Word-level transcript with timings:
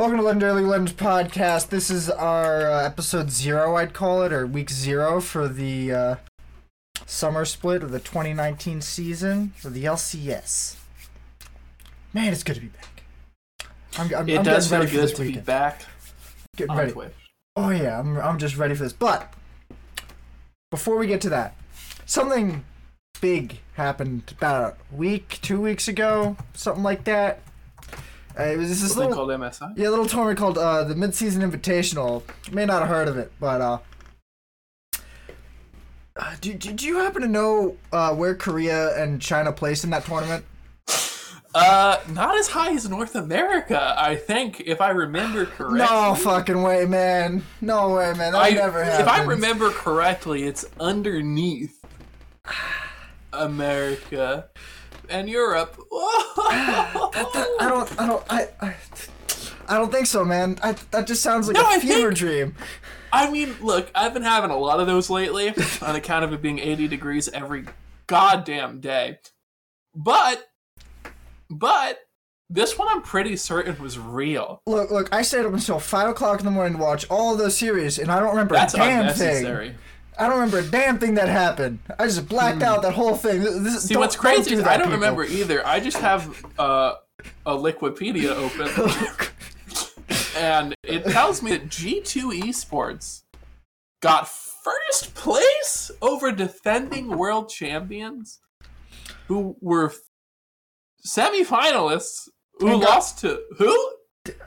Welcome 0.00 0.16
to 0.16 0.24
Legendary 0.24 0.62
Legends 0.62 0.94
podcast. 0.94 1.68
This 1.68 1.90
is 1.90 2.08
our 2.08 2.70
uh, 2.70 2.86
episode 2.86 3.30
zero, 3.30 3.76
I'd 3.76 3.92
call 3.92 4.22
it, 4.22 4.32
or 4.32 4.46
week 4.46 4.70
zero 4.70 5.20
for 5.20 5.46
the 5.46 5.92
uh, 5.92 6.14
summer 7.04 7.44
split 7.44 7.82
of 7.82 7.90
the 7.90 8.00
2019 8.00 8.80
season 8.80 9.52
for 9.56 9.68
the 9.68 9.84
LCS. 9.84 10.76
Man, 12.14 12.32
it's 12.32 12.42
good 12.42 12.54
to 12.54 12.62
be 12.62 12.68
back. 12.68 13.02
I'm, 13.98 14.14
I'm, 14.14 14.26
It 14.30 14.38
I'm 14.38 14.44
does 14.44 14.70
feel 14.70 14.78
ready 14.78 14.90
good 14.90 15.02
this 15.02 15.12
to 15.12 15.22
be 15.22 15.36
back 15.36 15.82
Getting 16.56 16.74
ready. 16.74 16.92
Twitch. 16.92 17.12
Oh 17.56 17.68
yeah, 17.68 18.00
I'm, 18.00 18.16
I'm 18.16 18.38
just 18.38 18.56
ready 18.56 18.74
for 18.74 18.84
this. 18.84 18.94
But 18.94 19.30
before 20.70 20.96
we 20.96 21.08
get 21.08 21.20
to 21.20 21.28
that, 21.28 21.58
something 22.06 22.64
big 23.20 23.58
happened 23.74 24.32
about 24.38 24.78
a 24.90 24.96
week, 24.96 25.40
two 25.42 25.60
weeks 25.60 25.88
ago, 25.88 26.38
something 26.54 26.82
like 26.82 27.04
that. 27.04 27.42
Uh, 28.38 28.44
it 28.44 28.56
was 28.56 28.68
this 28.68 28.78
Something 28.80 29.10
little, 29.10 29.26
called 29.26 29.40
MSI. 29.40 29.76
yeah, 29.76 29.88
little 29.88 30.06
tournament 30.06 30.38
called 30.38 30.56
uh, 30.56 30.84
the 30.84 30.94
Midseason 30.94 31.42
Invitational. 31.48 32.22
You 32.48 32.54
may 32.54 32.64
not 32.64 32.80
have 32.80 32.88
heard 32.88 33.08
of 33.08 33.16
it, 33.16 33.32
but 33.40 33.60
uh, 33.60 33.78
uh, 36.16 36.36
do, 36.40 36.54
do, 36.54 36.72
do 36.72 36.86
you 36.86 36.98
happen 36.98 37.22
to 37.22 37.28
know 37.28 37.76
uh, 37.92 38.14
where 38.14 38.34
Korea 38.34 39.00
and 39.02 39.20
China 39.20 39.52
placed 39.52 39.84
in 39.84 39.90
that 39.90 40.04
tournament? 40.04 40.44
Uh, 41.52 41.98
not 42.10 42.38
as 42.38 42.46
high 42.46 42.72
as 42.72 42.88
North 42.88 43.16
America, 43.16 43.94
I 43.98 44.14
think, 44.14 44.60
if 44.66 44.80
I 44.80 44.90
remember 44.90 45.46
correctly. 45.46 45.78
No 45.80 46.14
fucking 46.14 46.62
way, 46.62 46.84
man. 46.84 47.42
No 47.60 47.94
way, 47.94 48.12
man. 48.14 48.32
That 48.32 48.42
I, 48.42 48.50
never. 48.50 48.82
If 48.82 49.08
I 49.08 49.24
remember 49.24 49.70
correctly, 49.70 50.44
it's 50.44 50.64
underneath 50.78 51.84
America 53.32 54.48
and 55.10 55.28
Europe. 55.28 55.76
I 55.92 57.66
don't. 57.68 58.00
I 58.00 58.06
don't. 58.06 58.22
I. 58.30 58.48
I, 58.60 58.74
I 59.68 59.76
don't 59.76 59.92
think 59.92 60.06
so, 60.06 60.24
man. 60.24 60.58
I, 60.62 60.72
that 60.90 61.06
just 61.06 61.22
sounds 61.22 61.46
like 61.46 61.54
No, 61.54 61.62
a 61.62 61.66
I 61.66 61.78
fever 61.78 62.08
think- 62.08 62.16
dream. 62.18 62.54
I 63.12 63.30
mean, 63.30 63.54
look, 63.60 63.90
I've 63.94 64.14
been 64.14 64.22
having 64.22 64.50
a 64.50 64.56
lot 64.56 64.78
of 64.80 64.86
those 64.86 65.10
lately 65.10 65.52
on 65.82 65.96
account 65.96 66.24
of 66.24 66.32
it 66.32 66.40
being 66.42 66.58
80 66.60 66.86
degrees 66.88 67.28
every 67.28 67.64
goddamn 68.06 68.80
day. 68.80 69.18
But, 69.94 70.48
but, 71.48 71.98
this 72.48 72.78
one 72.78 72.86
I'm 72.88 73.02
pretty 73.02 73.36
certain 73.36 73.80
was 73.82 73.98
real. 73.98 74.62
Look, 74.66 74.90
look. 74.92 75.08
I 75.12 75.22
stayed 75.22 75.44
up 75.44 75.52
until 75.52 75.78
five 75.80 76.08
o'clock 76.08 76.38
in 76.40 76.44
the 76.44 76.50
morning 76.52 76.74
to 76.78 76.82
watch 76.82 77.04
all 77.10 77.32
of 77.32 77.38
those 77.38 77.56
series, 77.56 77.98
and 77.98 78.10
I 78.12 78.18
don't 78.20 78.30
remember 78.30 78.54
That's 78.54 78.74
a 78.74 78.78
damn 78.78 79.00
unnecessary. 79.02 79.68
thing. 79.70 79.78
I 80.20 80.24
don't 80.28 80.32
remember 80.38 80.58
a 80.58 80.62
damn 80.70 80.98
thing 80.98 81.14
that 81.14 81.28
happened. 81.28 81.78
I 81.98 82.04
just 82.04 82.28
blacked 82.28 82.62
out 82.62 82.82
that 82.82 82.92
whole 82.92 83.14
thing. 83.16 83.40
This, 83.42 83.54
Hmm. 83.54 83.78
See, 83.78 83.96
what's 83.96 84.14
crazy 84.16 84.50
do 84.50 84.60
is 84.60 84.66
I 84.66 84.76
don't 84.76 84.88
people. 84.88 84.92
remember 85.00 85.24
either. 85.24 85.66
I 85.66 85.80
just 85.80 85.96
have 85.98 86.44
uh, 86.58 86.94
a 87.46 87.52
Liquipedia 87.52 88.30
open, 88.36 88.68
and 90.36 90.74
it 90.82 91.04
tells 91.06 91.42
me 91.42 91.50
that 91.52 91.68
G2 91.68 92.42
Esports 92.42 93.22
got 94.02 94.28
first 94.28 95.14
place 95.14 95.90
over 96.02 96.30
defending 96.32 97.16
world 97.16 97.48
champions 97.48 98.40
who 99.28 99.56
were 99.60 99.92
semifinalists 101.06 102.28
who 102.58 102.66
got- 102.80 102.80
lost 102.90 103.18
to 103.20 103.40
who? 103.56 103.92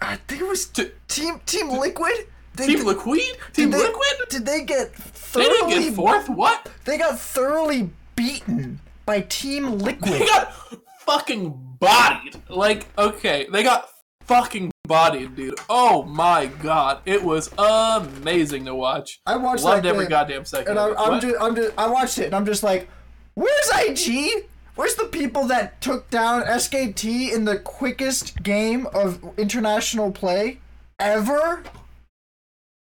I 0.01 0.17
think 0.27 0.41
it 0.41 0.47
was 0.47 0.67
To 0.67 0.91
Team 1.07 1.39
Team 1.47 1.69
Liquid. 1.69 2.27
They, 2.55 2.67
Team 2.67 2.85
Liquid? 2.85 3.19
Team 3.53 3.71
they, 3.71 3.77
Liquid? 3.77 4.29
Did 4.29 4.45
they 4.45 4.63
get 4.63 4.93
They 5.33 5.43
didn't 5.43 5.69
get 5.69 5.93
fourth? 5.95 6.29
What? 6.29 6.69
They 6.85 6.97
got 6.97 7.19
thoroughly 7.19 7.89
beaten 8.15 8.79
by 9.05 9.21
Team 9.21 9.79
Liquid. 9.79 10.13
They 10.13 10.25
got 10.25 10.53
fucking 10.99 11.77
bodied. 11.79 12.35
Like, 12.49 12.85
okay, 12.97 13.47
they 13.51 13.63
got 13.63 13.89
fucking 14.25 14.71
bodied, 14.87 15.35
dude. 15.35 15.55
Oh 15.69 16.03
my 16.03 16.45
god, 16.45 16.99
it 17.05 17.23
was 17.23 17.49
amazing 17.57 18.65
to 18.65 18.75
watch. 18.75 19.19
I 19.25 19.35
watched 19.37 19.63
Loved 19.63 19.83
that 19.83 19.89
every 19.89 20.05
game. 20.05 20.09
goddamn 20.11 20.45
second. 20.45 20.77
And 20.77 20.79
I, 20.79 20.89
it. 20.89 20.95
I'm 20.97 21.11
What? 21.13 21.21
just, 21.21 21.35
I'm 21.41 21.55
just, 21.55 21.73
I 21.77 21.87
watched 21.87 22.17
it 22.19 22.25
and 22.25 22.35
I'm 22.35 22.45
just 22.45 22.63
like, 22.63 22.87
where's 23.33 23.69
IG? 23.79 24.45
Where's 24.75 24.95
the 24.95 25.05
people 25.05 25.45
that 25.47 25.81
took 25.81 26.09
down 26.09 26.43
SKT 26.43 27.31
in 27.31 27.45
the 27.45 27.57
quickest 27.59 28.41
game 28.41 28.87
of 28.93 29.23
international 29.37 30.11
play 30.11 30.59
ever? 30.99 31.63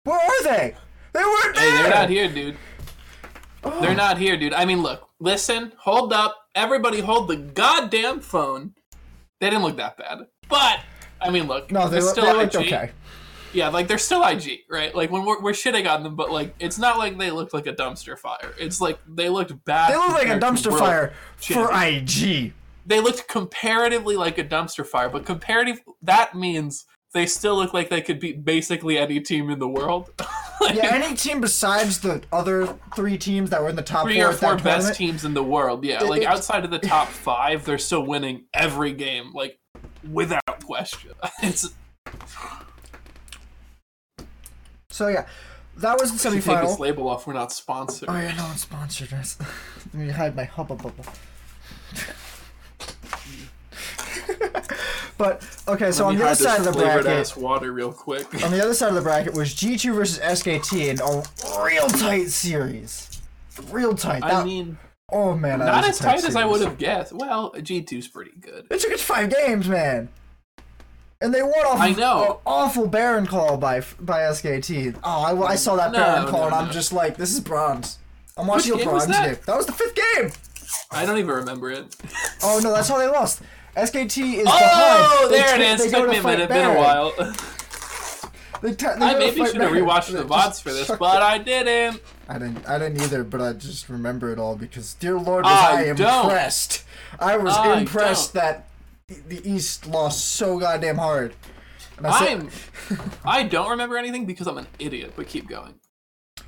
Where 0.04 0.18
are 0.20 0.42
they? 0.44 0.74
They 1.12 1.20
weren't 1.24 1.56
Hey, 1.58 1.70
there. 1.70 1.82
they're 1.82 1.90
not 1.94 2.10
here, 2.10 2.28
dude. 2.28 2.56
They're 3.80 3.94
not 3.94 4.18
here, 4.18 4.36
dude. 4.36 4.52
I 4.52 4.66
mean, 4.66 4.82
look, 4.82 5.08
listen, 5.18 5.72
hold 5.78 6.12
up. 6.12 6.36
Everybody 6.54 7.00
hold 7.00 7.28
the 7.28 7.36
goddamn 7.36 8.20
phone. 8.20 8.74
They 9.40 9.48
didn't 9.48 9.62
look 9.62 9.78
that 9.78 9.96
bad. 9.96 10.18
But, 10.48 10.80
I 11.20 11.30
mean, 11.30 11.46
look, 11.46 11.70
No, 11.72 11.88
they, 11.88 12.00
still 12.00 12.26
they 12.26 12.32
looked 12.34 12.54
IG. 12.54 12.66
okay. 12.66 12.90
Yeah, 13.54 13.68
like 13.68 13.86
they're 13.88 13.98
still 13.98 14.22
IG, 14.24 14.60
right? 14.68 14.94
Like 14.94 15.10
when 15.10 15.24
we're, 15.24 15.40
we're 15.40 15.52
shitting 15.52 15.88
on 15.88 16.02
them, 16.02 16.16
but 16.16 16.30
like 16.30 16.54
it's 16.58 16.76
not 16.76 16.98
like 16.98 17.16
they 17.16 17.30
looked 17.30 17.54
like 17.54 17.66
a 17.68 17.72
dumpster 17.72 18.18
fire. 18.18 18.52
It's 18.58 18.80
like 18.80 18.98
they 19.08 19.28
looked 19.28 19.64
bad. 19.64 19.92
They 19.92 19.96
look 19.96 20.08
like 20.10 20.26
a 20.28 20.38
dumpster 20.40 20.76
fire 20.76 21.12
for 21.36 21.70
IG. 21.72 22.52
They 22.84 22.98
looked 23.00 23.28
comparatively 23.28 24.16
like 24.16 24.38
a 24.38 24.44
dumpster 24.44 24.84
fire, 24.84 25.08
but 25.08 25.24
comparative 25.24 25.80
that 26.02 26.34
means 26.34 26.84
they 27.14 27.24
still 27.26 27.56
look 27.56 27.72
like 27.72 27.88
they 27.88 28.02
could 28.02 28.20
beat 28.20 28.44
basically 28.44 28.98
any 28.98 29.20
team 29.20 29.48
in 29.48 29.58
the 29.58 29.68
world. 29.68 30.10
Like, 30.60 30.76
Yeah, 30.76 30.94
any 30.94 31.16
team 31.16 31.40
besides 31.40 31.98
the 31.98 32.22
other 32.32 32.78
three 32.94 33.18
teams 33.18 33.50
that 33.50 33.60
were 33.60 33.68
in 33.68 33.76
the 33.76 33.82
top 33.82 34.04
three 34.04 34.20
four 34.20 34.30
or 34.30 34.32
four 34.32 34.56
best 34.56 34.94
teams 34.94 35.24
in 35.24 35.34
the 35.34 35.42
world. 35.42 35.84
Yeah, 35.84 36.02
It- 36.04 36.08
like 36.08 36.22
it- 36.22 36.28
outside 36.28 36.64
of 36.64 36.70
the 36.70 36.78
top 36.78 37.08
five, 37.08 37.64
they're 37.64 37.76
still 37.76 38.06
winning 38.06 38.44
every 38.54 38.92
game, 38.92 39.32
like 39.34 39.58
without 40.10 40.64
question. 40.64 41.10
It's 41.42 41.68
So 44.90 45.08
yeah, 45.08 45.26
that 45.78 46.00
was 46.00 46.12
the 46.12 46.30
should 46.30 46.42
take 46.42 46.60
this 46.60 46.78
label 46.78 47.08
off. 47.08 47.26
We're 47.26 47.32
not 47.34 47.52
sponsored. 47.52 48.08
Oh 48.08 48.16
yeah, 48.16 48.34
no 48.36 48.44
one 48.44 48.56
sponsored 48.56 49.12
us. 49.12 49.36
Let 49.92 49.94
me 50.06 50.12
hide 50.12 50.36
my 50.36 50.44
hubba 50.44 50.76
bubble. 50.76 51.04
but 55.18 55.46
okay, 55.68 55.92
so 55.92 56.06
on 56.06 56.16
the 56.16 56.24
other 56.24 56.34
side 56.34 56.58
of 56.60 56.66
the 56.66 56.72
bracket, 56.72 57.06
ass 57.06 57.36
water 57.36 57.72
real 57.72 57.92
quick. 57.92 58.26
on 58.44 58.50
the 58.50 58.62
other 58.62 58.74
side 58.74 58.88
of 58.88 58.94
the 58.94 59.00
bracket 59.10 59.34
was 59.34 59.54
G2 59.54 59.94
versus 59.94 60.18
SKT 60.18 60.88
in 60.88 61.00
a 61.00 61.62
real 61.64 61.86
tight 61.88 62.30
series. 62.30 63.20
Real 63.70 63.94
tight. 63.94 64.24
I 64.24 64.44
mean, 64.44 64.78
oh 65.10 65.36
man, 65.36 65.60
not 65.60 65.84
as 65.84 65.98
tight 65.98 66.20
tight 66.20 66.24
as 66.24 66.36
I 66.36 66.44
would 66.44 66.60
have 66.60 66.78
guessed. 66.78 67.12
Well, 67.12 67.52
G 67.62 67.82
2s 67.82 68.12
pretty 68.12 68.32
good. 68.40 68.66
It 68.70 68.80
took 68.80 68.92
us 68.92 69.02
five 69.02 69.30
games, 69.30 69.68
man. 69.68 70.08
And 71.20 71.32
they 71.32 71.42
won 71.42 71.64
off 71.66 71.80
I 71.80 71.92
know. 71.92 72.24
an 72.24 72.36
awful 72.44 72.86
Baron 72.86 73.26
call 73.26 73.56
by 73.56 73.80
by 74.00 74.20
SKT. 74.20 74.98
Oh, 75.02 75.22
I, 75.42 75.52
I 75.52 75.54
saw 75.54 75.76
that 75.76 75.92
No, 75.92 75.98
Baron 75.98 76.26
call 76.28 76.40
no, 76.40 76.46
and 76.46 76.54
I'm 76.54 76.70
just 76.72 76.92
like, 76.92 77.16
this 77.16 77.32
is 77.32 77.40
bronze. 77.40 77.98
I'm 78.36 78.46
watching 78.46 78.74
a 78.74 78.76
game 78.76 78.88
bronze 78.88 79.06
that? 79.06 79.24
game. 79.24 79.38
That 79.46 79.56
was 79.56 79.66
the 79.66 79.72
fifth 79.72 79.94
game. 79.94 80.32
I 80.90 81.06
don't 81.06 81.18
even 81.18 81.30
remember 81.30 81.70
it. 81.70 81.96
Oh 82.42 82.60
no, 82.62 82.72
that's 82.72 82.88
how 82.88 82.98
they 82.98 83.06
lost. 83.06 83.40
SKT 83.76 84.34
is 84.34 84.46
Oh, 84.48 84.58
behind. 84.58 85.30
They 85.32 85.36
there 85.38 85.54
it 85.54 85.58
ta- 85.58 85.72
is. 85.74 85.78
they 85.92 85.98
Took 85.98 86.06
to 86.06 86.10
me 86.12 86.18
a 86.18 86.22
minute. 86.22 86.48
Been 86.48 86.70
a 86.70 86.74
while. 86.78 87.12
They 88.62 88.74
ta- 88.74 88.94
they 88.98 89.04
I 89.04 89.18
maybe 89.18 89.44
should 89.44 89.56
have 89.60 89.72
rewatched 89.72 90.10
the 90.12 90.24
VODs 90.24 90.62
for 90.62 90.72
this, 90.72 90.86
but 90.98 91.16
it. 91.16 91.22
I 91.22 91.36
didn't. 91.36 92.00
I 92.30 92.38
didn't. 92.38 92.66
I 92.66 92.78
didn't 92.78 93.02
either, 93.02 93.22
but 93.22 93.42
I 93.42 93.52
just 93.52 93.90
remember 93.90 94.32
it 94.32 94.38
all 94.38 94.56
because, 94.56 94.94
dear 94.94 95.18
Lord, 95.18 95.44
was 95.44 95.52
ah, 95.54 95.74
I 95.76 95.80
I, 95.80 95.84
impressed. 95.90 96.84
I 97.20 97.36
was 97.36 97.52
ah, 97.54 97.74
I 97.74 97.78
impressed 97.80 98.32
don't. 98.32 98.42
that 98.42 98.66
the- 99.28 99.46
East 99.46 99.86
lost 99.86 100.24
so 100.36 100.58
goddamn 100.58 100.96
hard. 100.96 101.34
And 101.98 102.06
I 102.06 102.18
said- 102.26 102.48
I'm. 102.90 103.10
I 103.22 103.42
don't 103.42 103.68
remember 103.70 103.98
anything 103.98 104.24
because 104.24 104.46
I'm 104.46 104.56
an 104.56 104.66
idiot. 104.78 105.12
But 105.14 105.26
keep 105.28 105.46
going. 105.46 105.74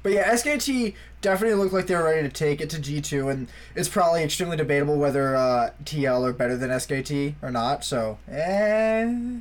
But 0.06 0.12
yeah, 0.12 0.33
SKT 0.34 0.94
definitely 1.21 1.59
looked 1.59 1.72
like 1.72 1.89
they 1.89 1.97
were 1.97 2.05
ready 2.05 2.22
to 2.22 2.33
take 2.33 2.61
it 2.61 2.71
to 2.71 2.77
G2, 2.77 3.28
and 3.28 3.49
it's 3.75 3.89
probably 3.89 4.22
extremely 4.22 4.56
debatable 4.56 4.99
whether 4.99 5.34
uh, 5.34 5.71
TL 5.83 6.28
are 6.28 6.33
better 6.33 6.56
than 6.56 6.71
SKT 6.71 7.34
or 7.43 7.50
not, 7.50 7.84
so 7.84 8.17
eh. 8.31 9.41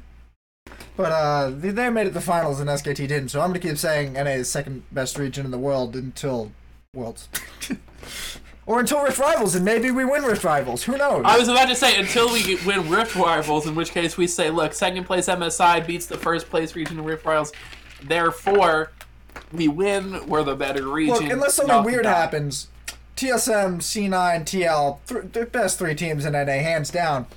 But 0.98 1.12
uh, 1.12 1.52
they, 1.52 1.92
made 1.92 2.08
it 2.08 2.16
the 2.16 2.20
finals 2.20 2.60
and 2.60 2.68
SKT 2.68 3.08
didn't, 3.08 3.30
so 3.30 3.42
I'm 3.42 3.50
going 3.50 3.62
to 3.62 3.68
keep 3.68 3.78
saying 3.78 4.14
NA 4.14 4.24
is 4.32 4.50
second 4.50 4.82
best 4.92 5.20
region 5.20 5.46
in 5.46 5.52
the 5.52 5.60
world 5.60 5.96
until 5.96 6.52
Worlds. 6.96 7.30
or 8.66 8.80
until 8.80 9.04
Rift 9.04 9.20
Rivals, 9.20 9.54
and 9.54 9.64
maybe 9.64 9.92
we 9.92 10.04
win 10.04 10.24
Rift 10.24 10.44
Rivals. 10.44 10.82
Who 10.86 10.98
knows? 10.98 11.26
I 11.26 11.38
was 11.38 11.48
about 11.48 11.68
to 11.68 11.76
say 11.76 12.00
until 12.00 12.34
we 12.34 12.58
win 12.66 12.90
Rift 12.90 13.16
Rivals, 13.16 13.68
in 13.68 13.76
which 13.76 13.92
case 13.92 14.18
we 14.18 14.26
say, 14.26 14.50
look, 14.50 14.74
second 14.74 15.04
place 15.04 15.28
MSI 15.28 15.86
beats 15.86 16.08
the 16.08 16.18
first 16.18 16.50
place 16.50 16.76
region 16.76 16.98
in 16.98 17.06
Rift 17.06 17.24
Rivals. 17.24 17.52
Therefore, 18.02 18.92
we 19.52 19.68
win. 19.68 20.28
We're 20.28 20.44
the 20.44 20.56
better 20.56 20.88
region. 20.88 21.16
Look, 21.16 21.32
unless 21.32 21.56
something 21.56 21.84
weird 21.84 22.06
happens, 22.06 22.68
TSM, 23.16 23.78
C9, 23.80 24.42
TL, 24.44 25.00
th- 25.08 25.32
the 25.34 25.46
best 25.46 25.78
three 25.80 25.96
teams 25.96 26.26
in 26.26 26.34
NA, 26.34 26.46
hands 26.46 26.90
down. 26.90 27.28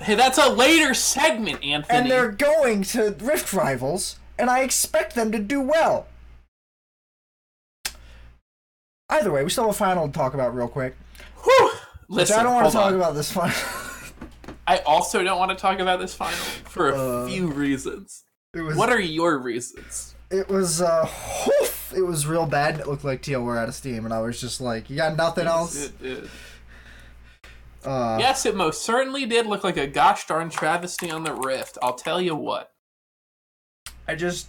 Hey, 0.00 0.14
that's 0.14 0.38
a 0.38 0.48
later 0.48 0.94
segment, 0.94 1.62
Anthony. 1.64 1.98
and 1.98 2.10
they're 2.10 2.30
going 2.30 2.82
to 2.84 3.16
Rift 3.20 3.52
Rivals, 3.52 4.18
and 4.38 4.48
I 4.48 4.60
expect 4.60 5.14
them 5.14 5.32
to 5.32 5.38
do 5.38 5.60
well. 5.60 6.06
Either 9.10 9.32
way, 9.32 9.42
we 9.42 9.50
still 9.50 9.64
have 9.64 9.74
a 9.74 9.76
final 9.78 10.06
to 10.06 10.12
talk 10.12 10.34
about 10.34 10.54
real 10.54 10.68
quick. 10.68 10.96
Whew. 11.44 11.70
Which 12.08 12.16
Listen, 12.30 12.40
I 12.40 12.42
don't 12.42 12.54
want 12.54 12.66
to 12.66 12.72
talk 12.72 12.86
on. 12.86 12.94
about 12.94 13.14
this 13.14 13.30
final. 13.32 13.56
I 14.66 14.78
also 14.78 15.22
don't 15.24 15.38
want 15.38 15.50
to 15.50 15.56
talk 15.56 15.78
about 15.78 15.98
this 15.98 16.14
final 16.14 16.36
for 16.36 16.90
a 16.90 16.94
Uh. 16.96 17.26
few 17.28 17.48
reasons. 17.48 18.24
Was. 18.54 18.76
What 18.76 18.90
are 18.90 19.00
your 19.00 19.38
reasons? 19.38 20.14
It 20.30 20.48
was. 20.48 20.82
Uh, 20.82 21.08
it 21.96 22.02
was 22.06 22.26
real 22.26 22.46
bad. 22.46 22.72
and 22.74 22.80
It 22.82 22.86
looked 22.88 23.04
like 23.04 23.22
TL 23.22 23.42
were 23.42 23.58
out 23.58 23.68
of 23.68 23.74
steam, 23.74 24.04
and 24.04 24.12
I 24.12 24.20
was 24.20 24.40
just 24.40 24.60
like, 24.60 24.90
"You 24.90 24.96
got 24.96 25.16
nothing 25.16 25.46
else." 25.46 25.76
It- 25.86 26.02
it- 26.02 26.30
Uh, 27.84 28.16
yes, 28.20 28.44
it 28.44 28.56
most 28.56 28.82
certainly 28.82 29.24
did 29.24 29.46
look 29.46 29.62
like 29.64 29.76
a 29.76 29.86
gosh 29.86 30.26
darn 30.26 30.50
travesty 30.50 31.10
on 31.10 31.22
the 31.24 31.32
Rift. 31.32 31.78
I'll 31.80 31.94
tell 31.94 32.20
you 32.20 32.34
what. 32.34 32.72
I 34.06 34.14
just. 34.16 34.48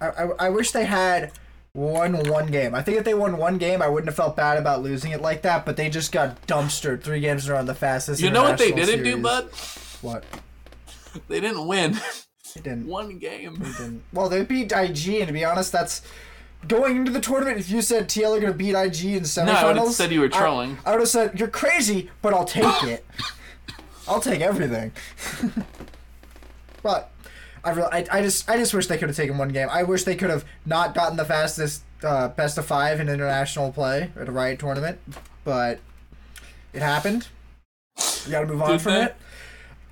I, 0.00 0.08
I, 0.08 0.28
I 0.46 0.48
wish 0.50 0.70
they 0.70 0.84
had 0.84 1.32
won 1.74 2.14
one 2.30 2.46
game. 2.46 2.74
I 2.74 2.80
think 2.82 2.96
if 2.96 3.04
they 3.04 3.12
won 3.14 3.36
one 3.36 3.58
game, 3.58 3.82
I 3.82 3.88
wouldn't 3.88 4.08
have 4.08 4.16
felt 4.16 4.36
bad 4.36 4.56
about 4.56 4.82
losing 4.82 5.10
it 5.10 5.20
like 5.20 5.42
that. 5.42 5.66
But 5.66 5.76
they 5.76 5.90
just 5.90 6.12
got 6.12 6.46
dumpstered 6.46 7.02
three 7.02 7.20
games 7.20 7.44
in 7.46 7.52
a 7.52 7.54
row 7.58 7.64
the 7.64 7.74
fastest. 7.74 8.22
You 8.22 8.30
know 8.30 8.44
what 8.44 8.56
they 8.58 8.72
didn't 8.72 9.02
do, 9.04 9.18
bud? 9.18 9.50
What? 10.00 10.24
They 11.28 11.40
didn't 11.40 11.66
win 11.66 11.98
They 12.56 12.70
didn't. 12.70 12.86
one 12.86 13.18
game. 13.18 13.56
They 13.56 13.70
didn't. 13.72 14.02
Well, 14.12 14.28
they 14.28 14.44
beat 14.44 14.72
IG, 14.72 15.08
and 15.20 15.26
to 15.28 15.32
be 15.32 15.44
honest, 15.44 15.72
that's 15.72 16.02
going 16.68 16.96
into 16.96 17.12
the 17.12 17.20
tournament. 17.20 17.58
If 17.58 17.70
you 17.70 17.82
said 17.82 18.08
TL 18.08 18.36
are 18.36 18.40
going 18.40 18.52
to 18.52 18.58
beat 18.58 18.74
IG 18.74 19.04
in 19.16 19.22
semifinals, 19.22 19.46
No, 19.46 19.52
I 19.52 19.64
would 19.66 19.76
have 19.76 19.88
said 19.92 20.10
you 20.12 20.20
were 20.20 20.28
trolling. 20.28 20.78
I, 20.84 20.92
would 20.92 21.00
have 21.00 21.08
said 21.08 21.38
you're 21.38 21.48
crazy, 21.48 22.10
but 22.22 22.32
I'll 22.34 22.44
take 22.44 22.64
it. 22.84 23.04
I'll 24.08 24.20
take 24.20 24.40
everything. 24.40 24.92
but 26.82 27.12
I, 27.64 27.70
re- 27.70 27.88
I, 27.90 28.06
I 28.12 28.22
just 28.22 28.48
I 28.48 28.56
just 28.56 28.72
wish 28.74 28.86
they 28.86 28.98
could 28.98 29.08
have 29.08 29.16
taken 29.16 29.38
one 29.38 29.48
game. 29.48 29.68
I 29.70 29.82
wish 29.82 30.04
they 30.04 30.14
could 30.16 30.30
have 30.30 30.44
not 30.64 30.94
gotten 30.94 31.16
the 31.16 31.24
fastest 31.24 31.82
uh, 32.02 32.28
best 32.28 32.58
of 32.58 32.66
five 32.66 33.00
in 33.00 33.08
international 33.08 33.72
play 33.72 34.10
at 34.18 34.28
a 34.28 34.32
Riot 34.32 34.58
tournament, 34.60 34.98
but 35.44 35.80
it 36.72 36.82
happened. 36.82 37.28
We 38.26 38.30
got 38.32 38.40
to 38.42 38.46
move 38.46 38.62
on 38.62 38.70
Did 38.72 38.80
from 38.82 38.92
they? 38.92 39.02
it. 39.04 39.16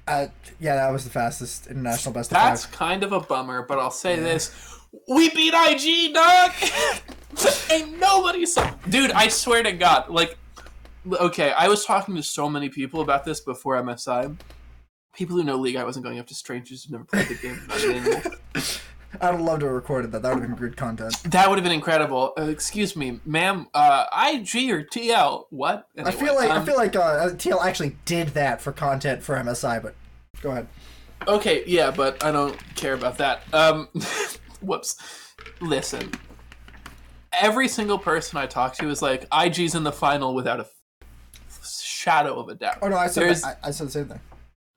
Uh, 0.06 0.26
yeah, 0.60 0.76
that 0.76 0.90
was 0.90 1.04
the 1.04 1.10
fastest 1.10 1.66
international 1.66 2.12
best 2.12 2.30
of 2.30 2.34
That's 2.34 2.66
five. 2.66 2.74
kind 2.74 3.02
of 3.02 3.12
a 3.12 3.20
bummer, 3.20 3.62
but 3.62 3.78
I'll 3.78 3.90
say 3.90 4.16
this. 4.16 4.52
We 5.08 5.30
beat 5.30 5.54
IG, 5.54 6.14
dog! 6.14 6.52
Ain't 7.70 7.98
nobody 7.98 8.46
saw. 8.46 8.70
Dude, 8.88 9.10
I 9.12 9.28
swear 9.28 9.62
to 9.62 9.72
God. 9.72 10.10
Like, 10.10 10.38
okay, 11.10 11.52
I 11.52 11.68
was 11.68 11.84
talking 11.84 12.14
to 12.16 12.22
so 12.22 12.48
many 12.48 12.68
people 12.68 13.00
about 13.00 13.24
this 13.24 13.40
before 13.40 13.80
MSI. 13.82 14.36
People 15.14 15.36
who 15.36 15.44
know 15.44 15.56
League, 15.56 15.76
I 15.76 15.84
wasn't 15.84 16.04
going 16.04 16.18
up 16.18 16.26
to 16.26 16.34
strangers 16.34 16.84
who've 16.84 16.92
never 16.92 17.04
played 17.04 17.28
the 17.28 17.34
game. 17.34 17.60
Not 19.20 19.22
an 19.22 19.28
animal. 19.28 19.28
I 19.28 19.30
would 19.30 19.50
love 19.50 19.60
to 19.60 19.66
have 19.66 19.74
recorded 19.74 20.12
that. 20.12 20.22
That 20.22 20.34
would 20.34 20.42
have 20.42 20.50
been 20.50 20.58
good 20.58 20.76
content. 20.76 21.22
That 21.24 21.48
would 21.48 21.58
have 21.58 21.64
been 21.64 21.72
incredible. 21.72 22.32
Uh, 22.38 22.42
excuse 22.42 22.96
me, 22.96 23.20
ma'am. 23.24 23.68
Uh, 23.74 24.06
IG 24.12 24.70
or 24.70 24.84
TL? 24.84 25.46
What? 25.50 25.88
I 25.98 26.10
feel 26.10 26.34
like 26.34 26.50
I 26.50 26.56
um, 26.56 26.66
feel 26.66 26.76
like 26.76 26.94
uh, 26.96 27.30
TL 27.30 27.64
actually 27.64 27.96
did 28.04 28.28
that 28.28 28.60
for 28.60 28.72
content 28.72 29.22
for 29.22 29.36
MSI, 29.36 29.82
but 29.82 29.94
go 30.40 30.50
ahead. 30.50 30.68
Okay, 31.26 31.64
yeah, 31.66 31.90
but 31.90 32.22
I 32.24 32.32
don't 32.32 32.56
care 32.74 32.94
about 32.94 33.18
that. 33.18 33.42
Um, 33.54 33.88
whoops. 34.60 34.96
Listen, 35.60 36.12
every 37.32 37.68
single 37.68 37.98
person 37.98 38.38
I 38.38 38.46
talk 38.46 38.74
to 38.76 38.88
is 38.88 39.02
like, 39.02 39.26
IG's 39.32 39.74
in 39.74 39.84
the 39.84 39.92
final 39.92 40.34
without 40.34 40.60
a 40.60 40.64
f- 40.64 41.70
shadow 41.72 42.38
of 42.38 42.48
a 42.48 42.54
doubt. 42.54 42.78
Oh 42.82 42.88
no, 42.88 42.96
I 42.96 43.06
said 43.06 43.36
I, 43.44 43.68
I 43.68 43.70
said 43.70 43.88
the 43.88 43.92
same 43.92 44.06
thing. 44.06 44.20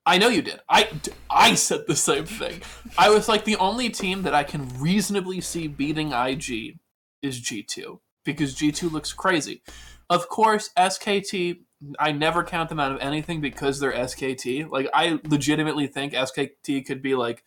I 0.08 0.16
know 0.16 0.28
you 0.28 0.40
did. 0.40 0.60
I, 0.70 0.88
I 1.28 1.54
said 1.54 1.86
the 1.86 1.94
same 1.94 2.24
thing. 2.24 2.62
I 2.96 3.10
was 3.10 3.28
like, 3.28 3.44
the 3.44 3.56
only 3.56 3.90
team 3.90 4.22
that 4.22 4.34
I 4.34 4.42
can 4.42 4.66
reasonably 4.80 5.42
see 5.42 5.68
beating 5.68 6.12
IG 6.12 6.78
is 7.20 7.38
G2 7.42 7.98
because 8.24 8.54
G2 8.54 8.90
looks 8.90 9.12
crazy. 9.12 9.60
Of 10.08 10.30
course, 10.30 10.70
SKT, 10.78 11.58
I 11.98 12.12
never 12.12 12.42
count 12.42 12.70
them 12.70 12.80
out 12.80 12.90
of 12.90 13.00
anything 13.02 13.42
because 13.42 13.80
they're 13.80 13.92
SKT. 13.92 14.70
Like, 14.70 14.88
I 14.94 15.20
legitimately 15.24 15.88
think 15.88 16.14
SKT 16.14 16.86
could 16.86 17.02
be 17.02 17.14
like 17.14 17.44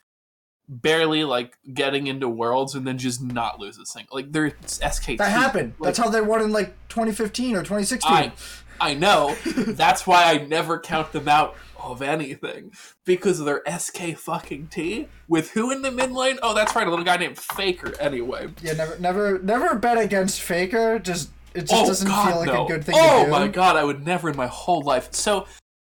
barely 0.69 1.23
like 1.23 1.57
getting 1.73 2.05
into 2.05 2.29
worlds 2.29 2.75
and 2.75 2.85
then 2.85 2.99
just 2.99 3.23
not 3.23 3.59
lose 3.59 3.79
a 3.79 3.87
single. 3.87 4.15
Like, 4.15 4.31
they're 4.31 4.51
SKT. 4.51 5.17
That 5.17 5.31
happened. 5.31 5.73
Like, 5.79 5.87
That's 5.87 5.97
how 5.97 6.09
they 6.09 6.21
won 6.21 6.43
in 6.43 6.51
like 6.51 6.75
2015 6.89 7.55
or 7.55 7.61
2016. 7.61 8.11
I, 8.11 8.31
I 8.79 8.93
know. 8.93 9.35
That's 9.45 10.05
why 10.05 10.25
I 10.25 10.45
never 10.45 10.79
count 10.79 11.11
them 11.11 11.27
out 11.27 11.55
of 11.83 12.01
anything 12.01 12.71
because 13.05 13.39
of 13.39 13.45
their 13.45 13.61
SK 13.77 14.17
fucking 14.17 14.67
T 14.67 15.07
with 15.27 15.51
who 15.51 15.71
in 15.71 15.81
the 15.81 15.91
mid 15.91 16.11
lane? 16.11 16.39
Oh, 16.41 16.53
that's 16.53 16.75
right, 16.75 16.87
a 16.87 16.89
little 16.89 17.05
guy 17.05 17.17
named 17.17 17.37
Faker. 17.37 17.93
Anyway, 17.99 18.49
Yeah, 18.61 18.73
never, 18.73 18.97
never, 18.99 19.39
never 19.39 19.75
bet 19.75 19.97
against 19.97 20.41
Faker. 20.41 20.99
Just 20.99 21.29
it 21.53 21.61
just 21.61 21.73
oh 21.73 21.85
doesn't 21.85 22.07
god, 22.07 22.29
feel 22.29 22.37
like 22.39 22.47
no. 22.47 22.65
a 22.65 22.67
good 22.67 22.85
thing 22.85 22.95
oh 22.97 23.19
to 23.19 23.25
do. 23.25 23.27
Oh 23.33 23.39
my 23.39 23.47
god, 23.47 23.75
I 23.75 23.83
would 23.83 24.05
never 24.05 24.29
in 24.29 24.37
my 24.37 24.47
whole 24.47 24.81
life. 24.81 25.13
So 25.13 25.47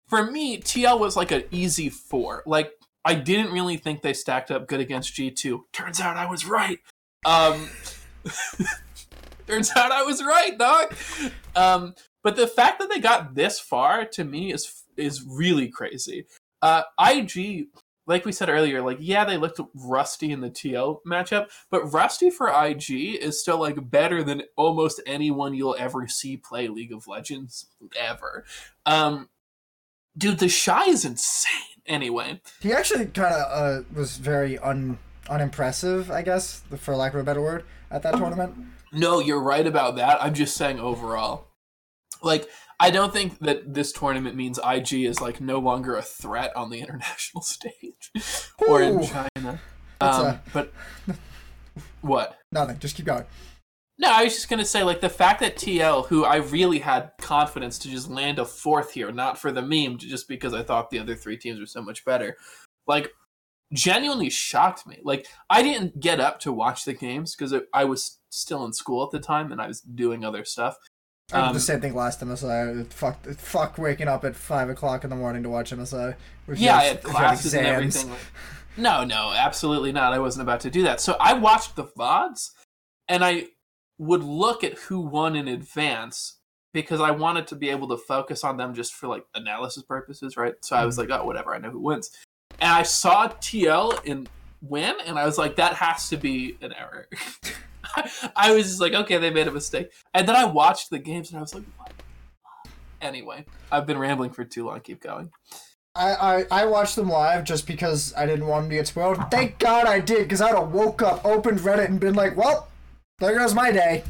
for 0.08 0.30
me, 0.30 0.60
TL 0.60 1.00
was 1.00 1.16
like 1.16 1.32
an 1.32 1.44
easy 1.52 1.90
four. 1.90 2.44
Like 2.46 2.72
I 3.04 3.16
didn't 3.16 3.52
really 3.52 3.78
think 3.78 4.02
they 4.02 4.14
stacked 4.14 4.52
up 4.52 4.68
good 4.68 4.80
against 4.80 5.14
G2. 5.14 5.62
Turns 5.72 6.02
out 6.02 6.18
I 6.18 6.30
was 6.30 6.46
right. 6.46 6.80
Um 7.26 7.70
Turns 9.48 9.72
out 9.76 9.92
I 9.92 10.04
was 10.04 10.24
right, 10.24 10.58
dog. 10.58 10.94
Um 11.56 11.96
but 12.24 12.36
the 12.36 12.48
fact 12.48 12.80
that 12.80 12.90
they 12.90 13.00
got 13.00 13.36
this 13.36 13.60
far 13.60 14.06
to 14.06 14.24
me 14.24 14.52
is 14.52 14.84
is 14.98 15.26
really 15.28 15.68
crazy. 15.70 16.26
Uh 16.62 16.84
IG 17.00 17.68
like 18.08 18.26
we 18.26 18.32
said 18.32 18.50
earlier, 18.50 18.82
like 18.82 18.98
yeah, 19.00 19.26
they 19.26 19.38
looked 19.38 19.60
rusty 19.74 20.32
in 20.32 20.42
the 20.42 20.50
TL 20.50 21.00
matchup, 21.08 21.48
but 21.72 21.92
rusty 21.92 22.30
for 22.30 22.50
IG 22.50 22.92
is 22.92 23.40
still 23.40 23.60
like 23.60 23.90
better 23.90 24.24
than 24.24 24.44
almost 24.56 25.02
anyone 25.06 25.54
you'll 25.54 25.76
ever 25.80 26.08
see 26.08 26.38
play 26.38 26.68
League 26.68 26.94
of 26.94 27.08
Legends 27.08 27.68
ever. 28.00 28.46
Um, 28.86 29.30
dude, 30.18 30.40
TheShy 30.40 30.88
is 30.88 31.06
insane. 31.06 31.52
Anyway, 31.88 32.42
He 32.62 32.74
actually 32.74 33.06
kind 33.06 33.32
of 33.36 33.42
uh, 33.52 33.84
was 33.94 34.18
very 34.18 34.58
un 34.58 34.98
unimpressive, 35.30 36.10
I 36.10 36.24
guess, 36.24 36.64
for 36.78 36.96
lack 36.96 37.14
of 37.14 37.20
a 37.20 37.24
better 37.24 37.44
word, 37.44 37.64
at 37.92 38.02
that 38.02 38.16
tournament. 38.16 38.56
no, 38.92 39.20
you're 39.20 39.40
right 39.40 39.68
about 39.68 39.98
that. 39.98 40.18
I'm 40.24 40.34
just 40.34 40.58
saying 40.58 40.80
overall, 40.80 41.46
like 42.24 42.50
I 42.80 42.90
don't 42.92 43.14
think 43.14 43.40
that 43.40 43.74
this 43.74 43.92
tournament 43.92 44.36
means 44.36 44.60
IG 44.60 44.94
is 45.06 45.22
like 45.22 45.40
no 45.40 45.60
longer 45.60 45.96
a 45.96 46.02
threat 46.02 46.56
on 46.56 46.70
the 46.70 46.80
international 46.82 47.42
stage 47.42 48.12
or 48.68 48.82
in 48.82 49.04
China. 49.04 49.60
Um, 50.02 50.26
a- 50.26 50.42
but 50.54 50.74
what? 52.02 52.38
Nothing. 52.52 52.80
Just 52.80 52.96
keep 52.96 53.06
going. 53.06 53.26
No, 53.98 54.12
I 54.12 54.26
was 54.26 54.34
just 54.34 54.50
gonna 54.50 54.66
say, 54.66 54.84
like 54.84 55.00
the 55.00 55.10
fact 55.10 55.40
that 55.40 55.56
TL, 55.56 56.08
who 56.08 56.26
I 56.26 56.38
really 56.38 56.80
had 56.80 57.12
confidence 57.18 57.80
to 57.80 57.90
just 57.90 58.10
land 58.10 58.40
a 58.40 58.46
fourth 58.46 58.92
here, 58.92 59.12
not 59.12 59.38
for 59.38 59.54
the 59.54 59.62
meme, 59.62 59.98
just 59.98 60.28
because 60.28 60.54
I 60.54 60.64
thought 60.64 60.90
the 60.90 61.00
other 61.00 61.16
three 61.16 61.38
teams 61.38 61.62
were 61.62 61.66
so 61.66 61.82
much 61.82 62.04
better, 62.04 62.36
like 62.88 63.10
genuinely 63.74 64.30
shocked 64.30 64.86
me. 64.86 65.00
Like 65.04 65.28
I 65.50 65.64
didn't 65.64 66.02
get 66.02 66.20
up 66.20 66.42
to 66.42 66.52
watch 66.52 66.84
the 66.84 66.94
games 66.94 67.36
because 67.36 67.54
I 67.74 67.86
was 67.86 68.20
still 68.30 68.66
in 68.66 68.74
school 68.74 69.04
at 69.04 69.12
the 69.12 69.20
time 69.20 69.52
and 69.52 69.62
I 69.62 69.68
was 69.68 69.80
doing 69.80 70.26
other 70.26 70.44
stuff. 70.44 70.76
I 71.34 71.38
did 71.42 71.48
Um, 71.48 71.54
the 71.54 71.60
same 71.60 71.82
thing 71.82 71.96
last 71.96 72.22
MSI. 72.22 72.92
Fuck, 72.94 73.26
fuck 73.38 73.78
waking 73.80 74.08
up 74.08 74.24
at 74.24 74.36
five 74.36 74.70
o'clock 74.70 75.04
in 75.04 75.10
the 75.10 75.16
morning 75.16 75.42
to 75.44 75.50
watch 75.50 75.72
MSI. 75.72 76.16
Yeah, 76.54 76.78
I 76.78 76.84
have- 76.84 76.88
had 76.88 76.98
if 76.98 77.04
you 77.04 77.10
have 77.10 77.18
classes 77.18 77.54
and 77.56 77.66
everything. 77.68 78.16
No, 78.78 79.04
no, 79.04 79.32
absolutely 79.36 79.92
not. 79.92 80.14
I 80.14 80.20
wasn't 80.20 80.44
about 80.44 80.60
to 80.62 80.70
do 80.70 80.84
that. 80.84 81.02
So 81.02 81.16
I 81.20 81.34
watched 81.34 81.76
the 81.76 81.86
VODs 81.86 82.52
and 83.08 83.24
I 83.24 83.48
would 83.98 84.22
look 84.24 84.64
at 84.64 84.74
who 84.74 85.00
won 85.00 85.36
in 85.36 85.48
advance 85.48 86.38
because 86.74 87.00
I 87.02 87.10
wanted 87.12 87.48
to 87.48 87.56
be 87.56 87.70
able 87.70 87.88
to 87.88 87.98
focus 87.98 88.44
on 88.44 88.58
them 88.58 88.74
just 88.76 88.94
for 88.94 89.08
like 89.08 89.26
analysis 89.34 89.82
purposes, 89.82 90.36
right? 90.38 90.54
So 90.62 90.76
I 90.76 90.86
was 90.86 90.98
like, 90.98 91.10
oh, 91.10 91.26
whatever, 91.26 91.56
I 91.56 91.58
know 91.58 91.72
who 91.72 91.80
wins. 91.80 92.12
And 92.60 92.70
I 92.72 92.84
saw 92.84 93.30
TL 93.30 94.04
in 94.04 94.28
win, 94.62 94.96
and 95.06 95.18
I 95.18 95.26
was 95.26 95.38
like, 95.38 95.56
that 95.56 95.74
has 95.76 96.10
to 96.10 96.18
be 96.18 96.58
an 96.62 96.74
error. 96.74 97.08
I 98.36 98.54
was 98.54 98.64
just 98.66 98.82
like, 98.82 98.94
okay, 98.94 99.18
they 99.18 99.30
made 99.30 99.48
a 99.48 99.52
mistake. 99.52 99.92
And 100.14 100.28
then 100.28 100.36
I 100.36 100.46
watched 100.46 100.90
the 100.90 101.00
games, 101.00 101.30
and 101.30 101.38
I 101.38 101.42
was 101.42 101.54
like, 101.54 101.64
what? 101.78 101.94
Anyway, 103.02 103.46
I've 103.72 103.86
been 103.86 103.98
rambling 103.98 104.32
for 104.32 104.44
too 104.44 104.66
long. 104.66 104.80
Keep 104.80 105.02
going. 105.02 105.30
I, 105.96 106.14
I, 106.52 106.64
I 106.64 106.66
watched 106.66 106.96
them 106.98 107.08
live 107.10 107.46
just 107.46 107.66
because 107.68 108.14
I 108.18 108.26
didn't 108.26 108.48
want 108.48 108.64
them 108.64 108.70
to 108.72 108.76
get 108.76 108.88
spoiled. 108.88 109.18
Thank 109.32 109.60
God 109.60 109.86
I 109.86 110.00
did, 110.00 110.24
because 110.24 110.42
I'd 110.42 110.56
have 110.56 110.72
woke 110.72 111.02
up, 111.02 111.26
opened 111.26 111.60
Reddit, 111.60 111.86
and 111.86 112.00
been 112.00 112.16
like, 112.16 112.36
well, 112.36 112.68
there 113.20 113.38
goes 113.38 113.54
my 113.54 113.72
day. 113.72 114.04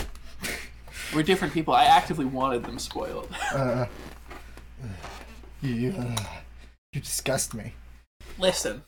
We're 1.13 1.21
different 1.23 1.53
people. 1.53 1.73
I 1.75 1.85
actively 1.85 2.25
wanted 2.25 2.63
them 2.63 2.79
spoiled. 2.79 3.29
Uh, 3.53 3.85
you, 5.61 5.93
uh, 5.97 6.15
you 6.91 7.01
disgust 7.01 7.53
me. 7.53 7.73
Listen, 8.37 8.83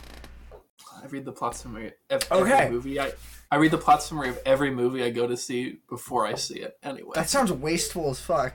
I 0.00 1.06
read 1.08 1.24
the 1.24 1.32
plot 1.32 1.56
summary 1.56 1.92
of 2.10 2.22
every 2.30 2.52
Okay. 2.52 2.68
movie. 2.70 3.00
I 3.00 3.12
I 3.52 3.56
read 3.56 3.70
the 3.70 3.76
plot 3.76 4.02
summary 4.02 4.30
of 4.30 4.38
every 4.46 4.70
movie 4.70 5.04
I 5.04 5.10
go 5.10 5.26
to 5.26 5.36
see 5.36 5.76
before 5.90 6.24
I 6.26 6.36
see 6.36 6.60
it. 6.60 6.78
Anyway, 6.82 7.10
That 7.14 7.28
sounds 7.28 7.52
wasteful 7.52 8.08
as 8.08 8.18
fuck. 8.18 8.54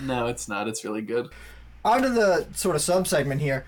no, 0.00 0.28
it's 0.28 0.48
not. 0.48 0.66
It's 0.66 0.82
really 0.82 1.02
good. 1.02 1.28
On 1.84 2.00
to 2.00 2.08
the 2.08 2.46
sort 2.54 2.74
of 2.74 2.80
sub 2.80 3.06
segment 3.06 3.42
here. 3.42 3.66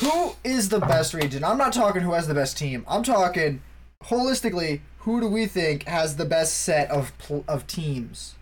Who 0.00 0.36
is 0.44 0.68
the 0.68 0.78
best 0.78 1.14
region? 1.14 1.42
I'm 1.42 1.58
not 1.58 1.72
talking 1.72 2.02
who 2.02 2.12
has 2.12 2.28
the 2.28 2.34
best 2.34 2.56
team. 2.56 2.84
I'm 2.86 3.02
talking 3.02 3.60
holistically. 4.04 4.82
Who 4.98 5.20
do 5.20 5.26
we 5.26 5.46
think 5.46 5.82
has 5.88 6.14
the 6.14 6.24
best 6.24 6.58
set 6.58 6.88
of 6.92 7.16
pl- 7.18 7.44
of 7.48 7.66
teams? 7.66 8.36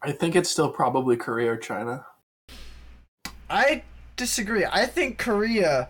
I 0.00 0.12
think 0.12 0.36
it's 0.36 0.48
still 0.48 0.70
probably 0.70 1.16
Korea 1.16 1.54
or 1.54 1.56
China. 1.56 2.06
I 3.50 3.82
disagree. 4.16 4.64
I 4.64 4.86
think 4.86 5.18
Korea 5.18 5.88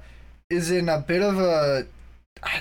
is 0.48 0.70
in 0.70 0.88
a 0.88 0.98
bit 0.98 1.20
of 1.20 1.38
a 1.38 1.86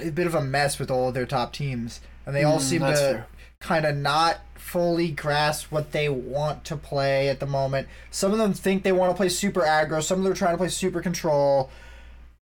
a 0.02 0.10
bit 0.12 0.28
of 0.28 0.36
a 0.36 0.42
mess 0.42 0.80
with 0.80 0.90
all 0.92 1.08
of 1.10 1.14
their 1.14 1.26
top 1.26 1.54
teams, 1.54 2.00
and 2.26 2.36
they 2.36 2.44
all 2.44 2.60
Mm, 2.60 2.62
seem 2.62 2.82
to 2.82 3.26
kind 3.60 3.86
of 3.86 3.96
not 3.96 4.40
fully 4.56 5.10
grasp 5.12 5.72
what 5.72 5.92
they 5.92 6.10
want 6.10 6.64
to 6.66 6.76
play 6.76 7.30
at 7.30 7.40
the 7.40 7.46
moment. 7.46 7.88
Some 8.12 8.32
of 8.32 8.38
them 8.38 8.54
think 8.54 8.84
they 8.84 8.92
want 8.92 9.12
to 9.12 9.18
play 9.18 9.30
super 9.30 9.62
aggro. 9.62 10.04
Some 10.04 10.20
of 10.20 10.24
them 10.24 10.34
are 10.34 10.36
trying 10.36 10.54
to 10.54 10.58
play 10.58 10.68
super 10.70 11.02
control, 11.02 11.70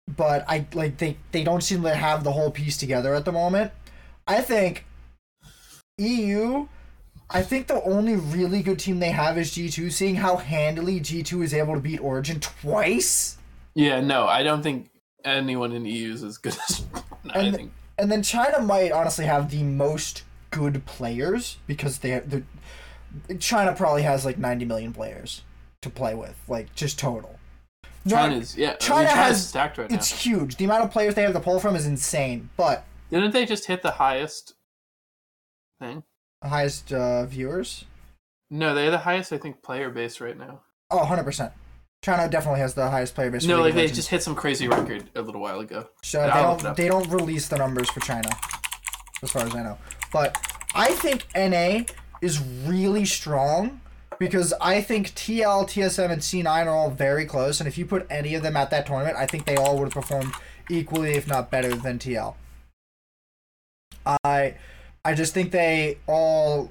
but 0.07 0.45
I 0.47 0.65
like 0.73 0.97
they 0.97 1.17
they 1.31 1.43
don't 1.43 1.61
seem 1.61 1.81
to 1.83 1.93
have 1.95 2.23
the 2.23 2.31
whole 2.31 2.51
piece 2.51 2.77
together 2.77 3.13
at 3.13 3.25
the 3.25 3.31
moment. 3.31 3.71
I 4.27 4.41
think 4.41 4.85
EU. 5.97 6.67
I 7.29 7.41
think 7.41 7.67
the 7.67 7.81
only 7.83 8.15
really 8.15 8.61
good 8.61 8.77
team 8.79 8.99
they 8.99 9.09
have 9.09 9.37
is 9.39 9.51
G2, 9.51 9.91
seeing 9.91 10.15
how 10.15 10.37
handily 10.37 10.99
G2 10.99 11.43
is 11.43 11.53
able 11.53 11.73
to 11.73 11.79
beat 11.79 11.99
Origin 11.99 12.39
twice. 12.39 13.37
Yeah, 13.73 14.01
no, 14.01 14.27
I 14.27 14.43
don't 14.43 14.61
think 14.61 14.91
anyone 15.25 15.71
in 15.71 15.83
EU 15.85 16.13
is 16.13 16.23
as 16.23 16.37
good 16.37 16.55
as. 16.69 16.85
No, 17.33 17.33
I 17.33 17.39
And- 17.43 17.55
think 17.55 17.71
And 17.97 18.11
then 18.11 18.23
China 18.23 18.59
might 18.61 18.91
honestly 18.91 19.25
have 19.25 19.49
the 19.51 19.63
most 19.63 20.23
good 20.51 20.85
players 20.85 21.57
because 21.67 21.99
they 21.99 22.19
the 22.19 22.43
China 23.39 23.73
probably 23.73 24.01
has 24.03 24.25
like 24.25 24.37
90 24.37 24.65
million 24.65 24.91
players 24.93 25.43
to 25.83 25.89
play 25.89 26.15
with, 26.15 26.35
like 26.47 26.73
just 26.75 26.97
total. 26.99 27.39
China's 28.07 28.57
yeah. 28.57 28.67
I 28.67 28.71
mean, 28.71 28.77
China 28.79 29.09
has- 29.09 29.47
stacked 29.47 29.77
right 29.77 29.89
now. 29.89 29.95
it's 29.95 30.09
huge. 30.25 30.57
The 30.57 30.65
amount 30.65 30.83
of 30.83 30.91
players 30.91 31.15
they 31.15 31.21
have 31.21 31.33
to 31.33 31.39
pull 31.39 31.59
from 31.59 31.75
is 31.75 31.85
insane. 31.85 32.49
But 32.57 32.83
Didn't 33.11 33.31
they 33.31 33.45
just 33.45 33.65
hit 33.67 33.81
the 33.83 33.91
highest 33.91 34.55
thing? 35.79 36.03
highest 36.43 36.91
uh, 36.91 37.25
viewers, 37.25 37.85
No, 38.49 38.75
they're 38.75 38.91
the 38.91 38.97
highest 38.97 39.31
I 39.31 39.37
think 39.37 39.61
player 39.61 39.89
base 39.89 40.19
right 40.19 40.37
now. 40.37 40.61
oh, 40.91 40.99
100%. 41.05 41.51
China 42.03 42.27
definitely 42.27 42.59
has 42.59 42.73
the 42.73 42.89
highest 42.89 43.15
player 43.15 43.31
base. 43.31 43.45
No, 43.45 43.61
like 43.61 43.75
they 43.75 43.87
just 43.87 44.09
hit 44.09 44.21
some 44.21 44.35
crazy 44.35 44.67
record 44.67 45.09
a 45.15 45.21
little 45.21 45.39
while 45.39 45.61
ago. 45.61 45.87
So 46.03 46.19
they 46.21 46.27
I'll 46.27 46.57
don't 46.57 46.75
they 46.75 46.89
don't 46.89 47.09
release 47.09 47.47
the 47.47 47.57
numbers 47.57 47.89
for 47.89 48.01
China, 48.01 48.29
as 49.23 49.31
far 49.31 49.43
as 49.43 49.55
I 49.55 49.63
know. 49.63 49.77
But 50.11 50.37
I 50.75 50.91
think 50.91 51.25
NA 51.33 51.85
is 52.21 52.41
really 52.65 53.05
strong 53.05 53.79
because 54.19 54.53
I 54.59 54.81
think 54.81 55.11
TL, 55.15 55.65
TSM, 55.65 56.11
and 56.11 56.21
C9 56.21 56.65
are 56.65 56.69
all 56.69 56.91
very 56.91 57.25
close. 57.25 57.61
And 57.61 57.69
if 57.69 57.77
you 57.77 57.85
put 57.85 58.05
any 58.09 58.35
of 58.35 58.43
them 58.43 58.57
at 58.57 58.69
that 58.71 58.85
tournament, 58.85 59.15
I 59.15 59.25
think 59.25 59.45
they 59.45 59.55
all 59.55 59.77
would 59.77 59.85
have 59.85 59.93
performed 59.93 60.33
equally, 60.69 61.13
if 61.13 61.25
not 61.25 61.49
better, 61.49 61.73
than 61.73 61.99
TL. 61.99 62.35
I 64.25 64.55
I 65.05 65.13
just 65.13 65.33
think 65.33 65.51
they 65.51 65.99
all 66.05 66.69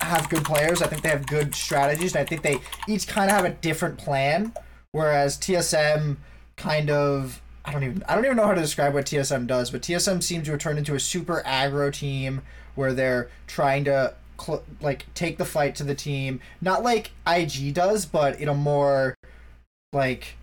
have 0.00 0.28
good 0.28 0.44
players. 0.44 0.82
I 0.82 0.86
think 0.86 1.02
they 1.02 1.08
have 1.08 1.26
good 1.26 1.54
strategies. 1.54 2.14
And 2.14 2.22
I 2.22 2.24
think 2.24 2.42
they 2.42 2.58
each 2.88 3.06
kind 3.06 3.30
of 3.30 3.36
have 3.36 3.44
a 3.44 3.50
different 3.50 3.98
plan. 3.98 4.52
Whereas 4.92 5.36
TSM 5.38 6.16
kind 6.56 6.90
of 6.90 7.40
I 7.64 7.72
don't 7.72 7.84
even 7.84 8.02
I 8.08 8.14
don't 8.14 8.24
even 8.24 8.36
know 8.36 8.46
how 8.46 8.54
to 8.54 8.60
describe 8.60 8.94
what 8.94 9.06
TSM 9.06 9.46
does, 9.46 9.70
but 9.70 9.82
TSM 9.82 10.22
seems 10.22 10.46
to 10.46 10.52
have 10.52 10.60
turned 10.60 10.78
into 10.78 10.94
a 10.94 11.00
super 11.00 11.42
aggro 11.46 11.92
team 11.92 12.42
where 12.74 12.92
they're 12.92 13.28
trying 13.46 13.84
to 13.84 14.14
cl- 14.40 14.64
like 14.80 15.12
take 15.14 15.38
the 15.38 15.44
fight 15.44 15.74
to 15.76 15.84
the 15.84 15.94
team, 15.94 16.40
not 16.60 16.82
like 16.82 17.12
IG 17.26 17.74
does, 17.74 18.06
but 18.06 18.40
in 18.40 18.48
a 18.48 18.54
more 18.54 19.14
like 19.92 20.36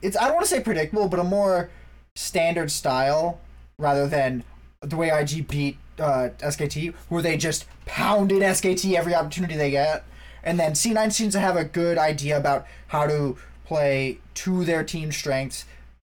it's 0.00 0.16
I 0.16 0.24
don't 0.24 0.34
want 0.34 0.46
to 0.46 0.50
say 0.50 0.60
predictable, 0.60 1.08
but 1.08 1.20
a 1.20 1.24
more 1.24 1.70
standard 2.16 2.70
style 2.70 3.40
rather 3.78 4.06
than 4.06 4.44
the 4.80 4.96
way 4.96 5.08
IG 5.08 5.46
beat 5.48 5.78
uh, 5.98 6.30
SKT, 6.38 6.94
where 7.08 7.22
they 7.22 7.36
just 7.36 7.66
pounded 7.86 8.42
SKT 8.42 8.94
every 8.94 9.14
opportunity 9.14 9.56
they 9.56 9.70
get. 9.70 10.04
And 10.42 10.58
then 10.58 10.72
C9 10.72 11.12
seems 11.12 11.34
to 11.34 11.40
have 11.40 11.56
a 11.56 11.64
good 11.64 11.98
idea 11.98 12.36
about 12.36 12.66
how 12.88 13.06
to 13.06 13.36
play 13.64 14.18
to 14.34 14.64
their 14.64 14.82
team 14.82 15.12
strengths, 15.12 15.64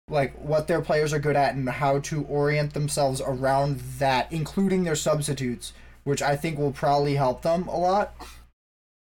like 0.08 0.34
what 0.34 0.68
their 0.68 0.80
players 0.80 1.12
are 1.12 1.18
good 1.18 1.36
at, 1.36 1.54
and 1.54 1.68
how 1.68 1.98
to 2.00 2.24
orient 2.24 2.72
themselves 2.74 3.20
around 3.20 3.80
that, 3.98 4.32
including 4.32 4.84
their 4.84 4.96
substitutes, 4.96 5.72
which 6.04 6.22
I 6.22 6.36
think 6.36 6.58
will 6.58 6.72
probably 6.72 7.14
help 7.16 7.42
them 7.42 7.68
a 7.68 7.76
lot. 7.78 8.14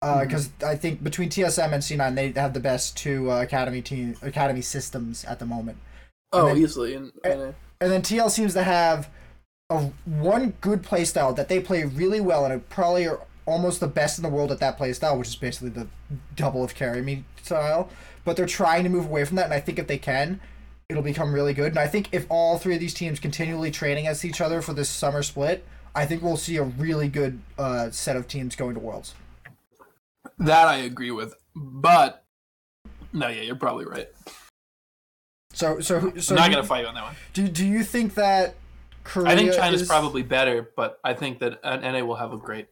Because 0.02 0.50
I 0.66 0.76
think 0.78 1.04
between 1.04 1.30
TSM 1.30 1.74
and 1.74 1.84
C9, 1.84 2.16
they 2.16 2.40
have 2.40 2.54
the 2.54 2.62
best 2.62 2.96
two 2.96 3.30
uh, 3.30 3.42
academy 3.42 3.82
team 3.82 4.16
academy 4.22 4.62
systems 4.62 5.26
at 5.26 5.40
the 5.40 5.46
moment. 5.46 5.78
Oh, 6.32 6.48
then- 6.48 6.58
easily. 6.58 6.96
And, 6.96 7.12
and 7.24 7.54
And 7.82 7.92
then 7.92 8.02
TL 8.02 8.30
seems 8.30 8.54
to 8.54 8.64
have 8.64 9.10
a 9.70 9.80
one 10.06 10.54
good 10.62 10.84
play 10.84 11.06
style 11.06 11.34
that 11.34 11.48
they 11.48 11.60
play 11.60 11.84
really 11.84 12.20
well 12.20 12.46
and 12.46 12.68
probably 12.70 13.08
are 13.08 13.22
almost 13.46 13.80
the 13.80 13.88
best 13.88 14.18
in 14.18 14.24
the 14.24 14.30
world 14.30 14.52
at 14.52 14.60
that 14.60 14.78
play 14.78 14.94
style, 14.94 15.18
which 15.18 15.28
is 15.28 15.36
basically 15.36 15.70
the 15.70 15.88
double 16.36 16.64
of 16.64 16.74
carry 16.76 17.02
me 17.02 17.24
style. 17.44 17.90
But 18.26 18.36
they're 18.36 18.46
trying 18.46 18.84
to 18.84 18.90
move 18.90 19.06
away 19.06 19.26
from 19.26 19.38
that, 19.38 19.46
and 19.46 19.54
I 19.54 19.60
think 19.60 19.80
if 19.80 19.88
they 19.88 19.98
can, 19.98 20.42
it'll 20.90 21.04
become 21.04 21.34
really 21.34 21.54
good. 21.54 21.68
And 21.72 21.80
I 21.80 21.88
think 21.88 22.10
if 22.12 22.26
all 22.30 22.58
three 22.58 22.74
of 22.74 22.80
these 22.80 22.94
teams 22.94 23.20
continually 23.20 23.72
training 23.72 24.06
against 24.06 24.26
each 24.26 24.42
other 24.42 24.62
for 24.62 24.74
this 24.74 24.90
summer 24.90 25.24
split, 25.24 25.66
I 25.96 26.06
think 26.06 26.22
we'll 26.22 26.38
see 26.38 26.58
a 26.58 26.64
really 26.64 27.08
good 27.08 27.40
uh, 27.58 27.90
set 27.92 28.16
of 28.16 28.28
teams 28.28 28.56
going 28.56 28.74
to 28.74 28.80
Worlds. 28.80 29.14
that 30.40 30.68
I 30.68 30.78
agree 30.78 31.12
with. 31.12 31.36
But 31.56 32.24
no, 33.14 33.28
yeah, 33.28 33.42
you're 33.44 33.56
probably 33.56 33.86
right. 33.86 34.10
So, 35.54 35.80
so, 35.80 36.14
so 36.18 36.36
I'm 36.36 36.40
not 36.40 36.48
who- 36.50 36.56
gonna 36.56 36.64
fight 36.68 36.82
you 36.82 36.88
on 36.88 36.96
that 36.96 37.04
one. 37.04 37.16
do 37.34 37.48
do 37.48 37.66
you 37.66 37.84
think 37.84 38.14
that 38.16 38.56
Korea 39.04 39.32
I 39.32 39.36
think 39.36 39.54
China's 39.54 39.82
is- 39.82 39.88
probably 39.88 40.24
better, 40.24 40.72
but 40.76 41.00
I 41.04 41.14
think 41.14 41.40
that 41.40 41.60
uh, 41.64 41.78
NA 41.78 42.04
will 42.04 42.16
have 42.16 42.34
a 42.34 42.38
great. 42.38 42.68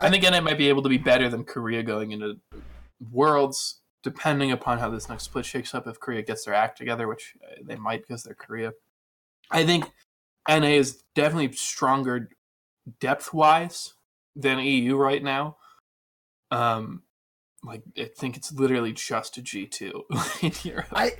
I 0.00 0.10
think 0.10 0.24
NA 0.24 0.40
might 0.40 0.58
be 0.58 0.68
able 0.68 0.82
to 0.82 0.88
be 0.88 0.98
better 0.98 1.28
than 1.28 1.44
Korea 1.44 1.82
going 1.82 2.12
into 2.12 2.38
Worlds, 3.10 3.80
depending 4.02 4.52
upon 4.52 4.78
how 4.78 4.90
this 4.90 5.08
next 5.08 5.24
split 5.24 5.46
shakes 5.46 5.74
up. 5.74 5.86
If 5.86 6.00
Korea 6.00 6.22
gets 6.22 6.44
their 6.44 6.54
act 6.54 6.76
together, 6.78 7.08
which 7.08 7.34
uh, 7.42 7.62
they 7.64 7.76
might 7.76 8.02
because 8.02 8.22
they're 8.22 8.34
Korea, 8.34 8.72
I 9.50 9.64
think 9.64 9.90
NA 10.48 10.66
is 10.66 11.02
definitely 11.14 11.52
stronger 11.52 12.28
depth 13.00 13.32
wise 13.32 13.94
than 14.34 14.58
EU 14.58 14.96
right 14.96 15.22
now. 15.22 15.56
Um, 16.50 17.02
like 17.66 17.82
I 17.98 18.08
think 18.16 18.36
it's 18.36 18.52
literally 18.52 18.92
just 18.92 19.36
a 19.38 19.42
G 19.42 19.66
two 19.66 20.04
in 20.42 20.52
Europe. 20.62 20.86
I 20.92 21.12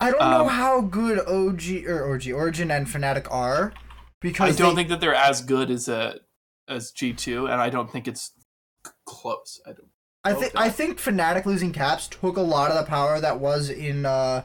I 0.00 0.10
don't 0.10 0.20
know 0.20 0.42
Um, 0.42 0.48
how 0.48 0.80
good 0.80 1.18
OG 1.20 1.86
or 1.88 2.12
OG 2.14 2.30
Origin 2.32 2.70
and 2.70 2.86
Fnatic 2.86 3.26
are 3.32 3.72
because 4.20 4.54
I 4.54 4.58
don't 4.58 4.74
they- 4.74 4.80
think 4.80 4.88
that 4.90 5.00
they're 5.00 5.14
as 5.14 5.40
good 5.42 5.70
as 5.70 5.88
a 5.88 6.20
as 6.68 6.90
G 6.90 7.12
two, 7.12 7.46
and 7.46 7.60
I 7.60 7.70
don't 7.70 7.90
think 7.90 8.06
it's 8.08 8.32
c- 8.86 8.92
close. 9.06 9.60
I 9.66 9.70
don't. 9.70 9.88
I 10.24 10.34
think. 10.34 10.52
I 10.54 10.68
think 10.70 10.98
Fnatic 11.00 11.46
losing 11.46 11.72
Caps 11.72 12.06
took 12.08 12.36
a 12.36 12.40
lot 12.42 12.70
of 12.70 12.76
the 12.76 12.88
power 12.88 13.20
that 13.20 13.40
was 13.40 13.68
in 13.70 14.06
uh, 14.06 14.42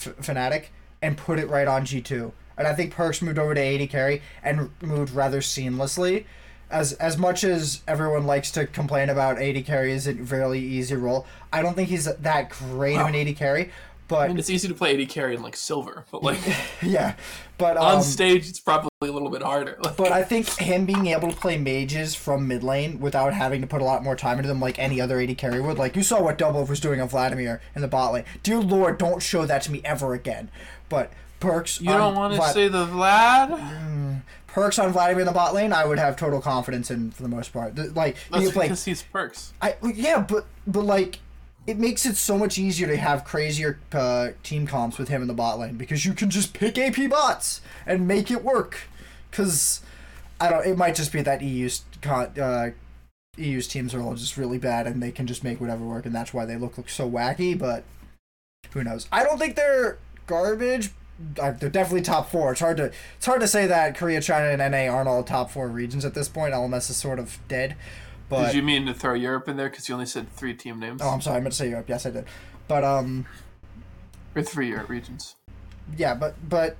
F- 0.00 0.16
Fnatic 0.18 0.66
and 1.00 1.16
put 1.16 1.38
it 1.38 1.48
right 1.48 1.66
on 1.66 1.84
G 1.86 2.00
two, 2.02 2.32
and 2.58 2.66
I 2.66 2.74
think 2.74 2.92
Perkz 2.94 3.22
moved 3.22 3.38
over 3.38 3.54
to 3.54 3.60
AD 3.60 3.88
carry 3.88 4.20
and 4.42 4.70
moved 4.82 5.14
rather 5.14 5.40
seamlessly. 5.40 6.26
As 6.70 6.92
as 6.94 7.16
much 7.16 7.44
as 7.44 7.82
everyone 7.86 8.26
likes 8.26 8.50
to 8.52 8.66
complain 8.66 9.08
about 9.08 9.40
AD 9.40 9.64
carry 9.66 9.92
is 9.92 10.06
a 10.06 10.12
very 10.14 10.58
easy 10.58 10.96
role, 10.96 11.26
I 11.52 11.62
don't 11.62 11.74
think 11.74 11.88
he's 11.88 12.06
that 12.12 12.50
great 12.50 12.96
of 12.98 13.06
an 13.06 13.14
AD 13.14 13.36
carry. 13.36 13.64
I 13.66 14.08
But 14.08 14.28
mean, 14.28 14.38
it's 14.38 14.50
easy 14.50 14.68
to 14.68 14.74
play 14.74 15.00
AD 15.00 15.08
carry 15.08 15.34
in 15.34 15.42
like 15.42 15.56
silver, 15.56 16.04
but 16.12 16.22
like 16.22 16.38
yeah, 16.82 17.14
but 17.58 17.76
on 17.88 17.96
um, 17.96 18.02
stage, 18.02 18.48
it's 18.48 18.60
probably 18.60 18.90
a 19.02 19.12
little 19.12 19.30
bit 19.30 19.42
harder. 19.42 19.78
Like, 19.82 19.96
But 19.96 20.12
I 20.12 20.22
think 20.22 20.48
him 20.58 20.86
being 20.86 21.06
able 21.08 21.30
to 21.30 21.36
play 21.36 21.58
mages 21.58 22.14
from 22.14 22.46
mid 22.48 22.62
lane 22.62 23.00
without 23.00 23.32
having 23.34 23.60
to 23.62 23.66
put 23.66 23.80
a 23.80 23.84
lot 23.84 24.02
more 24.04 24.14
time 24.16 24.38
into 24.38 24.48
them 24.48 24.60
like 24.60 24.78
any 24.78 25.00
other 25.00 25.20
AD 25.20 25.36
carry 25.38 25.60
would, 25.60 25.78
like 25.78 25.96
you 25.96 26.02
saw 26.02 26.22
what 26.22 26.38
Double 26.38 26.64
was 26.64 26.78
doing 26.80 27.00
on 27.00 27.08
Vladimir 27.08 27.60
in 27.74 27.82
the 27.82 27.88
bot 27.88 28.12
lane. 28.12 28.24
Dear 28.44 28.60
Lord, 28.60 28.98
don't 28.98 29.20
show 29.22 29.44
that 29.46 29.62
to 29.62 29.72
me 29.72 29.80
ever 29.84 30.14
again. 30.14 30.50
But 30.88 31.12
Perkz 31.40 31.80
you 31.80 31.88
don't 31.88 32.14
want 32.14 32.34
to 32.34 32.40
Vlad- 32.40 32.52
say 32.54 32.68
the 32.68 32.86
Vlad? 32.86 34.22
Perks 34.56 34.78
on 34.78 34.90
Vladimir 34.90 35.20
in 35.20 35.26
the 35.26 35.32
bot 35.32 35.52
lane, 35.52 35.70
I 35.70 35.84
would 35.84 35.98
have 35.98 36.16
total 36.16 36.40
confidence 36.40 36.90
in 36.90 37.10
for 37.10 37.22
the 37.22 37.28
most 37.28 37.52
part. 37.52 37.76
Th- 37.76 37.90
Like 37.90 38.16
That's 38.30 38.42
you 38.42 38.50
play 38.50 38.64
because 38.64 38.86
he's 38.86 39.02
Perkz. 39.02 39.50
I 39.60 39.74
yeah, 39.84 40.24
but 40.26 40.46
but 40.66 40.80
like 40.80 41.18
it 41.66 41.76
makes 41.78 42.06
it 42.06 42.16
so 42.16 42.38
much 42.38 42.56
easier 42.56 42.86
to 42.86 42.96
have 42.96 43.22
crazier 43.22 43.78
uh, 43.92 44.28
team 44.42 44.66
comps 44.66 44.96
with 44.96 45.10
him 45.10 45.20
in 45.20 45.28
the 45.28 45.34
bot 45.34 45.58
lane 45.58 45.76
because 45.76 46.06
you 46.06 46.14
can 46.14 46.30
just 46.30 46.54
pick 46.54 46.78
AP 46.78 47.10
bots 47.10 47.60
and 47.84 48.08
make 48.08 48.30
it 48.30 48.42
work. 48.42 48.88
Cause 49.30 49.82
I 50.40 50.48
don't. 50.48 50.66
It 50.66 50.78
might 50.78 50.94
just 50.94 51.12
be 51.12 51.20
that 51.20 51.42
EU's 51.42 51.84
uh, 52.06 52.70
EU's 53.36 53.68
teams 53.68 53.92
are 53.92 54.00
all 54.00 54.14
just 54.14 54.38
really 54.38 54.56
bad 54.56 54.86
and 54.86 55.02
they 55.02 55.12
can 55.12 55.26
just 55.26 55.44
make 55.44 55.60
whatever 55.60 55.84
work, 55.84 56.06
and 56.06 56.14
that's 56.14 56.32
why 56.32 56.46
they 56.46 56.56
look, 56.56 56.78
look 56.78 56.88
so 56.88 57.06
wacky. 57.10 57.58
But 57.58 57.84
who 58.72 58.82
knows? 58.82 59.06
I 59.12 59.22
don't 59.22 59.36
think 59.36 59.54
they're 59.54 59.98
garbage. 60.26 60.92
Uh, 61.40 61.52
They're 61.52 61.70
definitely 61.70 62.02
top 62.02 62.30
four. 62.30 62.52
It's 62.52 62.60
hard 62.60 62.76
to 62.76 62.92
it's 63.16 63.26
hard 63.26 63.40
to 63.40 63.48
say 63.48 63.66
that 63.66 63.96
Korea, 63.96 64.20
China, 64.20 64.48
and 64.48 64.72
NA 64.72 64.92
aren't 64.92 65.08
all 65.08 65.22
top 65.22 65.50
four 65.50 65.68
regions 65.68 66.04
at 66.04 66.14
this 66.14 66.28
point. 66.28 66.52
LMS 66.52 66.90
is 66.90 66.96
sort 66.96 67.18
of 67.18 67.38
dead. 67.48 67.74
But 68.28 68.46
Did 68.46 68.56
you 68.56 68.62
mean 68.62 68.86
to 68.86 68.94
throw 68.94 69.14
Europe 69.14 69.48
in 69.48 69.56
there 69.56 69.68
because 69.70 69.88
you 69.88 69.94
only 69.94 70.06
said 70.06 70.30
three 70.32 70.52
team 70.52 70.80
names 70.80 71.00
Oh, 71.02 71.08
I'm 71.10 71.20
sorry. 71.20 71.36
I 71.36 71.40
meant 71.40 71.52
to 71.52 71.58
say 71.58 71.70
Europe. 71.70 71.88
Yes, 71.88 72.04
I 72.06 72.10
did. 72.10 72.24
But 72.68 72.82
um, 72.84 73.24
or 74.34 74.42
three 74.42 74.68
Europe 74.68 74.88
regions? 74.88 75.36
yeah, 75.96 76.14
but 76.14 76.34
but 76.48 76.76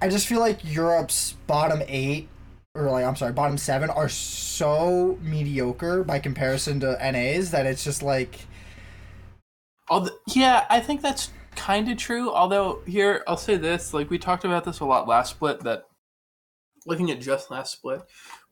I 0.00 0.08
just 0.08 0.26
feel 0.26 0.40
like 0.40 0.60
Europe's 0.64 1.32
bottom 1.46 1.82
eight 1.86 2.28
or 2.74 2.90
like 2.90 3.04
I'm 3.04 3.16
sorry, 3.16 3.32
bottom 3.32 3.58
seven 3.58 3.90
are 3.90 4.08
so 4.08 5.18
mediocre 5.22 6.02
by 6.02 6.18
comparison 6.18 6.80
to 6.80 6.92
NA's 7.12 7.50
that 7.52 7.66
it's 7.66 7.84
just 7.84 8.02
like 8.02 8.40
All 9.88 10.00
the, 10.00 10.12
yeah, 10.28 10.64
I 10.68 10.80
think 10.80 11.00
that's 11.02 11.30
kind 11.56 11.88
of 11.90 11.96
true. 11.98 12.30
Although 12.32 12.80
here, 12.86 13.24
I'll 13.26 13.36
say 13.36 13.56
this: 13.56 13.92
like 13.94 14.10
we 14.10 14.18
talked 14.18 14.44
about 14.44 14.64
this 14.64 14.80
a 14.80 14.84
lot 14.84 15.08
last 15.08 15.30
split. 15.30 15.60
That 15.60 15.86
looking 16.86 17.10
at 17.10 17.20
just 17.20 17.50
last 17.50 17.72
split, 17.72 18.02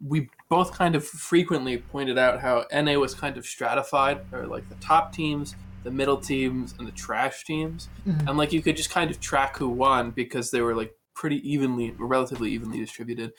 we 0.04 0.28
both 0.49 0.73
kind 0.73 0.94
of 0.96 1.06
frequently 1.06 1.78
pointed 1.78 2.18
out 2.18 2.40
how 2.40 2.64
NA 2.73 2.94
was 2.99 3.14
kind 3.14 3.37
of 3.37 3.46
stratified, 3.46 4.20
or 4.32 4.46
like 4.46 4.68
the 4.68 4.75
top 4.76 5.12
teams, 5.12 5.54
the 5.84 5.90
middle 5.90 6.16
teams, 6.16 6.75
and 6.78 6.87
the 6.88 6.92
trash 6.92 7.44
teams, 7.44 7.88
Mhm. 8.06 8.28
and 8.28 8.37
like 8.38 8.52
you 8.52 8.61
could 8.62 8.76
just 8.76 8.90
kind 8.90 9.11
of 9.11 9.20
track 9.20 9.56
who 9.56 9.68
won 9.68 10.11
because 10.11 10.50
they 10.50 10.61
were 10.62 10.75
like 10.75 10.94
pretty 11.14 11.37
evenly, 11.49 11.92
relatively 11.99 12.50
evenly 12.50 12.78
distributed. 12.80 13.32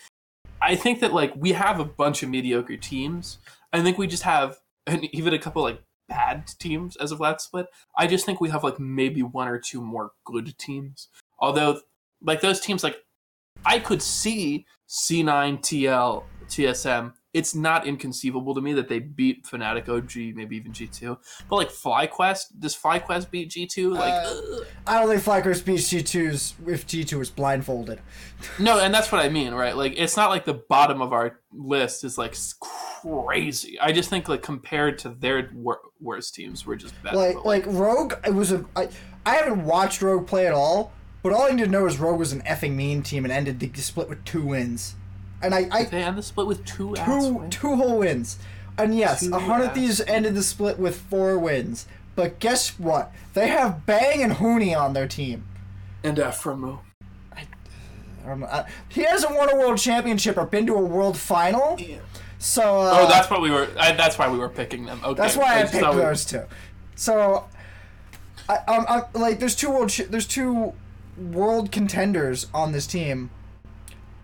I 0.62 0.76
think 0.76 1.02
that 1.02 1.14
like 1.14 1.34
we 1.36 1.52
have 1.52 1.80
a 1.82 1.86
bunch 1.86 2.24
of 2.24 2.30
mediocre 2.30 2.78
teams. 2.78 3.40
I 3.74 3.82
think 3.82 3.98
we 3.98 4.08
just 4.08 4.24
have 4.24 4.58
and 4.88 5.04
even 5.14 5.34
a 5.34 5.40
couple 5.40 5.62
like 5.64 5.82
bad 6.08 6.48
teams 6.60 6.96
as 6.98 7.12
of 7.12 7.20
last 7.20 7.46
split. 7.46 7.68
I 7.98 8.08
just 8.08 8.26
think 8.26 8.40
we 8.42 8.50
have 8.50 8.64
like 8.64 8.80
maybe 8.80 9.24
one 9.24 9.48
or 9.48 9.60
two 9.60 9.82
more 9.82 10.12
good 10.26 10.58
teams. 10.58 11.10
Although 11.40 11.82
like 12.22 12.42
those 12.42 12.60
teams 12.60 12.84
like 12.84 12.98
I 13.66 13.80
could 13.80 14.02
see 14.02 14.66
C9, 14.88 15.60
TL, 15.60 16.24
TSM. 16.48 17.14
It's 17.36 17.54
not 17.54 17.86
inconceivable 17.86 18.56
to 18.56 18.62
me 18.62 18.72
that 18.74 18.88
they 18.88 19.00
beat 19.00 19.44
Fnatic 19.44 19.90
OG, 19.90 20.36
maybe 20.38 20.56
even 20.56 20.72
G2. 20.72 21.18
But 21.50 21.56
like 21.58 21.70
FlyQuest, 21.70 22.60
does 22.60 22.78
FlyQuest 22.78 23.30
beat 23.30 23.50
G2? 23.50 23.94
Like 23.94 24.14
Uh. 24.14 24.64
I 24.88 25.00
don't 25.00 25.10
think 25.10 25.22
FlyQuest 25.22 25.66
beats 25.66 25.92
G2's 25.92 26.56
if 26.66 26.88
G2 26.88 27.20
was 27.20 27.30
blindfolded. 27.30 28.00
No, 28.58 28.80
and 28.80 28.94
that's 28.94 29.12
what 29.12 29.24
I 29.24 29.28
mean, 29.28 29.54
right? 29.54 29.76
Like 29.76 29.96
it's 29.98 30.16
not 30.16 30.30
like 30.30 30.46
the 30.46 30.54
bottom 30.54 31.02
of 31.02 31.12
our 31.12 31.40
list 31.52 32.06
is 32.06 32.18
like 32.18 32.38
crazy. 32.60 33.78
I 33.82 33.92
just 33.92 34.10
think 34.10 34.30
like 34.30 34.42
compared 34.42 34.98
to 35.00 35.10
their 35.10 35.50
wor- 35.54 35.82
worst 36.00 36.36
teams, 36.36 36.66
we're 36.66 36.76
just 36.78 36.96
better. 37.04 37.18
Like 37.18 37.36
but, 37.36 37.46
like 37.46 37.66
Rogue, 37.68 38.14
it 38.26 38.34
was 38.34 38.54
a 38.54 38.66
I, 38.76 38.88
I 39.26 39.36
haven't 39.36 39.66
watched 39.66 40.02
Rogue 40.02 40.26
play 40.26 40.48
at 40.48 40.54
all, 40.54 40.94
but 41.22 41.34
all 41.34 41.44
I 41.44 41.50
need 41.50 41.66
to 41.66 41.70
know 41.70 41.86
is 41.86 42.00
Rogue 42.00 42.20
was 42.20 42.32
an 42.32 42.42
effing 42.44 42.76
mean 42.76 43.04
team 43.04 43.26
and 43.26 43.32
ended 43.32 43.60
the 43.60 43.82
split 43.82 44.08
with 44.08 44.24
two 44.24 44.46
wins, 44.46 44.96
and 45.46 45.56
I 45.56 45.68
I 45.72 45.84
they 45.86 46.04
end 46.04 46.18
the 46.18 46.24
split 46.24 46.48
with 46.48 46.66
two 46.66 46.96
ass 46.98 47.06
two 47.26 47.34
wins. 47.34 47.56
two 47.56 47.76
whole 47.76 48.00
wins, 48.00 48.38
and 48.78 48.96
yes, 48.98 49.22
Two 49.26 49.34
a 49.34 49.40
hundred 49.40 49.68
ass 49.70 49.76
thieves 49.76 50.02
ended 50.02 50.36
the 50.36 50.44
split 50.44 50.78
with 50.80 50.98
four 50.98 51.38
wins. 51.40 51.86
But 52.16 52.40
guess 52.40 52.80
what? 52.80 53.12
They 53.34 53.48
have 53.50 53.86
Bang 53.86 54.22
and 54.24 54.34
Huni 54.34 54.76
on 54.78 54.94
their 54.94 55.08
team. 55.08 55.44
and 56.04 56.18
Aphromoo. 56.18 56.80
I 57.36 57.44
don't 58.26 58.40
know, 58.40 58.46
I- 58.48 58.66
he 58.90 59.04
hasn't 59.04 59.36
won 59.36 59.52
a 59.54 59.56
world 59.58 59.78
championship 59.78 60.38
or 60.38 60.46
been 60.46 60.66
to 60.68 60.74
a 60.76 60.82
world 60.82 61.18
final, 61.18 61.78
Yeah. 61.80 61.98
so 62.40 62.62
uh, 62.82 63.00
Oh, 63.02 63.08
that's 63.08 63.30
what 63.30 63.42
we 63.42 63.52
were. 63.52 63.68
I, 63.80 63.92
that's 63.92 64.18
why 64.18 64.30
we 64.30 64.38
were 64.40 64.50
picking 64.50 64.86
them. 64.86 65.00
Okay, 65.04 65.22
That's 65.22 65.36
why 65.38 65.58
I 65.58 65.62
just 65.62 65.74
picked 65.74 65.84
thought 65.84 65.96
we- 65.96 66.02
those 66.02 66.26
two. 66.26 66.42
So, 66.96 67.46
I, 68.50 68.56
um, 68.68 68.86
I, 68.88 69.04
like, 69.14 69.40
there's 69.40 69.56
two 69.56 69.70
world, 69.70 69.90
ch- 69.90 70.08
there's 70.10 70.26
two 70.28 70.74
world 71.18 71.72
contenders 71.72 72.48
on 72.54 72.72
this 72.72 72.88
team, 72.88 73.30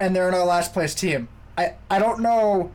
and 0.02 0.14
they're 0.14 0.28
in 0.28 0.34
our 0.34 0.44
last 0.46 0.74
place 0.74 0.94
team. 0.94 1.30
I, 1.58 1.76
I 1.90 2.00
don't 2.00 2.20
know 2.22 2.72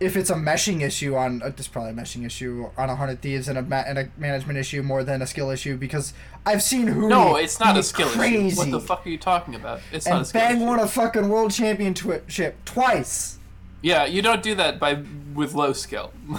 if 0.00 0.16
it's 0.16 0.30
a 0.30 0.34
meshing 0.34 0.80
issue 0.82 1.16
on. 1.16 1.42
Uh, 1.42 1.48
this 1.48 1.60
is 1.66 1.68
probably 1.68 1.90
a 1.90 1.94
meshing 1.94 2.24
issue 2.24 2.70
on 2.78 2.88
a 2.88 2.94
hundred 2.96 3.20
thieves 3.20 3.48
and 3.48 3.58
a 3.58 3.62
ma- 3.62 3.82
and 3.86 3.98
a 3.98 4.08
management 4.16 4.58
issue 4.58 4.82
more 4.82 5.02
than 5.02 5.20
a 5.20 5.26
skill 5.26 5.50
issue 5.50 5.76
because 5.76 6.14
I've 6.46 6.62
seen 6.62 6.86
who. 6.86 7.08
No, 7.08 7.36
it's 7.36 7.58
not 7.58 7.76
a 7.76 7.82
skill 7.82 8.08
crazy. 8.08 8.46
issue. 8.48 8.56
What 8.56 8.70
the 8.70 8.80
fuck 8.80 9.04
are 9.04 9.08
you 9.10 9.18
talking 9.18 9.54
about? 9.56 9.80
It's 9.92 10.06
not 10.06 10.14
a 10.14 10.18
And 10.18 10.26
skill 10.26 10.40
Bang 10.40 10.56
issue. 10.56 10.64
won 10.66 10.78
a 10.80 10.86
fucking 10.88 11.28
world 11.28 11.50
championship 11.52 12.56
twice. 12.64 13.38
Yeah, 13.82 14.04
you 14.06 14.22
don't 14.22 14.42
do 14.42 14.54
that 14.54 14.78
by 14.78 15.02
with 15.34 15.54
low 15.54 15.72
skill. 15.72 16.12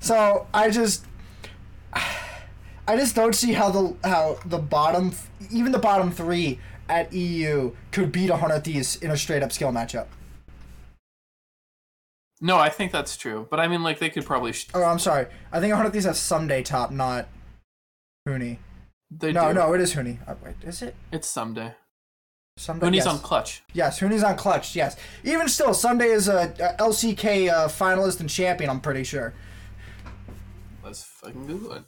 So 0.00 0.46
I 0.52 0.68
just, 0.68 1.06
I 1.94 2.96
just 2.96 3.14
don't 3.16 3.34
see 3.34 3.54
how 3.54 3.70
the 3.70 3.96
how 4.06 4.38
the 4.44 4.58
bottom, 4.58 5.12
even 5.50 5.72
the 5.72 5.78
bottom 5.78 6.10
three 6.12 6.58
at 6.88 7.12
EU 7.12 7.72
could 7.92 8.12
beat 8.12 8.30
a 8.30 8.36
hundred 8.36 8.64
thieves 8.64 8.96
in 8.96 9.10
a 9.10 9.16
straight 9.16 9.42
up 9.42 9.52
skill 9.52 9.72
matchup. 9.72 10.06
no, 12.40 12.58
I 12.58 12.68
think 12.68 12.92
that's 12.92 13.16
true. 13.16 13.46
But 13.50 13.60
I 13.60 13.68
mean, 13.68 13.82
like 13.82 13.98
they 13.98 14.10
could 14.10 14.24
probably. 14.26 14.52
Sh- 14.52 14.68
Oh, 14.74 14.82
I'm 14.84 14.98
sorry. 14.98 15.26
I 15.52 15.60
think 15.60 15.72
thieves 15.92 16.04
has 16.04 16.18
Ssumday 16.18 16.64
top, 16.64 16.90
not 16.90 17.28
Huni. 18.28 18.58
they 19.10 19.32
No, 19.32 19.48
do. 19.48 19.54
no, 19.54 19.72
it 19.74 19.80
is 19.80 19.94
Huni. 19.94 20.18
Oh, 20.28 20.36
wait, 20.44 20.56
is 20.62 20.82
it 20.82 20.94
It's 21.12 21.32
Ssumday. 21.34 21.74
Ssumday? 22.58 22.86
He's 22.92 22.96
yes. 23.04 23.06
on 23.06 23.18
clutch. 23.18 23.62
Yes, 23.72 24.00
Huni's 24.00 24.22
on 24.22 24.36
clutch. 24.36 24.76
Yes, 24.76 24.96
even 25.24 25.48
still, 25.48 25.70
Ssumday 25.70 26.12
is 26.14 26.28
a, 26.28 26.54
a 26.60 26.82
LCK 26.82 27.50
uh, 27.50 27.68
finalist 27.68 28.20
and 28.20 28.28
champion. 28.30 28.70
I'm 28.70 28.80
pretty 28.80 29.04
sure. 29.04 29.32
Let's 30.84 31.02
fucking 31.02 31.46
Google 31.46 31.72
it. 31.72 31.82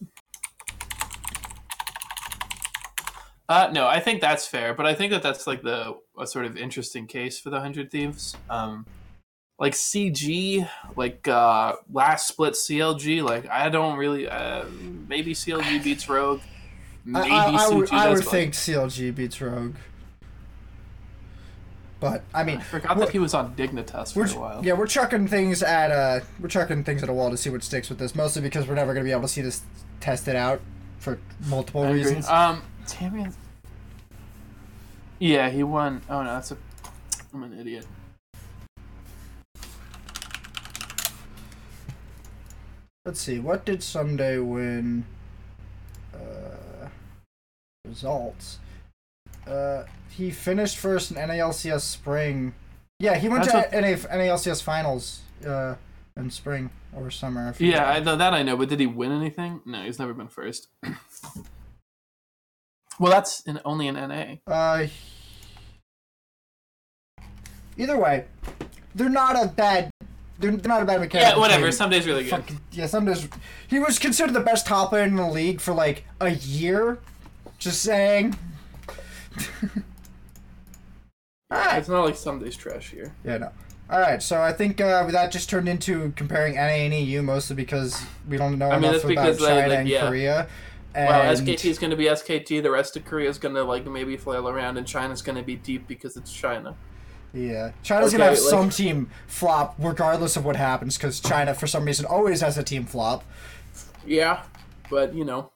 Uh, 3.48 3.70
no, 3.72 3.86
I 3.86 4.00
think 4.00 4.20
that's 4.20 4.46
fair, 4.46 4.74
but 4.74 4.86
I 4.86 4.94
think 4.94 5.12
that 5.12 5.22
that's 5.22 5.46
like 5.46 5.62
the 5.62 5.96
a 6.18 6.26
sort 6.26 6.46
of 6.46 6.56
interesting 6.56 7.06
case 7.06 7.38
for 7.38 7.50
the 7.50 7.60
Hundred 7.60 7.90
Thieves. 7.90 8.36
Um, 8.50 8.86
like 9.58 9.72
CG, 9.72 10.68
like 10.96 11.26
uh, 11.28 11.76
last 11.92 12.28
split 12.28 12.54
CLG, 12.54 13.22
like 13.22 13.48
I 13.48 13.68
don't 13.68 13.98
really. 13.98 14.28
Uh, 14.28 14.64
maybe 15.08 15.32
CLG 15.32 15.82
beats 15.82 16.08
Rogue. 16.08 16.40
I, 17.14 17.20
Maybe 17.20 17.30
I, 17.30 17.66
I 17.66 17.68
would, 17.68 17.88
CG 17.88 17.96
I 17.96 18.08
would 18.10 18.24
think 18.24 18.54
CLG 18.54 19.14
beats 19.14 19.40
Rogue. 19.40 19.76
But 22.00 22.24
I 22.34 22.44
mean, 22.44 22.58
I 22.58 22.62
forgot 22.62 22.98
that 22.98 23.10
he 23.10 23.18
was 23.18 23.32
on 23.32 23.54
Dignitas 23.54 24.12
for 24.12 24.24
a 24.24 24.40
while. 24.40 24.64
yeah, 24.64 24.74
we're 24.74 24.86
chucking 24.86 25.28
things 25.28 25.62
at 25.62 25.90
uh, 25.90 26.24
we're 26.40 26.48
chucking 26.48 26.84
things 26.84 27.02
at 27.02 27.08
a 27.08 27.12
wall 27.12 27.30
to 27.30 27.36
see 27.36 27.48
what 27.48 27.62
sticks 27.62 27.88
with 27.88 27.98
this. 27.98 28.14
Mostly 28.14 28.42
because 28.42 28.66
we're 28.66 28.74
never 28.74 28.92
gonna 28.92 29.04
be 29.04 29.12
able 29.12 29.22
to 29.22 29.28
see 29.28 29.40
this 29.40 29.62
tested 30.00 30.36
out 30.36 30.60
for 30.98 31.18
multiple 31.46 31.84
I 31.84 31.92
reasons. 31.92 32.28
Um, 32.28 32.62
Tamian. 32.86 33.34
Yeah, 35.18 35.48
he 35.50 35.62
won. 35.62 36.02
Oh 36.08 36.22
no, 36.22 36.34
that's 36.34 36.52
a. 36.52 36.56
I'm 37.32 37.42
an 37.42 37.58
idiot. 37.58 37.86
Let's 43.04 43.20
see, 43.20 43.38
what 43.38 43.64
did 43.64 43.80
Ssumday 43.80 44.44
win? 44.44 45.04
Uh, 46.12 46.88
results. 47.86 48.58
Uh, 49.46 49.84
he 50.10 50.30
finished 50.30 50.76
first 50.76 51.12
in 51.12 51.16
NALCS 51.16 51.82
spring. 51.82 52.54
Yeah, 52.98 53.16
he 53.16 53.28
went 53.28 53.44
That's 53.44 53.70
to 53.70 53.80
NA, 53.80 53.96
NALCS 53.96 54.60
finals. 54.60 55.20
Uh, 55.46 55.76
in 56.16 56.30
spring 56.30 56.70
or 56.94 57.10
summer. 57.10 57.48
I. 57.48 57.62
Yeah, 57.62 57.88
I 57.88 58.00
know 58.00 58.16
that 58.16 58.32
I 58.32 58.42
know, 58.42 58.56
but 58.56 58.68
did 58.68 58.80
he 58.80 58.86
win 58.86 59.12
anything? 59.12 59.60
No, 59.64 59.82
he's 59.82 59.98
never 59.98 60.14
been 60.14 60.28
first. 60.28 60.68
well, 62.98 63.12
that's 63.12 63.40
in, 63.42 63.60
only 63.64 63.88
an 63.88 63.94
NA. 63.94 64.36
Uh, 64.46 64.86
either 67.76 67.98
way, 67.98 68.24
they're 68.94 69.08
not 69.08 69.42
a 69.42 69.48
bad. 69.48 69.90
They're, 70.38 70.54
they're 70.54 70.68
not 70.68 70.82
a 70.82 70.84
bad 70.84 71.00
mechanic. 71.00 71.28
Yeah, 71.28 71.38
whatever. 71.38 71.68
Ssumday's 71.68 72.06
really 72.06 72.24
good. 72.24 72.30
Fucking, 72.30 72.60
yeah, 72.72 72.86
some 72.86 73.06
days. 73.06 73.26
He 73.68 73.78
was 73.78 73.98
considered 73.98 74.34
the 74.34 74.40
best 74.40 74.66
top 74.66 74.92
laner 74.92 75.06
in 75.06 75.16
the 75.16 75.26
league 75.26 75.60
for 75.60 75.72
like 75.72 76.04
a 76.20 76.30
year. 76.30 76.98
Just 77.58 77.82
saying. 77.82 78.36
Alright. 81.52 81.78
It's 81.78 81.88
not 81.88 82.04
like 82.04 82.14
Ssumday's 82.14 82.56
trash 82.56 82.90
here. 82.90 83.14
Yeah, 83.24 83.38
no. 83.38 83.50
Alright, 83.90 84.22
so 84.22 84.42
I 84.42 84.52
think 84.52 84.80
uh, 84.80 85.06
that 85.06 85.30
just 85.30 85.48
turned 85.48 85.68
into 85.68 86.12
comparing 86.16 86.56
NA 86.56 86.60
and 86.60 86.92
EU 86.92 87.22
mostly 87.22 87.54
because 87.54 88.04
we 88.28 88.36
don't 88.36 88.58
know 88.58 88.68
I 88.68 88.80
mean, 88.80 88.90
enough 88.90 89.04
about 89.04 89.28
like, 89.28 89.38
China 89.38 89.68
like, 89.68 89.78
and 89.78 89.88
yeah. 89.88 90.08
Korea. 90.08 90.48
And 90.96 91.08
Well, 91.08 91.34
SKT 91.36 91.66
is 91.66 91.78
going 91.78 91.90
to 91.90 91.96
be 91.96 92.04
SKT. 92.06 92.62
The 92.62 92.70
rest 92.70 92.96
of 92.96 93.04
Korea 93.04 93.28
is 93.28 93.38
going 93.38 93.54
to 93.54 93.62
like 93.62 93.86
maybe 93.86 94.16
flail 94.16 94.48
around, 94.48 94.78
and 94.78 94.86
China's 94.86 95.20
going 95.20 95.36
to 95.36 95.42
be 95.44 95.54
deep 95.56 95.86
because 95.86 96.16
it's 96.16 96.32
China. 96.32 96.74
Yeah, 97.34 97.72
China's 97.82 98.08
Okay, 98.14 98.18
gonna 98.18 98.30
have 98.30 98.38
like- 98.40 98.48
some 98.50 98.70
team 98.70 99.10
flop 99.26 99.74
regardless 99.78 100.36
of 100.38 100.44
what 100.46 100.56
happens 100.56 100.96
because 100.96 101.20
China, 101.20 101.52
for 101.52 101.66
some 101.66 101.84
reason, 101.84 102.06
always 102.06 102.40
has 102.40 102.56
a 102.56 102.62
team 102.62 102.86
flop. 102.86 103.24
Yeah, 104.06 104.44
but 104.88 105.12
you 105.14 105.22
know, 105.24 105.50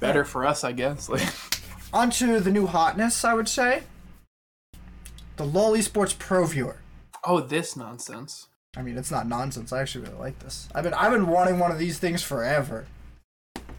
better 0.00 0.24
for 0.24 0.44
us, 0.44 0.64
I 0.64 0.72
guess. 0.72 1.08
Like, 1.08 1.22
Onto 1.92 2.40
the 2.40 2.50
new 2.50 2.66
hotness, 2.66 3.24
I 3.24 3.32
would 3.34 3.48
say. 3.48 3.84
The 5.36 5.44
LoL 5.44 5.72
Esports 5.74 6.18
Pro 6.18 6.44
Viewer. 6.46 6.78
oh, 7.24 7.40
this 7.40 7.76
nonsense. 7.76 8.48
I 8.76 8.82
mean, 8.82 8.98
it's 8.98 9.10
not 9.10 9.28
nonsense. 9.28 9.72
I 9.72 9.80
actually 9.82 10.04
really 10.06 10.18
like 10.18 10.38
this. 10.40 10.68
I've 10.74 10.82
been 10.84 10.94
I've 10.94 11.12
been 11.12 11.28
wanting 11.28 11.60
one 11.60 11.70
of 11.70 11.78
these 11.78 11.98
things 12.00 12.22
forever. 12.24 12.86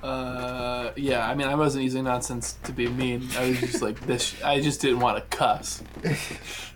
Uh, 0.01 0.91
yeah. 0.95 1.27
I 1.27 1.35
mean, 1.35 1.47
I 1.47 1.55
wasn't 1.55 1.83
using 1.83 2.03
nonsense 2.05 2.57
to 2.63 2.71
be 2.71 2.87
mean. 2.87 3.27
I 3.37 3.49
was 3.49 3.59
just 3.59 3.81
like 3.81 3.99
this. 4.01 4.41
I 4.43 4.61
just 4.61 4.81
didn't 4.81 4.99
want 4.99 5.17
to 5.17 5.37
cuss. 5.37 5.83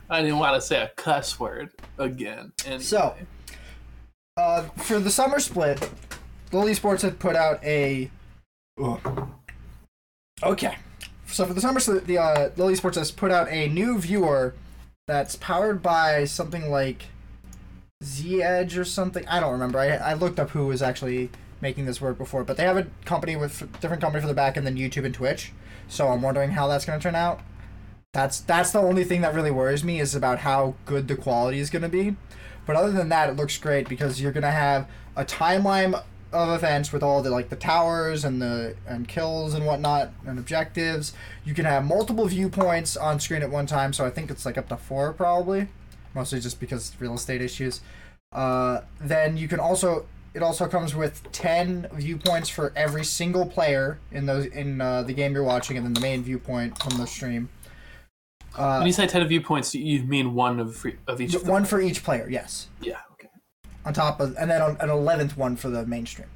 I 0.09 0.21
didn't 0.21 0.39
want 0.39 0.55
to 0.55 0.61
say 0.61 0.81
a 0.81 0.89
cuss 0.95 1.39
word 1.39 1.71
again. 1.97 2.51
And 2.65 2.81
So, 2.81 3.15
uh, 4.37 4.63
for 4.77 4.99
the 4.99 5.09
summer 5.09 5.39
split, 5.39 5.89
LoL 6.51 6.73
Sports 6.75 7.03
had 7.03 7.19
put 7.19 7.35
out 7.35 7.63
a. 7.63 8.11
Ugh. 8.81 9.27
Okay, 10.41 10.77
so 11.25 11.45
for 11.45 11.53
the 11.53 11.61
summer 11.61 11.79
split, 11.79 12.05
the 12.05 12.17
uh, 12.17 12.49
LoL 12.57 12.69
Esports 12.69 12.95
has 12.95 13.09
put 13.09 13.31
out 13.31 13.47
a 13.49 13.67
new 13.69 13.97
viewer 13.97 14.53
that's 15.07 15.35
powered 15.35 15.81
by 15.81 16.25
something 16.25 16.69
like 16.69 17.05
Z 18.03 18.43
Edge 18.43 18.77
or 18.77 18.85
something. 18.85 19.27
I 19.27 19.39
don't 19.39 19.53
remember. 19.53 19.79
I, 19.79 19.95
I 19.95 20.13
looked 20.13 20.39
up 20.39 20.51
who 20.51 20.67
was 20.67 20.81
actually 20.81 21.29
making 21.63 21.85
this 21.85 21.99
work 21.99 22.19
before, 22.19 22.43
but 22.43 22.57
they 22.57 22.63
have 22.63 22.77
a 22.77 22.85
company 23.05 23.35
with 23.35 23.61
different 23.79 24.01
company 24.01 24.21
for 24.21 24.27
the 24.27 24.35
back 24.35 24.55
end 24.55 24.67
than 24.67 24.75
YouTube 24.75 25.05
and 25.05 25.15
Twitch. 25.15 25.51
So 25.87 26.09
I'm 26.09 26.21
wondering 26.21 26.51
how 26.51 26.67
that's 26.67 26.85
going 26.85 26.99
to 26.99 27.03
turn 27.03 27.15
out. 27.15 27.39
That's 28.13 28.39
that's 28.41 28.69
the 28.69 28.79
only 28.79 29.03
thing 29.03 29.21
that 29.21 29.33
really 29.33 29.49
worries 29.49 29.83
me 29.83 29.99
is 29.99 30.13
about 30.13 30.39
how 30.39 30.75
good 30.85 31.07
the 31.07 31.15
quality 31.15 31.57
is 31.57 31.71
going 31.71 31.81
to 31.81 31.89
be. 31.89 32.15
But 32.67 32.75
other 32.75 32.91
than 32.91 33.09
that, 33.09 33.29
it 33.29 33.35
looks 33.35 33.57
great 33.57 33.89
because 33.89 34.21
you're 34.21 34.31
going 34.31 34.43
to 34.43 34.51
have 34.51 34.87
a 35.15 35.25
timeline 35.25 35.99
of 36.31 36.49
events 36.49 36.91
with 36.91 37.03
all 37.03 37.21
the 37.21 37.29
like 37.29 37.49
the 37.49 37.55
towers 37.55 38.25
and 38.25 38.41
the 38.41 38.75
and 38.87 39.07
kills 39.07 39.53
and 39.53 39.65
whatnot 39.65 40.11
and 40.27 40.37
objectives. 40.37 41.13
You 41.43 41.53
can 41.53 41.65
have 41.65 41.85
multiple 41.85 42.25
viewpoints 42.27 42.95
on 42.97 43.19
screen 43.19 43.41
at 43.41 43.49
one 43.49 43.65
time, 43.65 43.93
so 43.93 44.05
I 44.05 44.09
think 44.09 44.29
it's 44.29 44.45
like 44.45 44.57
up 44.57 44.69
to 44.69 44.77
four 44.77 45.13
probably, 45.13 45.67
mostly 46.13 46.39
just 46.39 46.59
because 46.59 46.95
real 46.99 47.15
estate 47.15 47.41
issues. 47.41 47.81
Uh, 48.31 48.81
then 48.99 49.37
you 49.37 49.47
can 49.47 49.59
also 49.59 50.05
it 50.33 50.41
also 50.41 50.67
comes 50.67 50.95
with 50.95 51.31
ten 51.31 51.87
viewpoints 51.93 52.49
for 52.49 52.73
every 52.75 53.03
single 53.03 53.45
player 53.45 53.99
in 54.11 54.25
those 54.25 54.45
in 54.47 54.81
uh, 54.81 55.03
the 55.03 55.13
game 55.13 55.33
you're 55.33 55.43
watching, 55.43 55.77
and 55.77 55.85
then 55.85 55.93
the 55.93 56.01
main 56.01 56.23
viewpoint 56.23 56.77
from 56.81 56.97
the 56.97 57.05
stream. 57.05 57.49
Uh, 58.55 58.77
when 58.77 58.87
you 58.87 58.93
say 58.93 59.07
ten 59.07 59.25
viewpoints, 59.27 59.73
you 59.73 60.03
mean 60.03 60.33
one 60.33 60.59
of 60.59 60.85
of 61.07 61.21
each. 61.21 61.35
One 61.43 61.65
for 61.65 61.81
each 61.81 62.03
player. 62.03 62.27
Yes. 62.29 62.69
Yeah. 62.81 62.99
Okay. 63.13 63.29
On 63.85 63.93
top 63.93 64.19
of, 64.19 64.35
and 64.37 64.49
then 64.49 64.61
an 64.79 64.89
eleventh 64.89 65.37
one 65.37 65.55
for 65.55 65.69
the 65.69 65.85
mainstream. 65.85 66.27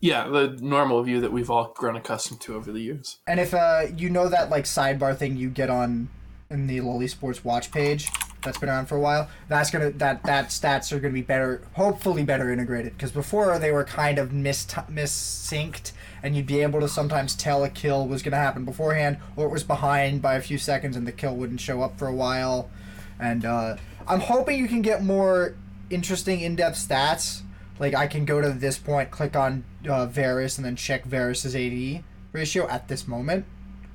Yeah, 0.00 0.28
the 0.28 0.58
normal 0.60 1.02
view 1.02 1.20
that 1.22 1.32
we've 1.32 1.50
all 1.50 1.72
grown 1.74 1.96
accustomed 1.96 2.40
to 2.42 2.54
over 2.56 2.70
the 2.70 2.80
years. 2.80 3.20
And 3.26 3.40
if 3.40 3.54
uh, 3.54 3.86
you 3.96 4.10
know 4.10 4.28
that 4.28 4.50
like 4.50 4.64
sidebar 4.64 5.16
thing 5.16 5.36
you 5.36 5.48
get 5.48 5.70
on 5.70 6.10
in 6.50 6.66
the 6.66 6.80
LoL 6.82 7.00
Esports 7.00 7.42
watch 7.42 7.72
page, 7.72 8.10
that's 8.44 8.58
been 8.58 8.68
around 8.68 8.86
for 8.86 8.96
a 8.96 9.00
while. 9.00 9.28
That's 9.48 9.70
gonna 9.70 9.90
that 9.92 10.22
that 10.24 10.48
stats 10.48 10.92
are 10.92 11.00
gonna 11.00 11.14
be 11.14 11.22
better, 11.22 11.62
hopefully 11.72 12.22
better 12.22 12.52
integrated. 12.52 12.92
Because 12.92 13.10
before 13.10 13.58
they 13.58 13.72
were 13.72 13.84
kind 13.84 14.18
of 14.18 14.32
mis 14.32 14.66
missynced, 14.88 15.92
and 16.22 16.36
you'd 16.36 16.46
be 16.46 16.60
able 16.60 16.80
to 16.80 16.88
sometimes 16.88 17.34
tell 17.34 17.64
a 17.64 17.68
kill 17.68 18.06
was 18.06 18.22
gonna 18.22 18.36
happen 18.36 18.64
beforehand, 18.64 19.18
or 19.36 19.46
it 19.46 19.50
was 19.50 19.64
behind 19.64 20.22
by 20.22 20.34
a 20.34 20.40
few 20.40 20.58
seconds, 20.58 20.96
and 20.96 21.06
the 21.06 21.12
kill 21.12 21.34
wouldn't 21.34 21.60
show 21.60 21.82
up 21.82 21.98
for 21.98 22.06
a 22.06 22.14
while. 22.14 22.70
And 23.18 23.44
uh, 23.44 23.76
I'm 24.06 24.20
hoping 24.20 24.58
you 24.58 24.68
can 24.68 24.82
get 24.82 25.02
more 25.02 25.54
interesting 25.90 26.40
in-depth 26.40 26.76
stats. 26.76 27.42
Like 27.78 27.94
I 27.94 28.06
can 28.06 28.24
go 28.24 28.40
to 28.40 28.50
this 28.50 28.78
point, 28.78 29.10
click 29.10 29.34
on 29.34 29.64
uh, 29.88 30.06
Varus, 30.06 30.58
and 30.58 30.64
then 30.64 30.76
check 30.76 31.04
Varus's 31.04 31.56
AD 31.56 32.04
ratio 32.32 32.68
at 32.68 32.88
this 32.88 33.06
moment, 33.08 33.46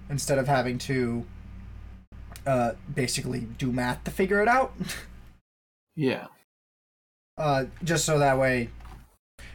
instead 0.09 0.37
of 0.37 0.47
having 0.47 0.77
to 0.79 1.25
uh, 2.45 2.73
basically 2.93 3.41
do 3.41 3.71
math 3.71 4.03
to 4.03 4.11
figure 4.11 4.41
it 4.41 4.47
out. 4.47 4.73
yeah. 5.95 6.27
Uh, 7.37 7.65
just 7.83 8.05
so 8.05 8.19
that 8.19 8.37
way, 8.37 8.69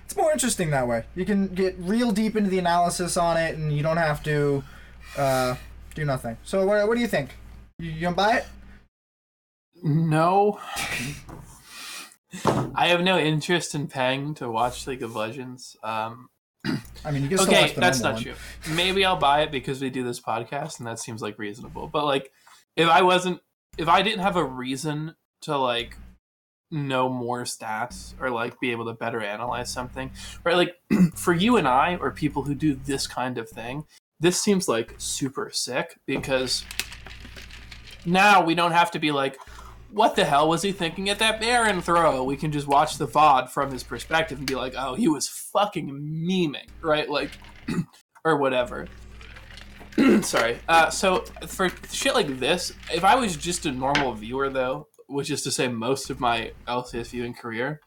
it's 0.05 0.17
more 0.17 0.33
interesting 0.33 0.71
that 0.71 0.89
way. 0.89 1.05
You 1.15 1.25
can 1.25 1.49
get 1.49 1.77
real 1.79 2.13
deep 2.13 2.37
into 2.37 2.51
the 2.51 2.59
analysis 2.59 3.17
on 3.17 3.37
it, 3.37 3.57
and 3.57 3.77
you 3.77 3.83
don't 3.83 3.97
have 3.97 4.23
to 4.25 4.65
uh, 5.19 5.57
do 5.95 6.05
nothing. 6.05 6.37
So, 6.45 6.65
what, 6.67 6.87
what 6.89 6.95
do 6.95 7.01
you 7.01 7.09
think? 7.09 7.31
You, 7.79 7.91
you 7.91 8.01
gonna 8.01 8.17
buy 8.17 8.37
it? 8.39 8.47
No. 9.83 10.61
I 12.75 12.89
have 12.89 13.03
no 13.03 13.19
interest 13.19 13.75
in 13.75 13.87
paying 13.87 14.35
to 14.35 14.51
watch 14.51 14.87
League 14.87 15.03
of 15.03 15.15
Legends. 15.15 15.77
Um, 15.83 16.29
I 17.05 17.11
mean, 17.11 17.23
you 17.23 17.29
can 17.29 17.41
okay, 17.49 17.73
that's 17.77 18.01
not 18.01 18.15
one. 18.15 18.23
true. 18.23 18.35
Maybe 18.75 19.05
I'll 19.05 19.17
buy 19.17 19.43
it 19.43 19.53
because 19.53 19.81
we 19.81 19.91
do 19.91 20.03
this 20.03 20.21
podcast, 20.21 20.79
and 20.79 20.87
that 20.87 20.99
seems 20.99 21.23
like 21.23 21.39
reasonable. 21.39 21.87
But 21.87 22.05
like, 22.05 22.33
if 22.77 22.89
I 22.89 23.03
wasn't 23.03 23.41
if 23.79 23.89
I 23.89 24.03
didn't 24.03 24.21
have 24.21 24.37
a 24.37 24.45
reason 24.45 25.15
to 25.43 25.57
like 25.57 25.97
know 26.71 27.09
more 27.09 27.45
stats 27.45 28.15
or 28.21 28.31
like 28.31 28.59
be 28.61 28.73
able 28.73 28.87
to 28.87 28.93
better 28.93 29.21
analyze 29.21 29.71
something, 29.71 30.11
right? 30.43 30.57
Like 30.57 30.75
for 31.15 31.33
you 31.33 31.57
and 31.57 31.69
I 31.69 31.97
or 31.97 32.11
people 32.11 32.43
who 32.43 32.55
do 32.55 32.75
this 32.75 33.07
kind 33.07 33.39
of 33.39 33.49
thing, 33.49 33.85
this 34.21 34.41
seems 34.41 34.69
like 34.69 34.95
super 34.99 35.51
sick 35.53 35.99
because 36.07 36.65
now 38.05 38.45
we 38.45 38.55
don't 38.55 38.73
have 38.73 38.91
to 38.93 38.99
be 38.99 39.13
like, 39.13 39.39
what 39.91 40.17
the 40.17 40.25
hell 40.25 40.49
was 40.49 40.63
he 40.63 40.73
thinking 40.73 41.09
at 41.09 41.21
that 41.21 41.41
Baron 41.41 41.81
throw? 41.81 42.25
We 42.25 42.37
can 42.37 42.51
just 42.51 42.67
watch 42.67 42.99
the 42.99 43.07
VOD 43.07 43.49
from 43.51 43.71
his 43.71 43.85
perspective 43.85 44.39
and 44.39 44.47
be 44.47 44.57
like, 44.57 44.75
oh, 44.77 44.95
he 44.95 45.07
was 45.09 45.29
fucking 45.29 45.89
memeing, 45.89 46.69
right? 46.83 47.09
Like, 47.09 47.31
or 48.25 48.37
whatever. 48.37 48.89
Sorry. 50.23 50.59
Uh, 50.69 50.91
so 50.91 51.25
for 51.47 51.71
shit 51.91 52.15
like 52.15 52.39
this, 52.39 52.73
if 52.93 53.05
I 53.05 53.15
was 53.15 53.37
just 53.37 53.67
a 53.67 53.73
normal 53.73 54.13
viewer, 54.15 54.49
though, 54.51 54.89
which 55.07 55.31
is 55.31 55.43
to 55.43 55.51
say 55.51 55.69
most 55.69 56.11
of 56.11 56.21
my 56.21 56.53
LCS 56.67 57.11
viewing 57.11 57.35
career, 57.35 57.81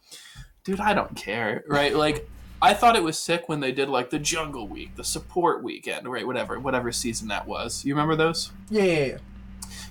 dude, 0.64 0.80
I 0.80 0.94
don't 0.94 1.16
care, 1.16 1.64
right? 1.68 1.96
Like, 1.96 2.30
I 2.62 2.74
thought 2.74 2.96
it 2.96 3.04
was 3.04 3.20
sick 3.20 3.48
when 3.48 3.60
they 3.60 3.72
did 3.72 3.90
like 3.90 4.10
the 4.10 4.20
Jungle 4.20 4.68
Week, 4.68 4.96
the 4.96 5.04
Support 5.04 5.64
Weekend, 5.64 6.08
right? 6.08 6.26
Whatever, 6.26 6.60
whatever 6.60 6.92
season 6.92 7.28
that 7.28 7.48
was. 7.48 7.86
You 7.86 7.94
remember 7.94 8.16
those? 8.16 8.52
Yeah, 8.70 8.84
yeah, 8.84 9.06
yeah. 9.06 9.18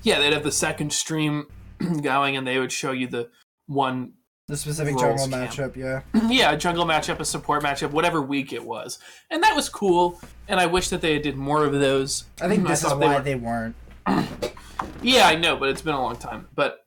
Yeah, 0.02 0.18
they'd 0.18 0.32
have 0.32 0.44
the 0.44 0.52
second 0.52 0.92
stream 0.92 1.46
going, 2.02 2.36
and 2.36 2.46
they 2.46 2.58
would 2.58 2.72
show 2.72 2.92
you 2.92 3.06
the 3.06 3.30
one 3.66 4.12
the 4.48 4.56
specific 4.56 4.96
jungle 4.96 5.28
camp. 5.28 5.50
matchup, 5.50 5.76
yeah. 5.76 6.02
yeah, 6.30 6.52
a 6.52 6.56
jungle 6.56 6.84
matchup, 6.84 7.18
a 7.18 7.24
support 7.24 7.62
matchup, 7.64 7.90
whatever 7.90 8.22
week 8.22 8.52
it 8.52 8.64
was, 8.64 8.98
and 9.30 9.42
that 9.42 9.56
was 9.56 9.68
cool. 9.68 10.20
And 10.46 10.60
I 10.60 10.66
wish 10.66 10.88
that 10.90 11.00
they 11.00 11.18
did 11.18 11.36
more 11.36 11.64
of 11.64 11.72
those. 11.72 12.24
I 12.40 12.48
think 12.48 12.66
this 12.66 12.84
I 12.84 12.88
is 12.88 12.94
why 12.94 13.00
they, 13.00 13.08
were... 13.08 13.22
they 13.22 13.34
weren't. 13.34 13.76
yeah, 15.02 15.26
I 15.26 15.34
know, 15.34 15.56
but 15.56 15.70
it's 15.70 15.82
been 15.82 15.94
a 15.94 16.02
long 16.02 16.16
time. 16.16 16.46
But 16.54 16.86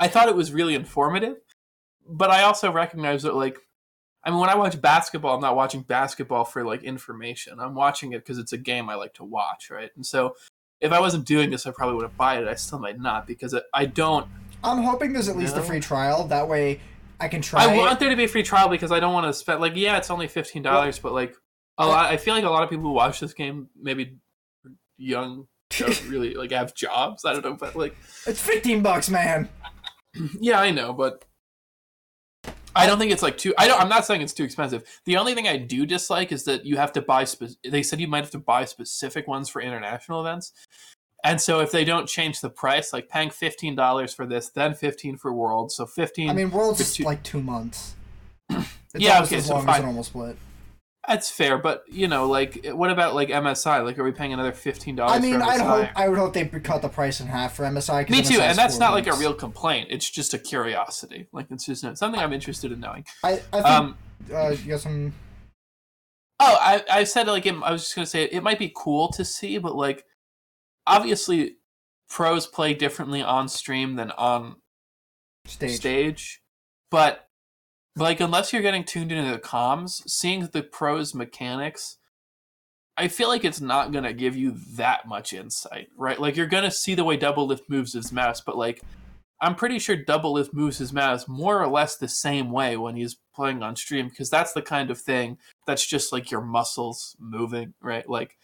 I 0.00 0.08
thought 0.08 0.28
it 0.28 0.34
was 0.34 0.52
really 0.52 0.74
informative. 0.74 1.36
But 2.08 2.30
I 2.30 2.42
also 2.42 2.70
recognize 2.72 3.22
that, 3.22 3.34
like, 3.34 3.58
I 4.24 4.30
mean, 4.30 4.40
when 4.40 4.50
I 4.50 4.56
watch 4.56 4.80
basketball, 4.80 5.36
I'm 5.36 5.40
not 5.40 5.56
watching 5.56 5.82
basketball 5.82 6.44
for 6.44 6.64
like 6.64 6.82
information. 6.82 7.60
I'm 7.60 7.74
watching 7.74 8.12
it 8.12 8.18
because 8.18 8.38
it's 8.38 8.52
a 8.52 8.58
game 8.58 8.88
I 8.88 8.96
like 8.96 9.14
to 9.14 9.24
watch, 9.24 9.70
right? 9.70 9.90
And 9.94 10.04
so, 10.04 10.34
if 10.80 10.90
I 10.90 11.00
wasn't 11.00 11.26
doing 11.26 11.50
this, 11.50 11.64
I 11.64 11.70
probably 11.70 11.94
would 11.94 12.02
have 12.02 12.16
bought 12.16 12.42
it. 12.42 12.48
I 12.48 12.54
still 12.54 12.80
might 12.80 12.98
not 13.00 13.26
because 13.26 13.54
I 13.72 13.86
don't 13.86 14.26
I'm 14.66 14.82
hoping 14.82 15.12
there's 15.12 15.28
at 15.28 15.36
least 15.36 15.56
no. 15.56 15.62
a 15.62 15.64
free 15.64 15.80
trial. 15.80 16.26
That 16.26 16.48
way, 16.48 16.80
I 17.20 17.28
can 17.28 17.40
try. 17.40 17.64
I 17.64 17.76
want 17.76 18.00
there 18.00 18.10
to 18.10 18.16
be 18.16 18.24
a 18.24 18.28
free 18.28 18.42
trial 18.42 18.68
because 18.68 18.92
I 18.92 19.00
don't 19.00 19.14
want 19.14 19.26
to 19.26 19.32
spend 19.32 19.60
like 19.60 19.76
yeah, 19.76 19.96
it's 19.96 20.10
only 20.10 20.28
fifteen 20.28 20.62
dollars, 20.62 21.02
well, 21.02 21.12
but 21.12 21.16
like 21.16 21.36
a 21.78 21.86
lot. 21.86 22.06
I 22.06 22.16
feel 22.16 22.34
like 22.34 22.44
a 22.44 22.50
lot 22.50 22.62
of 22.62 22.70
people 22.70 22.84
who 22.84 22.92
watch 22.92 23.20
this 23.20 23.32
game 23.32 23.68
maybe 23.80 24.18
young 24.98 25.46
don't 25.78 26.08
really 26.08 26.34
like 26.34 26.50
have 26.50 26.74
jobs. 26.74 27.24
I 27.24 27.32
don't 27.32 27.44
know, 27.44 27.54
but 27.54 27.76
like 27.76 27.96
it's 28.26 28.40
fifteen 28.40 28.82
bucks, 28.82 29.08
man. 29.08 29.48
Yeah, 30.40 30.58
I 30.58 30.70
know, 30.70 30.94
but 30.94 31.26
I 32.74 32.86
don't 32.86 32.98
think 32.98 33.10
it's 33.10 33.22
like 33.22 33.38
too. 33.38 33.54
I 33.56 33.68
don't. 33.68 33.80
I'm 33.80 33.88
not 33.88 34.04
saying 34.04 34.20
it's 34.20 34.32
too 34.32 34.44
expensive. 34.44 34.82
The 35.06 35.16
only 35.16 35.34
thing 35.34 35.48
I 35.48 35.56
do 35.56 35.86
dislike 35.86 36.30
is 36.30 36.44
that 36.44 36.66
you 36.66 36.76
have 36.76 36.92
to 36.92 37.02
buy. 37.02 37.24
Spe- 37.24 37.58
they 37.64 37.82
said 37.82 38.00
you 38.00 38.06
might 38.06 38.24
have 38.24 38.30
to 38.32 38.38
buy 38.38 38.66
specific 38.66 39.26
ones 39.26 39.48
for 39.48 39.62
international 39.62 40.20
events, 40.20 40.52
and 41.26 41.40
so 41.40 41.58
if 41.60 41.72
they 41.72 41.84
don't 41.84 42.06
change 42.06 42.40
the 42.40 42.48
price, 42.48 42.92
like 42.92 43.08
paying 43.08 43.30
fifteen 43.30 43.74
dollars 43.74 44.14
for 44.14 44.26
this, 44.26 44.48
then 44.50 44.74
fifteen 44.74 45.16
for 45.16 45.32
World, 45.32 45.72
so 45.72 45.84
fifteen. 45.84 46.30
I 46.30 46.32
mean, 46.32 46.50
World's 46.50 46.80
is 46.80 47.00
like 47.00 47.22
two 47.22 47.42
months. 47.42 47.94
It's 48.94 49.04
yeah, 49.04 49.22
okay, 49.24 49.36
as 49.36 49.46
so 49.46 49.56
long 49.56 49.66
fine. 49.66 49.82
normal 49.82 50.04
split. 50.04 50.38
That's 51.06 51.28
fair, 51.28 51.58
but 51.58 51.84
you 51.86 52.08
know, 52.08 52.26
like, 52.26 52.66
what 52.72 52.90
about 52.90 53.14
like 53.14 53.28
MSI? 53.28 53.84
Like, 53.84 53.98
are 53.98 54.04
we 54.04 54.12
paying 54.12 54.32
another 54.32 54.52
fifteen 54.52 54.96
dollars? 54.96 55.12
I 55.12 55.18
mean, 55.18 55.42
I'd 55.42 55.60
hope 55.60 55.88
I 55.94 56.08
would 56.08 56.18
hope 56.18 56.32
they 56.32 56.46
cut 56.46 56.80
the 56.80 56.88
price 56.88 57.20
in 57.20 57.26
half 57.26 57.56
for 57.56 57.64
MSI. 57.64 58.08
Me 58.08 58.22
too, 58.22 58.38
MSI 58.38 58.40
and 58.40 58.58
that's 58.58 58.78
not 58.78 58.94
like 58.94 59.06
a 59.06 59.12
real 59.14 59.34
complaint. 59.34 59.88
It's 59.90 60.08
just 60.08 60.32
a 60.32 60.38
curiosity. 60.38 61.26
Like, 61.32 61.48
it's 61.50 61.66
just 61.66 61.82
something 61.82 62.18
I'm 62.18 62.32
interested 62.32 62.72
in 62.72 62.80
knowing. 62.80 63.04
I, 63.22 63.32
I 63.32 63.36
think, 63.36 63.66
um, 63.66 63.98
uh, 64.32 64.48
you 64.48 64.70
got 64.70 64.80
some. 64.80 65.12
Oh, 66.40 66.56
I, 66.58 66.82
I 66.90 67.04
said 67.04 67.26
like 67.26 67.46
I 67.46 67.70
was 67.70 67.82
just 67.82 67.94
gonna 67.94 68.06
say 68.06 68.24
it 68.24 68.42
might 68.42 68.58
be 68.58 68.72
cool 68.74 69.08
to 69.12 69.26
see, 69.26 69.58
but 69.58 69.76
like, 69.76 70.05
obviously, 70.86 71.56
pros 72.08 72.46
play 72.46 72.74
differently 72.74 73.22
on 73.22 73.48
stream 73.48 73.96
than 73.96 74.10
on 74.12 74.56
stage. 75.46 75.76
stage. 75.76 76.40
But 76.90 77.26
like 77.96 78.20
unless 78.20 78.52
you're 78.52 78.62
getting 78.62 78.84
tuned 78.84 79.12
into 79.12 79.30
the 79.30 79.38
comms, 79.38 80.02
seeing 80.08 80.48
the 80.52 80.62
pros 80.62 81.14
mechanics, 81.14 81.96
I 82.96 83.08
feel 83.08 83.28
like 83.28 83.44
it's 83.44 83.60
not 83.60 83.92
gonna 83.92 84.12
give 84.12 84.36
you 84.36 84.56
that 84.76 85.06
much 85.06 85.32
insight, 85.32 85.88
right? 85.96 86.20
Like 86.20 86.36
you're 86.36 86.46
gonna 86.46 86.70
see 86.70 86.94
the 86.94 87.04
way 87.04 87.18
Doublelift 87.18 87.68
moves 87.68 87.92
his 87.92 88.12
mouse, 88.12 88.40
but 88.40 88.56
like 88.56 88.82
I'm 89.40 89.54
pretty 89.54 89.78
sure 89.78 89.96
Doublelift 89.96 90.54
moves 90.54 90.78
his 90.78 90.92
mouse 90.92 91.28
more 91.28 91.60
or 91.62 91.68
less 91.68 91.96
the 91.96 92.08
same 92.08 92.50
way 92.50 92.76
when 92.76 92.96
he's 92.96 93.16
playing 93.34 93.62
on 93.62 93.76
stream 93.76 94.08
because 94.08 94.30
that's 94.30 94.52
the 94.52 94.62
kind 94.62 94.90
of 94.90 94.98
thing 94.98 95.38
that's 95.66 95.86
just 95.86 96.12
like 96.12 96.30
your 96.30 96.40
muscles 96.40 97.16
moving, 97.18 97.74
right? 97.82 98.08
Like 98.08 98.36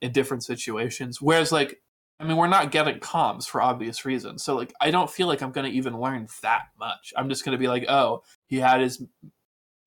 in 0.00 0.12
different 0.12 0.44
situations. 0.44 1.20
Whereas 1.20 1.52
like 1.52 1.80
I 2.20 2.24
mean, 2.24 2.36
we're 2.36 2.48
not 2.48 2.70
getting 2.70 3.00
comms 3.00 3.46
for 3.46 3.62
obvious 3.62 4.04
reasons. 4.04 4.42
So, 4.42 4.54
like, 4.54 4.74
I 4.78 4.90
don't 4.90 5.10
feel 5.10 5.26
like 5.26 5.40
I'm 5.42 5.52
going 5.52 5.70
to 5.70 5.74
even 5.76 5.98
learn 5.98 6.28
that 6.42 6.64
much. 6.78 7.14
I'm 7.16 7.30
just 7.30 7.44
going 7.44 7.52
to 7.52 7.58
be 7.58 7.66
like, 7.66 7.86
oh, 7.88 8.22
he 8.46 8.58
had 8.58 8.82
his 8.82 9.02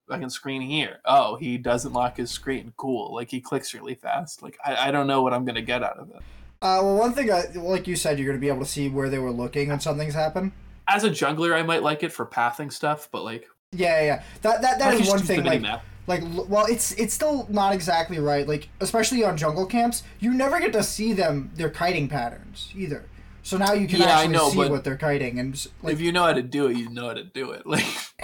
fucking 0.10 0.30
screen 0.30 0.63
here. 0.63 1.00
Oh, 1.06 1.36
he 1.36 1.60
doesn't 1.60 1.93
lock 1.93 2.17
his 2.17 2.32
screen. 2.32 2.74
Cool. 2.76 3.13
Like, 3.13 3.30
he 3.30 3.39
clicks 3.39 3.76
really 3.76 3.93
fast. 3.93 4.41
Like, 4.41 4.58
I, 4.65 4.88
I 4.88 4.91
don't 4.91 5.06
know 5.06 5.22
what 5.22 5.32
I'm 5.32 5.46
going 5.46 5.56
to 5.56 5.62
get 5.62 5.84
out 5.84 6.00
of 6.00 6.10
it. 6.10 6.24
Uh, 6.62 6.80
well, 6.82 6.98
one 6.98 7.13
thing, 7.13 7.32
I, 7.32 7.43
like 7.56 7.88
you 7.88 7.96
said, 7.96 8.17
you're 8.17 8.26
going 8.28 8.39
to 8.39 8.41
be 8.41 8.48
able 8.48 8.65
to 8.65 8.72
see 8.72 8.89
where 8.89 9.10
they 9.10 9.19
were 9.19 9.32
looking 9.32 9.69
when 9.69 9.80
something's 9.80 10.15
happened. 10.15 10.54
As 10.88 11.04
a 11.04 11.10
jungler, 11.10 11.54
I 11.54 11.62
might 11.62 11.84
like 11.84 12.02
it 12.04 12.12
for 12.12 12.26
pathing 12.26 12.72
stuff, 12.72 13.10
but 13.12 13.24
like, 13.24 13.48
yeah, 13.72 14.02
yeah, 14.02 14.24
that 14.41 14.62
that, 14.62 14.80
that 14.80 14.93
is 14.93 15.08
one 15.08 15.19
thing. 15.19 15.43
Like, 15.43 15.62
map. 15.62 15.84
Like 16.08 16.22
well 16.48 16.66
it's 16.66 16.92
it's 16.94 17.13
still 17.13 17.48
not 17.50 17.74
exactly 17.74 18.20
right 18.20 18.48
like 18.48 18.70
especially 18.82 19.24
on 19.24 19.38
jungle 19.38 19.66
camps 19.66 20.04
you 20.20 20.34
never 20.34 20.60
get 20.60 20.74
to 20.74 20.84
see 20.84 21.13
them 21.13 21.52
their 21.56 21.70
kiting 21.70 22.08
patterns 22.08 22.72
either 22.76 23.06
so 23.46 23.58
now 23.58 23.74
you 23.74 23.88
can 23.89 24.00
Yeah, 24.00 24.06
I 24.06 24.10
actually 24.22 24.34
know, 24.34 24.50
see 24.50 24.70
what 24.70 24.84
they're 24.86 24.96
kiting 24.98 25.38
and 25.38 25.68
like 25.82 25.94
if 25.94 26.00
you 26.02 26.13
know 26.13 26.24
how 26.24 26.32
to 26.34 26.42
do 26.42 26.68
it, 26.68 26.78
you 26.78 26.89
know 26.89 27.08
how 27.08 27.13
to 27.13 27.26
do 27.26 27.52
it. 27.52 27.63
Like 27.66 27.84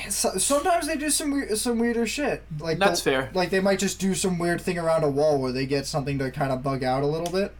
so, 0.09 0.37
sometimes 0.37 0.87
they 0.87 0.95
do 0.95 1.09
some 1.09 1.31
weird 1.31 1.57
some 1.57 1.77
weirder 1.77 2.07
shit 2.07 2.41
like 2.59 2.79
That's 2.79 3.01
fair. 3.01 3.29
like 3.33 3.49
they 3.49 3.59
might 3.59 3.79
just 3.79 3.99
do 3.99 4.15
some 4.15 4.39
weird 4.39 4.61
thing 4.61 4.77
around 4.79 5.03
a 5.03 5.09
wall 5.09 5.37
where 5.41 5.51
they 5.51 5.65
get 5.65 5.85
something 5.85 6.17
to 6.19 6.31
kind 6.31 6.53
of 6.53 6.63
bug 6.63 6.85
out 6.85 7.03
a 7.03 7.07
little 7.07 7.31
bit 7.31 7.53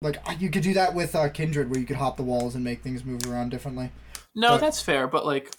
like 0.00 0.18
you 0.38 0.48
could 0.50 0.62
do 0.62 0.72
that 0.72 0.94
with 0.94 1.14
uh, 1.14 1.28
kindred 1.28 1.68
where 1.70 1.78
you 1.78 1.84
could 1.86 1.96
hop 1.96 2.16
the 2.16 2.22
walls 2.22 2.54
and 2.54 2.64
make 2.64 2.82
things 2.82 3.04
move 3.04 3.20
around 3.30 3.50
differently 3.50 3.90
no, 4.34 4.50
But- 4.50 4.60
that's 4.60 4.80
fair, 4.80 5.06
but 5.06 5.24
like 5.26 5.54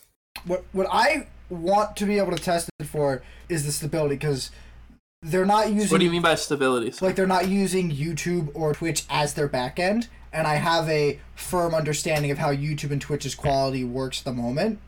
what 0.46 0.64
what 0.72 0.88
I 0.92 1.28
want 1.50 1.96
to 1.98 2.06
be 2.06 2.18
able 2.18 2.36
to 2.36 2.42
test 2.42 2.70
it 2.80 2.86
for 2.86 3.22
is 3.50 3.66
the 3.66 3.72
stability 3.72 4.16
because 4.16 4.52
they're 5.22 5.46
not 5.46 5.72
using 5.72 5.90
what 5.90 6.00
do 6.00 6.06
you 6.06 6.12
mean 6.12 6.22
by 6.22 6.36
stability? 6.36 6.94
like 7.02 7.16
they're 7.16 7.28
not 7.28 7.48
using 7.48 7.92
YouTube 7.92 8.50
or 8.54 8.74
Twitch 8.74 9.06
as 9.10 9.34
their 9.34 9.50
backend, 9.50 10.08
and 10.32 10.46
I 10.46 10.56
have 10.56 10.88
a 10.90 11.20
firm 11.36 11.74
understanding 11.74 12.32
of 12.32 12.38
how 12.38 12.54
YouTube 12.54 12.92
and 12.92 13.02
Twitch's 13.02 13.36
quality 13.36 13.84
works 13.84 14.20
at 14.20 14.26
the 14.26 14.34
moment. 14.34 14.80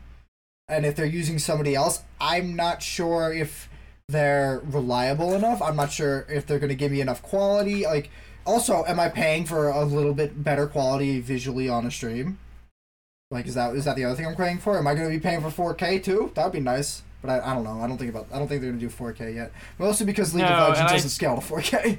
And 0.68 0.86
if 0.86 0.94
they're 0.94 1.04
using 1.04 1.40
somebody 1.40 1.74
else, 1.74 2.04
I'm 2.20 2.54
not 2.54 2.80
sure 2.80 3.32
if 3.32 3.68
they're 4.08 4.60
reliable 4.64 5.34
enough. 5.34 5.60
I'm 5.60 5.74
not 5.74 5.90
sure 5.90 6.26
if 6.28 6.46
they're 6.46 6.60
going 6.60 6.68
to 6.68 6.76
give 6.76 6.92
me 6.92 7.00
enough 7.00 7.22
quality. 7.22 7.84
Like, 7.84 8.10
also, 8.46 8.84
am 8.86 9.00
I 9.00 9.08
paying 9.08 9.46
for 9.46 9.68
a 9.68 9.84
little 9.84 10.14
bit 10.14 10.44
better 10.44 10.68
quality 10.68 11.20
visually 11.20 11.68
on 11.68 11.86
a 11.86 11.90
stream? 11.90 12.38
Like, 13.30 13.46
is 13.46 13.54
that 13.54 13.74
is 13.76 13.84
that 13.84 13.94
the 13.96 14.04
other 14.04 14.16
thing 14.16 14.26
I'm 14.26 14.34
paying 14.34 14.58
for? 14.58 14.76
Am 14.76 14.86
I 14.86 14.94
going 14.94 15.08
to 15.08 15.16
be 15.16 15.20
paying 15.20 15.40
for 15.40 15.74
4K 15.74 16.02
too? 16.02 16.32
That'd 16.34 16.52
be 16.52 16.60
nice. 16.60 17.02
But 17.22 17.30
I, 17.30 17.50
I 17.50 17.54
don't 17.54 17.62
know. 17.64 17.80
I 17.80 17.86
don't 17.86 17.96
think 17.98 18.10
about. 18.10 18.26
I 18.32 18.38
don't 18.38 18.48
think 18.48 18.60
they're 18.60 18.70
going 18.70 18.80
to 18.80 18.88
do 18.88 18.92
4K 18.92 19.34
yet. 19.34 19.52
Mostly 19.78 20.04
because 20.06 20.34
League 20.34 20.44
No, 20.44 20.48
of 20.50 20.68
Legends 20.70 20.90
I- 20.90 20.94
doesn't 20.96 21.10
scale 21.10 21.36
to 21.36 21.40
4K. 21.42 21.98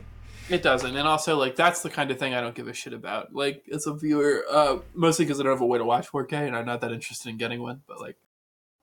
It 0.49 0.63
doesn't, 0.63 0.97
and 0.97 1.07
also 1.07 1.37
like 1.37 1.55
that's 1.55 1.81
the 1.81 1.89
kind 1.89 2.11
of 2.11 2.19
thing 2.19 2.33
I 2.33 2.41
don't 2.41 2.53
give 2.55 2.67
a 2.67 2.73
shit 2.73 2.91
about. 2.91 3.33
Like 3.33 3.63
as 3.71 3.87
a 3.87 3.93
viewer, 3.93 4.43
uh, 4.51 4.79
mostly 4.93 5.23
because 5.23 5.39
I 5.39 5.43
don't 5.43 5.53
have 5.53 5.61
a 5.61 5.65
way 5.65 5.77
to 5.77 5.85
watch 5.85 6.11
4K, 6.11 6.33
and 6.47 6.57
I'm 6.57 6.65
not 6.65 6.81
that 6.81 6.91
interested 6.91 7.29
in 7.29 7.37
getting 7.37 7.61
one. 7.61 7.83
But 7.87 8.01
like, 8.01 8.17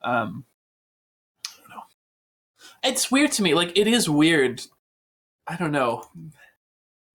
um, 0.01 0.45
I 1.47 1.61
don't 1.61 1.69
know. 1.71 1.83
It's 2.83 3.11
weird 3.11 3.33
to 3.33 3.43
me. 3.43 3.53
Like 3.53 3.77
it 3.77 3.87
is 3.87 4.09
weird. 4.09 4.63
I 5.47 5.57
don't 5.57 5.73
know. 5.73 6.05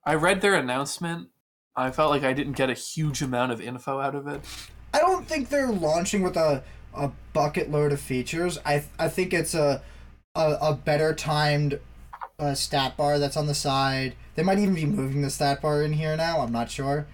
I 0.06 0.13
read 0.13 0.41
their 0.41 0.54
announcement. 0.54 1.30
I 1.76 1.89
felt 1.89 2.12
like 2.12 2.24
I 2.24 2.34
didn't 2.34 2.54
get 2.54 2.69
a 2.69 2.76
huge 2.76 3.24
amount 3.24 3.52
of 3.54 3.60
info 3.60 4.00
out 4.00 4.13
of 4.13 4.28
it. 4.28 4.41
I 4.93 4.99
don't 4.99 5.27
think 5.27 5.49
they're 5.49 5.71
launching 5.71 6.21
with 6.21 6.38
a, 6.38 6.63
a 6.93 7.12
bucket 7.34 7.71
load 7.71 7.91
of 7.91 7.99
features. 7.99 8.60
I 8.65 8.84
I 8.99 9.10
think 9.10 9.34
it's 9.34 9.53
a 9.53 9.82
a, 10.36 10.58
a 10.62 10.73
better 10.73 11.13
timed 11.13 11.79
uh, 12.39 12.53
stat 12.53 12.97
bar 12.97 13.19
that's 13.19 13.38
on 13.38 13.47
the 13.47 13.56
side. 13.56 14.15
They 14.36 14.43
might 14.43 14.60
even 14.60 14.75
be 14.75 14.86
moving 14.86 15.21
the 15.21 15.29
stat 15.29 15.62
bar 15.62 15.82
in 15.82 15.93
here 15.93 16.15
now. 16.15 16.41
I'm 16.41 16.51
not 16.51 16.71
sure. 16.71 17.08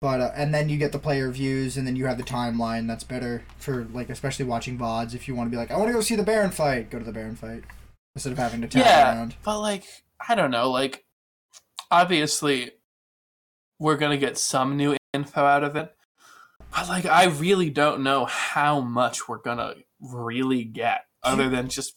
But 0.00 0.20
uh, 0.20 0.32
and 0.34 0.52
then 0.52 0.68
you 0.68 0.78
get 0.78 0.90
the 0.90 0.98
player 0.98 1.30
views, 1.30 1.76
and 1.76 1.86
then 1.86 1.94
you 1.94 2.06
have 2.06 2.18
the 2.18 2.24
timeline. 2.24 2.88
That's 2.88 3.04
better 3.04 3.44
for 3.56 3.86
like 3.92 4.10
especially 4.10 4.44
watching 4.44 4.76
vods. 4.76 5.14
If 5.14 5.28
you 5.28 5.34
want 5.36 5.46
to 5.46 5.50
be 5.50 5.56
like, 5.56 5.70
I 5.70 5.76
want 5.76 5.88
to 5.88 5.92
go 5.92 6.00
see 6.00 6.16
the 6.16 6.24
Baron 6.24 6.50
fight, 6.50 6.90
go 6.90 6.98
to 6.98 7.04
the 7.04 7.12
Baron 7.12 7.36
fight 7.36 7.62
instead 8.16 8.32
of 8.32 8.38
having 8.38 8.60
to 8.62 8.68
tap 8.68 8.84
yeah, 8.84 9.14
around. 9.14 9.36
but 9.44 9.60
like 9.60 9.84
I 10.28 10.34
don't 10.34 10.50
know. 10.50 10.70
Like 10.70 11.04
obviously, 11.88 12.72
we're 13.78 13.96
gonna 13.96 14.16
get 14.16 14.38
some 14.38 14.76
new 14.76 14.96
info 15.12 15.44
out 15.44 15.62
of 15.62 15.76
it, 15.76 15.94
but 16.72 16.88
like 16.88 17.06
I 17.06 17.26
really 17.26 17.70
don't 17.70 18.02
know 18.02 18.24
how 18.24 18.80
much 18.80 19.28
we're 19.28 19.38
gonna 19.38 19.74
really 20.00 20.64
get, 20.64 21.04
other 21.22 21.48
than 21.48 21.68
just 21.68 21.94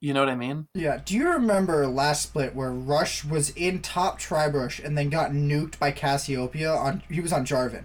you 0.00 0.14
know 0.14 0.20
what 0.20 0.28
I 0.28 0.36
mean. 0.36 0.68
Yeah. 0.74 1.00
Do 1.04 1.16
you 1.16 1.28
remember 1.28 1.86
last 1.86 2.22
split 2.22 2.54
where 2.54 2.70
Rush 2.70 3.24
was 3.24 3.50
in 3.50 3.80
top 3.80 4.20
Tribush 4.20 4.82
and 4.82 4.96
then 4.96 5.10
got 5.10 5.32
nuked 5.32 5.78
by 5.78 5.90
Cassiopeia 5.90 6.72
on? 6.72 7.02
He 7.10 7.20
was 7.20 7.32
on 7.32 7.44
Jarvan. 7.44 7.84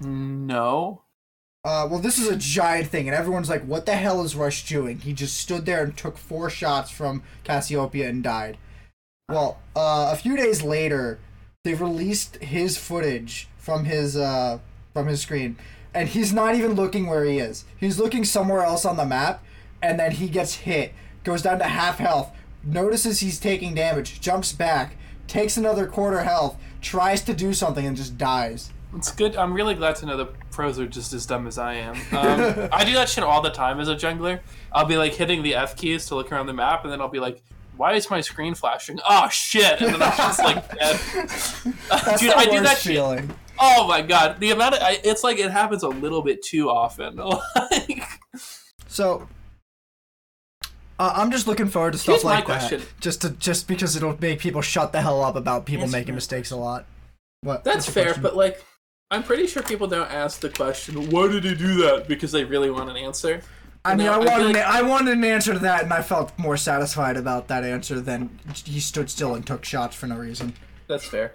No. 0.00 1.02
Uh, 1.64 1.86
well, 1.90 2.00
this 2.00 2.18
is 2.18 2.28
a 2.28 2.36
giant 2.36 2.88
thing, 2.88 3.08
and 3.08 3.16
everyone's 3.16 3.48
like, 3.50 3.64
"What 3.64 3.84
the 3.84 3.96
hell 3.96 4.22
is 4.22 4.36
Rush 4.36 4.66
doing?" 4.66 4.98
He 5.00 5.12
just 5.12 5.36
stood 5.36 5.66
there 5.66 5.82
and 5.82 5.96
took 5.96 6.16
four 6.16 6.50
shots 6.50 6.90
from 6.90 7.22
Cassiopeia 7.44 8.08
and 8.08 8.22
died. 8.22 8.58
Well, 9.28 9.58
uh, 9.76 10.10
a 10.12 10.16
few 10.16 10.36
days 10.36 10.62
later, 10.62 11.18
they 11.64 11.74
released 11.74 12.36
his 12.36 12.78
footage 12.78 13.48
from 13.68 13.84
his 13.84 14.16
uh, 14.16 14.58
from 14.94 15.08
his 15.08 15.20
screen, 15.20 15.58
and 15.92 16.08
he's 16.08 16.32
not 16.32 16.54
even 16.54 16.72
looking 16.72 17.06
where 17.06 17.26
he 17.26 17.38
is. 17.38 17.66
He's 17.76 17.98
looking 17.98 18.24
somewhere 18.24 18.62
else 18.62 18.86
on 18.86 18.96
the 18.96 19.04
map, 19.04 19.44
and 19.82 20.00
then 20.00 20.12
he 20.12 20.26
gets 20.30 20.54
hit, 20.54 20.94
goes 21.22 21.42
down 21.42 21.58
to 21.58 21.66
half 21.66 21.98
health, 21.98 22.34
notices 22.64 23.20
he's 23.20 23.38
taking 23.38 23.74
damage, 23.74 24.22
jumps 24.22 24.52
back, 24.52 24.96
takes 25.26 25.58
another 25.58 25.86
quarter 25.86 26.22
health, 26.22 26.56
tries 26.80 27.20
to 27.24 27.34
do 27.34 27.52
something, 27.52 27.84
and 27.84 27.94
just 27.94 28.16
dies. 28.16 28.72
It's 28.96 29.12
good. 29.12 29.36
I'm 29.36 29.52
really 29.52 29.74
glad 29.74 29.96
to 29.96 30.06
know 30.06 30.16
the 30.16 30.30
pros 30.50 30.78
are 30.78 30.86
just 30.86 31.12
as 31.12 31.26
dumb 31.26 31.46
as 31.46 31.58
I 31.58 31.74
am. 31.74 31.94
Um, 32.16 32.70
I 32.72 32.86
do 32.86 32.94
that 32.94 33.10
shit 33.10 33.22
all 33.22 33.42
the 33.42 33.50
time 33.50 33.80
as 33.80 33.88
a 33.88 33.94
jungler. 33.96 34.40
I'll 34.72 34.86
be 34.86 34.96
like 34.96 35.12
hitting 35.12 35.42
the 35.42 35.54
F 35.56 35.76
keys 35.76 36.06
to 36.06 36.14
look 36.14 36.32
around 36.32 36.46
the 36.46 36.54
map, 36.54 36.84
and 36.84 36.92
then 36.92 37.02
I'll 37.02 37.08
be 37.08 37.20
like, 37.20 37.42
"Why 37.76 37.92
is 37.92 38.08
my 38.08 38.22
screen 38.22 38.54
flashing? 38.54 38.98
Oh 39.06 39.28
shit!" 39.28 39.82
And 39.82 39.92
then 39.92 40.02
I'm 40.02 40.16
just 40.16 40.42
like 40.42 40.70
dead. 40.78 42.18
Dude, 42.18 42.32
I 42.32 42.46
do 42.46 42.62
that 42.62 42.78
shit. 42.78 42.94
Oh 43.60 43.86
my 43.88 44.02
god, 44.02 44.38
the 44.40 44.50
amount 44.50 44.74
of 44.76 44.82
I, 44.82 45.00
it's 45.04 45.24
like 45.24 45.38
it 45.38 45.50
happens 45.50 45.82
a 45.82 45.88
little 45.88 46.22
bit 46.22 46.42
too 46.42 46.68
often. 46.70 47.16
like, 47.56 48.02
So, 48.86 49.28
uh, 50.98 51.12
I'm 51.16 51.30
just 51.30 51.46
looking 51.46 51.68
forward 51.68 51.92
to 51.92 51.98
stuff 51.98 52.24
like 52.24 52.44
question. 52.44 52.80
that. 52.80 52.88
Just 53.00 53.22
to 53.22 53.30
just 53.30 53.68
because 53.68 53.96
it'll 53.96 54.16
make 54.20 54.40
people 54.40 54.62
shut 54.62 54.92
the 54.92 55.00
hell 55.00 55.22
up 55.22 55.36
about 55.36 55.64
people 55.66 55.86
making 55.88 56.14
my 56.14 56.16
mistakes 56.16 56.50
a 56.50 56.56
lot. 56.56 56.86
What? 57.42 57.62
that's 57.64 57.88
fair, 57.88 58.04
question? 58.06 58.22
but 58.22 58.36
like, 58.36 58.64
I'm 59.10 59.22
pretty 59.22 59.46
sure 59.46 59.62
people 59.62 59.86
don't 59.86 60.10
ask 60.10 60.40
the 60.40 60.50
question, 60.50 61.10
"Why 61.10 61.28
did 61.28 61.44
he 61.44 61.54
do 61.54 61.74
that?" 61.82 62.08
because 62.08 62.32
they 62.32 62.44
really 62.44 62.70
want 62.70 62.90
an 62.90 62.96
answer. 62.96 63.42
I 63.84 63.94
mean, 63.94 64.06
No, 64.06 64.14
I 64.14 64.16
I 64.16 64.18
wanted 64.18 64.46
like- 64.46 64.56
an, 64.56 64.62
I 64.66 64.82
wanted 64.82 65.12
an 65.18 65.24
answer 65.24 65.52
to 65.52 65.58
that, 65.60 65.84
and 65.84 65.92
I 65.92 66.02
felt 66.02 66.36
more 66.36 66.56
satisfied 66.56 67.16
about 67.16 67.46
that 67.48 67.62
answer 67.64 68.00
than 68.00 68.38
he 68.64 68.80
stood 68.80 69.08
still 69.08 69.34
and 69.36 69.46
took 69.46 69.64
shots 69.64 69.94
for 69.94 70.06
no 70.08 70.16
reason. 70.16 70.54
That's 70.88 71.06
fair. 71.06 71.32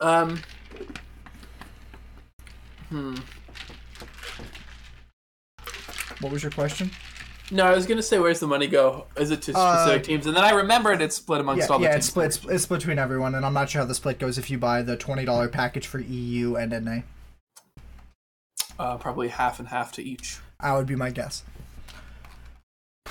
Um. 0.00 0.40
Hmm. 2.88 3.16
What 6.20 6.32
was 6.32 6.42
your 6.42 6.50
question? 6.52 6.90
No, 7.50 7.64
I 7.64 7.74
was 7.74 7.86
gonna 7.86 8.02
say, 8.02 8.18
where's 8.18 8.40
the 8.40 8.46
money 8.46 8.66
go? 8.66 9.06
Is 9.16 9.30
it 9.30 9.40
to 9.42 9.52
Uh, 9.56 9.76
specific 9.84 10.04
teams? 10.04 10.26
And 10.26 10.36
then 10.36 10.44
I 10.44 10.50
remembered 10.50 11.00
it's 11.00 11.16
split 11.16 11.40
amongst 11.40 11.68
Yeah, 11.68 11.72
all 11.72 11.78
the 11.78 11.84
yeah, 11.84 11.92
teams. 11.92 12.04
it's 12.04 12.06
split. 12.08 12.26
It's, 12.26 12.44
it's 12.44 12.62
split 12.64 12.80
between 12.80 12.98
everyone, 12.98 13.34
and 13.34 13.44
I'm 13.46 13.54
not 13.54 13.70
sure 13.70 13.80
how 13.82 13.86
the 13.86 13.94
split 13.94 14.18
goes 14.18 14.36
if 14.38 14.50
you 14.50 14.58
buy 14.58 14.82
the 14.82 14.96
twenty 14.96 15.24
dollar 15.24 15.48
package 15.48 15.86
for 15.86 15.98
EU 15.98 16.56
and 16.56 16.72
NA. 16.84 17.00
Uh, 18.78 18.96
probably 18.98 19.28
half 19.28 19.58
and 19.58 19.68
half 19.68 19.92
to 19.92 20.02
each. 20.02 20.38
That 20.60 20.72
would 20.74 20.86
be 20.86 20.94
my 20.96 21.10
guess. 21.10 21.42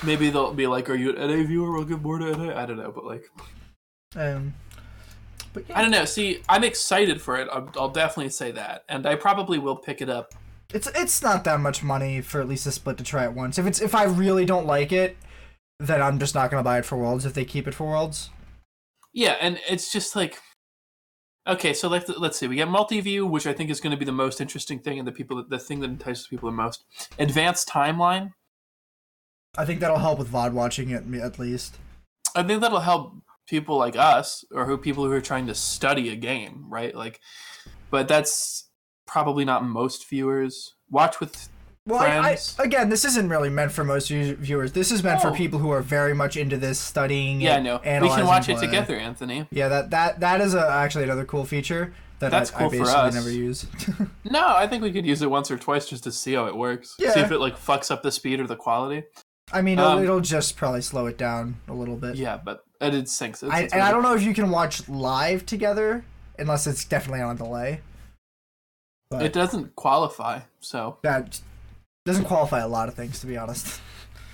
Maybe 0.04 0.30
they'll 0.30 0.54
be 0.54 0.66
like, 0.68 0.88
"Are 0.88 0.94
you 0.94 1.10
an 1.16 1.16
NA 1.30 1.44
viewer? 1.44 1.72
We'll 1.72 1.84
give 1.84 2.02
more 2.02 2.18
to 2.18 2.30
NA." 2.36 2.56
I 2.56 2.64
don't 2.66 2.76
know, 2.78 2.92
but 2.92 3.04
like, 3.04 3.24
Um, 4.16 4.54
but 5.52 5.68
yeah. 5.68 5.78
I 5.78 5.82
don't 5.82 5.90
know. 5.90 6.04
See, 6.04 6.42
I'm 6.48 6.64
excited 6.64 7.20
for 7.20 7.36
it. 7.36 7.48
I'll, 7.52 7.70
I'll 7.76 7.88
definitely 7.88 8.30
say 8.30 8.50
that, 8.52 8.84
and 8.88 9.06
I 9.06 9.14
probably 9.14 9.58
will 9.58 9.76
pick 9.76 10.00
it 10.00 10.08
up. 10.08 10.34
It's 10.72 10.86
it's 10.94 11.22
not 11.22 11.44
that 11.44 11.60
much 11.60 11.82
money 11.82 12.20
for 12.20 12.40
at 12.40 12.48
least 12.48 12.66
a 12.66 12.72
split 12.72 12.98
to 12.98 13.04
try 13.04 13.24
it 13.24 13.32
once. 13.32 13.58
If 13.58 13.66
it's 13.66 13.80
if 13.80 13.94
I 13.94 14.04
really 14.04 14.44
don't 14.44 14.66
like 14.66 14.92
it, 14.92 15.16
then 15.80 16.02
I'm 16.02 16.18
just 16.18 16.34
not 16.34 16.50
gonna 16.50 16.62
buy 16.62 16.78
it 16.78 16.84
for 16.84 16.96
Worlds 16.96 17.24
if 17.24 17.34
they 17.34 17.44
keep 17.44 17.66
it 17.66 17.74
for 17.74 17.86
Worlds. 17.86 18.30
Yeah, 19.12 19.36
and 19.40 19.58
it's 19.68 19.90
just 19.90 20.14
like, 20.14 20.38
okay, 21.46 21.72
so 21.72 21.88
let's 21.88 22.08
let's 22.08 22.38
see. 22.38 22.46
We 22.46 22.56
get 22.56 22.68
multi-view, 22.68 23.26
which 23.26 23.46
I 23.46 23.52
think 23.52 23.70
is 23.70 23.80
going 23.80 23.90
to 23.92 23.96
be 23.96 24.04
the 24.04 24.12
most 24.12 24.40
interesting 24.40 24.78
thing, 24.78 24.98
and 24.98 25.08
the 25.08 25.12
people 25.12 25.42
the 25.48 25.58
thing 25.58 25.80
that 25.80 25.90
entices 25.90 26.26
people 26.28 26.50
the 26.50 26.56
most. 26.56 26.84
Advanced 27.18 27.68
timeline. 27.68 28.32
I 29.56 29.64
think 29.64 29.80
that'll 29.80 29.98
help 29.98 30.18
with 30.18 30.30
VOD 30.30 30.52
watching 30.52 30.90
it 30.90 31.04
at 31.20 31.38
least. 31.38 31.78
I 32.36 32.42
think 32.42 32.60
that'll 32.60 32.80
help 32.80 33.14
people 33.48 33.76
like 33.76 33.96
us 33.96 34.44
or 34.52 34.66
who 34.66 34.76
people 34.78 35.04
who 35.04 35.12
are 35.12 35.20
trying 35.20 35.46
to 35.46 35.54
study 35.54 36.10
a 36.10 36.16
game, 36.16 36.66
right? 36.68 36.94
Like, 36.94 37.20
but 37.90 38.06
that's 38.08 38.68
probably 39.06 39.44
not 39.44 39.64
most 39.64 40.08
viewers. 40.08 40.74
Watch 40.90 41.18
with 41.20 41.48
Well, 41.86 42.00
I, 42.00 42.30
I, 42.30 42.38
again, 42.62 42.90
this 42.90 43.04
isn't 43.04 43.28
really 43.28 43.50
meant 43.50 43.72
for 43.72 43.84
most 43.84 44.08
viewers. 44.10 44.72
This 44.72 44.92
is 44.92 45.02
meant 45.02 45.20
for 45.22 45.32
people 45.32 45.58
who 45.58 45.70
are 45.70 45.80
very 45.82 46.14
much 46.14 46.36
into 46.36 46.56
this 46.56 46.78
studying. 46.78 47.40
yeah, 47.40 47.56
and 47.56 47.64
no, 47.64 47.80
we 48.02 48.08
can 48.08 48.26
watch 48.26 48.48
it 48.48 48.58
together, 48.58 48.96
Anthony. 48.96 49.46
Yeah, 49.50 49.68
that 49.68 49.90
that 49.90 50.20
that 50.20 50.40
is 50.40 50.54
a, 50.54 50.68
actually 50.68 51.04
another 51.04 51.24
cool 51.24 51.44
feature 51.44 51.94
that 52.20 52.30
That's 52.30 52.52
I, 52.52 52.58
cool 52.58 52.66
I 52.66 52.70
for 52.70 52.78
basically 52.78 53.00
us. 53.00 53.14
never 53.14 53.30
use. 53.30 53.66
No, 54.30 54.46
I 54.48 54.66
think 54.66 54.82
we 54.82 54.92
could 54.92 55.06
use 55.06 55.22
it 55.22 55.30
once 55.30 55.50
or 55.50 55.56
twice 55.56 55.88
just 55.88 56.04
to 56.04 56.12
see 56.12 56.34
how 56.34 56.46
it 56.46 56.56
works. 56.56 56.94
Yeah. 56.98 57.12
See 57.14 57.20
if 57.20 57.30
it 57.30 57.38
like 57.38 57.56
fucks 57.56 57.90
up 57.90 58.02
the 58.02 58.10
speed 58.12 58.40
or 58.40 58.46
the 58.46 58.56
quality. 58.56 59.04
I 59.52 59.62
mean, 59.62 59.78
it'll, 59.78 59.92
Um, 59.92 60.02
it'll 60.02 60.20
just 60.20 60.56
probably 60.56 60.82
slow 60.82 61.06
it 61.06 61.16
down 61.16 61.60
a 61.68 61.72
little 61.72 61.96
bit. 61.96 62.16
Yeah, 62.16 62.36
but 62.44 62.64
it, 62.80 62.94
it 62.94 63.04
syncs. 63.06 63.42
It's, 63.42 63.44
I, 63.44 63.60
it's 63.60 63.72
and 63.72 63.82
I 63.82 63.90
don't 63.90 64.02
know 64.02 64.14
if 64.14 64.22
you 64.22 64.34
can 64.34 64.50
watch 64.50 64.88
live 64.88 65.46
together 65.46 66.04
unless 66.38 66.66
it's 66.66 66.84
definitely 66.84 67.20
on 67.20 67.36
delay. 67.36 67.80
But 69.10 69.22
It 69.22 69.32
doesn't 69.32 69.74
qualify, 69.74 70.40
so 70.60 70.98
that 71.02 71.40
doesn't 72.04 72.24
qualify 72.24 72.60
a 72.60 72.68
lot 72.68 72.88
of 72.88 72.94
things, 72.94 73.20
to 73.20 73.26
be 73.26 73.36
honest. 73.36 73.80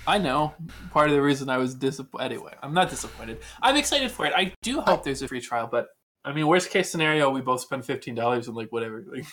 I 0.07 0.17
know. 0.17 0.53
Part 0.91 1.09
of 1.09 1.15
the 1.15 1.21
reason 1.21 1.49
I 1.49 1.57
was 1.57 1.73
disappointed. 1.73 2.25
Anyway, 2.25 2.53
I'm 2.61 2.73
not 2.73 2.89
disappointed. 2.89 3.39
I'm 3.61 3.75
excited 3.75 4.11
for 4.11 4.25
it. 4.25 4.33
I 4.35 4.53
do 4.61 4.81
hope 4.81 4.99
oh. 4.99 5.01
there's 5.03 5.21
a 5.21 5.27
free 5.27 5.41
trial, 5.41 5.67
but 5.71 5.87
I 6.23 6.33
mean, 6.33 6.47
worst 6.47 6.69
case 6.69 6.89
scenario, 6.89 7.29
we 7.29 7.41
both 7.41 7.61
spend 7.61 7.85
fifteen 7.85 8.15
dollars 8.15 8.47
and 8.47 8.55
like 8.55 8.71
whatever. 8.71 9.03
Like, 9.07 9.25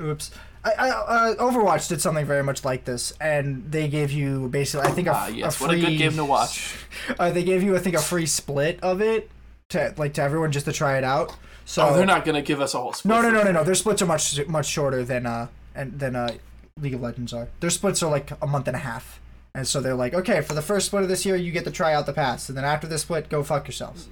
Oops. 0.00 0.30
I, 0.64 0.72
I 0.72 0.90
uh, 0.90 1.34
Overwatch 1.36 1.88
did 1.88 2.00
something 2.00 2.24
very 2.24 2.44
much 2.44 2.64
like 2.64 2.84
this, 2.84 3.12
and 3.20 3.70
they 3.70 3.88
gave 3.88 4.12
you 4.12 4.48
basically, 4.48 4.86
I 4.86 4.92
think, 4.92 5.08
a, 5.08 5.12
ah, 5.14 5.26
yes, 5.26 5.60
a 5.60 5.64
what 5.64 5.74
a 5.74 5.78
good 5.78 5.98
game 5.98 6.14
to 6.16 6.24
watch. 6.24 6.76
Uh, 7.18 7.30
they 7.30 7.42
gave 7.42 7.62
you, 7.62 7.74
I 7.74 7.80
think, 7.80 7.96
a 7.96 8.00
free 8.00 8.26
split 8.26 8.78
of 8.80 9.00
it 9.00 9.28
to 9.70 9.92
like 9.96 10.14
to 10.14 10.22
everyone 10.22 10.52
just 10.52 10.66
to 10.66 10.72
try 10.72 10.98
it 10.98 11.04
out. 11.04 11.34
So 11.64 11.88
Oh, 11.88 11.96
they're 11.96 12.06
not 12.06 12.24
gonna 12.24 12.42
give 12.42 12.60
us 12.60 12.74
a 12.74 12.78
whole. 12.78 12.92
Split. 12.92 13.10
No, 13.10 13.22
no, 13.22 13.30
no, 13.30 13.42
no, 13.42 13.52
no. 13.52 13.64
Their 13.64 13.74
splits 13.74 14.02
are 14.02 14.06
much 14.06 14.46
much 14.46 14.66
shorter 14.66 15.04
than 15.04 15.26
uh 15.26 15.48
and 15.74 15.98
than 15.98 16.14
uh 16.14 16.34
League 16.80 16.94
of 16.94 17.00
Legends 17.00 17.32
are. 17.32 17.48
Their 17.60 17.70
splits 17.70 18.02
are 18.02 18.10
like 18.10 18.30
a 18.40 18.46
month 18.46 18.66
and 18.68 18.76
a 18.76 18.80
half. 18.80 19.20
And 19.54 19.68
so 19.68 19.80
they're 19.80 19.94
like, 19.94 20.14
okay, 20.14 20.40
for 20.40 20.54
the 20.54 20.62
first 20.62 20.86
split 20.86 21.02
of 21.02 21.08
this 21.10 21.26
year, 21.26 21.36
you 21.36 21.52
get 21.52 21.64
to 21.64 21.70
try 21.70 21.92
out 21.92 22.06
the 22.06 22.12
pass, 22.14 22.48
and 22.48 22.56
then 22.56 22.64
after 22.64 22.86
this 22.86 23.02
split, 23.02 23.28
go 23.28 23.42
fuck 23.42 23.66
yourselves. 23.66 24.08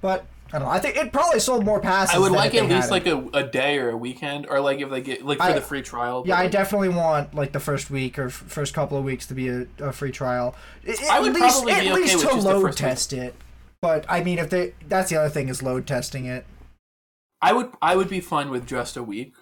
But 0.00 0.24
I 0.52 0.58
don't 0.58 0.68
know. 0.68 0.72
I 0.72 0.78
think 0.78 0.96
it 0.96 1.12
probably 1.12 1.40
sold 1.40 1.64
more 1.64 1.80
passes. 1.80 2.14
I 2.14 2.18
would 2.18 2.30
like 2.32 2.54
at 2.54 2.68
least 2.68 2.90
like 2.90 3.06
a, 3.06 3.18
a 3.34 3.42
day 3.42 3.78
or 3.78 3.90
a 3.90 3.96
weekend, 3.96 4.46
or 4.48 4.60
like 4.60 4.80
if 4.80 4.90
they 4.90 5.00
get 5.00 5.24
like 5.24 5.38
for 5.38 5.44
I- 5.44 5.52
the 5.52 5.60
free 5.60 5.82
trial. 5.82 6.22
Yeah, 6.26 6.36
but, 6.36 6.44
I 6.44 6.48
definitely 6.48 6.90
want 6.90 7.34
like 7.34 7.52
the 7.52 7.60
first 7.60 7.90
week 7.90 8.18
or 8.18 8.26
f- 8.26 8.32
first 8.32 8.72
couple 8.72 8.96
of 8.96 9.04
weeks 9.04 9.26
to 9.26 9.34
be 9.34 9.48
a, 9.48 9.66
a 9.80 9.92
free 9.92 10.12
trial. 10.12 10.54
I- 10.86 10.96
I 11.10 11.20
would 11.20 11.34
at 11.34 11.40
least, 11.42 11.54
probably 11.56 11.72
at 11.72 11.80
okay 11.80 11.92
least 11.94 12.16
with 12.16 12.28
to 12.28 12.36
load 12.36 12.62
first 12.62 12.78
week. 12.80 12.88
test 12.88 13.12
it. 13.12 13.34
But 13.82 14.06
I 14.08 14.22
mean, 14.22 14.38
if 14.38 14.48
they 14.50 14.74
that's 14.88 15.10
the 15.10 15.16
other 15.16 15.28
thing 15.30 15.48
is 15.48 15.62
load 15.62 15.86
testing 15.86 16.26
it. 16.26 16.46
I 17.42 17.52
would 17.52 17.72
I 17.82 17.96
would 17.96 18.08
be 18.08 18.20
fine 18.20 18.50
with 18.50 18.66
just 18.66 18.96
a 18.96 19.02
week. 19.02 19.34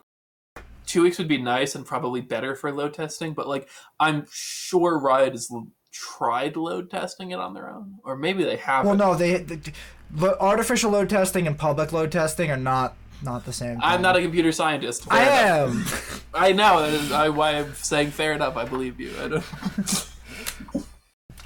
Two 0.87 1.03
weeks 1.03 1.19
would 1.19 1.29
be 1.29 1.39
nice 1.39 1.75
and 1.75 1.85
probably 1.87 2.21
better 2.21 2.55
for 2.55 2.73
load 2.73 2.95
testing, 2.95 3.35
but 3.35 3.47
like 3.47 3.69
I'm 4.01 4.27
sure 4.31 4.99
Riot 4.99 5.33
has 5.33 5.49
tried 5.93 6.57
load 6.57 6.91
testing 6.91 7.31
it 7.31 7.39
on 7.39 7.55
their 7.55 7.71
own, 7.71 7.97
or 8.05 8.17
maybe 8.17 8.43
they 8.43 8.57
haven't. 8.57 8.89
Well, 8.89 8.97
no, 9.13 9.15
they 9.17 9.39
the, 9.39 9.73
the 10.15 10.41
artificial 10.41 10.93
load 10.93 11.11
testing 11.11 11.47
and 11.47 11.59
public 11.59 11.93
load 11.93 12.13
testing 12.13 12.51
are 12.51 12.57
not 12.57 12.97
not 13.23 13.45
the 13.45 13.53
same. 13.53 13.79
I'm 13.83 14.03
not 14.03 14.17
a 14.17 14.23
computer 14.23 14.53
scientist. 14.53 15.07
I 15.11 15.23
am. 15.23 15.85
I 16.35 16.53
know. 16.53 16.83
that 16.83 16.93
is 16.93 17.11
I, 17.13 17.29
why 17.31 17.53
I'm 17.53 17.75
saying 17.75 18.11
fair 18.11 18.33
enough. 18.33 18.57
I 18.57 18.65
believe 18.65 19.01
you. 19.01 19.13
I 19.19 19.41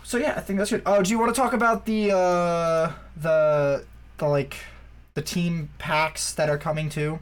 so 0.02 0.18
yeah, 0.18 0.34
I 0.36 0.40
think 0.40 0.58
that's 0.58 0.70
good. 0.70 0.82
Oh, 0.86 1.02
do 1.02 1.10
you 1.10 1.18
want 1.18 1.34
to 1.34 1.40
talk 1.40 1.52
about 1.52 1.86
the 1.86 2.12
uh 2.12 2.92
the 3.16 3.84
the 4.18 4.28
like 4.28 4.56
the 5.14 5.22
team 5.22 5.70
packs 5.78 6.32
that 6.34 6.50
are 6.50 6.58
coming 6.58 6.88
too? 6.88 7.20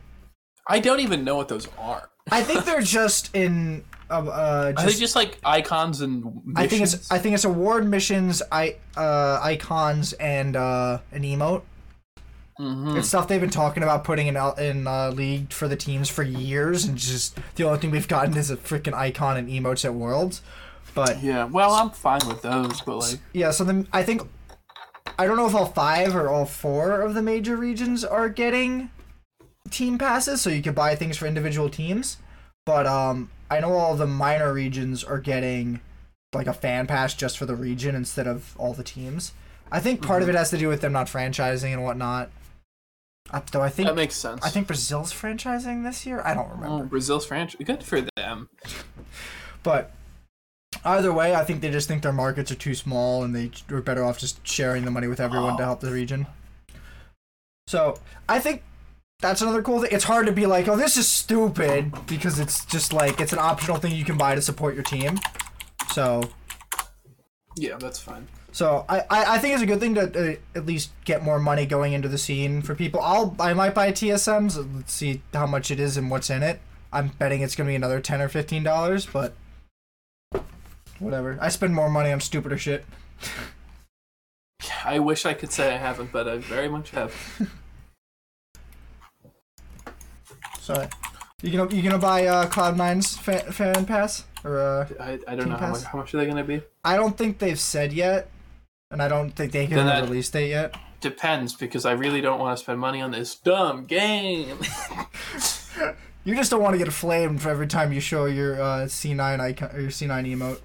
I 0.69 0.81
don't 0.81 1.01
even 1.01 1.23
know 1.23 1.37
what 1.37 1.49
those 1.49 1.69
are. 1.79 2.09
I 2.31 2.43
think 2.43 2.65
they're 2.65 2.81
just 2.81 3.35
in 3.35 3.85
uh, 4.11 4.15
uh 4.15 4.73
Are 4.77 4.83
they 4.83 4.89
just, 4.89 5.01
just 5.01 5.17
like 5.17 5.39
icons 5.45 6.01
and 6.01 6.25
missions? 6.25 6.55
I 6.57 6.67
think 6.67 6.83
it's 6.83 7.11
I 7.11 7.19
think 7.19 7.35
it's 7.35 7.45
award 7.45 7.89
missions, 7.89 8.43
I 8.51 8.77
uh 8.97 9.41
icons 9.43 10.13
and 10.15 10.57
uh 10.57 10.99
an 11.13 11.23
emote. 11.23 11.63
Mhm. 12.59 12.97
It's 12.97 13.09
stuff 13.09 13.29
they've 13.29 13.41
been 13.41 13.51
talking 13.51 13.83
about 13.83 14.05
putting 14.05 14.29
in 14.29 14.37
in 14.59 14.87
uh, 14.87 15.11
league 15.11 15.53
for 15.53 15.69
the 15.69 15.77
teams 15.77 16.09
for 16.09 16.23
years, 16.23 16.85
and 16.85 16.97
just 16.97 17.39
the 17.57 17.65
only 17.65 17.79
thing 17.79 17.91
we've 17.91 18.09
gotten 18.09 18.35
is 18.37 18.51
a 18.51 18.57
freaking 18.57 18.95
icon 18.95 19.37
and 19.37 19.49
emotes 19.49 19.85
at 19.85 19.93
Worlds. 19.93 20.41
But 20.95 21.23
Yeah. 21.23 21.45
Well, 21.45 21.73
I'm 21.73 21.91
fine 21.91 22.27
with 22.27 22.41
those, 22.41 22.81
but 22.81 22.97
like. 22.97 23.19
yeah, 23.35 23.51
so 23.51 23.63
then 23.65 23.87
I 23.93 24.03
think 24.03 24.23
I 25.19 25.27
don't 25.27 25.37
know 25.37 25.47
if 25.47 25.55
all 25.55 25.67
five 25.67 26.17
or 26.17 26.31
all 26.31 26.47
four 26.47 27.03
of 27.03 27.13
the 27.13 27.21
major 27.23 27.57
regions 27.57 28.05
are 28.05 28.31
getting 28.31 28.91
team 29.71 29.99
passes, 29.99 30.41
so 30.41 30.49
you 30.49 30.63
can 30.63 30.73
buy 30.73 30.95
things 30.95 31.19
for 31.19 31.27
individual 31.27 31.69
teams. 31.69 32.17
But 32.65 32.87
um, 32.87 33.31
I 33.51 33.61
know 33.61 33.73
all 33.73 33.95
the 33.95 34.07
minor 34.07 34.53
regions 34.53 35.05
are 35.05 35.19
getting 35.19 35.81
like 36.33 36.47
a 36.47 36.53
fan 36.53 36.87
pass 36.87 37.15
just 37.15 37.39
for 37.39 37.47
the 37.47 37.55
region 37.55 37.95
instead 37.95 38.27
of 38.27 38.55
all 38.59 38.75
the 38.75 38.83
teams. 38.83 39.33
I 39.71 39.81
think 39.81 40.03
part 40.03 40.23
of 40.23 40.29
it 40.29 40.35
has 40.35 40.51
to 40.51 40.59
do 40.59 40.69
with 40.69 40.81
them 40.81 40.93
not 40.93 41.07
franchising 41.07 41.73
and 41.73 41.83
whatnot. 41.83 42.31
Uh, 43.31 43.41
though 43.51 43.63
I 43.63 43.69
think 43.69 43.89
That 43.89 43.97
makes 43.97 44.15
sense. 44.15 44.45
I 44.45 44.51
think 44.51 44.69
Brazil's 44.69 45.13
franchising 45.13 45.83
this 45.83 46.07
year. 46.07 46.23
I 46.25 46.35
don't 46.35 46.49
remember. 46.49 46.85
Oh, 46.85 46.87
Brazil's 46.87 47.27
franchise. 47.27 47.61
Good 47.65 47.83
for 47.83 48.01
them. 48.17 48.49
But 49.63 49.91
either 50.85 51.13
way, 51.13 51.35
I 51.35 51.43
think 51.43 51.61
they 51.61 51.73
just 51.73 51.89
think 51.89 52.05
their 52.05 52.13
markets 52.13 52.53
are 52.53 52.57
too 52.57 52.77
small 52.77 53.25
and 53.25 53.35
they 53.35 53.51
are 53.75 53.81
better 53.81 54.05
off 54.05 54.17
just 54.17 54.47
sharing 54.47 54.85
the 54.85 54.93
money 54.93 55.09
with 55.09 55.19
everyone 55.19 55.57
to 55.57 55.65
help 55.65 55.81
the 55.81 55.91
region. 55.91 56.29
So 57.67 57.99
I 58.29 58.39
think 58.39 58.63
that's 59.21 59.41
another 59.41 59.63
cool 59.63 59.81
thing. 59.81 59.91
It's 59.93 60.05
hard 60.05 60.27
to 60.27 60.33
be 60.33 60.47
like, 60.47 60.69
oh, 60.69 60.77
this 60.77 60.97
is 60.97 61.09
stupid 61.09 61.93
because 62.07 62.39
it's 62.39 62.65
just 62.67 62.93
like 62.93 63.21
it's 63.21 63.33
an 63.33 63.39
optional 63.39 63.79
thing 63.79 63.95
you 63.95 64.05
can 64.05 64.19
buy 64.19 64.35
to 64.35 64.43
support 64.43 64.75
your 64.75 64.85
team. 64.85 65.19
So 65.93 66.29
Yeah, 67.57 67.77
that's 67.79 67.99
fine. 67.99 68.29
so 68.53 68.85
I, 68.89 69.01
I, 69.11 69.35
I 69.35 69.39
think 69.39 69.55
it's 69.55 69.63
a 69.63 69.67
good 69.67 69.81
thing 69.81 69.95
to 69.95 70.33
uh, 70.33 70.37
at 70.55 70.67
least 70.67 70.91
get 71.05 71.23
more 71.23 71.39
money 71.39 71.65
going 71.67 71.93
into 71.95 72.09
the 72.09 72.19
scene 72.19 72.61
for 72.63 72.75
people. 72.75 73.01
I'll 73.01 73.35
I 73.41 73.55
might 73.55 73.75
buy 73.75 73.91
TSMs. 73.93 74.75
Let's 74.77 74.93
see 74.93 75.23
how 75.33 75.47
much 75.47 75.71
it 75.71 75.81
is 75.81 75.97
and 75.97 76.11
what's 76.11 76.29
in 76.29 76.43
it. 76.43 76.61
I'm 76.93 77.09
betting 77.09 77.41
it's 77.41 77.57
gonna 77.57 77.69
be 77.69 77.75
another 77.75 78.01
ten 78.01 78.21
or 78.21 78.29
fifteen 78.29 78.63
dollars, 78.63 79.07
but 79.07 79.35
whatever. 80.99 81.39
I 81.41 81.49
spend 81.49 81.75
more 81.75 81.89
money 81.89 82.13
on 82.13 82.21
stupider 82.21 82.59
shit. 82.59 82.85
I 84.85 84.99
wish 84.99 85.27
I 85.27 85.35
could 85.35 85.53
say 85.53 85.75
I 85.75 85.79
haven't, 85.79 86.13
but 86.13 86.29
I 86.29 86.37
very 86.39 86.69
much 86.69 86.91
have. 86.91 87.15
So 90.67 90.89
you 91.43 91.57
gonna 91.57 91.73
you 91.73 91.81
gonna 91.81 91.97
buy 91.97 92.27
uh, 92.27 92.47
Cloud 92.49 92.75
9's 92.75 93.17
fan, 93.17 93.53
fan 93.53 93.87
pass 93.87 94.25
or 94.43 94.59
uh, 94.59 94.89
I, 94.99 95.21
I 95.29 95.37
don't 95.37 95.49
know 95.49 95.57
how 95.57 95.71
much, 95.71 95.85
how 95.85 95.99
much 95.99 96.13
are 96.13 96.17
they 96.17 96.27
to 96.29 96.43
be. 96.43 96.61
I 96.85 96.97
don't 96.97 97.17
think 97.17 97.39
they've 97.39 97.59
said 97.61 97.93
yet, 97.93 98.29
and 98.91 99.01
I 99.01 99.07
don't 99.07 99.31
think 99.31 99.53
they 99.53 99.69
can 99.69 99.77
Then 99.77 99.87
have 99.87 99.99
a 99.99 100.01
that- 100.01 100.09
release 100.11 100.29
date 100.29 100.51
yet. 100.51 100.75
Depends 101.01 101.55
because 101.55 101.87
I 101.87 101.93
really 101.93 102.21
don't 102.21 102.41
want 102.41 102.57
to 102.59 102.61
spend 102.61 102.81
money 102.81 103.01
on 103.01 103.13
this 103.13 103.37
dumb 103.37 103.85
game. 103.87 104.59
You 106.25 106.35
just 106.35 106.51
don't 106.51 106.61
want 106.61 106.75
to 106.75 106.79
get 106.85 106.93
flamed 106.93 107.41
for 107.41 107.51
every 107.51 107.69
time 107.69 107.93
you 107.93 108.01
show 108.01 108.25
your 108.25 108.61
uh, 108.61 108.87
C9 108.87 109.39
icon 109.39 109.71
or 109.73 109.79
your 109.79 109.91
C9 109.91 110.37
emote. 110.37 110.59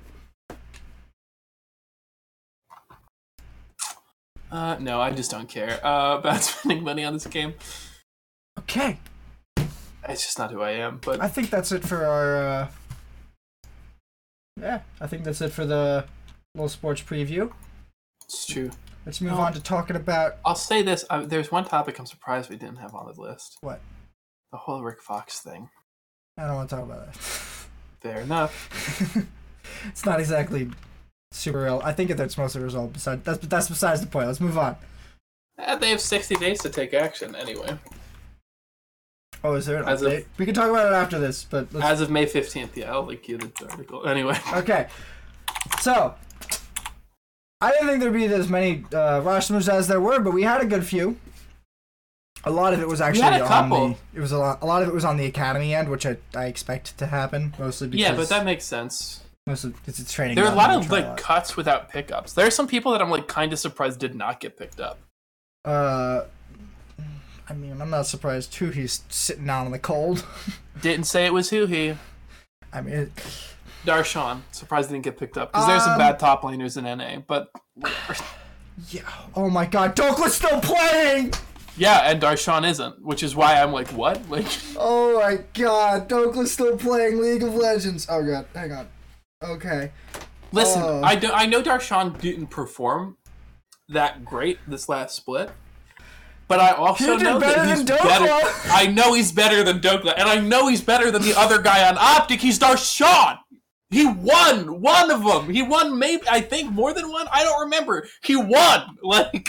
uh, 4.52 4.78
no, 4.80 5.00
I 5.00 5.12
just 5.12 5.30
don't 5.30 5.48
care 5.48 5.80
uh, 5.86 6.18
about 6.20 6.42
spending 6.42 6.84
money 6.84 7.04
on 7.04 7.14
this 7.14 7.28
game. 7.28 7.54
Okay. 8.58 8.98
It's 10.12 10.24
just 10.24 10.38
not 10.40 10.52
who 10.52 10.62
I 10.62 10.72
am. 10.72 11.00
But 11.04 11.22
I 11.22 11.28
think 11.28 11.50
that's 11.50 11.72
it 11.72 11.84
for 11.84 12.06
our. 12.06 12.36
Uh... 12.36 12.68
Yeah, 14.60 14.82
I 15.00 15.08
think 15.08 15.24
that's 15.24 15.42
it 15.42 15.52
for 15.52 15.66
the 15.66 16.06
little 16.56 16.70
sports 16.70 17.02
preview. 17.02 17.52
it's 18.24 18.46
true. 18.46 18.72
Let's 19.06 19.20
move 19.22 19.32
No. 19.34 19.40
on 19.40 19.54
to 19.54 19.62
talking 19.62 19.96
about. 19.96 20.36
I'll 20.46 20.56
say 20.56 20.82
this: 20.82 21.06
uh, 21.10 21.26
there's 21.26 21.52
one 21.52 21.66
topic 21.66 21.98
I'm 21.98 22.06
surprised 22.06 22.50
we 22.50 22.58
didn't 22.58 22.78
have 22.78 22.94
on 22.94 23.12
the 23.14 23.20
list. 23.20 23.58
What? 23.62 23.82
The 24.52 24.58
whole 24.58 24.84
Rick 24.84 25.02
Fox 25.02 25.40
thing. 25.40 25.70
I 26.38 26.46
don't 26.46 26.56
want 26.56 26.70
to 26.70 26.76
talk 26.76 26.86
about 26.86 27.06
that. 27.06 27.18
Fair 28.02 28.22
enough. 28.22 29.16
it's 29.88 30.06
not 30.06 30.20
exactly 30.20 30.70
super 31.32 31.62
real. 31.64 31.82
I 31.84 31.94
think 31.94 32.12
that's 32.16 32.38
mostly 32.38 32.62
result. 32.62 32.94
Besides, 32.94 33.24
that's 33.24 33.48
that's 33.48 33.70
besides 33.70 34.02
the 34.02 34.08
point. 34.08 34.28
Let's 34.28 34.42
move 34.42 34.58
on. 34.58 34.76
Eh, 35.58 35.76
they 35.78 35.90
have 35.90 36.02
60 36.02 36.36
days 36.36 36.62
to 36.62 36.70
take 36.70 36.94
action 36.94 37.36
anyway. 37.36 37.78
Oh, 39.44 39.54
is 39.54 39.66
there 39.66 39.82
an 39.82 39.88
As 39.90 40.02
of- 40.02 40.26
we 40.38 40.46
can 40.46 40.54
talk 40.54 40.70
about 40.70 40.88
it 40.88 40.94
after 40.94 41.20
this, 41.20 41.46
but 41.50 41.74
let's 41.74 41.86
As 41.86 42.02
of 42.02 42.10
May 42.12 42.26
15th, 42.26 42.76
yeah, 42.76 42.92
I'll 42.92 43.04
link 43.04 43.28
you 43.28 43.38
the 43.38 43.52
article. 43.70 44.08
Anyway, 44.08 44.38
Okay. 44.54 44.88
So, 45.80 46.16
I 47.60 47.72
didn't 47.72 47.88
think 47.88 48.00
there'd 48.02 48.14
be 48.14 48.26
as 48.26 48.50
many 48.50 48.84
uh, 48.94 49.22
moves 49.50 49.70
as 49.70 49.88
there 49.88 50.02
were, 50.02 50.20
but 50.20 50.34
we 50.34 50.44
had 50.44 50.62
a 50.62 50.66
good 50.66 50.86
few. 50.86 51.18
A 52.44 52.52
lot 52.52 52.74
of 52.74 52.82
it 52.82 52.88
was 52.88 53.02
actually 53.02 53.40
on 53.42 53.70
the. 53.70 53.96
It 54.16 54.20
was 54.20 54.32
a 54.32 54.38
lot. 54.40 54.64
A 54.64 54.66
lot 54.66 54.82
of 54.82 54.88
it 54.88 54.94
was 54.94 55.06
on 55.06 55.18
the 55.18 55.26
academy 55.26 55.76
end, 55.76 55.90
which 55.90 56.08
I, 56.08 56.18
I 56.36 56.46
expect 56.46 56.98
to 56.98 57.06
happen 57.06 57.54
mostly 57.60 57.88
because 57.88 58.02
yeah, 58.02 58.16
but 58.16 58.30
that 58.30 58.46
makes 58.46 58.64
sense. 58.66 59.22
mostly 59.46 59.74
it's, 59.86 60.00
it's 60.00 60.12
training. 60.12 60.36
There 60.36 60.46
are 60.46 60.52
a 60.52 60.56
lot 60.56 60.72
of 60.72 60.90
like 60.90 61.06
lot. 61.06 61.18
cuts 61.18 61.56
without 61.56 61.90
pickups. 61.90 62.34
There 62.34 62.48
are 62.48 62.52
some 62.52 62.68
people 62.68 62.94
that 62.94 63.02
I'm 63.02 63.12
like 63.12 63.28
kind 63.28 63.54
of 63.54 63.60
surprised 63.60 64.00
did 64.00 64.16
not 64.16 64.40
get 64.40 64.58
picked 64.58 64.80
up. 64.80 64.98
Uh, 65.64 66.24
I 67.52 67.54
mean, 67.54 67.82
I'm 67.82 67.90
not 67.90 68.06
surprised 68.06 68.54
too. 68.54 68.70
He's 68.70 69.04
sitting 69.10 69.46
down 69.46 69.66
in 69.66 69.72
the 69.74 69.80
cold. 69.80 70.26
Didn't 70.82 71.06
say 71.06 71.26
it 71.26 71.34
was 71.34 71.50
who 71.50 71.66
he. 71.66 71.96
I 72.72 72.80
mean, 72.80 72.94
it, 72.96 73.12
Darshan. 73.86 74.42
Surprised 74.54 74.90
he 74.90 74.94
didn't 74.96 75.04
get 75.04 75.18
picked 75.18 75.38
up 75.38 75.52
because 75.52 75.68
there's 75.68 75.84
some 75.84 75.94
Um, 75.94 75.98
bad 76.00 76.18
top 76.18 76.44
laners 76.44 76.78
in 76.78 76.86
NA. 76.86 77.20
But 77.28 77.52
yeah. 78.90 79.02
Oh 79.36 79.50
my 79.50 79.66
God, 79.66 79.96
Dokla's 79.98 80.34
still 80.36 80.62
playing. 80.62 81.34
yeah, 81.76 82.10
and 82.10 82.22
Darshan 82.22 82.66
isn't, 82.70 83.04
which 83.04 83.22
is 83.22 83.36
why 83.36 83.62
I'm 83.62 83.74
like, 83.74 83.90
what? 83.90 84.30
Like, 84.30 84.46
Oh 84.78 85.20
my 85.20 85.40
god, 85.54 86.08
Dokla's 86.08 86.54
still 86.54 86.78
playing 86.78 87.22
League 87.22 87.44
of 87.44 87.54
Legends. 87.54 88.08
Oh 88.10 88.24
god, 88.24 88.46
hang 88.56 88.72
on. 88.72 88.88
Okay. 89.44 89.92
listen, 90.54 90.82
Oh. 90.84 91.02
I 91.04 91.16
do, 91.16 91.30
I 91.34 91.46
know 91.48 91.62
Darshan 91.62 92.18
didn't 92.22 92.48
perform 92.48 93.18
that 93.90 94.24
great 94.24 94.60
this 94.68 94.88
last 94.88 95.16
split. 95.16 95.52
But 96.52 96.60
I 96.60 96.72
also 96.72 97.16
know 97.16 97.40
that 97.40 97.56
better 97.56 97.64
he's 97.64 97.86
than 97.86 97.98
better. 97.98 98.50
I 98.66 98.86
know 98.88 99.14
he's 99.14 99.32
better 99.32 99.64
than 99.64 99.80
Dokla, 99.80 100.16
and 100.18 100.28
I 100.28 100.38
know 100.42 100.68
he's 100.68 100.82
better 100.82 101.10
than 101.10 101.22
the 101.22 101.34
other 101.40 101.62
guy 101.62 101.88
on 101.88 101.98
Optic. 101.98 102.42
He's 102.42 102.60
Darshan. 102.60 103.38
He 103.90 104.06
won 104.06 104.82
one 104.82 105.12
of 105.12 105.24
them. 105.24 105.50
He 105.50 105.62
won 105.64 105.98
maybe 105.98 106.24
I 106.30 106.42
think 106.42 106.70
more 106.70 106.94
than 106.94 107.10
one. 107.10 107.26
I 107.32 107.44
don't 107.44 107.62
remember. 107.62 108.06
He 108.22 108.36
won. 108.36 108.98
Like 109.02 109.48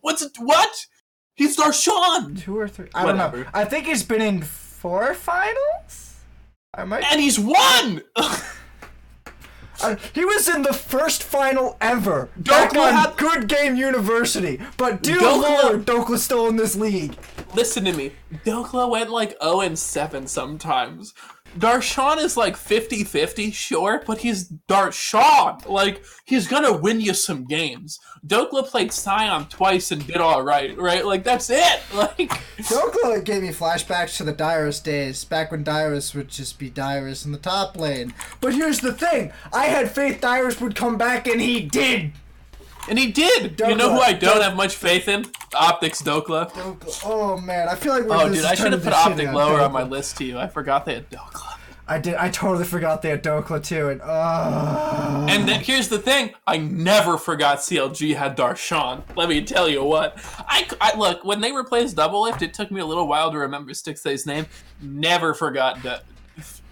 what's? 0.00 0.26
What? 0.38 0.86
He's 1.34 1.54
Darshan, 1.58 2.40
Two 2.40 2.58
or 2.58 2.66
three. 2.66 2.88
I 2.94 3.04
don't 3.04 3.18
know. 3.18 3.44
I 3.52 3.66
think 3.66 3.84
he's 3.84 4.02
been 4.02 4.22
in 4.22 4.40
four 4.40 5.12
finals. 5.12 6.16
I 6.72 6.84
might. 6.84 7.04
and 7.12 7.20
he's 7.20 7.38
won. 7.38 8.00
Uh, 9.82 9.96
he 10.12 10.24
was 10.24 10.48
in 10.48 10.62
the 10.62 10.72
first 10.72 11.22
final 11.22 11.76
ever. 11.80 12.28
Back 12.36 12.74
on 12.76 12.92
had- 12.94 13.16
Good 13.16 13.48
Game 13.48 13.76
University. 13.76 14.60
But 14.76 15.02
dear 15.02 15.18
Dokla- 15.18 15.62
lord, 15.62 15.86
Dokla's 15.86 16.22
still 16.24 16.46
in 16.48 16.56
this 16.56 16.74
league. 16.76 17.16
Listen 17.54 17.84
to 17.86 17.92
me. 17.92 18.12
Dokla 18.44 18.90
went 18.90 19.10
like 19.10 19.36
0 19.42 19.60
and 19.60 19.78
7 19.78 20.26
sometimes. 20.26 21.14
Darshan 21.56 22.18
is 22.18 22.36
like 22.36 22.56
50 22.56 23.04
50, 23.04 23.50
sure, 23.50 24.02
but 24.06 24.18
he's 24.18 24.48
Darshan. 24.68 25.66
Like, 25.66 26.04
he's 26.24 26.46
gonna 26.46 26.76
win 26.76 27.00
you 27.00 27.14
some 27.14 27.46
games. 27.46 27.98
Dokla 28.26 28.66
played 28.66 28.92
Sion 28.92 29.46
twice 29.46 29.90
and 29.90 30.06
did 30.06 30.18
alright, 30.18 30.76
right? 30.76 31.04
Like, 31.04 31.24
that's 31.24 31.50
it. 31.50 31.80
Like, 31.94 32.30
Dokla 32.58 33.24
gave 33.24 33.42
me 33.42 33.48
flashbacks 33.48 34.18
to 34.18 34.24
the 34.24 34.32
Dyrus 34.32 34.78
days, 34.78 35.24
back 35.24 35.50
when 35.50 35.64
Dyrus 35.64 36.14
would 36.14 36.28
just 36.28 36.58
be 36.58 36.70
Dyrus 36.70 37.24
in 37.24 37.32
the 37.32 37.38
top 37.38 37.76
lane. 37.76 38.14
But 38.40 38.54
here's 38.54 38.80
the 38.80 38.92
thing 38.92 39.32
I 39.52 39.64
had 39.64 39.90
faith 39.90 40.20
Dyrus 40.20 40.60
would 40.60 40.76
come 40.76 40.96
back, 40.96 41.26
and 41.26 41.40
he 41.40 41.60
did! 41.60 42.12
And 42.88 42.98
he 42.98 43.10
did. 43.12 43.60
You 43.60 43.74
know 43.74 43.92
who 43.92 44.00
I 44.00 44.12
don't 44.12 44.36
Dok- 44.36 44.42
have 44.42 44.56
much 44.56 44.74
faith 44.76 45.08
in? 45.08 45.26
Optics 45.54 46.02
Dokla. 46.02 46.50
Dokla- 46.52 47.00
Oh 47.04 47.36
man, 47.38 47.68
I 47.68 47.74
feel 47.74 47.92
like 47.94 48.04
we're 48.04 48.16
Oh, 48.16 48.32
dude, 48.32 48.44
I 48.44 48.54
should 48.54 48.72
have 48.72 48.82
put 48.82 48.92
Optic 48.92 49.32
lower 49.32 49.60
on 49.60 49.72
my 49.72 49.82
list 49.82 50.16
to 50.18 50.24
you. 50.24 50.38
I 50.38 50.46
forgot 50.48 50.84
they 50.84 50.94
had 50.94 51.10
Dokla. 51.10 51.54
I 51.90 51.98
did. 51.98 52.16
I 52.16 52.28
totally 52.28 52.66
forgot 52.66 53.00
they 53.00 53.08
had 53.08 53.22
Dokla 53.24 53.64
too, 53.64 53.88
and 53.88 54.02
uh, 54.02 55.26
And 55.30 55.48
here's 55.48 55.88
the 55.88 55.98
thing: 55.98 56.34
I 56.46 56.58
never 56.58 57.16
forgot 57.16 57.58
CLG 57.60 58.14
had 58.14 58.36
Darshan. 58.36 59.02
Let 59.16 59.30
me 59.30 59.42
tell 59.42 59.70
you 59.70 59.82
what. 59.82 60.18
I, 60.40 60.68
I- 60.82 60.96
look 60.98 61.24
when 61.24 61.40
they 61.40 61.50
replaced 61.52 61.96
Doublelift. 61.96 62.42
It 62.42 62.52
took 62.52 62.70
me 62.70 62.80
a 62.82 62.86
little 62.86 63.08
while 63.08 63.30
to 63.32 63.38
remember 63.38 63.72
Stixxay's 63.72 64.26
name. 64.26 64.44
Never 64.82 65.32
forgot. 65.32 65.82
Da- 65.82 66.00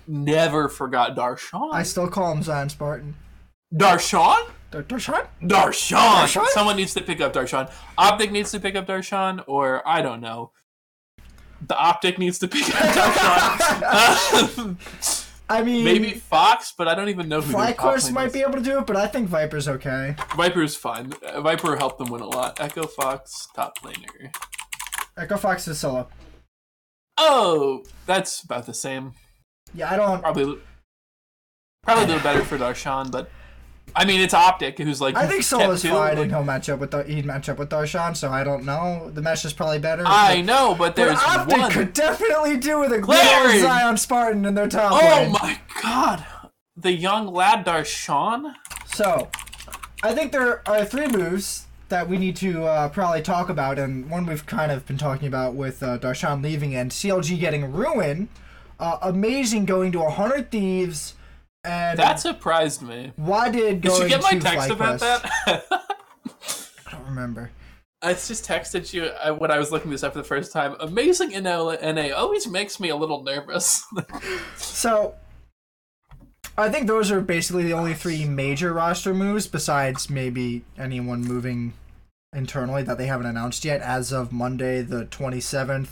never 0.06 0.68
forgot 0.68 1.16
Darshan. 1.16 1.72
I 1.72 1.82
still 1.82 2.08
call 2.08 2.32
him 2.32 2.42
Zion 2.42 2.68
Spartan. 2.68 3.16
Darshan. 3.74 4.50
Dar- 4.70 4.82
Darshan? 4.82 5.26
Darshan. 5.42 5.96
Darshan? 5.96 6.46
Someone 6.48 6.76
needs 6.76 6.92
to 6.94 7.00
pick 7.02 7.20
up 7.20 7.32
Darshan. 7.32 7.70
Optic 7.96 8.32
needs 8.32 8.50
to 8.52 8.60
pick 8.60 8.74
up 8.74 8.86
Darshan, 8.86 9.44
or 9.46 9.86
I 9.86 10.02
don't 10.02 10.20
know. 10.20 10.52
The 11.66 11.76
Optic 11.76 12.18
needs 12.18 12.38
to 12.40 12.48
pick 12.48 12.68
up 12.68 12.74
Darshan. 13.82 14.76
I 15.48 15.62
mean, 15.62 15.84
Maybe 15.84 16.10
Fox, 16.12 16.74
but 16.76 16.88
I 16.88 16.94
don't 16.96 17.08
even 17.08 17.28
know 17.28 17.40
who. 17.40 17.52
might 17.52 17.78
is. 17.78 18.32
be 18.32 18.40
able 18.40 18.54
to 18.54 18.60
do 18.60 18.78
it, 18.80 18.86
but 18.86 18.96
I 18.96 19.06
think 19.06 19.28
Viper's 19.28 19.68
okay. 19.68 20.16
Viper's 20.36 20.74
fine. 20.74 21.12
Viper 21.38 21.76
helped 21.76 21.98
them 21.98 22.08
win 22.10 22.20
a 22.20 22.26
lot. 22.26 22.60
Echo 22.60 22.86
Fox, 22.88 23.46
top 23.54 23.78
laner. 23.82 24.34
Echo 25.16 25.36
Fox 25.36 25.68
is 25.68 25.78
solo. 25.78 26.08
Oh, 27.16 27.84
that's 28.06 28.42
about 28.42 28.66
the 28.66 28.74
same. 28.74 29.12
Yeah, 29.72 29.90
I 29.92 29.96
don't. 29.96 30.20
Probably, 30.20 30.58
probably 31.84 32.04
a 32.04 32.06
little 32.08 32.22
better 32.22 32.44
for 32.44 32.58
Darshan, 32.58 33.12
but 33.12 33.30
I 33.94 34.04
mean, 34.04 34.20
it's 34.20 34.34
Optic, 34.34 34.78
who's 34.78 35.00
like. 35.00 35.16
I 35.16 35.26
think 35.26 35.42
Solo's 35.42 35.80
two, 35.82 35.90
fine, 35.90 36.18
and 36.18 36.30
he'll 36.30 36.44
match 36.44 36.68
up 36.68 36.80
with 36.80 36.92
he'd 37.06 37.24
match 37.24 37.48
up 37.48 37.58
with 37.58 37.70
Darshan. 37.70 38.14
So 38.16 38.30
I 38.30 38.44
don't 38.44 38.64
know. 38.64 39.10
The 39.10 39.22
mesh 39.22 39.44
is 39.44 39.52
probably 39.52 39.78
better. 39.78 40.02
I 40.06 40.42
know, 40.42 40.70
but 40.74 40.94
but 40.94 40.96
there's 40.96 41.18
Optic 41.18 41.56
one. 41.58 41.70
could 41.72 41.92
definitely 41.94 42.56
do 42.58 42.80
with 42.80 42.92
a 42.92 42.98
Larry! 42.98 43.60
Zion 43.60 43.96
Spartan 43.96 44.44
in 44.44 44.54
their 44.54 44.68
top 44.68 44.92
Oh 44.92 44.96
lane. 45.22 45.32
my 45.32 45.58
god, 45.82 46.26
the 46.76 46.92
young 46.92 47.26
lad 47.28 47.64
Darshan. 47.64 48.54
So, 48.86 49.28
I 50.02 50.14
think 50.14 50.32
there 50.32 50.62
are 50.68 50.84
three 50.84 51.06
moves 51.08 51.66
that 51.88 52.08
we 52.08 52.18
need 52.18 52.36
to 52.36 52.64
uh, 52.64 52.88
probably 52.90 53.22
talk 53.22 53.48
about, 53.48 53.78
and 53.78 54.10
one 54.10 54.26
we've 54.26 54.44
kind 54.44 54.70
of 54.72 54.84
been 54.86 54.98
talking 54.98 55.28
about 55.28 55.54
with 55.54 55.82
uh, 55.82 55.98
Darshan 55.98 56.42
leaving 56.42 56.74
and 56.74 56.90
CLG 56.90 57.38
getting 57.40 57.72
ruin. 57.72 58.28
Uh, 58.78 58.98
amazing 59.00 59.64
going 59.64 59.90
to 59.92 60.00
100 60.00 60.50
Thieves, 60.50 61.14
and 61.66 61.98
That 61.98 62.20
surprised 62.20 62.82
me. 62.82 63.12
why 63.16 63.50
did 63.50 63.80
Did 63.80 63.98
you 63.98 64.08
get 64.08 64.22
my 64.22 64.38
text 64.38 64.70
about 64.70 65.00
that? 65.00 65.30
I 66.86 66.92
don't 66.92 67.04
remember. 67.04 67.50
I 68.02 68.12
just 68.12 68.44
texted 68.44 68.92
you 68.92 69.04
uh, 69.04 69.32
when 69.32 69.50
I 69.50 69.58
was 69.58 69.72
looking 69.72 69.90
this 69.90 70.02
up 70.02 70.12
for 70.12 70.18
the 70.18 70.24
first 70.24 70.52
time. 70.52 70.76
Amazing 70.80 71.32
in 71.32 71.44
NA 71.44 72.10
always 72.14 72.46
makes 72.46 72.78
me 72.78 72.90
a 72.90 72.96
little 72.96 73.22
nervous. 73.22 73.84
So, 74.56 75.14
I 76.56 76.68
think 76.68 76.86
those 76.86 77.10
are 77.10 77.20
basically 77.20 77.64
the 77.64 77.72
only 77.72 77.94
three 77.94 78.24
major 78.24 78.72
roster 78.72 79.12
moves, 79.12 79.46
besides 79.46 80.08
maybe 80.08 80.64
anyone 80.78 81.22
moving 81.22 81.72
internally 82.34 82.82
that 82.84 82.98
they 82.98 83.06
haven't 83.06 83.26
announced 83.26 83.64
yet, 83.64 83.80
as 83.80 84.12
of 84.12 84.32
Monday 84.32 84.82
the 84.82 85.06
27th 85.06 85.88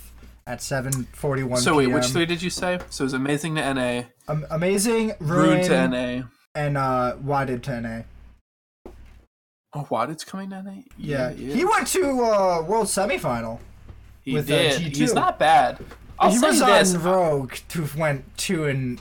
at 0.47 0.59
7:41 0.59 1.59
so 1.59 1.77
wait, 1.77 1.87
p.m. 1.87 1.95
which 1.95 2.07
three 2.07 2.27
did 2.27 2.43
you 2.43 2.51
say? 2.51 2.79
So 2.91 3.03
it 3.03 3.07
was 3.07 3.13
amazing 3.15 3.55
to 3.57 3.75
NA, 3.75 4.03
Am- 4.29 4.47
amazing, 4.51 5.15
rude 5.21 5.49
ruin, 5.49 5.65
to 5.65 5.89
NA. 5.89 6.23
and 6.55 6.77
uh, 6.77 7.17
Wadid 7.23 7.63
to 7.63 7.81
NA. 7.81 8.03
Oh, 9.77 9.87
Wadid's 9.91 10.25
coming 10.25 10.51
to 10.51 10.63
NA? 10.63 10.83
Yeah, 10.97 11.33
he, 11.33 11.53
he 11.53 11.65
went 11.65 11.87
to 11.89 12.23
uh, 12.23 12.63
World 12.63 12.87
Semifinal. 12.87 13.59
He 14.23 14.35
with, 14.35 14.51
uh, 14.51 14.57
did. 14.57 14.81
G2. 14.81 14.97
He's 14.97 15.15
not 15.15 15.39
bad. 15.39 15.79
I'll 16.19 16.31
he 16.31 16.39
was 16.39 16.61
this. 16.61 16.95
on 16.95 17.03
Rogue, 17.03 17.55
to 17.71 17.89
went 17.97 18.37
two 18.37 18.65
and 18.65 19.01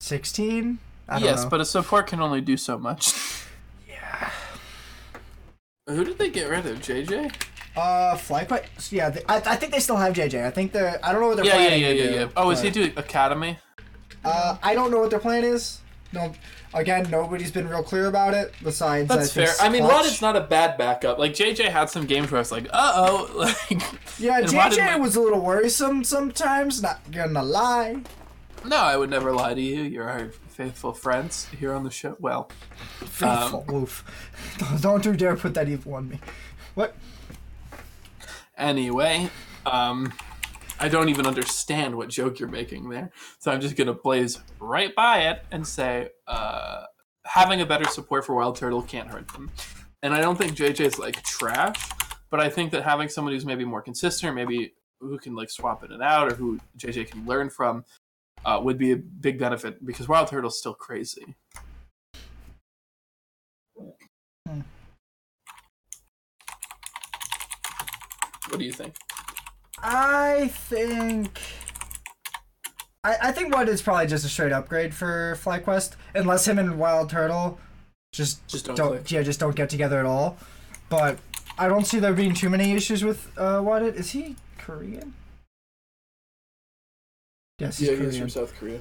sixteen. 0.00 0.78
Yes, 1.18 1.42
know. 1.42 1.50
but 1.50 1.60
a 1.60 1.64
support 1.64 2.06
can 2.06 2.20
only 2.20 2.40
do 2.40 2.56
so 2.56 2.78
much. 2.78 3.12
yeah. 3.88 4.30
Who 5.88 6.04
did 6.04 6.18
they 6.18 6.30
get 6.30 6.48
rid 6.48 6.66
of? 6.66 6.78
JJ? 6.78 7.34
Uh, 7.76 8.16
FlyQuest. 8.16 8.92
Yeah, 8.92 9.10
they, 9.10 9.22
I, 9.28 9.36
I 9.36 9.56
think 9.56 9.72
they 9.72 9.80
still 9.80 9.96
have 9.96 10.14
JJ. 10.14 10.44
I 10.44 10.50
think 10.50 10.72
they're. 10.72 10.98
I 11.04 11.12
don't 11.12 11.20
know 11.20 11.28
what 11.28 11.36
they're 11.36 11.46
Yeah, 11.46 11.58
yeah, 11.58 11.74
yeah, 11.74 11.88
yeah, 11.88 12.08
do, 12.08 12.14
yeah. 12.14 12.28
Oh, 12.36 12.50
is 12.50 12.60
he 12.60 12.70
doing 12.70 12.92
Academy? 12.96 13.58
Uh, 14.24 14.56
I 14.62 14.74
don't 14.74 14.90
know 14.90 14.98
what 14.98 15.10
their 15.10 15.20
plan 15.20 15.44
is. 15.44 15.80
No, 16.12 16.32
again, 16.74 17.08
nobody's 17.10 17.52
been 17.52 17.68
real 17.68 17.84
clear 17.84 18.06
about 18.06 18.34
it. 18.34 18.52
Besides, 18.62 19.08
That's 19.08 19.36
I 19.36 19.44
fair. 19.46 19.54
I 19.60 19.68
mean, 19.68 19.82
Clutch. 19.82 20.02
Wadid's 20.02 20.20
not 20.20 20.36
a 20.36 20.40
bad 20.40 20.76
backup. 20.76 21.18
Like 21.18 21.32
JJ 21.32 21.68
had 21.68 21.88
some 21.88 22.06
games 22.06 22.30
where 22.30 22.38
I 22.38 22.40
was 22.40 22.50
like, 22.50 22.66
uh 22.72 22.92
oh, 22.96 23.30
like. 23.70 23.82
Yeah, 24.18 24.40
JJ 24.42 25.00
was 25.00 25.14
a 25.14 25.20
little 25.20 25.40
worrisome 25.40 26.02
sometimes. 26.02 26.82
Not 26.82 27.10
gonna 27.12 27.42
lie. 27.42 28.02
No, 28.64 28.76
I 28.76 28.96
would 28.96 29.08
never 29.08 29.32
lie 29.32 29.54
to 29.54 29.60
you. 29.60 29.82
You're 29.82 30.08
our 30.08 30.28
faithful 30.48 30.92
friends 30.92 31.46
here 31.58 31.72
on 31.72 31.84
the 31.84 31.90
show. 31.90 32.16
Well, 32.18 32.50
Faithful. 32.98 33.64
Oof. 33.72 34.04
Don't, 34.58 34.82
don't 34.82 35.04
you 35.06 35.12
dare 35.14 35.36
put 35.36 35.54
that 35.54 35.68
evil 35.68 35.94
on 35.94 36.08
me. 36.08 36.20
What? 36.74 36.94
Anyway, 38.60 39.28
um, 39.66 40.12
I 40.78 40.88
don't 40.88 41.08
even 41.08 41.26
understand 41.26 41.96
what 41.96 42.08
joke 42.08 42.38
you're 42.38 42.48
making 42.48 42.88
there. 42.88 43.10
So 43.38 43.50
I'm 43.50 43.60
just 43.60 43.76
gonna 43.76 43.94
blaze 43.94 44.38
right 44.60 44.94
by 44.94 45.22
it 45.22 45.44
and 45.50 45.66
say, 45.66 46.10
uh, 46.26 46.84
having 47.24 47.60
a 47.60 47.66
better 47.66 47.84
support 47.84 48.24
for 48.24 48.34
Wild 48.34 48.56
Turtle 48.56 48.82
can't 48.82 49.08
hurt 49.08 49.28
them. 49.28 49.50
And 50.02 50.14
I 50.14 50.20
don't 50.20 50.36
think 50.36 50.56
JJ's 50.56 50.98
like 50.98 51.22
trash, 51.22 51.90
but 52.30 52.40
I 52.40 52.48
think 52.48 52.72
that 52.72 52.82
having 52.82 53.08
someone 53.08 53.34
who's 53.34 53.44
maybe 53.44 53.64
more 53.64 53.82
consistent, 53.82 54.30
or 54.30 54.34
maybe 54.34 54.72
who 55.00 55.18
can 55.18 55.34
like 55.34 55.50
swap 55.50 55.84
in 55.84 55.92
and 55.92 56.02
out, 56.02 56.32
or 56.32 56.34
who 56.34 56.58
JJ 56.78 57.10
can 57.10 57.26
learn 57.26 57.50
from, 57.50 57.84
uh, 58.44 58.60
would 58.62 58.78
be 58.78 58.92
a 58.92 58.96
big 58.96 59.38
benefit 59.38 59.84
because 59.84 60.08
Wild 60.08 60.28
Turtle's 60.28 60.58
still 60.58 60.74
crazy. 60.74 61.34
Hmm. 64.48 64.60
What 68.50 68.58
do 68.58 68.64
you 68.64 68.72
think? 68.72 68.94
I 69.78 70.48
think. 70.52 71.40
I, 73.02 73.16
I 73.22 73.32
think 73.32 73.54
Wadid 73.54 73.68
is 73.68 73.80
probably 73.80 74.06
just 74.06 74.26
a 74.26 74.28
straight 74.28 74.52
upgrade 74.52 74.94
for 74.94 75.38
FlyQuest, 75.42 75.96
unless 76.14 76.46
him 76.46 76.58
and 76.58 76.78
Wild 76.78 77.08
Turtle 77.08 77.58
just 78.12 78.46
Just 78.48 78.66
don't 78.66 78.76
don't 78.76 79.10
yeah 79.10 79.22
just 79.22 79.38
don't 79.38 79.54
get 79.54 79.70
together 79.70 80.00
at 80.00 80.06
all. 80.06 80.36
But 80.88 81.18
I 81.58 81.68
don't 81.68 81.86
see 81.86 81.98
there 81.98 82.12
being 82.12 82.34
too 82.34 82.50
many 82.50 82.72
issues 82.72 83.04
with 83.04 83.30
uh, 83.38 83.60
what 83.60 83.82
it 83.82 83.94
is 83.94 84.10
he 84.10 84.36
Korean? 84.58 85.14
Yes, 87.58 87.78
he's 87.78 87.90
Korean. 87.90 88.12
from 88.12 88.28
South 88.28 88.54
Korea. 88.58 88.80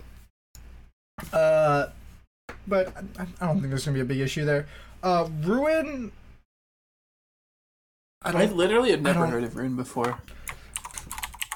Uh, 1.32 1.88
but 2.68 2.96
I, 2.98 3.28
I 3.42 3.48
don't 3.48 3.60
think 3.60 3.70
there's 3.70 3.86
gonna 3.86 3.96
be 3.96 4.02
a 4.02 4.06
big 4.06 4.20
issue 4.20 4.46
there. 4.46 4.68
Uh, 5.04 5.30
Ruin. 5.42 6.12
I 8.22 8.32
I 8.32 8.46
literally 8.46 8.92
had 8.92 9.02
never 9.02 9.26
heard 9.26 9.44
of 9.44 9.56
Ruin 9.56 9.76
before. 9.76 10.20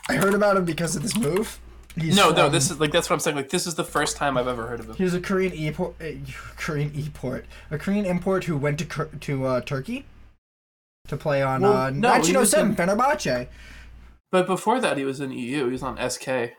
I 0.09 0.15
heard 0.15 0.33
about 0.33 0.55
him 0.57 0.65
because 0.65 0.95
of 0.95 1.01
this 1.03 1.17
move. 1.17 1.59
He's 1.95 2.15
no, 2.15 2.29
no, 2.29 2.43
from- 2.45 2.51
this 2.53 2.71
is 2.71 2.79
like 2.79 2.91
that's 2.91 3.09
what 3.09 3.15
I'm 3.15 3.19
saying. 3.19 3.35
Like 3.35 3.49
this 3.49 3.67
is 3.67 3.75
the 3.75 3.83
first 3.83 4.15
time 4.17 4.37
I've 4.37 4.47
ever 4.47 4.67
heard 4.67 4.79
of 4.79 4.89
him. 4.89 4.95
He 4.95 5.03
was 5.03 5.13
a 5.13 5.19
Korean 5.19 5.53
e-port, 5.53 5.95
uh, 6.01 6.05
Korean 6.55 6.91
e-port, 6.95 7.45
a 7.69 7.77
Korean 7.77 8.05
import 8.05 8.45
who 8.45 8.57
went 8.57 8.79
to 8.79 9.05
to 9.19 9.45
uh, 9.45 9.61
Turkey 9.61 10.05
to 11.07 11.17
play 11.17 11.41
on 11.41 11.61
Well, 11.61 11.73
uh, 11.73 11.89
no, 11.89 12.13
he 12.13 12.33
was 12.35 12.53
1907 12.53 12.69
in- 12.69 12.75
Fenerbahce. 12.75 13.47
But 14.31 14.47
before 14.47 14.79
that, 14.79 14.97
he 14.97 15.03
was 15.05 15.19
in 15.19 15.31
EU. 15.31 15.65
He 15.65 15.71
was 15.71 15.83
on 15.83 15.97
SK 16.09 16.53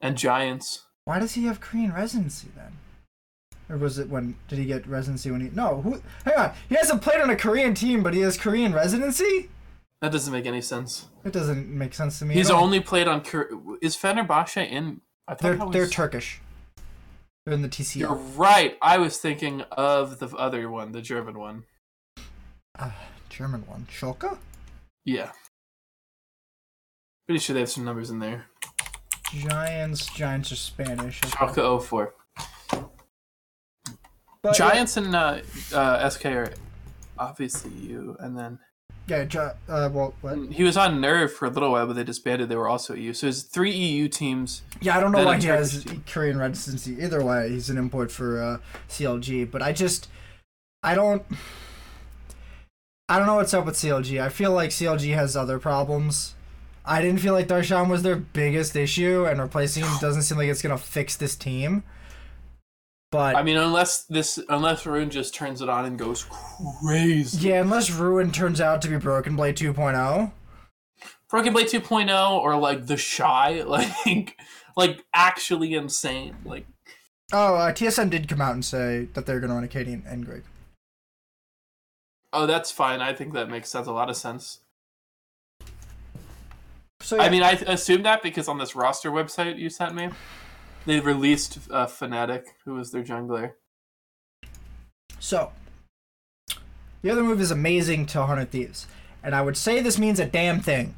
and 0.00 0.18
Giants. 0.18 0.86
Why 1.04 1.18
does 1.20 1.32
he 1.34 1.44
have 1.46 1.60
Korean 1.60 1.92
residency 1.94 2.48
then? 2.54 2.72
Or 3.70 3.76
was 3.76 3.98
it 3.98 4.08
when 4.08 4.34
did 4.48 4.58
he 4.58 4.64
get 4.64 4.86
residency 4.86 5.30
when 5.30 5.40
he 5.40 5.50
No, 5.54 5.80
who 5.80 6.02
hang 6.24 6.36
on. 6.36 6.52
He 6.68 6.74
hasn't 6.74 7.02
played 7.02 7.20
on 7.20 7.30
a 7.30 7.36
Korean 7.36 7.72
team, 7.74 8.02
but 8.02 8.12
he 8.14 8.20
has 8.20 8.36
Korean 8.36 8.72
residency? 8.72 9.48
That 10.02 10.10
doesn't 10.12 10.32
make 10.32 10.46
any 10.46 10.60
sense. 10.60 11.06
It 11.24 11.32
doesn't 11.32 11.68
make 11.68 11.94
sense 11.94 12.18
to 12.18 12.24
me. 12.24 12.34
He's 12.34 12.50
only 12.50 12.80
played 12.80 13.06
on. 13.06 13.20
Is 13.80 13.96
Fenerbahce 13.96 14.56
in? 14.66 15.02
I 15.28 15.34
thought 15.34 15.42
they're 15.42 15.56
was- 15.56 15.72
they're 15.72 15.86
Turkish. 15.86 16.40
They're 17.46 17.54
in 17.54 17.62
the 17.62 17.68
TCL. 17.68 18.00
You're 18.00 18.14
right. 18.14 18.76
I 18.82 18.98
was 18.98 19.18
thinking 19.18 19.62
of 19.72 20.18
the 20.18 20.28
other 20.36 20.68
one, 20.68 20.92
the 20.92 21.00
German 21.00 21.38
one. 21.38 21.64
Uh, 22.78 22.90
German 23.28 23.66
one. 23.66 23.86
Schalke? 23.90 24.36
Yeah. 25.04 25.32
Pretty 27.28 27.38
sure 27.40 27.54
they 27.54 27.60
have 27.60 27.70
some 27.70 27.84
numbers 27.84 28.10
in 28.10 28.18
there. 28.18 28.46
Giants. 29.32 30.06
Giants 30.06 30.50
are 30.52 30.56
Spanish. 30.56 31.20
okay. 31.24 31.30
Schalke 31.36 31.82
04. 31.84 32.14
But, 34.42 34.56
Giants 34.56 34.96
and 34.96 35.14
uh, 35.14 35.40
uh, 35.74 36.08
SK 36.08 36.26
are 36.26 36.52
obviously 37.18 37.72
you, 37.72 38.16
and 38.20 38.38
then 38.38 38.58
Yeah, 39.06 39.26
yeah 39.30 39.52
uh, 39.68 39.90
well, 39.92 40.14
what? 40.22 40.38
he 40.50 40.62
was 40.62 40.78
on 40.78 40.98
Nerve 40.98 41.30
for 41.32 41.44
a 41.44 41.50
little 41.50 41.72
while, 41.72 41.86
but 41.86 41.94
they 41.94 42.04
disbanded. 42.04 42.48
They 42.48 42.56
were 42.56 42.68
also 42.68 42.94
EU. 42.94 43.12
So 43.12 43.26
there's 43.26 43.42
three 43.42 43.72
EU 43.72 44.08
teams. 44.08 44.62
Yeah, 44.80 44.96
I 44.96 45.00
don't 45.00 45.12
know 45.12 45.24
why 45.26 45.38
he 45.38 45.46
has 45.48 45.84
team. 45.84 46.04
Korean 46.08 46.38
residency. 46.38 47.02
Either 47.02 47.22
way, 47.22 47.50
he's 47.50 47.68
an 47.68 47.76
import 47.76 48.10
for 48.10 48.42
uh, 48.42 48.58
CLG. 48.88 49.50
But 49.50 49.60
I 49.60 49.72
just, 49.72 50.08
I 50.82 50.94
don't, 50.94 51.22
I 53.10 53.18
don't 53.18 53.26
know 53.26 53.34
what's 53.34 53.52
up 53.52 53.66
with 53.66 53.74
CLG. 53.74 54.22
I 54.22 54.30
feel 54.30 54.52
like 54.52 54.70
CLG 54.70 55.14
has 55.14 55.36
other 55.36 55.58
problems. 55.58 56.34
I 56.86 57.02
didn't 57.02 57.20
feel 57.20 57.34
like 57.34 57.46
Darshan 57.46 57.90
was 57.90 58.02
their 58.02 58.16
biggest 58.16 58.74
issue, 58.74 59.26
and 59.26 59.38
replacing 59.38 59.84
him 59.84 59.92
doesn't 60.00 60.22
seem 60.22 60.38
like 60.38 60.48
it's 60.48 60.62
gonna 60.62 60.78
fix 60.78 61.14
this 61.14 61.36
team. 61.36 61.82
But 63.10 63.34
I 63.34 63.42
mean, 63.42 63.56
unless 63.56 64.04
this, 64.04 64.38
unless 64.48 64.86
Ruin 64.86 65.10
just 65.10 65.34
turns 65.34 65.60
it 65.60 65.68
on 65.68 65.84
and 65.84 65.98
goes 65.98 66.26
crazy. 66.80 67.48
yeah, 67.48 67.60
unless 67.60 67.90
Ruin 67.90 68.30
turns 68.30 68.60
out 68.60 68.80
to 68.82 68.88
be 68.88 68.96
Broken 68.98 69.34
Blade 69.34 69.60
oh, 69.62 69.72
2.0. 69.72 70.32
Broken 71.28 71.52
Blade 71.52 71.66
2.0 71.66 72.30
or 72.38 72.56
like 72.56 72.86
TheShy, 72.86 73.66
like, 74.06 74.36
like 74.76 75.04
actually 75.14 75.74
insane. 75.74 76.36
Like, 76.44 76.66
Oh, 77.32 77.54
uh, 77.54 77.72
TSM 77.72 78.10
did 78.10 78.28
come 78.28 78.40
out 78.40 78.54
and 78.54 78.64
say 78.64 79.08
that 79.14 79.24
they're 79.26 79.38
gonna 79.40 79.54
run 79.54 79.66
Akaadian 79.66 79.92
and, 79.94 80.06
and 80.06 80.26
Grig. 80.26 80.42
oh, 82.32 82.46
that's 82.46 82.70
fine. 82.70 83.00
I 83.00 83.12
think 83.12 83.32
that 83.34 83.48
makes 83.48 83.68
sense. 83.68 83.86
A 83.88 83.92
lot 83.92 84.10
of 84.10 84.16
sense. 84.16 84.60
So 87.00 87.16
yeah, 87.16 87.22
I 87.22 87.28
mean, 87.28 87.42
I 87.42 87.52
assume 87.52 88.02
that 88.02 88.22
because 88.22 88.46
on 88.46 88.58
this 88.58 88.76
roster 88.76 89.10
website 89.10 89.58
you 89.58 89.70
sent 89.70 89.94
me, 89.94 90.10
they 90.86 91.00
released 91.00 91.58
uh, 91.70 91.86
Fnatic, 91.86 92.44
who 92.64 92.74
was 92.74 92.90
their 92.90 93.02
jungler. 93.02 93.52
So, 95.18 95.52
the 97.02 97.10
other 97.10 97.22
move 97.22 97.40
is 97.40 97.50
amazing 97.50 98.06
to 98.06 98.20
100 98.20 98.50
Thieves. 98.50 98.86
And 99.22 99.34
I 99.34 99.42
would 99.42 99.56
say 99.56 99.80
this 99.80 99.98
means 99.98 100.18
a 100.18 100.26
damn 100.26 100.60
thing. 100.60 100.94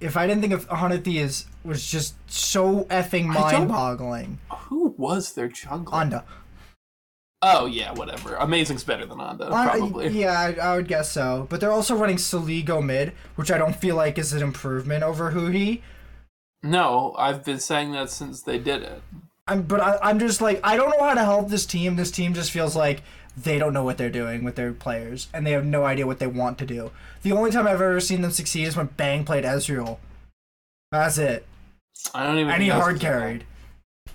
If 0.00 0.16
I 0.16 0.26
didn't 0.26 0.42
think 0.42 0.52
of 0.52 0.68
100 0.68 1.04
Thieves 1.04 1.46
was 1.64 1.86
just 1.90 2.14
so 2.30 2.84
effing 2.84 3.26
mind 3.26 3.68
boggling. 3.68 4.38
Who 4.50 4.94
was 4.96 5.32
their 5.32 5.48
jungler? 5.48 6.10
AnDa. 6.10 6.24
oh 7.42 7.66
yeah, 7.66 7.92
whatever. 7.92 8.36
Amazing's 8.36 8.84
better 8.84 9.06
than 9.06 9.18
AnDa, 9.18 9.48
probably. 9.48 10.08
yeah, 10.08 10.38
I, 10.38 10.52
I 10.54 10.76
would 10.76 10.88
guess 10.88 11.10
so. 11.10 11.46
But 11.48 11.60
they're 11.60 11.72
also 11.72 11.96
running 11.96 12.16
Soligo 12.16 12.84
mid, 12.84 13.12
which 13.36 13.50
I 13.50 13.58
don't 13.58 13.76
feel 13.76 13.96
like 13.96 14.18
is 14.18 14.32
an 14.32 14.42
improvement 14.42 15.02
over 15.02 15.32
Huhi. 15.32 15.82
No, 16.62 17.14
I've 17.18 17.44
been 17.44 17.60
saying 17.60 17.92
that 17.92 18.10
since 18.10 18.42
they 18.42 18.58
did 18.58 18.82
it. 18.82 19.02
I'm, 19.48 19.62
but 19.62 19.80
I, 19.80 19.98
I'm 20.02 20.18
just 20.18 20.40
like, 20.40 20.60
I 20.64 20.76
don't 20.76 20.90
know 20.90 21.04
how 21.04 21.14
to 21.14 21.24
help 21.24 21.48
this 21.48 21.66
team. 21.66 21.96
This 21.96 22.10
team 22.10 22.34
just 22.34 22.50
feels 22.50 22.74
like 22.74 23.02
they 23.36 23.58
don't 23.58 23.72
know 23.72 23.84
what 23.84 23.98
they're 23.98 24.10
doing 24.10 24.44
with 24.44 24.56
their 24.56 24.72
players, 24.72 25.28
and 25.32 25.46
they 25.46 25.52
have 25.52 25.64
no 25.64 25.84
idea 25.84 26.06
what 26.06 26.18
they 26.18 26.26
want 26.26 26.58
to 26.58 26.66
do. 26.66 26.90
The 27.22 27.32
only 27.32 27.50
time 27.50 27.66
I've 27.66 27.80
ever 27.80 28.00
seen 28.00 28.22
them 28.22 28.30
succeed 28.30 28.66
is 28.66 28.76
when 28.76 28.86
Bang 28.86 29.24
played 29.24 29.44
Ezreal. 29.44 29.98
That's 30.90 31.18
it. 31.18 31.46
I 32.14 32.24
don't 32.24 32.38
even. 32.38 32.52
And 32.52 32.62
he 32.62 32.68
hard 32.68 33.00
carried. 33.00 33.44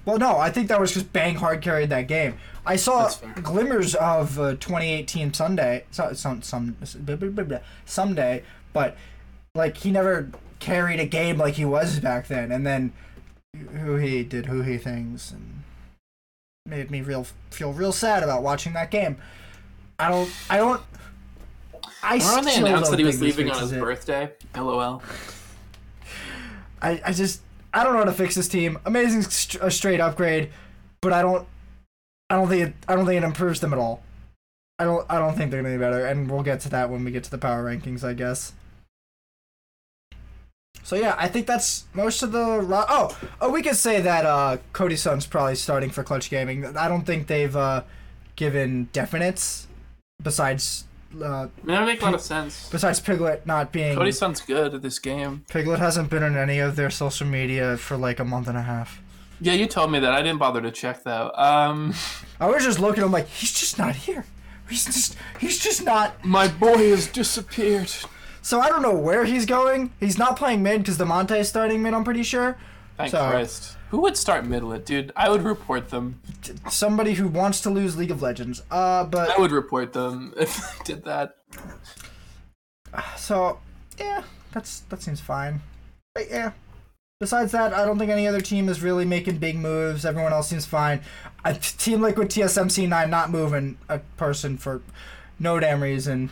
Well, 0.05 0.17
no, 0.17 0.37
I 0.37 0.49
think 0.49 0.67
that 0.69 0.79
was 0.79 0.93
just 0.93 1.13
Bang 1.13 1.35
hard 1.35 1.61
carried 1.61 1.89
that 1.89 2.07
game. 2.07 2.37
I 2.65 2.75
saw 2.75 3.09
glimmers 3.41 3.95
of 3.95 4.39
uh, 4.39 4.51
2018 4.53 5.31
Ssumday, 5.31 5.83
so, 5.91 6.13
some 6.13 6.41
some 6.41 6.77
someday, 7.85 8.43
but 8.73 8.97
like 9.53 9.77
he 9.77 9.91
never 9.91 10.29
carried 10.59 10.99
a 10.99 11.05
game 11.05 11.37
like 11.37 11.55
he 11.55 11.65
was 11.65 11.99
back 11.99 12.27
then. 12.27 12.51
And 12.51 12.65
then 12.65 12.93
who 13.55 13.95
he 13.97 14.23
did 14.23 14.45
who 14.45 14.61
he 14.61 14.77
things 14.77 15.31
and 15.31 15.63
made 16.65 16.89
me 16.91 17.01
real 17.01 17.25
feel 17.49 17.73
real 17.73 17.91
sad 17.91 18.23
about 18.23 18.43
watching 18.43 18.73
that 18.73 18.91
game. 18.91 19.17
I 19.99 20.09
don't. 20.09 20.31
I 20.49 20.57
don't. 20.57 20.81
I 22.03 22.15
Remember 22.15 22.35
when 22.35 22.45
they 22.45 22.55
announced 22.55 22.91
that 22.91 22.99
he 22.99 23.05
was 23.05 23.21
leaving 23.21 23.51
on 23.51 23.59
his 23.59 23.71
it. 23.71 23.79
birthday? 23.79 24.31
LOL. 24.55 25.03
I, 26.81 26.99
I 27.05 27.13
just 27.13 27.41
I 27.73 27.83
don't 27.83 27.93
know 27.93 27.99
how 27.99 28.05
to 28.05 28.11
fix 28.13 28.35
this 28.35 28.47
team. 28.47 28.79
Amazing, 28.85 29.23
st- 29.23 29.63
a 29.63 29.69
straight 29.69 29.99
upgrade, 29.99 30.49
but 31.01 31.13
I 31.13 31.21
don't 31.21 31.47
I 32.29 32.35
don't 32.35 32.47
think 32.47 32.69
it, 32.69 32.73
I 32.87 32.95
don't 32.95 33.05
think 33.05 33.21
it 33.21 33.25
improves 33.25 33.59
them 33.59 33.73
at 33.73 33.79
all. 33.79 34.01
I 34.79 34.85
don't 34.85 35.05
I 35.09 35.19
don't 35.19 35.35
think 35.35 35.51
they're 35.51 35.61
gonna 35.61 35.75
be 35.75 35.79
better, 35.79 36.05
and 36.05 36.29
we'll 36.31 36.41
get 36.43 36.61
to 36.61 36.69
that 36.69 36.89
when 36.89 37.03
we 37.03 37.11
get 37.11 37.23
to 37.25 37.31
the 37.31 37.37
power 37.37 37.63
rankings, 37.63 38.03
I 38.03 38.13
guess. 38.13 38.53
So 40.83 40.95
yeah, 40.95 41.15
I 41.17 41.27
think 41.27 41.47
that's 41.47 41.85
most 41.93 42.23
of 42.23 42.31
the 42.31 42.59
ro- 42.61 42.85
oh 42.89 43.17
oh 43.39 43.51
we 43.51 43.61
could 43.61 43.75
say 43.75 44.01
that 44.01 44.25
uh, 44.25 44.57
Cody 44.73 44.95
Sun's 44.95 45.25
probably 45.25 45.55
starting 45.55 45.89
for 45.89 46.03
Clutch 46.03 46.29
Gaming. 46.29 46.65
I 46.75 46.87
don't 46.87 47.05
think 47.05 47.27
they've 47.27 47.55
uh, 47.55 47.83
given 48.35 48.89
definites 48.93 49.65
besides 50.21 50.85
uh, 51.21 51.25
I 51.25 51.41
mean, 51.41 51.49
that 51.67 51.85
make 51.85 52.01
a 52.01 52.05
lot 52.05 52.13
of 52.13 52.21
sense. 52.21 52.69
besides 52.69 52.99
Piglet 52.99 53.45
not 53.45 53.71
being 53.71 53.95
Cody 53.97 54.11
sounds 54.11 54.41
good 54.41 54.73
at 54.73 54.81
this 54.81 54.97
game. 54.99 55.45
Piglet 55.49 55.79
hasn't 55.79 56.09
been 56.09 56.23
on 56.23 56.37
any 56.37 56.59
of 56.59 56.75
their 56.75 56.89
social 56.89 57.27
media 57.27 57.77
for 57.77 57.97
like 57.97 58.19
a 58.19 58.25
month 58.25 58.47
and 58.47 58.57
a 58.57 58.61
half. 58.61 59.01
Yeah, 59.41 59.53
you 59.53 59.65
told 59.65 59.91
me 59.91 59.99
that. 59.99 60.13
I 60.13 60.21
didn't 60.21 60.37
bother 60.39 60.61
to 60.61 60.71
check 60.71 61.03
though. 61.03 61.31
Um, 61.35 61.93
I 62.39 62.47
was 62.47 62.63
just 62.63 62.79
looking. 62.79 63.03
I'm 63.03 63.11
like, 63.11 63.27
he's 63.27 63.51
just 63.51 63.77
not 63.77 63.95
here. 63.95 64.25
He's 64.69 64.85
just, 64.85 65.17
he's 65.39 65.59
just 65.59 65.83
not. 65.83 66.23
my 66.23 66.47
boy 66.47 66.91
has 66.91 67.07
disappeared. 67.07 67.91
So 68.41 68.59
I 68.59 68.69
don't 68.69 68.81
know 68.81 68.95
where 68.95 69.25
he's 69.25 69.45
going. 69.45 69.91
He's 69.99 70.17
not 70.17 70.35
playing 70.37 70.63
mid 70.63 70.81
because 70.81 70.97
Damonte 70.97 71.39
is 71.39 71.47
starting 71.49 71.81
mid. 71.83 71.93
I'm 71.93 72.03
pretty 72.03 72.23
sure. 72.23 72.57
Thank 72.97 73.11
So- 73.11 73.29
Christ. 73.29 73.77
Who 73.91 73.99
would 74.03 74.15
start 74.15 74.45
midlet, 74.45 74.85
dude? 74.85 75.11
I 75.17 75.29
would 75.29 75.41
report 75.43 75.89
them. 75.89 76.21
Somebody 76.69 77.13
who 77.15 77.27
wants 77.27 77.59
to 77.61 77.69
lose 77.69 77.97
League 77.97 78.09
of 78.09 78.21
Legends. 78.21 78.63
Uh, 78.71 79.03
but 79.03 79.29
I 79.31 79.37
would 79.37 79.51
report 79.51 79.91
them 79.91 80.33
if 80.37 80.55
they 80.77 80.93
did 80.93 81.03
that. 81.03 81.35
so 83.17 83.59
yeah, 83.99 84.23
that's 84.53 84.79
that 84.89 85.01
seems 85.01 85.19
fine. 85.19 85.59
But 86.15 86.29
yeah. 86.29 86.51
Besides 87.19 87.51
that, 87.51 87.73
I 87.73 87.85
don't 87.85 87.99
think 87.99 88.09
any 88.09 88.27
other 88.27 88.41
team 88.41 88.67
is 88.67 88.81
really 88.81 89.05
making 89.05 89.37
big 89.37 89.55
moves. 89.57 90.05
Everyone 90.05 90.31
else 90.33 90.47
seems 90.47 90.65
fine. 90.65 91.01
A 91.45 91.53
team 91.53 92.01
Liquid 92.01 92.29
TSMC9 92.29 93.09
not 93.09 93.29
moving 93.29 93.77
a 93.89 93.99
person 94.17 94.57
for 94.57 94.81
no 95.37 95.59
damn 95.59 95.83
reason. 95.83 96.31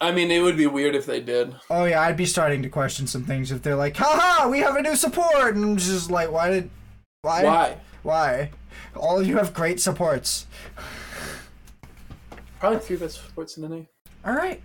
I 0.00 0.12
mean, 0.12 0.30
it 0.30 0.40
would 0.40 0.56
be 0.56 0.66
weird 0.66 0.94
if 0.94 1.04
they 1.06 1.20
did. 1.20 1.54
Oh 1.68 1.84
yeah, 1.84 2.00
I'd 2.00 2.16
be 2.16 2.24
starting 2.26 2.62
to 2.62 2.68
question 2.68 3.06
some 3.06 3.24
things 3.24 3.52
if 3.52 3.62
they're 3.62 3.76
like, 3.76 3.96
haha, 3.96 4.48
we 4.48 4.60
have 4.60 4.76
a 4.76 4.82
new 4.82 4.96
support, 4.96 5.54
and 5.54 5.64
I'm 5.64 5.76
just 5.76 6.10
like, 6.10 6.30
why 6.32 6.50
did, 6.50 6.70
why, 7.22 7.44
Why? 7.44 7.76
why? 8.02 8.50
All 8.96 9.20
of 9.20 9.26
you 9.26 9.36
have 9.36 9.52
great 9.52 9.78
supports. 9.80 10.46
Probably 12.58 12.78
three 12.78 12.96
best 12.96 13.22
supports 13.24 13.56
in 13.56 13.68
NA. 13.68 13.82
All 14.24 14.34
right, 14.34 14.62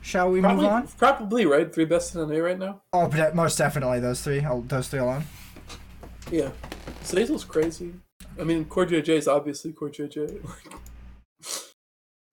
shall 0.00 0.30
we 0.30 0.40
Probably, 0.40 0.64
move 0.64 0.72
on? 0.72 0.86
probably 0.98 1.44
right. 1.46 1.72
Three 1.72 1.84
best 1.84 2.14
in 2.14 2.26
NA 2.28 2.38
right 2.38 2.58
now. 2.58 2.82
Oh, 2.92 3.08
but 3.08 3.34
most 3.34 3.56
definitely 3.58 4.00
those 4.00 4.22
three. 4.22 4.44
those 4.66 4.88
three 4.88 5.00
alone. 5.00 5.24
Yeah. 6.30 6.50
Zeyzal's 7.04 7.44
crazy. 7.44 7.94
I 8.38 8.44
mean, 8.44 8.66
Core 8.66 8.84
JJ 8.86 9.08
is 9.10 9.28
obviously 9.28 9.72
Core 9.72 9.88
JJ. 9.90 10.46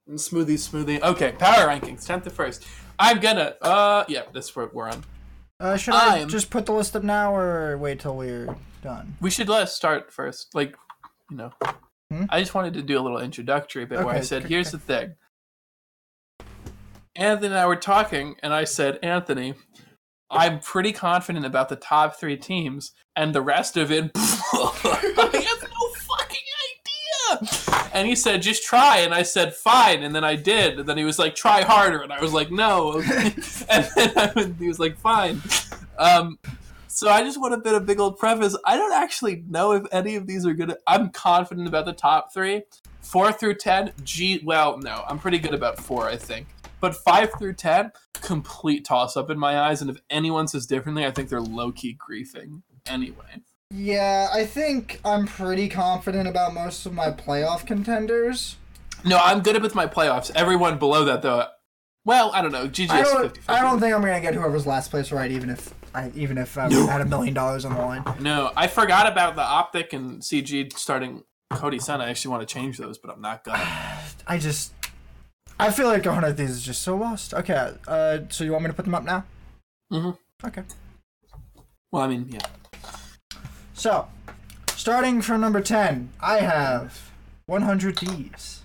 Smoothie, 0.09 0.55
Smoothie. 0.55 1.01
Okay, 1.01 1.31
power 1.33 1.67
rankings, 1.67 2.05
10th 2.05 2.23
to 2.25 2.29
1st. 2.29 2.63
I'm 2.99 3.19
gonna, 3.19 3.55
uh, 3.61 4.05
yeah, 4.07 4.23
that's 4.33 4.55
what 4.55 4.73
we're 4.73 4.89
on. 4.89 5.03
Uh, 5.59 5.77
should 5.77 5.93
I 5.95 6.17
I'm- 6.19 6.29
just 6.29 6.49
put 6.49 6.65
the 6.65 6.73
list 6.73 6.95
up 6.95 7.03
now 7.03 7.35
or 7.35 7.77
wait 7.77 7.99
till 7.99 8.15
we're 8.15 8.55
done? 8.81 9.15
We 9.21 9.29
should 9.31 9.49
let 9.49 9.63
us 9.63 9.75
start 9.75 10.11
first. 10.13 10.53
Like, 10.53 10.75
you 11.31 11.37
know, 11.37 11.51
Hmm? 12.11 12.25
I 12.29 12.39
just 12.39 12.53
wanted 12.53 12.75
to 12.75 12.83
do 12.83 12.99
a 12.99 13.01
little 13.01 13.17
introductory 13.19 13.85
bit 13.85 14.05
where 14.05 14.13
I 14.13 14.21
said, 14.21 14.43
okay, 14.45 14.53
here's 14.53 14.69
the 14.71 14.77
thing. 14.77 15.15
Anthony 17.15 17.47
and 17.47 17.57
I 17.57 17.65
were 17.65 17.75
talking, 17.77 18.35
and 18.43 18.53
I 18.53 18.65
said, 18.65 18.99
Anthony, 19.01 19.55
I'm 20.29 20.59
pretty 20.59 20.91
confident 20.91 21.45
about 21.47 21.69
the 21.69 21.77
top 21.77 22.19
three 22.19 22.37
teams, 22.37 22.91
and 23.15 23.33
the 23.33 23.41
rest 23.41 23.75
of 23.75 23.91
it, 23.91 24.11
I 24.15 25.29
have 25.33 25.69
no 25.69 25.89
fucking 25.97 26.45
idea. 27.41 27.84
And 27.95 28.07
he 28.07 28.15
said, 28.15 28.43
just 28.43 28.63
try. 28.63 28.99
And 28.99 29.13
I 29.13 29.23
said, 29.23 29.55
fine. 29.55 30.03
And 30.03 30.13
then 30.13 30.23
I 30.23 30.35
did. 30.35 30.79
And 30.79 30.87
then 30.87 30.97
he 30.97 31.03
was 31.03 31.17
like, 31.17 31.33
try 31.33 31.63
harder. 31.63 32.01
And 32.01 32.13
I 32.13 32.21
was 32.21 32.33
like, 32.33 32.51
no. 32.51 32.99
and 33.69 33.89
then 33.95 34.11
I, 34.15 34.53
he 34.59 34.67
was 34.67 34.79
like, 34.79 34.97
fine. 34.99 35.41
Um, 35.97 36.37
So 36.95 37.09
I 37.09 37.23
just 37.23 37.41
want 37.41 37.53
to 37.53 37.59
put 37.59 37.75
a 37.75 37.81
big 37.81 37.99
old 37.99 38.17
preface. 38.17 38.55
I 38.63 38.77
don't 38.77 38.93
actually 38.93 39.43
know 39.49 39.73
if 39.73 39.83
any 39.91 40.15
of 40.15 40.27
these 40.27 40.45
are 40.45 40.53
good. 40.53 40.73
I'm 40.87 41.09
confident 41.09 41.67
about 41.67 41.85
the 41.85 41.91
top 41.91 42.33
three. 42.33 42.63
Four 43.01 43.33
through 43.33 43.55
ten, 43.55 43.91
G. 44.05 44.41
Well, 44.45 44.77
no, 44.77 45.03
I'm 45.07 45.19
pretty 45.19 45.37
good 45.37 45.53
about 45.53 45.77
four, 45.77 46.07
I 46.07 46.15
think. 46.15 46.47
But 46.79 46.95
five 46.95 47.31
through 47.37 47.55
ten, 47.55 47.91
complete 48.13 48.85
toss 48.85 49.17
up 49.17 49.29
in 49.29 49.37
my 49.37 49.59
eyes. 49.59 49.81
And 49.81 49.89
if 49.91 49.97
anyone 50.09 50.47
says 50.47 50.65
differently, 50.65 51.05
I 51.05 51.11
think 51.11 51.27
they're 51.27 51.41
low 51.41 51.73
key 51.73 51.97
griefing. 51.97 52.61
Anyway. 52.85 53.41
Yeah, 53.71 54.29
I 54.31 54.45
think 54.45 54.99
I'm 55.03 55.25
pretty 55.25 55.69
confident 55.69 56.27
about 56.27 56.53
most 56.53 56.85
of 56.85 56.93
my 56.93 57.11
playoff 57.11 57.65
contenders. 57.65 58.57
No, 59.03 59.17
I'm 59.17 59.41
good 59.41 59.61
with 59.61 59.75
my 59.75 59.87
playoffs. 59.87 60.31
Everyone 60.35 60.77
below 60.77 61.05
that, 61.05 61.21
though. 61.21 61.47
Well, 62.05 62.31
I 62.33 62.41
don't 62.41 62.51
know. 62.51 62.67
GGS 62.67 62.89
I 62.91 63.01
don't, 63.01 63.21
50 63.33 63.41
I 63.49 63.61
don't 63.61 63.79
think 63.79 63.93
I'm 63.93 64.01
gonna 64.01 64.21
get 64.21 64.35
whoever's 64.35 64.67
last 64.67 64.91
place 64.91 65.11
right, 65.11 65.31
even 65.31 65.49
if 65.49 65.73
I 65.95 66.11
even 66.13 66.37
if 66.37 66.55
I 66.55 66.69
had 66.69 67.01
a 67.01 67.05
million 67.05 67.33
dollars 67.33 67.65
on 67.65 67.73
the 67.73 67.81
line. 67.81 68.03
No, 68.19 68.51
I 68.55 68.67
forgot 68.67 69.11
about 69.11 69.35
the 69.35 69.41
optic 69.41 69.91
and 69.91 70.21
CG 70.21 70.71
starting 70.77 71.23
Cody 71.51 71.79
Sun. 71.79 72.01
I 72.01 72.09
actually 72.09 72.31
want 72.31 72.47
to 72.47 72.53
change 72.53 72.77
those, 72.77 72.99
but 72.99 73.11
I'm 73.11 73.21
not 73.21 73.43
gonna. 73.43 73.57
I 74.27 74.37
just, 74.37 74.73
I 75.59 75.71
feel 75.71 75.87
like 75.87 76.05
one 76.05 76.23
of 76.23 76.37
these 76.37 76.51
is 76.51 76.63
just 76.63 76.83
so 76.83 76.95
lost. 76.95 77.33
Okay, 77.33 77.73
uh, 77.87 78.19
so 78.29 78.43
you 78.43 78.51
want 78.51 78.65
me 78.65 78.69
to 78.69 78.75
put 78.75 78.85
them 78.85 78.93
up 78.93 79.03
now? 79.03 79.25
Mm-hmm. 79.91 80.47
Okay. 80.47 80.63
Well, 81.91 82.03
I 82.03 82.07
mean, 82.07 82.27
yeah. 82.29 82.45
So, 83.77 84.07
starting 84.75 85.21
from 85.21 85.41
number 85.41 85.59
ten, 85.61 86.13
I 86.21 86.39
have 86.39 87.11
100 87.45 87.99
Thieves. 87.99 88.61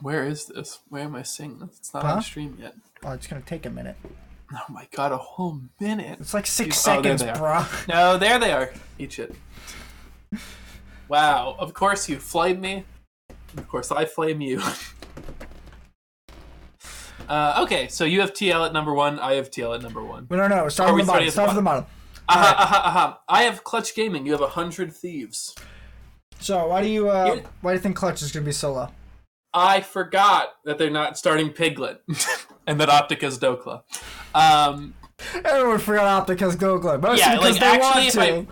Where 0.00 0.24
is 0.24 0.46
this? 0.46 0.78
Where 0.88 1.02
am 1.02 1.14
I 1.16 1.22
seeing 1.22 1.58
this? 1.58 1.76
It's 1.78 1.92
not 1.94 2.04
Huh? 2.04 2.12
on 2.14 2.22
stream 2.22 2.56
yet. 2.60 2.74
Oh, 3.04 3.10
it's 3.12 3.26
gonna 3.26 3.42
take 3.42 3.66
a 3.66 3.70
minute. 3.70 3.96
Oh 4.54 4.60
my 4.68 4.86
god, 4.94 5.12
a 5.12 5.16
whole 5.16 5.60
minute. 5.80 6.18
It's 6.20 6.32
like 6.34 6.46
six 6.46 6.86
Oh, 6.86 7.00
there 7.02 7.16
seconds, 7.18 7.22
they 7.22 7.30
are. 7.30 7.38
bro. 7.38 7.64
No, 7.88 8.18
there 8.18 8.38
they 8.38 8.52
are. 8.52 8.72
Eat 8.98 9.12
shit. 9.12 9.34
Wow, 11.08 11.56
of 11.58 11.74
course 11.74 12.08
you 12.08 12.18
flame 12.18 12.60
me. 12.60 12.84
Of 13.56 13.68
course 13.68 13.90
I 13.90 14.04
flame 14.04 14.40
you. 14.40 14.62
uh, 17.28 17.60
okay, 17.64 17.88
so 17.88 18.04
you 18.04 18.20
have 18.20 18.32
TL 18.32 18.66
at 18.66 18.72
number 18.72 18.94
one. 18.94 19.18
I 19.18 19.34
have 19.34 19.50
TL 19.50 19.74
at 19.76 19.82
number 19.82 20.02
one. 20.04 20.26
No, 20.30 20.36
no, 20.36 20.48
no. 20.48 20.68
Start 20.68 20.88
Are 20.88 20.92
from 20.92 20.96
we 20.96 21.02
the 21.02 21.06
starting 21.06 21.06
bottom. 21.06 21.22
at 21.22 21.26
the 21.26 21.30
Start 21.32 21.48
from 21.50 21.56
the 21.56 21.62
bottom. 21.62 21.86
Aha, 22.32 22.54
aha, 22.58 22.82
aha. 22.84 23.20
I 23.28 23.42
have 23.42 23.64
Clutch 23.64 23.94
Gaming. 23.94 24.24
You 24.26 24.32
have 24.32 24.40
a 24.40 24.48
hundred 24.48 24.92
thieves. 24.92 25.54
So, 26.40 26.68
why 26.68 26.82
do 26.82 26.88
you 26.88 27.10
uh, 27.10 27.34
You- 27.36 27.42
why 27.60 27.72
do 27.72 27.76
you 27.76 27.80
think 27.82 27.96
Clutch 27.96 28.22
is 28.22 28.32
gonna 28.32 28.44
be 28.46 28.52
so 28.52 28.72
low? 28.72 28.88
I 29.54 29.80
forgot 29.82 30.54
that 30.64 30.78
they're 30.78 30.90
not 30.90 31.18
starting 31.18 31.50
Piglet 31.50 32.00
and 32.66 32.80
that 32.80 32.88
Optic 32.88 33.22
is 33.22 33.38
Dokla. 33.38 33.82
Um, 34.34 34.94
Everyone 35.44 35.78
forgot 35.78 36.06
Optic 36.06 36.40
has 36.40 36.56
Dokla. 36.56 37.00
Mostly 37.00 37.18
Yeah, 37.20 37.34
because 37.36 37.52
like, 37.52 37.60
they 37.60 37.66
actually, 37.66 38.02
want 38.02 38.06
if 38.06 38.12
to. 38.14 38.20
I- 38.20 38.46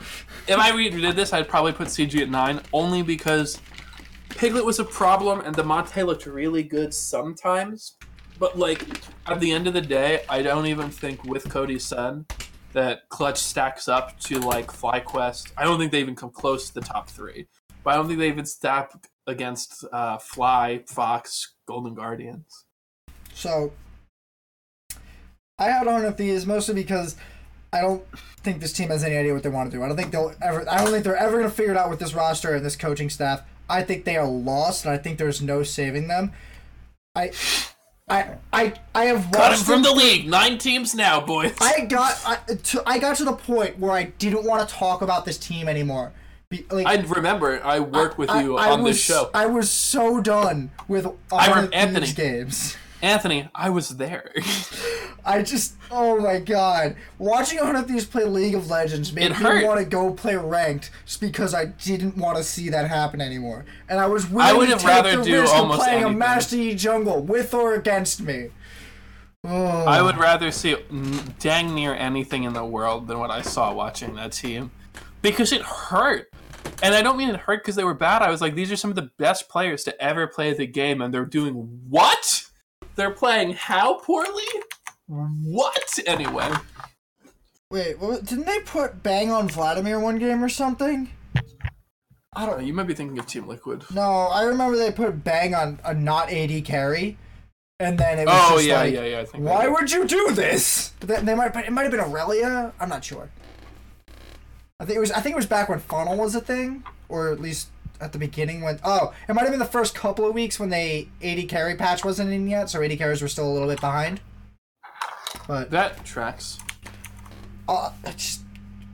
if 0.47 0.59
I 0.59 0.71
redid 0.73 1.15
this, 1.15 1.33
I'd 1.33 1.49
probably 1.49 1.73
put 1.73 1.89
CG 1.89 2.21
at 2.23 2.29
nine, 2.31 2.61
only 2.73 3.03
because 3.03 3.61
Piglet 4.31 4.65
was 4.65 4.79
a 4.79 4.85
problem 4.85 5.41
and 5.41 5.55
Damonte 5.57 6.05
looked 6.05 6.27
really 6.27 6.63
good 6.63 6.93
sometimes. 6.95 7.97
But 8.39 8.59
like 8.59 8.87
at 9.27 9.39
the 9.41 9.53
end 9.53 9.67
of 9.69 9.75
the 9.75 9.81
day, 9.81 10.23
I 10.29 10.43
don't 10.43 10.67
even 10.67 10.91
think 10.91 11.25
with 11.25 11.49
Cody's 11.49 11.85
son 11.85 12.27
that 12.73 13.09
Clutch 13.09 13.39
stacks 13.39 13.89
up 13.89 14.19
to 14.21 14.39
like 14.39 14.69
FlyQuest. 14.69 15.53
I 15.57 15.65
don't 15.65 15.79
think 15.79 15.93
they 15.93 16.01
even 16.01 16.15
come 16.15 16.31
close 16.31 16.69
to 16.69 16.75
the 16.75 16.81
top 16.81 17.09
three. 17.09 17.47
But 17.83 17.95
I 17.95 17.97
don't 17.97 18.07
think 18.07 18.19
they 18.19 18.29
even 18.29 18.45
stack 18.45 18.93
against 19.27 19.85
uh, 19.93 20.19
Fly, 20.19 20.83
Fox, 20.87 21.55
Golden 21.67 21.95
Guardians. 21.95 22.67
So, 23.35 23.73
I 25.59 25.65
had 25.65 25.89
on 25.89 26.05
of 26.05 26.17
these 26.17 26.47
mostly 26.47 26.75
because 26.75 27.17
I 27.73 27.81
don't 27.81 28.05
think 28.43 28.61
this 28.61 28.73
team 28.73 28.89
has 28.89 29.05
any 29.05 29.17
idea 29.17 29.33
what 29.33 29.43
they 29.43 29.49
want 29.49 29.71
to 29.71 29.77
do. 29.77 29.83
I 29.83 29.89
don't 29.89 29.97
think 29.97 30.11
they'll 30.11 30.35
ever. 30.43 30.69
I 30.69 30.79
don't 30.79 30.91
think 30.91 31.05
they're 31.05 31.17
ever 31.17 31.39
going 31.39 31.49
to 31.49 31.55
figure 31.55 31.73
it 31.73 31.77
out 31.77 31.91
with 31.91 32.01
this 32.01 32.15
roster 32.15 32.55
and 32.55 32.65
this 32.65 32.77
coaching 32.77 33.11
staff. 33.11 33.43
I 33.69 33.83
think 33.83 34.05
they 34.05 34.17
are 34.17 34.27
lost, 34.27 34.85
and 34.85 34.93
I 34.93 34.99
think 34.99 35.19
there's 35.19 35.41
no 35.41 35.63
saving 35.63 36.09
them. 36.09 36.33
I, 37.15 37.31
I, 38.11 38.37
I, 38.53 38.75
I 38.95 39.05
have 39.07 39.31
Cut 39.31 39.53
him 39.53 39.65
from 39.65 39.83
the 39.83 39.93
league. 39.93 40.29
Nine 40.29 40.59
teams 40.59 40.95
now, 40.95 41.21
boys. 41.21 41.55
I 41.61 41.85
got 41.87 42.21
I, 42.27 42.55
to, 42.55 42.83
I 42.85 42.99
got 42.99 43.17
to 43.19 43.25
the 43.25 43.33
point 43.33 43.79
where 43.79 43.93
I 43.93 44.05
didn't 44.05 44.45
want 44.45 44.69
to 44.69 44.75
talk 44.75 45.03
about 45.03 45.25
this 45.25 45.39
team 45.39 45.69
anymore. 45.69 46.13
Be, 46.49 46.67
like, 46.71 46.87
I 46.87 46.97
remember 46.97 47.63
I 47.63 47.79
worked 47.79 48.19
with 48.19 48.29
you 48.31 48.57
I 48.57 48.71
on 48.71 48.83
was, 48.83 48.97
this 48.97 49.05
show. 49.05 49.31
I 49.33 49.47
was 49.47 49.71
so 49.71 50.21
done 50.21 50.73
with 50.89 51.07
I 51.07 51.11
all 51.31 51.55
rem- 51.55 51.65
of 51.67 51.73
Anthony. 51.73 52.01
these 52.01 52.15
games. 52.15 52.77
Anthony, 53.03 53.49
I 53.55 53.71
was 53.71 53.97
there. 53.97 54.33
I 55.25 55.43
just, 55.43 55.75
oh 55.91 56.21
my 56.21 56.39
god, 56.39 56.97
watching 57.19 57.59
one 57.61 57.77
of 57.77 57.89
these 57.89 58.05
play 58.05 58.25
League 58.25 58.55
of 58.55 58.69
Legends 58.69 59.13
made 59.13 59.31
It 59.31 59.39
me 59.39 59.65
want 59.65 59.79
to 59.79 59.85
go 59.85 60.13
play 60.13 60.37
ranked 60.37 60.91
just 61.07 61.21
because 61.21 61.55
I 61.55 61.67
didn't 61.67 62.17
want 62.17 62.37
to 62.37 62.45
see 62.45 62.69
that 62.71 62.89
happen 62.89 63.21
anymore, 63.21 63.65
and 63.89 63.99
I 63.99 64.07
was 64.07 64.29
willing 64.29 64.47
I 64.47 64.53
would 64.53 64.67
to 64.67 64.73
have 64.73 64.81
take 64.81 64.89
rather 64.89 65.17
the 65.17 65.25
do 65.25 65.41
risk 65.41 65.55
of 65.55 65.71
playing 65.73 66.03
anything. 66.03 66.15
a 66.15 66.19
Master 66.19 66.57
Yi 66.57 66.75
jungle 66.75 67.23
with 67.23 67.55
or 67.55 67.75
against 67.75 68.21
me. 68.21 68.51
Oh. 69.45 69.85
I 69.85 70.03
would 70.03 70.19
rather 70.19 70.51
see 70.51 70.77
dang 71.39 71.75
near 71.75 71.95
anything 71.95 72.45
in 72.45 72.53
the 72.53 72.65
world 72.65 73.09
than 73.09 73.19
what 73.19 73.31
I 73.31 73.41
saw 73.41 73.73
watching 73.73 74.15
that 74.17 74.33
team 74.33 74.71
because 75.23 75.53
it 75.53 75.63
hurt. 75.63 76.31
And 76.83 76.95
I 76.95 77.03
don't 77.03 77.17
mean 77.17 77.31
it 77.31 77.37
hurt 77.37 77.63
because 77.63 77.77
they 77.77 77.85
were 77.85 77.95
bad. 77.95 78.23
I 78.23 78.31
was 78.31 78.41
like, 78.41 78.55
these 78.55 78.71
are 78.71 78.77
some 78.77 78.91
of 78.91 78.97
the 78.97 79.11
best 79.19 79.49
players 79.49 79.85
to 79.85 80.03
ever 80.03 80.27
play 80.27 80.53
the 80.53 80.67
game, 80.67 81.01
and 81.01 81.13
they're 81.13 81.25
doing 81.25 81.81
what? 81.89 82.40
They're 83.01 83.11
playing 83.11 83.55
how 83.55 83.95
poorly? 83.95 84.45
What? 85.07 85.99
Anyway, 86.07 86.53
Wait, 87.71 87.99
what, 87.99 88.27
didn't 88.27 88.45
they 88.45 88.61
put 88.61 89.03
Bang 89.03 89.31
on 89.31 89.49
Vladimir 89.49 89.99
one 89.99 90.19
game 90.19 90.45
or 90.45 90.51
something? 90.51 91.09
I 92.35 92.45
don't. 92.45 92.59
Know. 92.59 92.65
You 92.67 92.75
might 92.75 92.87
be 92.87 92.93
thinking 92.93 93.19
of 93.19 93.27
Team 93.27 93.49
Liquid. 93.49 93.85
No, 93.91 94.03
I 94.03 94.43
remember 94.43 94.77
they 94.77 94.93
put 94.93 95.25
Bang 95.25 95.55
on 95.55 95.81
a 95.83 95.95
not 95.95 96.31
AD 96.31 96.63
carry, 96.67 97.17
and 97.79 97.97
then 97.97 98.19
it 98.19 98.27
was 98.27 98.37
Oh 98.37 98.57
just 98.57 98.69
yeah, 98.69 98.81
like, 98.81 98.93
yeah, 98.93 99.05
yeah. 99.05 99.21
I 99.21 99.25
think. 99.25 99.45
Why 99.45 99.67
would 99.67 99.91
you 99.91 100.07
do 100.07 100.33
this? 100.33 100.93
But 101.01 101.09
they, 101.09 101.21
they 101.23 101.35
might. 101.35 101.57
It 101.57 101.73
might 101.73 101.85
have 101.85 101.91
been 101.91 102.01
Aurelia. 102.01 102.75
I'm 102.79 102.91
not 102.91 103.03
sure. 103.03 103.31
I 104.79 104.85
think 104.85 104.99
it 104.99 105.01
was. 105.01 105.11
I 105.11 105.21
think 105.23 105.33
it 105.33 105.37
was 105.37 105.47
back 105.47 105.71
when 105.71 105.79
funnel 105.79 106.19
was 106.19 106.35
a 106.35 106.41
thing, 106.43 106.85
or 107.09 107.33
at 107.33 107.41
least 107.41 107.69
at 108.01 108.13
the 108.13 108.19
beginning 108.19 108.63
when. 108.63 108.81
Oh, 108.85 109.13
it 109.29 109.35
might 109.35 109.43
have 109.43 109.51
been 109.51 109.59
the 109.59 109.65
first 109.65 109.95
couple 109.95 110.27
of 110.27 110.35
weeks 110.35 110.59
when 110.59 110.71
they 110.71 111.09
AD 111.23 111.49
carry 111.49 111.75
patch 111.75 112.05
wasn't 112.05 112.33
in 112.33 112.49
yet, 112.49 112.71
so 112.71 112.83
AD 112.83 112.97
carries 112.99 113.23
were 113.23 113.29
still 113.29 113.49
a 113.49 113.53
little 113.53 113.69
bit 113.69 113.81
behind. 113.81 114.21
But 115.47 115.71
that 115.71 116.05
tracks? 116.05 116.59
Uh, 117.69 117.93
it's 118.05 118.25
just, 118.25 118.41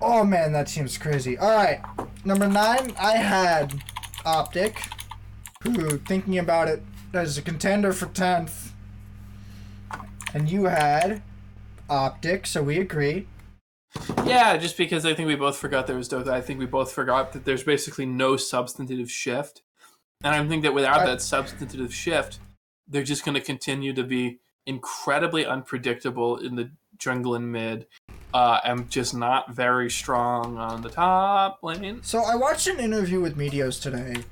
oh 0.03 0.25
man, 0.25 0.53
that 0.53 0.69
seems 0.69 0.99
crazy. 0.99 1.39
All 1.39 1.51
right, 1.51 1.81
number 2.25 2.47
nine, 2.47 2.95
I 2.99 3.13
had 3.13 3.83
Optic, 4.25 4.83
who 5.63 5.99
thinking 5.99 6.39
about 6.39 6.69
it 6.69 6.83
as 7.13 7.39
a 7.39 7.43
contender 7.43 7.93
for 7.93 8.07
tenth, 8.07 8.73
and 10.35 10.51
you 10.51 10.65
had 10.65 11.23
Optic, 11.89 12.47
so 12.47 12.63
we 12.63 12.79
agree. 12.79 13.27
Yeah, 14.27 14.57
just 14.57 14.77
because 14.77 15.07
I 15.07 15.15
think 15.15 15.29
we 15.29 15.37
both 15.37 15.57
forgot 15.57 15.87
there 15.87 15.97
was 15.97 16.09
Dokla. 16.09 16.29
I 16.29 16.41
think 16.41 16.59
we 16.59 16.67
both 16.67 16.93
forgot 16.93 17.33
that 17.33 17.45
there's 17.45 17.63
basically 17.63 18.07
no 18.07 18.37
substantive 18.37 19.11
shift. 19.11 19.63
And 20.25 20.35
I 20.35 20.47
think 20.47 20.63
that 20.63 20.75
without 20.75 21.01
I- 21.01 21.07
that 21.07 21.23
substantive 21.23 21.95
shift, 21.95 22.39
they're 22.89 23.05
just 23.05 23.25
going 23.25 23.35
to 23.35 23.41
continue 23.41 23.93
to 23.93 24.05
be 24.05 24.39
incredibly 24.67 25.47
unpredictable 25.47 26.37
in 26.37 26.57
the 26.57 26.71
jungle 26.99 27.35
and 27.35 27.53
mid, 27.53 27.87
uh, 28.35 28.61
and 28.65 28.91
just 28.91 29.15
not 29.15 29.53
very 29.53 29.91
strong 29.91 30.57
on 30.57 30.83
the 30.83 30.89
top 30.89 31.63
lane. 31.63 32.01
So 32.03 32.23
I 32.25 32.35
watched 32.35 32.67
an 32.67 32.81
interview 32.81 33.21
with 33.21 33.37
Meteos 33.37 33.81
today, 33.81 34.25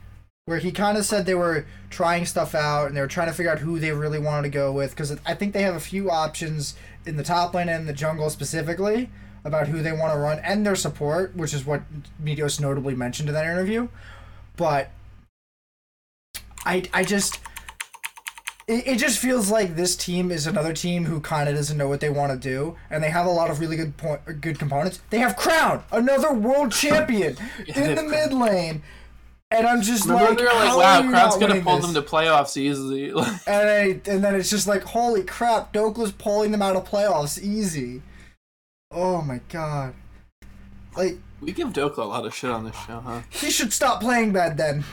where 0.47 0.59
he 0.59 0.73
kind 0.73 0.99
of 0.99 1.05
said 1.05 1.27
they 1.27 1.35
were 1.35 1.67
trying 1.91 2.27
stuff 2.27 2.55
out 2.55 2.89
and 2.89 2.97
they 2.97 3.01
were 3.01 3.07
trying 3.07 3.29
to 3.29 3.35
figure 3.35 3.53
out 3.53 3.61
who 3.61 3.79
they 3.79 3.93
really 3.93 4.19
wanted 4.19 4.43
to 4.43 4.49
go 4.49 4.73
with 4.73 4.91
because 4.91 5.17
I 5.25 5.35
think 5.35 5.53
they 5.53 5.63
have 5.63 5.75
a 5.77 5.81
few 5.81 6.11
options 6.11 6.75
in 7.07 7.17
the 7.17 7.23
top 7.23 7.55
lane 7.55 7.69
and 7.69 7.89
the 7.89 7.93
jungle 7.93 8.31
specifically 8.31 9.11
about 9.45 9.69
who 9.69 9.83
they 9.83 9.93
want 9.93 10.13
to 10.13 10.19
run 10.19 10.39
and 10.41 10.67
their 10.67 10.77
support, 10.77 11.37
which 11.37 11.53
is 11.55 11.65
what 11.65 11.83
Meteos 12.23 12.61
notably 12.61 12.95
mentioned 12.95 13.29
in 13.29 13.35
that 13.35 13.45
interview. 13.45 13.89
But 14.57 14.91
I 16.65 16.85
I 16.93 17.05
just 17.05 17.41
it, 18.67 18.87
it 18.87 18.99
just 18.99 19.19
feels 19.19 19.51
like 19.51 19.77
this 19.77 19.95
team 19.95 20.31
is 20.31 20.47
another 20.47 20.73
team 20.73 21.05
who 21.05 21.21
kind 21.21 21.49
of 21.49 21.55
doesn't 21.55 21.77
know 21.77 21.89
what 21.89 22.01
they 22.01 22.09
want 22.09 22.33
to 22.33 22.39
do, 22.39 22.77
and 22.91 23.03
they 23.03 23.11
have 23.11 23.27
a 23.27 23.31
lot 23.31 23.51
of 23.51 23.61
really 23.61 23.77
good 23.77 23.97
point, 23.97 24.21
good 24.41 24.59
components. 24.59 25.01
They 25.11 25.19
have 25.19 25.37
Crown, 25.37 25.85
another 25.93 26.33
world 26.33 26.73
champion, 26.73 27.37
Yeah, 27.67 27.79
in 27.83 27.95
the 27.95 28.03
have 28.03 28.31
mid 28.31 28.33
lane, 28.33 28.83
and 29.51 29.67
I'm 29.67 29.83
just 29.83 30.07
Remember, 30.07 30.31
like, 30.31 30.39
they 30.39 30.45
were 30.45 30.51
like, 30.51 30.69
how 30.69 30.79
wow, 30.79 31.11
Crown's 31.11 31.37
going 31.37 31.55
to 31.55 31.61
pull 31.61 31.77
this? 31.77 31.87
them 31.87 31.95
to 31.95 32.03
playoffs 32.03 32.57
easily. 32.57 33.11
and 33.47 33.69
I, 33.69 34.01
and 34.11 34.25
then 34.25 34.35
it's 34.35 34.51
just 34.51 34.67
like, 34.67 34.83
holy 34.83 35.23
crap, 35.23 35.73
Dokla's 35.73 36.13
pulling 36.13 36.51
them 36.51 36.63
out 36.63 36.77
of 36.77 36.89
playoffs 36.89 37.41
easy. 37.41 38.03
Oh 38.95 39.21
my 39.23 39.41
god, 39.49 39.93
like 40.97 41.19
we 41.41 41.53
give 41.53 41.69
Dokla 41.69 41.99
a 41.99 42.03
lot 42.05 42.25
of 42.25 42.35
shit 42.35 42.51
on 42.51 42.65
this 42.65 42.77
show, 42.87 43.01
huh? 43.01 43.23
he 43.31 43.51
should 43.51 43.73
stop 43.73 44.01
playing 44.01 44.33
bad 44.33 44.57
then. 44.57 44.85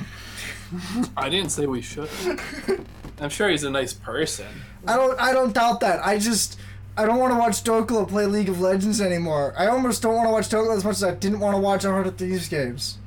I 1.15 1.29
didn't 1.29 1.51
say 1.51 1.67
we 1.67 1.81
should. 1.81 2.09
I'm 3.21 3.29
sure 3.29 3.49
he's 3.49 3.63
a 3.63 3.69
nice 3.69 3.93
person. 3.93 4.47
I 4.87 4.95
don't 4.95 5.19
I 5.19 5.33
don't 5.33 5.53
doubt 5.53 5.81
that. 5.81 6.05
I 6.05 6.17
just 6.17 6.59
I 6.97 7.05
don't 7.05 7.19
want 7.19 7.31
to 7.33 7.37
watch 7.37 7.63
Dokla 7.63 8.07
play 8.07 8.25
League 8.25 8.49
of 8.49 8.59
Legends 8.59 8.99
anymore. 8.99 9.53
I 9.57 9.67
almost 9.67 10.01
don't 10.01 10.15
want 10.15 10.27
to 10.27 10.31
watch 10.31 10.49
Dokla 10.49 10.75
as 10.75 10.83
much 10.83 10.95
as 10.95 11.03
I 11.03 11.11
didn't 11.11 11.39
want 11.39 11.55
to 11.55 11.61
watch 11.61 11.83
Heart 11.83 12.07
of 12.07 12.17
Thieves 12.17 12.49
games. 12.49 12.97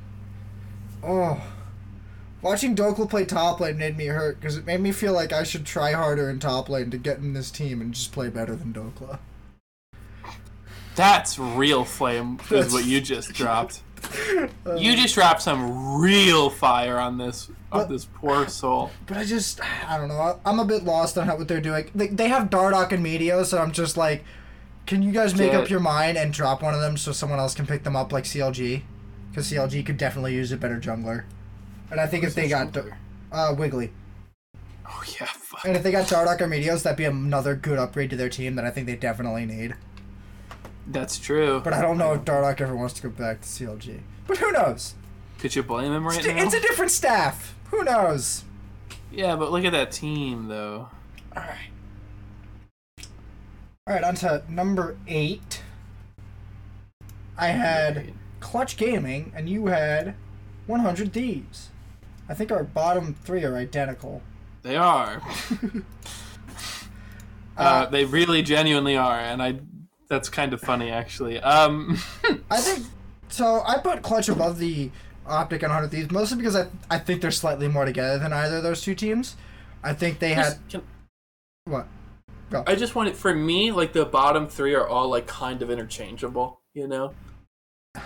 Oh. 1.03 1.41
Watching 2.41 2.75
Dokla 2.75 3.09
play 3.09 3.25
top 3.25 3.59
lane 3.59 3.77
made 3.77 3.97
me 3.97 4.05
hurt 4.05 4.39
because 4.39 4.55
it 4.55 4.65
made 4.65 4.79
me 4.79 4.91
feel 4.91 5.13
like 5.13 5.33
I 5.33 5.43
should 5.43 5.65
try 5.65 5.91
harder 5.91 6.29
in 6.29 6.39
top 6.39 6.69
lane 6.69 6.91
to 6.91 6.97
get 6.97 7.17
in 7.17 7.33
this 7.33 7.51
team 7.51 7.81
and 7.81 7.93
just 7.93 8.11
play 8.11 8.29
better 8.29 8.55
than 8.55 8.73
Dokla. 8.73 9.19
That's 10.95 11.37
real 11.37 11.83
flame, 11.83 12.39
is 12.51 12.71
what 12.73 12.85
you 12.85 13.01
just 13.01 13.33
dropped. 13.33 13.81
You 14.77 14.95
just 14.95 15.15
dropped 15.15 15.41
some 15.41 15.99
real 15.99 16.49
fire 16.49 16.97
on 16.99 17.17
this 17.17 17.49
on 17.71 17.89
this 17.89 18.05
poor 18.05 18.47
soul. 18.47 18.91
But 19.07 19.17
I 19.17 19.25
just, 19.25 19.59
I 19.89 19.97
don't 19.97 20.07
know. 20.07 20.39
I'm 20.45 20.59
a 20.59 20.65
bit 20.65 20.83
lost 20.83 21.17
on 21.17 21.25
how 21.27 21.37
what 21.37 21.47
they're 21.47 21.59
doing. 21.59 21.89
They, 21.95 22.07
they 22.07 22.27
have 22.29 22.49
Dardoch 22.49 22.91
and 22.91 23.03
Meteos, 23.05 23.47
so 23.47 23.57
I'm 23.57 23.71
just 23.71 23.97
like, 23.97 24.23
can 24.85 25.01
you 25.01 25.11
guys 25.11 25.35
make 25.35 25.51
Get- 25.51 25.63
up 25.63 25.69
your 25.69 25.79
mind 25.79 26.17
and 26.17 26.31
drop 26.31 26.61
one 26.61 26.73
of 26.73 26.81
them 26.81 26.95
so 26.97 27.11
someone 27.11 27.39
else 27.39 27.53
can 27.55 27.65
pick 27.65 27.83
them 27.83 27.95
up 27.95 28.13
like 28.13 28.23
CLG? 28.23 28.83
Because 29.31 29.51
CLG 29.51 29.85
could 29.85 29.97
definitely 29.97 30.33
use 30.35 30.51
a 30.53 30.57
better 30.57 30.79
jungler. 30.79 31.23
And 31.91 31.99
I 31.99 32.07
think 32.07 32.23
if 32.23 32.33
they 32.35 32.47
got 32.47 32.77
uh, 33.31 33.53
Wiggily, 33.57 33.91
Oh 34.87 35.03
yeah, 35.19 35.25
fuck. 35.25 35.65
and 35.65 35.75
if 35.75 35.83
they 35.83 35.91
got 35.91 36.07
Dardoch 36.07 36.39
or 36.39 36.47
Meteos, 36.47 36.83
that'd 36.83 36.97
be 36.97 37.03
another 37.05 37.55
good 37.55 37.79
upgrade 37.79 38.11
to 38.11 38.15
their 38.15 38.29
team 38.29 38.55
that 38.55 38.63
I 38.65 38.69
think 38.69 38.85
they 38.87 38.95
definitely 38.95 39.45
need. 39.45 39.73
That's 40.87 41.17
true. 41.17 41.61
But 41.63 41.73
I 41.73 41.81
don't 41.81 41.97
know 41.97 42.13
if 42.13 42.21
Dardoch 42.25 42.61
ever 42.61 42.75
wants 42.75 42.93
to 42.95 43.03
go 43.03 43.09
back 43.09 43.41
to 43.41 43.47
CLG. 43.47 44.01
But 44.27 44.37
who 44.37 44.51
knows? 44.51 44.95
Could 45.39 45.55
you 45.55 45.63
blame 45.63 45.91
him 45.91 46.05
right 46.05 46.17
It's, 46.17 46.27
now? 46.27 46.37
it's 46.43 46.53
a 46.53 46.61
different 46.61 46.91
staff. 46.91 47.55
Who 47.71 47.83
knows? 47.83 48.43
Yeah, 49.11 49.35
but 49.35 49.51
look 49.51 49.65
at 49.65 49.71
that 49.71 49.91
team 49.91 50.47
though. 50.47 50.89
All 51.35 51.43
right. 51.43 51.69
All 53.87 53.93
right, 53.93 54.03
on 54.03 54.15
to 54.15 54.43
number 54.49 54.97
eight. 55.07 55.61
I 57.37 57.47
had 57.47 58.13
Clutch 58.39 58.77
Gaming, 58.77 59.31
and 59.35 59.49
you 59.49 59.67
had 59.67 60.15
100 60.67 61.13
Thieves. 61.13 61.69
I 62.27 62.33
think 62.33 62.51
our 62.51 62.63
bottom 62.63 63.13
three 63.23 63.43
are 63.43 63.55
identical. 63.55 64.23
They 64.63 64.75
are. 64.75 65.21
uh, 67.57 67.85
they 67.87 68.05
really 68.05 68.41
genuinely 68.41 68.97
are, 68.97 69.19
and 69.19 69.43
I. 69.43 69.59
That's 70.07 70.29
kind 70.29 70.53
of 70.53 70.61
funny, 70.61 70.91
actually. 70.91 71.39
Um, 71.39 71.97
I 72.51 72.57
think 72.57 72.85
so. 73.29 73.63
I 73.65 73.77
put 73.79 74.01
Clutch 74.01 74.29
above 74.29 74.59
the 74.59 74.91
Optic 75.27 75.63
and 75.63 75.71
100 75.71 75.89
Thieves 75.89 76.11
mostly 76.11 76.37
because 76.37 76.55
I 76.55 76.67
I 76.89 76.99
think 76.99 77.21
they're 77.21 77.31
slightly 77.31 77.67
more 77.67 77.85
together 77.85 78.19
than 78.19 78.31
either 78.31 78.57
of 78.57 78.63
those 78.63 78.81
two 78.81 78.95
teams. 78.95 79.35
I 79.83 79.93
think 79.93 80.19
they 80.19 80.33
had 80.33 80.57
can- 80.69 80.83
what? 81.65 81.87
I 82.67 82.75
just 82.75 82.93
want 82.93 83.09
it 83.09 83.15
for 83.15 83.33
me. 83.33 83.71
Like 83.71 83.93
the 83.93 84.05
bottom 84.05 84.47
three 84.47 84.75
are 84.75 84.87
all 84.87 85.09
like 85.09 85.25
kind 85.27 85.61
of 85.61 85.69
interchangeable. 85.71 86.59
You 86.73 86.87
know. 86.87 87.13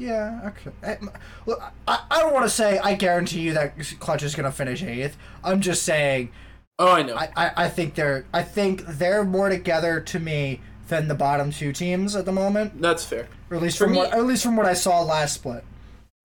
Yeah, 0.00 0.52
okay. 0.52 0.70
I, 0.84 0.96
look, 1.44 1.60
I, 1.88 2.04
I 2.08 2.20
don't 2.20 2.32
want 2.32 2.44
to 2.44 2.50
say 2.50 2.78
I 2.78 2.94
guarantee 2.94 3.40
you 3.40 3.54
that 3.54 3.76
Clutch 3.98 4.22
is 4.22 4.36
gonna 4.36 4.52
finish 4.52 4.80
eighth. 4.80 5.16
I'm 5.42 5.60
just 5.60 5.82
saying 5.82 6.30
Oh, 6.78 6.92
I 6.92 7.02
know. 7.02 7.16
I, 7.16 7.28
I, 7.36 7.50
I 7.64 7.68
think 7.68 7.94
they're 7.94 8.24
I 8.32 8.42
think 8.44 8.86
they're 8.86 9.24
more 9.24 9.48
together 9.48 10.00
to 10.00 10.20
me 10.20 10.60
than 10.88 11.08
the 11.08 11.14
bottom 11.14 11.50
two 11.52 11.72
teams 11.72 12.16
at 12.16 12.24
the 12.24 12.32
moment. 12.32 12.80
That's 12.80 13.04
fair. 13.04 13.28
Or 13.50 13.56
at 13.56 13.62
least 13.62 13.78
For 13.78 13.84
from 13.84 13.92
me- 13.92 13.98
what 13.98 14.12
at 14.12 14.24
least 14.24 14.42
from 14.42 14.56
what 14.56 14.66
I 14.66 14.74
saw 14.74 15.02
last 15.02 15.34
split. 15.34 15.64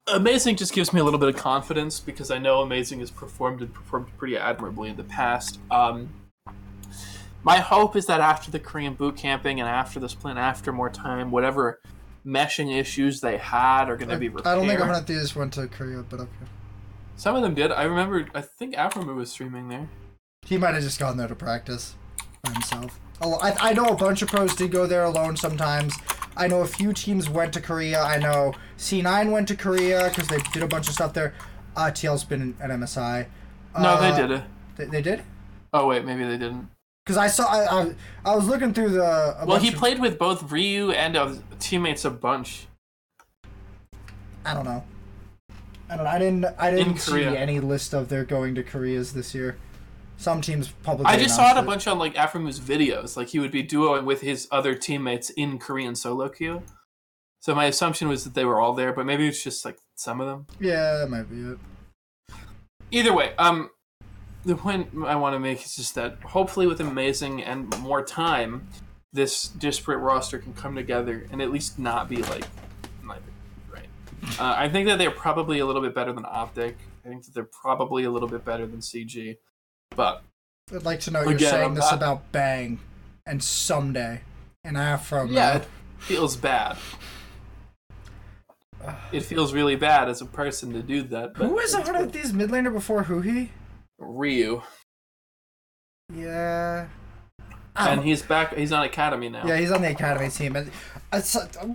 Amazing 0.08 0.58
just 0.58 0.74
gives 0.74 0.92
me 0.92 1.00
a 1.00 1.04
little 1.04 1.20
bit 1.20 1.30
of 1.30 1.38
confidence 1.38 2.00
because 2.02 2.30
I 2.30 2.38
know 2.38 2.62
Amazing 2.62 3.00
has 3.00 3.10
performed 3.12 3.62
and 3.62 3.74
performed 3.74 4.08
pretty 4.18 4.38
admirably 4.38 4.90
in 4.90 4.98
the 4.98 5.04
past. 5.04 5.60
Um, 5.72 6.10
my 7.44 7.58
hope 7.58 7.96
is 7.96 8.06
that 8.08 8.20
after 8.20 8.52
the 8.52 8.60
Korean 8.60 8.96
boot 8.96 9.16
camping 9.16 9.60
and 9.62 9.70
after 9.70 10.00
the 10.00 10.10
split, 10.10 10.36
after 10.38 10.74
more 10.74 10.90
time, 10.90 11.32
whatever 11.32 11.80
meshing 12.26 12.78
issues 12.78 13.22
they 13.22 13.38
had 13.38 13.90
are 13.90 13.96
going 13.98 14.10
to 14.10 14.18
be 14.18 14.30
repaired. 14.30 14.48
I 14.48 14.56
don't 14.56 14.68
think 14.68 14.80
100 14.80 15.06
Thieves 15.06 15.36
went 15.36 15.54
to 15.54 15.62
do 15.62 15.66
this 15.66 15.76
one 15.76 15.80
to 15.80 15.94
Korea, 15.96 16.04
but 16.10 16.20
okay. 16.22 16.30
Some 17.16 17.36
of 17.36 17.42
them 17.42 17.54
did. 17.54 17.72
I 17.72 17.84
remember. 17.84 18.28
I 18.34 18.42
think 18.42 18.76
Aphromoo 18.76 19.16
was 19.16 19.32
streaming 19.32 19.70
there. 19.70 19.88
He 20.46 20.58
might 20.58 20.74
have 20.74 20.84
just 20.84 21.00
gone 21.00 21.16
there 21.18 21.28
to 21.28 21.36
practice 21.36 21.96
by 22.44 22.52
himself. 22.52 23.00
I, 23.42 23.70
I 23.70 23.74
know 23.74 23.86
a 23.86 23.96
bunch 23.96 24.22
of 24.22 24.30
pros 24.30 24.56
did 24.56 24.72
go 24.72 24.86
there 24.86 25.04
alone 25.04 25.38
sometimes. 25.38 25.94
I 26.36 26.48
know 26.48 26.62
a 26.62 26.68
few 26.68 26.94
teams 26.94 27.30
went 27.30 27.54
to 27.54 27.62
Korea. 27.62 28.02
I 28.02 28.18
know 28.18 28.54
C9 28.78 29.32
went 29.32 29.48
to 29.50 29.56
Korea 29.56 30.10
because 30.10 30.28
they 30.28 30.40
did 30.52 30.64
a 30.64 30.68
bunch 30.68 30.88
of 30.88 30.94
stuff 30.94 31.14
there. 31.14 31.34
Uh, 31.76 31.92
TL's 31.92 32.24
been 32.24 32.56
at 32.60 32.70
MSI. 32.70 33.28
No, 33.80 33.90
Uh, 33.90 34.12
they 34.12 34.22
did 34.22 34.32
it. 34.32 34.44
They, 34.76 34.86
they 34.86 35.02
did? 35.02 35.24
Oh 35.74 35.88
wait, 35.88 36.06
maybe 36.06 36.24
they 36.24 36.38
didn't. 36.38 36.70
Because 37.06 37.18
I 37.18 37.28
saw, 37.28 37.46
I, 37.48 37.82
I, 37.82 37.96
I 38.26 38.36
was 38.36 38.48
looking 38.48 38.74
through 38.74 38.90
the. 38.90 39.38
Well, 39.46 39.58
he 39.60 39.70
of- 39.70 39.76
played 39.76 40.00
with 40.00 40.18
both 40.18 40.52
Ryu 40.52 40.92
and 40.92 41.16
uh, 41.16 41.34
teammates 41.60 42.06
a 42.06 42.12
bunch. 42.12 42.68
I 44.46 44.54
don't 44.54 44.66
know. 44.66 44.84
I 45.90 45.96
don't. 45.96 46.06
know. 46.06 46.12
I 46.12 46.20
didn't. 46.20 46.46
I 46.58 46.72
didn't 46.72 46.98
see 46.98 47.24
any 47.24 47.60
list 47.60 47.94
of 47.94 48.10
their 48.10 48.24
going 48.24 48.56
to 48.56 48.64
Koreas 48.64 49.12
this 49.12 49.34
year. 49.36 49.58
Some 50.18 50.42
teams 50.42 50.70
publicly. 50.84 51.14
I 51.14 51.18
just 51.18 51.36
saw 51.36 51.52
it 51.52 51.60
a 51.60 51.64
bunch 51.64 51.88
on 51.88 51.98
like 51.98 52.16
Aphromoo's 52.16 52.60
videos. 52.60 53.18
Like 53.18 53.30
he 53.30 53.40
would 53.40 53.52
be 53.52 53.64
duoing 53.64 54.06
with 54.06 54.22
his 54.22 54.48
other 54.52 54.76
teammates 54.76 55.30
in 55.32 55.60
Korean 55.60 55.96
solo 55.96 56.30
queue. 56.30 56.64
So 57.40 57.54
my 57.54 57.66
assumption 57.66 58.08
was 58.08 58.24
that 58.24 58.36
they 58.36 58.46
were 58.46 58.62
all 58.62 58.74
there, 58.74 58.94
but 58.94 59.06
maybe 59.06 59.28
it's 59.28 59.44
just 59.44 59.66
like 59.66 59.78
some 59.96 60.22
of 60.22 60.28
them. 60.28 60.48
Yeah, 60.62 60.98
that 61.00 61.10
might 61.10 61.30
be 61.30 61.42
it. 61.42 61.58
Either 62.92 63.14
way, 63.14 63.34
um, 63.38 63.70
the 64.46 64.56
point 64.56 64.90
I 65.06 65.16
want 65.16 65.36
to 65.36 65.40
make 65.40 65.64
is 65.66 65.76
just 65.76 65.96
that 65.96 66.22
hopefully 66.22 66.68
with 66.68 66.80
amazing 66.80 67.44
and 67.44 67.78
more 67.80 68.04
time, 68.04 68.68
this 69.12 69.48
disparate 69.48 70.00
roster 70.00 70.40
can 70.40 70.54
come 70.54 70.76
together 70.76 71.28
and 71.32 71.42
at 71.42 71.52
least 71.52 71.78
not 71.78 72.10
be 72.10 72.18
like, 72.18 72.46
like 73.06 73.22
right. 73.72 73.88
Uh, 74.40 74.56
I 74.58 74.70
think 74.70 74.88
that 74.88 74.98
they're 74.98 75.12
probably 75.12 75.60
a 75.60 75.66
little 75.66 75.82
bit 75.82 75.94
better 75.94 76.14
than 76.14 76.26
Optic. 76.26 76.78
I 77.06 77.10
think 77.10 77.26
that 77.26 77.34
they're 77.34 77.44
probably 77.44 78.06
a 78.06 78.10
little 78.10 78.30
bit 78.30 78.46
better 78.46 78.66
than 78.66 78.80
CG, 78.80 79.38
but 79.96 80.24
I'd 80.74 80.84
like 80.86 81.00
to 81.02 81.12
know 81.12 81.24
you're 81.28 81.38
saying 81.40 81.64
I'm 81.64 81.76
this 81.76 81.86
not- 81.86 81.94
about 81.96 82.32
Bang 82.32 82.80
and 83.26 83.40
Ssumday 83.42 84.20
and 84.64 84.78
Afro. 84.78 85.26
yeah, 85.26 85.48
uh, 85.50 85.56
it 85.58 85.66
feels 86.00 86.36
bad. 86.36 86.78
It 89.14 89.22
feels 89.22 89.54
really 89.54 89.78
bad 89.78 90.10
as 90.10 90.20
a 90.22 90.26
person 90.26 90.74
to 90.74 90.82
do 90.82 91.04
that. 91.04 91.36
But 91.36 91.48
Who 91.48 91.54
was 91.54 91.74
one 91.74 91.96
of 91.96 92.12
these 92.12 92.34
mid 92.34 92.50
laner 92.50 92.74
before 92.74 93.06
Huhi? 93.06 93.50
Ryu, 93.98 94.62
Yeah. 96.14 96.88
And 97.76 98.04
he's 98.04 98.22
back. 98.22 98.54
He's 98.56 98.72
on 98.72 98.84
Academy 98.84 99.30
now. 99.30 99.48
yeah, 99.48 99.58
he's 99.58 99.72
on 99.72 99.82
the 99.82 99.90
academy 99.90 100.30
team, 100.30 100.56
and 100.56 100.70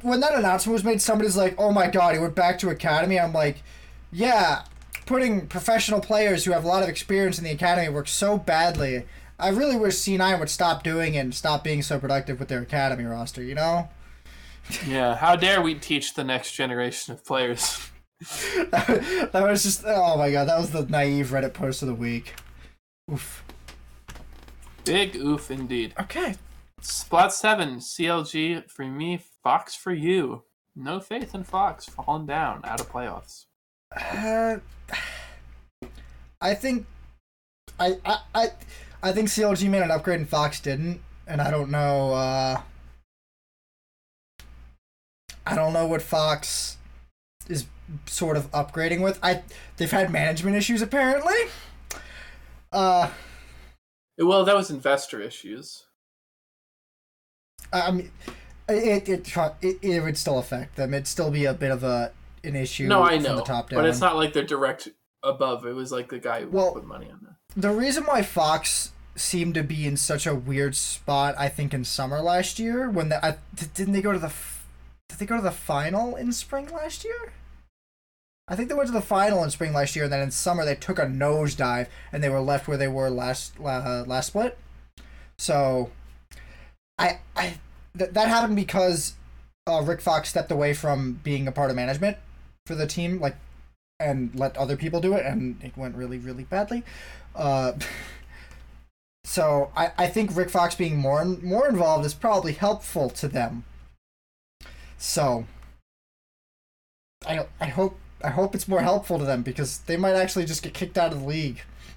when 0.02 0.20
that 0.20 0.34
announcement 0.34 0.74
was 0.74 0.84
made, 0.84 1.02
somebody's 1.02 1.36
like, 1.36 1.56
"Oh 1.58 1.72
my 1.72 1.88
god, 1.88 2.14
he 2.14 2.20
went 2.20 2.36
back 2.36 2.58
to 2.60 2.70
academy." 2.70 3.18
I'm 3.18 3.32
like, 3.32 3.62
"Yeah, 4.12 4.62
putting 5.08 5.46
professional 5.46 6.00
players 6.00 6.44
who 6.44 6.52
have 6.52 6.64
a 6.64 6.68
lot 6.68 6.82
of 6.82 6.88
experience 6.88 7.38
in 7.38 7.44
the 7.44 7.50
academy 7.50 7.88
works 7.88 8.10
so 8.10 8.36
badly. 8.36 9.06
I 9.38 9.48
really 9.48 9.76
wish 9.76 9.94
C9 9.94 10.38
would 10.38 10.50
stop 10.50 10.82
doing 10.82 11.14
it 11.14 11.20
and 11.20 11.34
stop 11.34 11.64
being 11.64 11.82
so 11.82 11.98
productive 11.98 12.38
with 12.38 12.48
their 12.48 12.60
academy 12.60 13.04
roster. 13.04 13.42
You 13.42 13.54
know." 13.54 13.88
Yeah, 14.86 15.16
how 15.16 15.34
dare 15.34 15.62
we 15.62 15.76
teach 15.76 16.12
the 16.12 16.24
next 16.24 16.52
generation 16.52 17.14
of 17.14 17.24
players? 17.24 17.88
that 18.70 19.30
was 19.32 19.62
just 19.62 19.82
oh 19.86 20.18
my 20.18 20.30
god, 20.30 20.46
that 20.46 20.58
was 20.58 20.72
the 20.72 20.84
naive 20.84 21.28
Reddit 21.28 21.54
post 21.54 21.80
of 21.80 21.88
the 21.88 21.94
week. 21.94 22.34
Oof. 23.10 23.42
Big 24.84 25.16
oof 25.16 25.50
indeed. 25.50 25.94
Okay. 25.98 26.34
Splat 26.82 27.32
7, 27.32 27.78
CLG 27.78 28.70
for 28.70 28.84
me, 28.84 29.24
Fox 29.42 29.74
for 29.74 29.94
you. 29.94 30.44
No 30.76 31.00
faith 31.00 31.34
in 31.34 31.44
Fox, 31.44 31.86
falling 31.86 32.26
down 32.26 32.60
out 32.64 32.80
of 32.80 32.92
playoffs. 32.92 33.46
Uh, 33.94 34.58
I 36.40 36.54
think 36.54 36.86
I, 37.78 37.96
I 38.04 38.18
I 38.34 38.48
I 39.02 39.12
think 39.12 39.28
CLG 39.28 39.68
made 39.68 39.82
an 39.82 39.90
upgrade 39.90 40.20
and 40.20 40.28
Fox 40.28 40.60
didn't, 40.60 41.00
and 41.26 41.40
I 41.40 41.50
don't 41.50 41.70
know. 41.70 42.12
Uh, 42.12 42.60
I 45.46 45.54
don't 45.54 45.72
know 45.72 45.86
what 45.86 46.02
Fox 46.02 46.76
is 47.48 47.66
sort 48.06 48.36
of 48.36 48.50
upgrading 48.52 49.02
with. 49.02 49.18
I 49.22 49.42
they've 49.76 49.90
had 49.90 50.10
management 50.12 50.56
issues 50.56 50.82
apparently. 50.82 51.36
Uh, 52.72 53.08
Well, 54.18 54.44
that 54.44 54.54
was 54.54 54.70
investor 54.70 55.18
issues. 55.20 55.86
I 57.72 57.90
mean, 57.90 58.10
it 58.68 59.08
it, 59.08 59.36
it 59.62 59.78
it 59.82 60.00
would 60.02 60.16
still 60.16 60.38
affect 60.38 60.76
them. 60.76 60.94
It'd 60.94 61.06
still 61.06 61.30
be 61.30 61.44
a 61.44 61.54
bit 61.54 61.70
of 61.70 61.84
a 61.84 62.12
an 62.44 62.56
issue. 62.56 62.86
No, 62.86 63.02
I 63.02 63.14
from 63.16 63.22
know. 63.24 63.36
the 63.36 63.42
top 63.42 63.70
down. 63.70 63.78
But 63.80 63.88
it's 63.88 64.00
not 64.00 64.16
like 64.16 64.32
they're 64.32 64.44
direct 64.44 64.88
above. 65.22 65.66
It 65.66 65.72
was 65.74 65.90
like 65.92 66.08
the 66.08 66.18
guy 66.18 66.42
who 66.42 66.48
Well- 66.50 66.72
put 66.74 66.84
money 66.86 67.10
on 67.10 67.20
that. 67.22 67.34
The 67.56 67.70
reason 67.70 68.04
why 68.04 68.22
Fox 68.22 68.92
seemed 69.16 69.54
to 69.54 69.64
be 69.64 69.86
in 69.86 69.96
such 69.96 70.26
a 70.26 70.34
weird 70.34 70.76
spot, 70.76 71.34
I 71.38 71.48
think, 71.48 71.74
in 71.74 71.84
summer 71.84 72.20
last 72.20 72.58
year, 72.58 72.88
when 72.88 73.08
the, 73.08 73.24
I, 73.24 73.36
didn't 73.74 73.94
they 73.94 74.02
go 74.02 74.12
to 74.12 74.18
the 74.18 74.26
f- 74.26 74.66
did 75.08 75.18
they 75.18 75.26
go 75.26 75.36
to 75.36 75.42
the 75.42 75.50
final 75.50 76.14
in 76.14 76.30
spring 76.32 76.68
last 76.72 77.04
year? 77.04 77.32
I 78.46 78.54
think 78.54 78.68
they 78.68 78.74
went 78.74 78.86
to 78.88 78.92
the 78.92 79.00
final 79.00 79.42
in 79.42 79.50
spring 79.50 79.72
last 79.72 79.96
year, 79.96 80.04
and 80.04 80.12
then 80.12 80.20
in 80.20 80.30
summer 80.30 80.64
they 80.64 80.74
took 80.74 80.98
a 80.98 81.06
nosedive, 81.06 81.88
and 82.12 82.22
they 82.22 82.28
were 82.28 82.40
left 82.40 82.68
where 82.68 82.76
they 82.76 82.88
were 82.88 83.10
last 83.10 83.54
uh, 83.60 84.04
last 84.06 84.28
split. 84.28 84.56
So, 85.38 85.90
I 86.98 87.18
th- 87.96 88.10
that 88.10 88.28
happened 88.28 88.56
because 88.56 89.14
uh, 89.66 89.82
Rick 89.82 90.00
Fox 90.00 90.28
stepped 90.28 90.50
away 90.50 90.74
from 90.74 91.20
being 91.24 91.46
a 91.48 91.52
part 91.52 91.70
of 91.70 91.76
management 91.76 92.16
for 92.68 92.76
the 92.76 92.86
team, 92.86 93.18
like, 93.18 93.34
and 93.98 94.30
let 94.34 94.56
other 94.56 94.76
people 94.76 95.00
do 95.00 95.14
it, 95.14 95.26
and 95.26 95.60
it 95.64 95.76
went 95.76 95.96
really, 95.96 96.18
really 96.18 96.44
badly. 96.44 96.84
Uh, 97.34 97.72
so 99.24 99.72
I, 99.76 99.90
I 99.98 100.06
think 100.06 100.36
Rick 100.36 100.50
Fox 100.50 100.76
being 100.76 100.98
more 100.98 101.24
more 101.24 101.68
involved 101.68 102.06
is 102.06 102.14
probably 102.14 102.52
helpful 102.52 103.10
to 103.10 103.26
them. 103.26 103.64
So 104.98 105.46
I 107.26 107.46
I 107.60 107.66
hope 107.66 107.98
I 108.22 108.30
hope 108.30 108.54
it's 108.54 108.68
more 108.68 108.82
helpful 108.82 109.18
to 109.18 109.24
them 109.24 109.42
because 109.42 109.78
they 109.80 109.96
might 109.96 110.14
actually 110.14 110.44
just 110.44 110.62
get 110.62 110.74
kicked 110.74 110.98
out 110.98 111.12
of 111.12 111.20
the 111.20 111.26
league. 111.26 111.62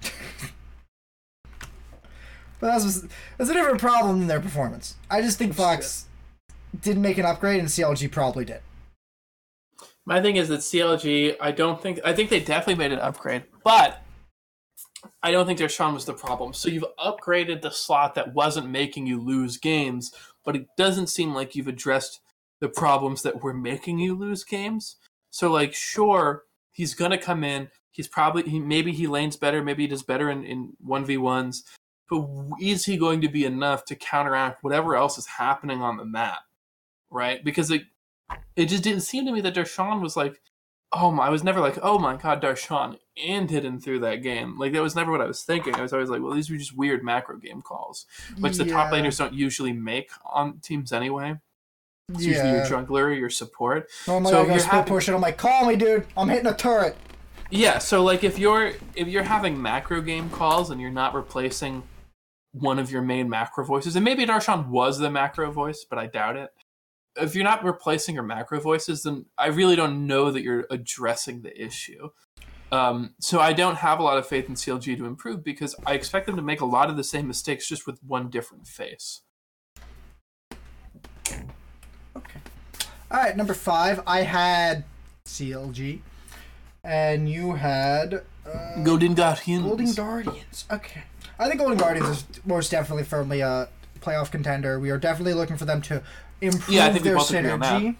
but 2.58 2.72
that's 2.72 3.02
that's 3.36 3.50
a 3.50 3.54
different 3.54 3.80
problem 3.80 4.18
than 4.18 4.28
their 4.28 4.40
performance. 4.40 4.96
I 5.10 5.20
just 5.20 5.38
think 5.38 5.54
Fox 5.54 6.06
didn't 6.80 7.02
make 7.02 7.18
an 7.18 7.26
upgrade, 7.26 7.60
and 7.60 7.68
CLG 7.68 8.10
probably 8.10 8.44
did. 8.46 8.60
My 10.04 10.20
thing 10.20 10.36
is 10.36 10.48
that 10.48 10.60
CLG, 10.60 11.36
I 11.40 11.52
don't 11.52 11.80
think 11.80 12.00
I 12.04 12.12
think 12.12 12.28
they 12.28 12.40
definitely 12.40 12.82
made 12.82 12.92
an 12.92 12.98
upgrade, 12.98 13.44
but 13.62 14.02
I 15.22 15.30
don't 15.30 15.46
think 15.46 15.58
Darshan 15.58 15.94
was 15.94 16.04
the 16.04 16.12
problem. 16.12 16.52
So 16.52 16.68
you've 16.68 16.84
upgraded 16.98 17.62
the 17.62 17.70
slot 17.70 18.14
that 18.16 18.34
wasn't 18.34 18.68
making 18.68 19.06
you 19.06 19.20
lose 19.20 19.56
games, 19.56 20.12
but 20.44 20.56
it 20.56 20.66
doesn't 20.76 21.08
seem 21.08 21.34
like 21.34 21.54
you've 21.54 21.68
addressed 21.68 22.20
the 22.60 22.68
problems 22.68 23.22
that 23.22 23.42
were 23.42 23.54
making 23.54 23.98
you 23.98 24.16
lose 24.16 24.44
games. 24.44 24.96
So 25.30 25.50
like, 25.50 25.74
sure, 25.74 26.44
he's 26.72 26.94
gonna 26.94 27.18
come 27.18 27.44
in. 27.44 27.68
He's 27.92 28.08
probably 28.08 28.42
he, 28.42 28.58
maybe 28.58 28.92
he 28.92 29.06
lanes 29.06 29.36
better, 29.36 29.62
maybe 29.62 29.84
he 29.84 29.88
does 29.88 30.02
better 30.02 30.30
in 30.30 30.44
in 30.44 30.72
one 30.80 31.04
v 31.04 31.16
ones. 31.16 31.62
But 32.10 32.26
is 32.60 32.84
he 32.84 32.96
going 32.96 33.20
to 33.20 33.28
be 33.28 33.44
enough 33.44 33.84
to 33.86 33.96
counteract 33.96 34.64
whatever 34.64 34.96
else 34.96 35.16
is 35.16 35.26
happening 35.26 35.80
on 35.80 35.96
the 35.96 36.04
map? 36.04 36.40
Right? 37.10 37.44
Because 37.44 37.70
it 37.70 37.82
it 38.56 38.66
just 38.66 38.82
didn't 38.82 39.02
seem 39.02 39.24
to 39.26 39.32
me 39.32 39.40
that 39.40 39.54
Darshan 39.54 40.00
was 40.00 40.16
like, 40.16 40.40
oh 40.92 41.10
my, 41.10 41.26
I 41.26 41.30
was 41.30 41.42
never 41.42 41.60
like, 41.60 41.78
oh 41.82 41.98
my 41.98 42.16
god, 42.16 42.42
Darshan 42.42 42.98
and 43.26 43.50
hidden 43.50 43.80
through 43.80 44.00
that 44.00 44.16
game. 44.22 44.58
Like 44.58 44.72
that 44.72 44.82
was 44.82 44.94
never 44.94 45.10
what 45.10 45.20
I 45.20 45.26
was 45.26 45.42
thinking. 45.42 45.74
I 45.74 45.82
was 45.82 45.92
always 45.92 46.10
like, 46.10 46.20
well, 46.22 46.32
these 46.34 46.50
were 46.50 46.56
just 46.56 46.76
weird 46.76 47.02
macro 47.02 47.36
game 47.38 47.62
calls, 47.62 48.06
which 48.38 48.56
the 48.56 48.64
top 48.66 48.92
Yeah. 48.92 49.00
laners 49.00 49.18
don't 49.18 49.32
usually 49.32 49.72
make 49.72 50.10
on 50.24 50.58
teams 50.60 50.92
anyway. 50.92 51.36
It's 52.10 52.24
Yeah. 52.24 52.30
usually 52.30 52.50
your 52.52 52.66
jungler 52.66 53.04
or 53.04 53.12
your 53.12 53.30
support. 53.30 53.88
Oh 54.08 54.20
my 54.20 54.28
So 54.30 54.42
god, 54.42 54.48
I 54.48 54.50
you're 54.50 54.58
split 54.60 54.72
happy- 54.74 54.88
push 54.90 55.08
it. 55.08 55.14
I'm 55.14 55.20
like, 55.20 55.38
call 55.38 55.66
me, 55.66 55.76
dude. 55.76 56.06
I'm 56.16 56.28
hitting 56.28 56.46
a 56.46 56.54
turret. 56.54 56.96
Yeah, 57.50 57.78
so 57.78 58.02
like 58.02 58.24
if 58.24 58.38
you're 58.38 58.72
if 58.94 59.08
you're 59.08 59.22
having 59.24 59.60
macro 59.60 60.00
game 60.00 60.30
calls 60.30 60.70
and 60.70 60.80
you're 60.80 60.90
not 60.90 61.14
replacing 61.14 61.82
one 62.52 62.78
of 62.78 62.90
your 62.90 63.02
main 63.02 63.28
macro 63.30 63.64
voices, 63.64 63.94
and 63.96 64.04
maybe 64.04 64.26
Darshan 64.26 64.68
was 64.68 64.98
the 64.98 65.10
macro 65.10 65.50
voice, 65.50 65.86
but 65.88 65.98
I 65.98 66.06
doubt 66.06 66.36
it. 66.36 66.50
If 67.16 67.34
you're 67.34 67.44
not 67.44 67.64
replacing 67.64 68.14
your 68.14 68.24
macro 68.24 68.60
voices, 68.60 69.02
then 69.02 69.26
I 69.36 69.48
really 69.48 69.76
don't 69.76 70.06
know 70.06 70.30
that 70.30 70.42
you're 70.42 70.66
addressing 70.70 71.42
the 71.42 71.62
issue. 71.62 72.08
Um, 72.72 73.14
so 73.20 73.38
I 73.38 73.52
don't 73.52 73.76
have 73.76 74.00
a 74.00 74.02
lot 74.02 74.16
of 74.16 74.26
faith 74.26 74.48
in 74.48 74.54
CLG 74.54 74.96
to 74.96 75.04
improve 75.04 75.44
because 75.44 75.74
I 75.86 75.92
expect 75.92 76.24
them 76.24 76.36
to 76.36 76.42
make 76.42 76.62
a 76.62 76.64
lot 76.64 76.88
of 76.88 76.96
the 76.96 77.04
same 77.04 77.28
mistakes 77.28 77.68
just 77.68 77.86
with 77.86 78.02
one 78.02 78.30
different 78.30 78.66
face. 78.66 79.20
Okay. 82.16 82.40
All 83.10 83.18
right, 83.18 83.36
number 83.36 83.52
five. 83.52 84.00
I 84.06 84.22
had 84.22 84.84
CLG, 85.26 86.00
and 86.82 87.28
you 87.28 87.52
had 87.52 88.22
uh, 88.46 88.82
Golden 88.82 89.14
Guardians. 89.14 89.64
Golden 89.64 89.92
Guardians. 89.92 90.64
Okay. 90.70 91.02
I 91.38 91.48
think 91.48 91.60
Golden 91.60 91.76
Guardians 91.76 92.08
is 92.08 92.24
most 92.46 92.70
definitely 92.70 93.04
firmly 93.04 93.40
a 93.40 93.68
playoff 94.00 94.30
contender. 94.30 94.80
We 94.80 94.90
are 94.90 94.98
definitely 94.98 95.34
looking 95.34 95.58
for 95.58 95.66
them 95.66 95.82
to 95.82 96.02
improve 96.46 96.68
Yeah, 96.68 96.86
I 96.86 96.92
think 96.92 97.04
we 97.04 97.10
their 97.10 97.18
both 97.18 97.32
agree 97.32 97.50
on 97.50 97.60
that. 97.60 97.82
synergy. 97.82 97.96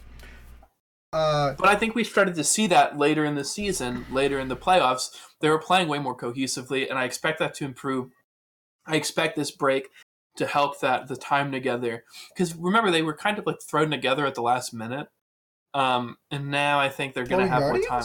Uh, 1.13 1.55
But 1.59 1.69
I 1.69 1.77
think 1.77 1.95
we 1.95 2.05
started 2.05 2.35
to 2.37 2.45
see 2.45 2.67
that 2.69 2.99
later 2.99 3.25
in 3.25 3.35
the 3.35 3.45
season, 3.45 4.07
later 4.11 4.39
in 4.39 4.49
the 4.49 4.57
playoffs. 4.57 5.11
They 5.41 5.49
were 5.49 5.59
playing 5.59 5.89
way 5.89 5.99
more 5.99 6.17
cohesively, 6.17 6.89
and 6.89 6.99
I 6.99 7.05
expect 7.05 7.39
that 7.39 7.55
to 7.55 7.65
improve. 7.65 8.11
I 8.87 8.97
expect 8.97 9.37
this 9.37 9.51
break 9.51 9.89
to 10.37 10.47
help 10.47 10.81
that 10.81 11.09
the 11.09 11.17
time 11.17 11.53
together. 11.53 12.05
Because 12.31 12.55
remember, 12.57 12.91
they 12.91 13.03
were 13.03 13.15
kind 13.15 13.39
of 13.39 13.47
like 13.47 13.61
thrown 13.63 13.91
together 13.91 14.25
at 14.27 14.35
the 14.35 14.43
last 14.43 14.73
minute. 14.73 15.09
Um, 15.75 16.17
and 16.31 16.51
now 16.51 16.81
I 16.81 16.89
think 16.89 17.15
they're 17.15 17.27
going 17.27 17.45
to 17.45 17.49
have 17.49 17.63
more 17.63 17.79
time. 17.81 18.05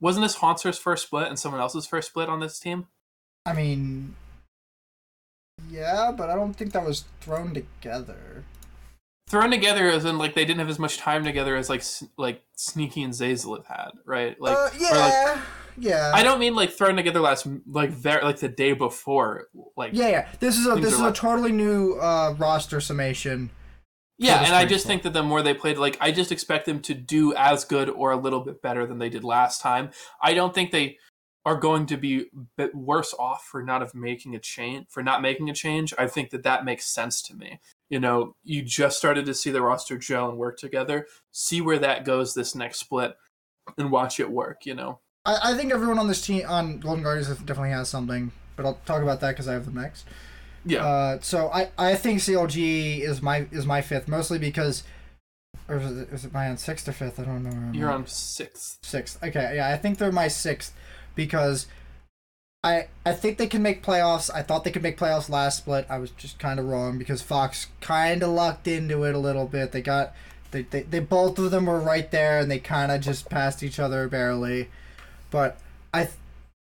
Wasn't 0.00 0.24
this 0.24 0.36
Hauntzer's 0.36 0.78
first 0.78 1.06
split 1.06 1.28
and 1.28 1.38
someone 1.38 1.60
else's 1.60 1.86
first 1.86 2.08
split 2.08 2.28
on 2.28 2.40
this 2.40 2.58
team? 2.58 2.88
I 3.46 3.52
mean, 3.52 4.16
yeah, 5.70 6.12
but 6.16 6.28
I 6.28 6.34
don't 6.34 6.54
think 6.54 6.72
that 6.72 6.84
was 6.84 7.04
thrown 7.20 7.54
together. 7.54 8.44
Thrown 9.32 9.50
together 9.50 9.88
as 9.88 10.04
in 10.04 10.18
like 10.18 10.34
they 10.34 10.44
didn't 10.44 10.58
have 10.58 10.68
as 10.68 10.78
much 10.78 10.98
time 10.98 11.24
together 11.24 11.56
as 11.56 11.70
like 11.70 11.82
like 12.18 12.42
Sneaky 12.54 13.02
and 13.02 13.14
Zeyzal 13.14 13.56
have 13.56 13.66
had, 13.66 13.90
right? 14.04 14.38
Like, 14.38 14.54
uh, 14.54 14.60
or, 14.60 14.64
like, 14.64 14.72
yeah, 14.78 15.42
yeah. 15.78 16.12
I 16.14 16.22
don't 16.22 16.38
mean 16.38 16.54
like 16.54 16.70
thrown 16.70 16.96
together 16.96 17.18
last 17.18 17.48
like 17.66 17.88
very 17.92 18.22
like 18.22 18.40
the 18.40 18.50
day 18.50 18.74
before, 18.74 19.48
like 19.74 19.94
Yeah, 19.94 20.08
yeah. 20.08 20.28
This 20.38 20.58
is 20.58 20.66
a 20.66 20.74
this 20.74 20.92
is 20.92 21.00
a 21.00 21.04
like- 21.04 21.14
totally 21.14 21.50
new 21.50 21.94
uh, 21.94 22.34
roster 22.36 22.78
summation. 22.78 23.48
Yeah, 24.18 24.44
and 24.44 24.54
I 24.54 24.66
just 24.66 24.86
think 24.86 25.02
that 25.04 25.14
the 25.14 25.22
more 25.22 25.40
they 25.40 25.54
played, 25.54 25.78
like 25.78 25.96
I 25.98 26.12
just 26.12 26.30
expect 26.30 26.66
them 26.66 26.80
to 26.80 26.92
do 26.92 27.34
as 27.34 27.64
good 27.64 27.88
or 27.88 28.12
a 28.12 28.18
little 28.18 28.40
bit 28.40 28.60
better 28.60 28.86
than 28.86 28.98
they 28.98 29.08
did 29.08 29.24
last 29.24 29.62
time. 29.62 29.92
I 30.22 30.34
don't 30.34 30.54
think 30.54 30.72
they 30.72 30.98
are 31.46 31.56
going 31.56 31.86
to 31.86 31.96
be 31.96 32.26
bit 32.58 32.74
worse 32.74 33.14
off 33.18 33.44
for 33.44 33.62
not 33.62 33.80
of 33.82 33.94
making 33.94 34.34
a 34.34 34.38
change 34.38 34.86
for 34.90 35.02
not 35.02 35.22
making 35.22 35.48
a 35.48 35.54
change. 35.54 35.94
I 35.98 36.06
think 36.06 36.30
that 36.30 36.42
that 36.42 36.66
makes 36.66 36.84
sense 36.84 37.22
to 37.22 37.34
me. 37.34 37.60
You 37.92 38.00
know, 38.00 38.36
you 38.42 38.62
just 38.62 38.96
started 38.96 39.26
to 39.26 39.34
see 39.34 39.50
the 39.50 39.60
roster 39.60 39.98
gel 39.98 40.30
and 40.30 40.38
work 40.38 40.56
together. 40.56 41.06
See 41.30 41.60
where 41.60 41.78
that 41.78 42.06
goes 42.06 42.32
this 42.32 42.54
next 42.54 42.78
split, 42.78 43.18
and 43.76 43.92
watch 43.92 44.18
it 44.18 44.30
work. 44.30 44.64
You 44.64 44.74
know. 44.74 45.00
I, 45.26 45.52
I 45.52 45.56
think 45.58 45.74
everyone 45.74 45.98
on 45.98 46.08
this 46.08 46.24
team 46.24 46.46
on 46.48 46.78
Golden 46.78 47.04
Guardians 47.04 47.28
definitely 47.28 47.68
has 47.72 47.90
something, 47.90 48.32
but 48.56 48.64
I'll 48.64 48.80
talk 48.86 49.02
about 49.02 49.20
that 49.20 49.32
because 49.32 49.46
I 49.46 49.52
have 49.52 49.66
them 49.66 49.74
next. 49.74 50.06
Yeah. 50.64 50.86
Uh, 50.86 51.18
so 51.20 51.50
I, 51.50 51.70
I 51.76 51.94
think 51.94 52.20
CLG 52.20 53.00
is 53.00 53.20
my 53.20 53.46
is 53.52 53.66
my 53.66 53.82
fifth, 53.82 54.08
mostly 54.08 54.38
because, 54.38 54.84
or 55.68 55.76
is 55.76 55.98
it, 55.98 56.08
is 56.12 56.24
it 56.24 56.32
my 56.32 56.48
on 56.48 56.56
sixth 56.56 56.88
or 56.88 56.92
fifth? 56.92 57.20
I 57.20 57.24
don't 57.24 57.42
know. 57.42 57.78
You're 57.78 57.90
on 57.90 58.06
sixth. 58.06 58.78
sixth. 58.82 59.22
Okay, 59.22 59.56
yeah, 59.56 59.68
I 59.68 59.76
think 59.76 59.98
they're 59.98 60.10
my 60.10 60.28
sixth 60.28 60.72
because 61.14 61.66
I 62.64 62.86
I 63.04 63.12
think 63.12 63.38
they 63.38 63.48
can 63.48 63.62
make 63.62 63.82
playoffs. 63.82 64.30
I 64.32 64.42
thought 64.42 64.64
they 64.64 64.70
could 64.70 64.82
make 64.82 64.98
playoffs 64.98 65.28
last 65.28 65.58
split. 65.58 65.86
I 65.90 65.98
was 65.98 66.10
just 66.12 66.38
kind 66.38 66.60
of 66.60 66.66
wrong 66.66 66.96
because 66.96 67.20
Fox 67.20 67.66
kind 67.80 68.22
of 68.22 68.30
lucked 68.30 68.68
into 68.68 69.02
it 69.04 69.14
a 69.14 69.18
little 69.18 69.46
bit. 69.46 69.72
They 69.72 69.82
got 69.82 70.14
they, 70.52 70.62
they, 70.62 70.82
they 70.82 71.00
both 71.00 71.38
of 71.38 71.50
them 71.50 71.66
were 71.66 71.80
right 71.80 72.10
there 72.10 72.38
and 72.38 72.50
they 72.50 72.60
kind 72.60 72.92
of 72.92 73.00
just 73.00 73.28
passed 73.28 73.62
each 73.62 73.80
other 73.80 74.06
barely. 74.08 74.68
But 75.30 75.58
I 75.92 76.08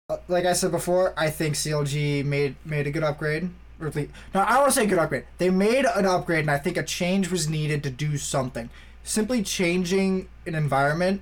uh, 0.10 0.18
like 0.30 0.46
I 0.46 0.54
said 0.54 0.72
before, 0.72 1.14
I 1.18 1.30
think 1.30 1.56
CLG 1.56 2.24
made 2.24 2.56
made 2.64 2.88
a 2.88 2.92
good 2.92 3.04
upgrade. 3.04 3.50
Least, 3.80 4.12
no, 4.34 4.42
I 4.42 4.52
don't 4.52 4.60
want 4.60 4.74
to 4.74 4.80
say 4.80 4.86
good 4.86 5.00
upgrade. 5.00 5.26
They 5.40 5.50
made 5.50 5.84
an 5.84 6.06
upgrade, 6.06 6.42
and 6.42 6.52
I 6.52 6.58
think 6.58 6.78
a 6.78 6.84
change 6.84 7.30
was 7.30 7.50
needed 7.50 7.84
to 7.84 7.90
do 7.90 8.16
something. 8.18 8.70
Simply 9.04 9.44
changing 9.44 10.30
an 10.46 10.56
environment 10.56 11.22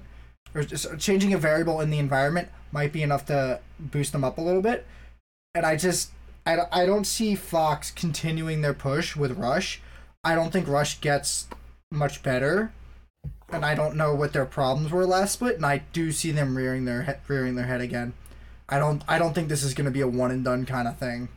or 0.54 0.64
just 0.64 1.00
changing 1.00 1.34
a 1.34 1.40
variable 1.40 1.82
in 1.82 1.90
the 1.90 1.98
environment 1.98 2.50
might 2.72 2.92
be 2.94 3.04
enough 3.04 3.26
to 3.28 3.60
boost 3.80 4.12
them 4.12 4.24
up 4.24 4.38
a 4.38 4.42
little 4.42 4.62
bit. 4.62 4.86
And 5.54 5.66
I 5.66 5.76
just 5.76 6.12
I, 6.46 6.56
don't- 6.56 6.70
I 6.72 6.86
don't 6.86 7.06
see 7.06 7.36
Fox 7.36 7.92
continuing 7.92 8.62
their 8.62 8.74
push 8.74 9.16
with 9.16 9.38
Rush. 9.38 9.82
I 10.24 10.36
don't 10.36 10.52
think 10.52 10.68
Rush 10.68 11.02
gets 11.02 11.48
much 11.92 12.24
better. 12.24 12.72
And 13.50 13.66
I 13.66 13.76
don't 13.76 13.98
know 13.98 14.16
what 14.16 14.32
their 14.34 14.46
problems 14.46 14.92
were 14.92 15.06
last 15.06 15.34
split, 15.34 15.58
and 15.58 15.66
I 15.66 15.80
do 15.92 16.12
see 16.14 16.32
them 16.32 16.56
rearing 16.58 16.86
their 16.86 17.04
he- 17.04 17.12
rearing 17.34 17.56
their 17.56 17.66
head 17.66 17.82
again. 17.82 18.14
I 18.70 18.80
don't 18.80 19.04
I 19.10 19.20
don't 19.20 19.34
think 19.34 19.50
this 19.50 19.62
is 19.64 19.74
going 19.74 19.86
to 19.86 19.92
be 19.92 20.00
a 20.00 20.08
one 20.08 20.32
and 20.32 20.44
done 20.44 20.66
kind 20.66 20.88
of 20.88 20.98
thing. 20.98 21.28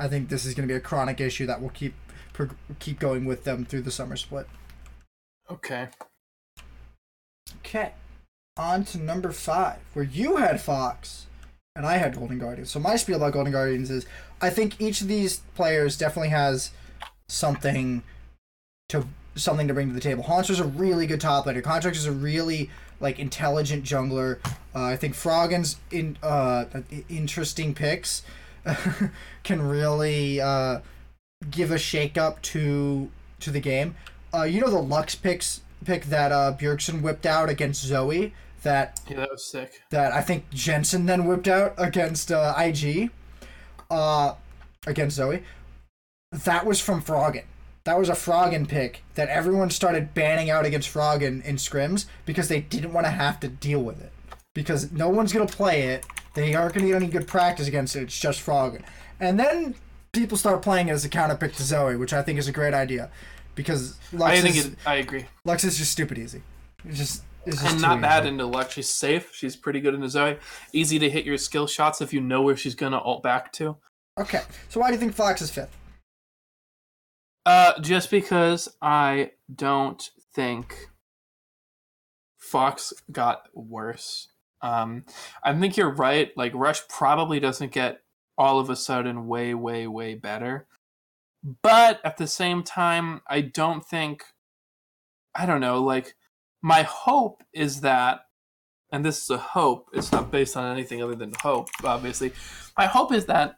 I 0.00 0.08
think 0.08 0.28
this 0.28 0.44
is 0.44 0.54
going 0.54 0.66
to 0.66 0.72
be 0.72 0.76
a 0.76 0.80
chronic 0.80 1.20
issue 1.20 1.46
that 1.46 1.62
will 1.62 1.68
keep 1.70 1.94
prog- 2.32 2.56
keep 2.80 2.98
going 2.98 3.24
with 3.24 3.44
them 3.44 3.64
through 3.64 3.82
the 3.82 3.90
summer 3.92 4.16
split. 4.16 4.48
Okay. 5.48 5.88
Okay. 7.58 7.92
On 8.58 8.84
to 8.86 8.98
number 8.98 9.30
five, 9.30 9.78
where 9.94 10.04
you 10.04 10.36
had 10.36 10.60
Fox 10.60 11.26
and 11.78 11.86
I 11.86 11.96
had 11.96 12.16
Golden 12.16 12.38
Guardians. 12.38 12.70
So 12.70 12.80
my 12.80 12.96
spiel 12.96 13.16
about 13.16 13.32
Golden 13.32 13.52
Guardians 13.52 13.88
is 13.88 14.04
I 14.42 14.50
think 14.50 14.80
each 14.80 15.00
of 15.00 15.06
these 15.06 15.38
players 15.54 15.96
definitely 15.96 16.30
has 16.30 16.72
something 17.28 18.02
to 18.88 19.06
something 19.36 19.68
to 19.68 19.74
bring 19.74 19.86
to 19.86 19.94
the 19.94 20.00
table. 20.00 20.24
Hauntzer's 20.24 20.58
a 20.58 20.64
really 20.64 21.06
good 21.06 21.20
top 21.20 21.46
laner. 21.46 21.62
Contractz 21.62 21.96
is 21.96 22.06
a 22.06 22.12
really 22.12 22.68
like 22.98 23.20
intelligent 23.20 23.84
jungler. 23.84 24.38
Uh, 24.74 24.82
I 24.82 24.96
think 24.96 25.14
Froggen's 25.14 25.76
in 25.92 26.18
uh 26.20 26.64
interesting 27.08 27.74
picks 27.74 28.22
can 29.44 29.62
really 29.62 30.40
uh 30.40 30.80
give 31.48 31.70
a 31.70 31.78
shake 31.78 32.18
up 32.18 32.42
to 32.42 33.08
to 33.38 33.52
the 33.52 33.60
game. 33.60 33.94
Uh, 34.34 34.42
you 34.42 34.60
know 34.60 34.68
the 34.68 34.82
Lux 34.82 35.14
picks 35.14 35.60
pick 35.84 36.06
that 36.06 36.32
uh 36.32 36.56
Bjergsen 36.58 37.02
whipped 37.02 37.24
out 37.24 37.48
against 37.48 37.84
Zoe 37.84 38.34
that 38.62 39.00
Yeah, 39.08 39.18
that 39.18 39.30
was 39.30 39.44
sick. 39.50 39.82
that 39.90 40.12
I 40.12 40.20
think 40.22 40.50
Jensen 40.50 41.06
then 41.06 41.26
whipped 41.26 41.48
out 41.48 41.74
against 41.78 42.30
uh, 42.32 42.54
IG, 42.58 43.10
uh, 43.90 44.34
against 44.86 45.16
Zoe. 45.16 45.42
That 46.32 46.66
was 46.66 46.80
from 46.80 47.02
Froggen. 47.02 47.44
that 47.84 47.98
was 47.98 48.08
a 48.10 48.12
Froggen 48.12 48.68
pick 48.68 49.02
that 49.14 49.28
everyone 49.28 49.70
started 49.70 50.12
banning 50.12 50.50
out 50.50 50.66
against 50.66 50.92
Froggen 50.92 51.42
in 51.44 51.56
scrims 51.56 52.04
because 52.26 52.48
they 52.48 52.60
didn't 52.60 52.92
want 52.92 53.06
to 53.06 53.10
have 53.10 53.40
to 53.40 53.48
deal 53.48 53.80
with 53.82 54.00
it. 54.02 54.12
Because 54.54 54.90
no 54.92 55.08
one's 55.08 55.32
gonna 55.32 55.46
play 55.46 55.82
it, 55.84 56.04
they 56.34 56.54
aren't 56.54 56.74
gonna 56.74 56.86
get 56.88 56.96
any 56.96 57.06
good 57.06 57.26
practice 57.26 57.66
against 57.68 57.96
it. 57.96 58.02
It's 58.02 58.18
just 58.18 58.44
Froggen, 58.44 58.82
and 59.20 59.38
then 59.40 59.74
people 60.12 60.36
start 60.36 60.62
playing 60.62 60.88
it 60.88 60.92
as 60.92 61.04
a 61.04 61.08
counter 61.08 61.36
pick 61.36 61.54
to 61.54 61.62
Zoe, 61.62 61.96
which 61.96 62.12
I 62.12 62.22
think 62.22 62.38
is 62.38 62.48
a 62.48 62.52
great 62.52 62.74
idea. 62.74 63.10
Because 63.54 63.96
Lux 64.12 64.38
I 64.38 64.40
think 64.40 64.56
is, 64.56 64.66
it, 64.66 64.78
I 64.86 64.96
agree. 64.96 65.26
Lux 65.44 65.64
is 65.64 65.78
just 65.78 65.92
stupid 65.92 66.18
easy. 66.18 66.42
It's 66.84 66.98
just 66.98 67.22
it's 67.22 67.22
just 67.24 67.24
And 67.46 67.80
not 67.80 68.00
bad 68.00 68.24
easy. 68.24 68.30
into 68.30 68.46
luck. 68.46 68.70
She's 68.70 68.90
safe. 68.90 69.30
She's 69.34 69.56
pretty 69.56 69.80
good 69.80 69.94
in 69.94 70.00
the 70.00 70.08
Zoe. 70.08 70.38
Easy 70.72 70.98
to 70.98 71.08
hit 71.08 71.24
your 71.24 71.38
skill 71.38 71.66
shots 71.66 72.00
if 72.00 72.12
you 72.12 72.20
know 72.20 72.42
where 72.42 72.56
she's 72.56 72.74
gonna 72.74 72.98
alt 72.98 73.22
back 73.22 73.52
to. 73.54 73.76
Okay, 74.18 74.42
so 74.68 74.80
why 74.80 74.88
do 74.88 74.94
you 74.94 75.00
think 75.00 75.14
Fox 75.14 75.40
is 75.40 75.50
fifth? 75.50 75.76
Uh, 77.46 77.80
just 77.80 78.10
because 78.10 78.68
I 78.82 79.30
don't 79.54 80.10
think 80.34 80.76
Fox 82.36 82.92
got 83.10 83.48
worse. 83.54 84.28
Um, 84.60 85.04
I 85.42 85.54
think 85.54 85.76
you're 85.76 85.94
right. 85.94 86.30
Like 86.36 86.52
Rush 86.54 86.86
probably 86.88 87.40
doesn't 87.40 87.72
get 87.72 88.00
all 88.36 88.58
of 88.58 88.70
a 88.70 88.76
sudden 88.76 89.26
way, 89.26 89.54
way, 89.54 89.86
way 89.86 90.14
better. 90.14 90.66
But 91.62 92.00
at 92.04 92.16
the 92.16 92.26
same 92.26 92.62
time, 92.62 93.22
I 93.28 93.40
don't 93.40 93.84
think. 93.84 94.24
I 95.34 95.46
don't 95.46 95.60
know. 95.60 95.82
Like 95.82 96.16
my 96.62 96.82
hope 96.82 97.42
is 97.52 97.80
that, 97.82 98.20
and 98.92 99.04
this 99.04 99.22
is 99.22 99.30
a 99.30 99.38
hope. 99.38 99.88
It's 99.92 100.12
not 100.12 100.30
based 100.30 100.56
on 100.56 100.72
anything 100.72 101.02
other 101.02 101.14
than 101.14 101.32
hope. 101.42 101.68
Obviously, 101.84 102.32
my 102.76 102.86
hope 102.86 103.12
is 103.12 103.26
that 103.26 103.56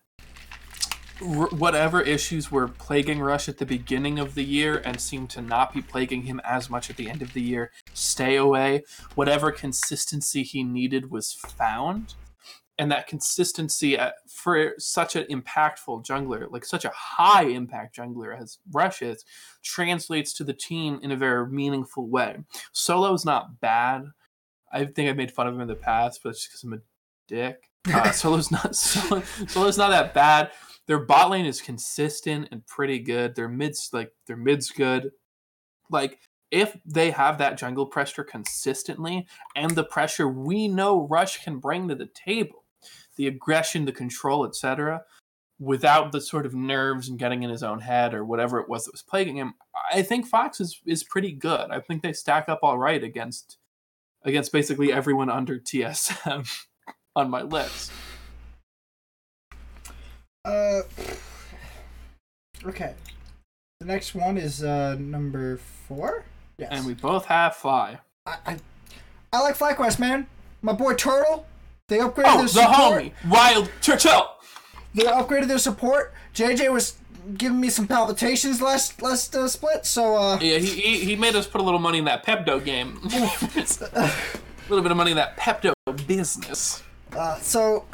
r- 1.22 1.48
whatever 1.48 2.00
issues 2.00 2.50
were 2.50 2.68
plaguing 2.68 3.20
Rush 3.20 3.48
at 3.48 3.58
the 3.58 3.66
beginning 3.66 4.18
of 4.18 4.34
the 4.34 4.44
year 4.44 4.82
and 4.84 5.00
seem 5.00 5.26
to 5.28 5.42
not 5.42 5.72
be 5.72 5.82
plaguing 5.82 6.22
him 6.22 6.40
as 6.44 6.68
much 6.68 6.90
at 6.90 6.96
the 6.96 7.08
end 7.08 7.22
of 7.22 7.32
the 7.32 7.42
year 7.42 7.70
stay 7.94 8.36
away. 8.36 8.82
Whatever 9.14 9.52
consistency 9.52 10.42
he 10.42 10.62
needed 10.62 11.10
was 11.10 11.32
found. 11.32 12.14
And 12.80 12.90
that 12.90 13.06
consistency 13.06 13.98
at, 13.98 14.14
for 14.26 14.72
such 14.78 15.14
an 15.14 15.24
impactful 15.24 16.02
jungler, 16.02 16.50
like 16.50 16.64
such 16.64 16.86
a 16.86 16.92
high 16.94 17.42
impact 17.42 17.94
jungler 17.94 18.40
as 18.40 18.56
Rush 18.72 19.02
is, 19.02 19.22
translates 19.62 20.32
to 20.32 20.44
the 20.44 20.54
team 20.54 20.98
in 21.02 21.12
a 21.12 21.16
very 21.16 21.46
meaningful 21.46 22.08
way. 22.08 22.38
Solo 22.72 23.12
is 23.12 23.26
not 23.26 23.60
bad. 23.60 24.06
I 24.72 24.86
think 24.86 25.10
I've 25.10 25.18
made 25.18 25.30
fun 25.30 25.46
of 25.46 25.54
him 25.54 25.60
in 25.60 25.68
the 25.68 25.74
past, 25.74 26.20
but 26.24 26.30
it's 26.30 26.38
just 26.38 26.52
because 26.52 26.64
I'm 26.64 26.72
a 26.72 26.78
dick. 27.28 27.70
Uh, 27.92 28.10
Solo's 28.12 28.50
not 28.50 28.74
Solo, 28.76 29.22
Solo's 29.46 29.76
not 29.76 29.90
that 29.90 30.14
bad. 30.14 30.50
Their 30.86 31.00
bot 31.00 31.28
lane 31.28 31.44
is 31.44 31.60
consistent 31.60 32.48
and 32.50 32.66
pretty 32.66 32.98
good. 32.98 33.36
Their 33.36 33.48
mid's 33.48 33.90
like 33.92 34.12
their 34.26 34.38
mid's 34.38 34.70
good. 34.70 35.10
Like 35.90 36.18
if 36.50 36.78
they 36.86 37.10
have 37.10 37.36
that 37.38 37.58
jungle 37.58 37.84
pressure 37.84 38.24
consistently 38.24 39.26
and 39.54 39.72
the 39.72 39.84
pressure 39.84 40.28
we 40.28 40.66
know 40.66 41.06
Rush 41.06 41.44
can 41.44 41.58
bring 41.58 41.88
to 41.88 41.94
the 41.94 42.08
table, 42.08 42.64
the 43.16 43.26
aggression, 43.26 43.84
the 43.84 43.92
control, 43.92 44.46
etc., 44.46 45.04
without 45.58 46.10
the 46.10 46.20
sort 46.20 46.46
of 46.46 46.54
nerves 46.54 47.08
and 47.08 47.18
getting 47.18 47.42
in 47.42 47.50
his 47.50 47.62
own 47.62 47.80
head 47.80 48.14
or 48.14 48.24
whatever 48.24 48.58
it 48.58 48.68
was 48.68 48.86
that 48.86 48.92
was 48.92 49.02
plaguing 49.02 49.36
him, 49.36 49.54
I 49.92 50.02
think 50.02 50.26
Fox 50.26 50.60
is 50.60 50.80
is 50.86 51.04
pretty 51.04 51.32
good. 51.32 51.70
I 51.70 51.80
think 51.80 52.02
they 52.02 52.12
stack 52.12 52.48
up 52.48 52.60
all 52.62 52.78
right 52.78 53.02
against 53.02 53.58
against 54.24 54.52
basically 54.52 54.92
everyone 54.92 55.30
under 55.30 55.58
TSM 55.58 56.50
on 57.16 57.30
my 57.30 57.42
list. 57.42 57.92
Uh, 60.44 60.80
okay. 62.64 62.94
The 63.80 63.86
next 63.86 64.14
one 64.14 64.38
is 64.38 64.64
uh 64.64 64.96
number 64.98 65.58
four. 65.58 66.24
Yes. 66.58 66.68
And 66.72 66.86
we 66.86 66.94
both 66.94 67.26
have 67.26 67.56
Fly. 67.56 67.98
I, 68.26 68.36
I, 68.46 68.56
I 69.32 69.40
like 69.40 69.56
FlyQuest, 69.56 69.98
man. 69.98 70.26
My 70.60 70.72
boy 70.72 70.94
Turtle. 70.94 71.46
They 71.90 71.98
upgraded 71.98 72.22
Oh, 72.26 72.36
their 72.36 72.42
the 72.42 72.48
support. 72.48 73.02
homie, 73.02 73.12
Wild 73.28 73.70
Churchill. 73.80 74.30
They 74.94 75.02
upgraded 75.02 75.48
their 75.48 75.58
support. 75.58 76.14
JayJ 76.34 76.72
was 76.72 76.94
giving 77.36 77.60
me 77.60 77.68
some 77.68 77.86
palpitations 77.88 78.62
last 78.62 79.02
last 79.02 79.34
uh, 79.34 79.48
split, 79.48 79.84
so 79.84 80.14
uh, 80.16 80.38
Yeah, 80.40 80.58
he, 80.58 80.66
he 80.80 81.04
he 81.04 81.16
made 81.16 81.34
us 81.34 81.48
put 81.48 81.60
a 81.60 81.64
little 81.64 81.80
money 81.80 81.98
in 81.98 82.04
that 82.04 82.24
Pepto 82.24 82.64
game. 82.64 83.00
a 83.04 83.08
little 84.70 84.82
bit 84.82 84.92
of 84.92 84.96
money 84.96 85.10
in 85.10 85.16
that 85.16 85.36
Pepto 85.36 85.72
business. 86.06 86.82
uh 87.16 87.36
so 87.40 87.84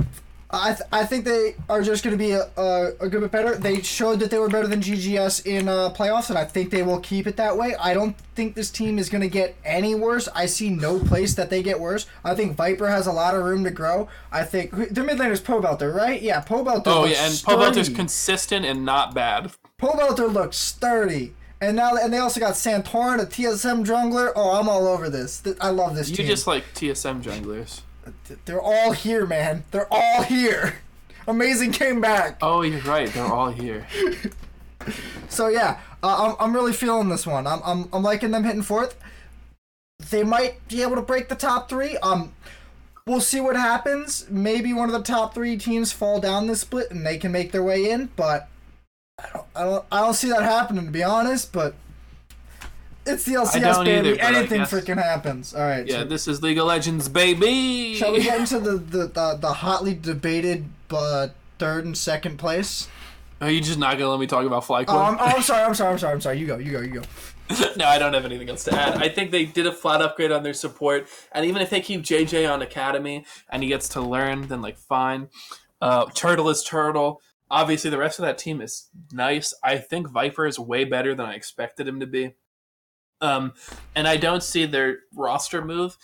I 0.51 0.69
th- 0.75 0.89
I 0.93 1.05
think 1.05 1.25
they 1.25 1.57
are 1.69 1.83
just 1.83 2.05
going 2.05 2.17
to 2.17 2.19
be 2.25 2.31
a, 2.31 2.49
a, 2.57 2.93
a 3.01 3.09
good 3.09 3.21
bit 3.21 3.33
better. 3.33 3.57
They 3.57 3.83
showed 3.83 4.21
that 4.21 4.31
they 4.31 4.39
were 4.39 4.49
better 4.49 4.69
than 4.69 4.81
GGS 4.81 5.45
in 5.45 5.69
uh, 5.69 5.91
playoffs, 5.91 6.29
and 6.31 6.39
I 6.39 6.45
think 6.45 6.71
they 6.71 6.85
will 6.85 7.01
keep 7.01 7.27
it 7.27 7.37
that 7.37 7.57
way. 7.57 7.75
I 7.81 7.95
don't 7.95 8.17
think 8.37 8.55
this 8.55 8.71
team 8.71 8.99
is 8.99 9.09
going 9.09 9.23
to 9.23 9.29
get 9.29 9.57
any 9.65 9.97
worse. 9.97 10.29
I 10.35 10.47
see 10.47 10.71
no 10.71 11.01
place 11.01 11.35
that 11.35 11.51
they 11.51 11.63
get 11.65 11.81
worse. 11.81 12.07
I 12.25 12.35
think 12.37 12.57
V1per 12.57 12.89
has 12.89 13.09
a 13.09 13.13
lot 13.13 13.35
of 13.35 13.45
room 13.45 13.65
to 13.65 13.71
grow. 13.73 14.09
I 14.31 14.45
think 14.45 14.71
their 14.71 15.03
mid 15.05 15.19
laner's 15.19 15.41
Pobelter, 15.41 15.93
right? 15.93 16.23
Yeah, 16.23 16.41
Pobelter. 16.43 16.87
Oh 16.87 17.01
looks 17.03 17.13
yeah, 17.13 17.27
and 17.27 17.35
Pobelter's 17.35 17.89
consistent 17.89 18.65
and 18.65 18.85
not 18.85 19.15
bad. 19.15 19.51
Pobelter 19.81 20.33
looks 20.33 20.57
sturdy. 20.57 21.35
And 21.61 21.77
now, 21.77 21.97
and 21.97 22.13
they 22.13 22.19
also 22.19 22.39
got 22.39 22.53
Santorin, 22.55 23.21
a 23.21 23.25
TSM 23.27 23.85
jungler. 23.87 24.31
Oh, 24.37 24.61
I'm 24.61 24.69
all 24.69 24.87
over 24.87 25.09
this. 25.09 25.43
I 25.61 25.71
love 25.71 25.97
this 25.97 26.11
You 26.11 26.17
team. 26.17 26.27
just 26.27 26.47
like 26.47 26.65
TSM 26.75 27.23
junglers. 27.23 27.81
They're 28.45 28.61
all 28.61 28.93
here, 28.93 29.27
man. 29.27 29.65
They're 29.71 29.93
all 29.93 30.23
here. 30.23 30.77
Amazing 31.29 31.73
came 31.73 32.01
back. 32.01 32.39
Oh, 32.41 32.63
you're 32.63 32.81
right. 32.83 33.13
They're 33.13 33.25
all 33.25 33.51
here. 33.51 33.87
So 35.29 35.49
yeah, 35.49 35.81
uh, 36.03 36.29
I'm, 36.29 36.37
I'm 36.39 36.55
really 36.55 36.73
feeling 36.73 37.09
this 37.09 37.27
one. 37.27 37.47
I'm, 37.47 37.61
I'm 37.65 37.89
I'm 37.93 38.03
liking 38.03 38.31
them 38.31 38.45
hitting 38.45 38.63
fourth. 38.63 38.97
They 40.11 40.23
might 40.23 40.67
be 40.69 40.83
able 40.83 40.97
to 40.97 41.03
break 41.03 41.29
the 41.29 41.35
top 41.35 41.69
three. 41.69 41.97
Um, 41.99 42.33
we'll 43.07 43.21
see 43.21 43.41
what 43.41 43.57
happens. 43.57 44.27
Maybe 44.31 44.73
one 44.73 44.89
of 44.89 44.93
the 44.93 45.03
top 45.03 45.35
three 45.35 45.57
teams 45.57 45.93
fall 45.93 46.21
down 46.21 46.47
this 46.47 46.61
split 46.61 46.91
and 46.91 47.05
they 47.05 47.19
can 47.19 47.33
make 47.33 47.53
their 47.53 47.63
way 47.63 47.91
in. 47.91 48.11
But 48.17 48.49
I 49.19 49.29
don't 49.33 49.47
I 49.57 49.65
don't 49.65 49.85
I 49.93 50.01
don't 50.01 50.15
see 50.15 50.29
that 50.29 50.43
happening 50.43 50.87
to 50.87 50.93
be 50.93 51.03
honest. 51.03 51.53
But 51.53 51.75
it's 53.07 53.25
the 53.25 53.35
LCS 53.35 53.85
baby. 53.85 54.09
either, 54.09 54.17
but 54.17 54.35
Anything 54.35 54.61
freaking 54.63 55.03
happens. 55.03 55.55
All 55.55 55.63
right. 55.63 55.87
Yeah, 55.87 56.01
so 56.01 56.05
this 56.05 56.29
is 56.29 56.43
League 56.43 56.59
of 56.59 56.67
Legends, 56.67 57.09
baby. 57.09 57.95
shall 57.95 58.13
we 58.13 58.23
get 58.23 58.41
into 58.41 58.61
the 58.61 58.77
the, 58.77 59.07
the, 59.07 59.39
the 59.41 59.53
hotly 59.55 59.95
debated 59.95 60.67
uh, 60.91 61.29
third 61.59 61.85
and 61.85 61.97
second 61.97 62.39
place? 62.39 62.89
Are 63.41 63.51
you 63.51 63.61
just 63.61 63.79
not 63.79 63.99
gonna 63.99 64.11
let 64.11 64.21
me 64.21 64.27
talk 64.27 64.47
about 64.47 64.65
FlyQuest? 64.65 64.87
Oh, 64.89 64.99
I'm, 64.99 65.15
oh, 65.15 65.25
I'm 65.37 65.43
sorry. 65.43 65.63
I'm 65.63 65.75
sorry. 65.75 65.93
I'm 65.93 65.99
sorry. 65.99 66.15
I'm 66.15 66.21
sorry. 66.21 66.39
You 66.39 66.47
go. 66.47 66.57
You 66.59 66.73
go. 66.73 66.81
You 66.81 67.01
go. 67.01 67.03
no, 67.77 67.87
I 67.87 67.99
don't 67.99 68.13
have 68.13 68.25
anything 68.25 68.49
else 68.49 68.65
to 68.65 68.75
add. 68.75 68.97
I 68.97 69.09
think 69.09 69.31
they 69.31 69.45
did 69.45 69.67
a 69.67 69.73
flat 69.73 70.03
upgrade 70.03 70.33
on 70.33 70.43
their 70.43 70.55
support, 70.55 71.07
and 71.33 71.45
even 71.45 71.63
if 71.63 71.71
they 71.71 71.81
keep 71.81 72.03
JayJ 72.03 72.51
on 72.51 72.61
Academy 72.61 73.25
and 73.51 73.63
he 73.63 73.69
gets 73.69 73.89
to 73.91 74.01
learn, 74.01 74.49
then 74.49 74.63
like 74.63 74.79
fine. 74.79 75.29
Uh, 75.81 76.07
Turtle 76.15 76.49
is 76.49 76.65
Turtle. 76.65 77.21
Obviously, 77.49 77.91
the 77.91 77.99
rest 77.99 78.19
of 78.19 78.25
that 78.25 78.39
team 78.39 78.61
is 78.61 78.89
nice. 79.13 79.55
I 79.63 79.79
think 79.79 80.09
V1per 80.09 80.49
is 80.49 80.59
way 80.59 80.85
better 80.85 81.15
than 81.15 81.27
I 81.27 81.35
expected 81.35 81.87
him 81.87 82.01
to 82.01 82.07
be. 82.07 82.35
Um, 83.21 83.55
and 83.95 84.07
I 84.07 84.17
don't 84.17 84.43
see 84.43 84.67
their 84.67 84.99
roster 85.15 85.65
move 85.65 85.97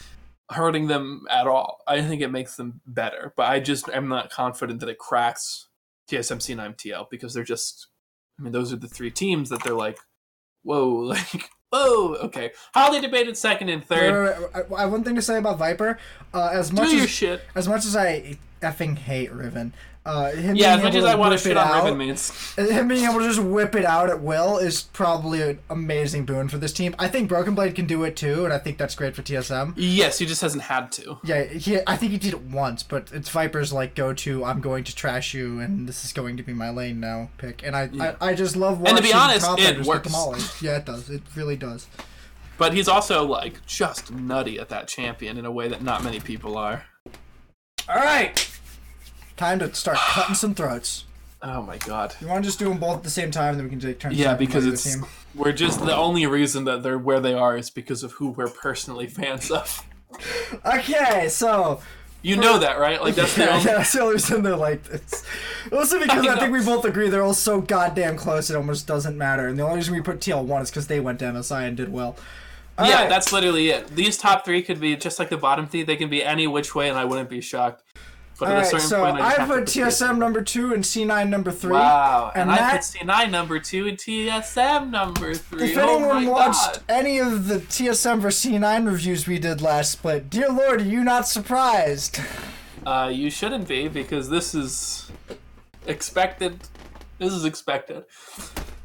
hurting 0.51 0.87
them 0.87 1.25
at 1.31 1.47
all. 1.47 1.79
I 1.87 2.03
think 2.03 2.23
it 2.23 2.29
makes 2.29 2.57
them 2.57 2.81
better, 2.87 3.33
but 3.37 3.47
I 3.47 3.61
just 3.61 3.89
am 3.89 4.09
not 4.09 4.31
confident 4.31 4.81
that 4.81 4.89
it 4.89 4.99
cracks 4.99 5.69
TSMC 6.11 6.59
and 6.59 6.77
MTL 6.77 7.09
because 7.11 7.35
they're 7.35 7.45
just. 7.45 7.89
I 8.39 8.43
mean, 8.43 8.53
those 8.53 8.73
are 8.73 8.77
the 8.77 8.89
three 8.89 9.11
teams 9.11 9.51
that 9.51 9.63
they're 9.63 9.75
like, 9.75 9.99
whoa, 10.63 10.89
like, 10.89 11.51
whoa, 11.71 12.15
okay. 12.15 12.53
Hotly 12.75 13.01
debated 13.01 13.37
second 13.37 13.69
and 13.69 13.85
third. 13.85 14.13
Wait, 14.41 14.41
wait, 14.55 14.71
wait, 14.71 14.79
I 14.79 14.83
have 14.83 14.93
one 14.93 15.05
thing 15.05 15.15
to 15.17 15.23
say 15.23 15.39
about 15.39 15.59
V1per. 15.59 15.99
Uh, 16.33 16.49
as 16.53 16.71
Do 16.71 16.77
much 16.77 16.93
your 16.93 17.03
as 17.05 17.11
shit. 17.11 17.43
as 17.55 17.69
much 17.69 17.85
as 17.85 17.95
I 17.95 18.39
effing 18.63 18.97
hate 18.97 19.33
Riven, 19.33 19.75
uh, 20.05 20.33
him 20.33 20.57
Yeah, 20.57 20.77
as 20.77 20.83
much 20.83 20.95
as 20.97 21.05
I 21.05 21.15
want 21.15 21.31
to 21.31 21.35
whip 21.37 21.41
shit 21.43 21.57
on 21.57 21.67
out- 21.69 21.85
Riven 21.85 21.99
means. 21.99 22.31
him 22.57 22.89
being 22.89 23.05
able 23.05 23.21
to 23.21 23.27
just 23.27 23.39
whip 23.39 23.75
it 23.77 23.85
out 23.85 24.11
at 24.11 24.21
will 24.21 24.59
is 24.59 24.83
probably 24.83 25.43
an 25.43 25.59
amazing 25.71 26.25
boon 26.25 26.49
for 26.49 26.59
this 26.59 26.73
team. 26.73 26.95
I 26.99 27.07
think 27.09 27.29
Broken 27.29 27.55
Blade 27.55 27.75
can 27.77 27.87
do 27.87 28.03
it 28.05 28.17
too, 28.17 28.45
and 28.45 28.53
I 28.53 28.59
think 28.59 28.79
that's 28.79 28.95
great 28.97 29.15
for 29.15 29.23
TSM. 29.23 29.75
Yes, 29.77 30.19
he 30.19 30.27
just 30.27 30.41
hasn't 30.43 30.65
had 30.65 30.91
to. 30.93 31.19
Yeah, 31.23 31.45
he, 31.45 31.79
I 31.87 31.97
think 31.97 32.11
he 32.13 32.19
did 32.19 32.33
it 32.35 32.41
once, 32.43 32.83
but 32.83 33.11
it's 33.13 33.31
V1per's 33.31 33.73
like 33.73 33.95
go 33.95 34.13
to. 34.13 34.45
I'm 34.45 34.61
going 34.61 34.83
to 34.85 34.95
trash 34.95 35.35
you, 35.35 35.61
and 35.61 35.89
this 35.89 36.05
is 36.05 36.13
going 36.13 36.37
to 36.37 36.43
be 36.43 36.53
my 36.53 36.71
lane 36.71 36.99
now 36.99 37.31
pick. 37.39 37.63
And 37.65 37.77
I, 37.77 37.89
Yeah. 37.93 38.17
I, 38.21 38.31
I 38.31 38.35
just 38.35 38.57
love 38.57 38.81
watching. 38.81 38.97
And 38.97 39.05
to 39.07 39.11
be 39.13 39.15
honest, 39.15 39.47
top 39.47 39.61
it 39.61 39.77
laners 39.79 40.03
get 40.05 40.13
works. 40.13 40.63
Yeah, 40.63 40.77
it 40.79 40.85
does. 40.85 41.11
It 41.11 41.23
really 41.37 41.57
does. 41.57 41.87
But 42.59 42.75
he's 42.75 42.87
also, 42.89 43.25
like, 43.25 43.65
just 43.67 44.13
nutty 44.13 44.59
at 44.59 44.69
that 44.69 44.87
champion 44.89 45.39
in 45.39 45.45
a 45.47 45.51
way 45.51 45.69
that 45.69 45.83
not 45.83 46.05
many 46.05 46.21
people 46.21 46.57
are. 46.59 46.85
All 47.89 47.97
right, 47.97 48.39
time 49.37 49.59
to 49.61 49.75
start 49.75 49.99
cutting 49.99 50.35
some 50.35 50.55
throats. 50.55 51.05
Oh 51.43 51.63
my 51.63 51.77
god. 51.79 52.15
You 52.21 52.29
want 52.29 52.45
to 52.45 52.49
just 52.49 52.59
do 52.59 52.69
them 52.69 52.79
both 52.79 52.99
at 52.99 53.03
the 53.03 53.11
same 53.11 53.31
time, 53.31 53.57
then 53.57 53.65
we 53.65 53.71
can 53.71 53.81
take 53.81 53.99
turns. 53.99 54.17
Yeah, 54.17 54.35
because 54.35 54.65
it's. 54.65 54.85
team. 54.85 55.05
We're 55.35 55.53
just. 55.53 55.85
The 55.85 55.97
only 55.97 56.27
reason 56.27 56.65
that 56.65 56.83
they're 56.83 56.99
where 56.99 57.21
they 57.21 57.35
are 57.35 57.57
is 57.57 57.69
because 57.71 58.03
of 58.05 58.13
who 58.13 58.31
we're 58.31 58.49
personally 58.49 59.07
fans 59.09 59.51
of. 59.51 59.85
Okay, 60.65 61.29
so 61.29 61.81
You 62.23 62.37
know 62.37 62.59
that, 62.61 62.79
right? 62.79 63.03
Like 63.03 63.17
that's 63.17 63.35
the 63.35 63.51
only. 63.51 63.65
yeah, 63.65 63.79
that's 63.79 63.93
the 63.93 64.01
only 64.01 64.15
reason 64.15 64.43
they're 64.43 64.57
like 64.57 64.85
this. 64.85 65.25
Also 65.73 65.99
because 65.99 66.25
I 66.27 66.35
I, 66.35 66.39
think 66.39 66.53
we 66.53 66.65
both 66.65 66.85
agree 66.85 67.09
they're 67.09 67.23
all 67.23 67.35
so 67.35 67.61
goddamn 67.61 68.17
close 68.17 68.49
it 68.51 68.57
almost 68.57 68.87
doesn't 68.87 69.19
matter. 69.19 69.49
And 69.49 69.59
the 69.59 69.65
only 69.65 69.77
reason 69.77 69.95
we 69.95 70.01
put 70.01 70.21
TL 70.21 70.45
one 70.45 70.63
is 70.63 70.71
because 70.71 70.87
they 70.87 71.01
went 71.01 71.19
to 71.21 71.25
MSI 71.25 71.67
and 71.67 71.77
did 71.77 71.93
well. 71.93 72.17
All 72.79 72.89
yeah, 72.89 73.01
right. 73.03 73.09
that's 73.09 73.33
literally 73.33 73.71
it. 73.71 73.89
These 73.89 74.17
top 74.17 74.45
three 74.45 74.63
could 74.63 74.81
be 74.81 74.97
just 74.97 75.19
like 75.19 75.29
the 75.29 75.37
bottom 75.37 75.67
three. 75.67 75.83
They 75.83 75.97
can 75.97 76.09
be 76.09 76.23
any 76.23 76.47
which 76.47 76.75
way, 76.75 76.89
and 76.89 76.97
I 76.97 77.05
wouldn't 77.05 77.29
be 77.29 77.41
shocked. 77.41 77.83
But 78.43 78.51
all 78.51 78.57
at 78.57 78.63
a 78.63 78.67
certain 78.67 78.89
So 78.89 79.05
point, 79.05 79.15
I, 79.15 79.19
just 79.21 79.39
I 79.39 79.41
have 79.41 79.49
to 79.51 79.55
put 79.55 79.65
TSM 79.67 80.19
number 80.19 80.43
two 80.43 80.75
and 80.75 80.83
C9 80.83 81.29
number 81.29 81.53
three. 81.53 81.71
Wow, 81.75 82.33
and, 82.35 82.43
and 82.43 82.51
I 82.51 82.57
that- 82.57 82.73
put 82.73 82.81
C9 82.81 83.31
number 83.31 83.61
two 83.61 83.87
and 83.87 83.97
TSM 83.97 84.91
number 84.91 85.35
three. 85.35 85.71
If 85.71 85.79
oh 85.79 85.97
anyone 85.97 86.25
my 86.25 86.31
watched 86.31 86.75
God. 86.75 86.83
any 86.89 87.21
of 87.21 87.47
the 87.47 87.61
TSM 87.61 88.19
vs 88.19 88.51
C9 88.53 88.87
reviews 88.87 89.29
we 89.29 89.39
did 89.39 89.63
last 89.63 89.93
split, 89.93 90.29
dear 90.29 90.49
lord, 90.49 90.81
are 90.81 90.85
you 90.85 91.05
not 91.05 91.29
surprised? 91.29 92.19
Uh, 92.85 93.13
you 93.15 93.31
shouldn't 93.31 93.69
be 93.69 93.87
because 93.87 94.29
this 94.29 94.57
is 94.57 95.09
expected. 95.87 96.59
This 97.19 97.33
is 97.33 97.45
expected. 97.45 98.03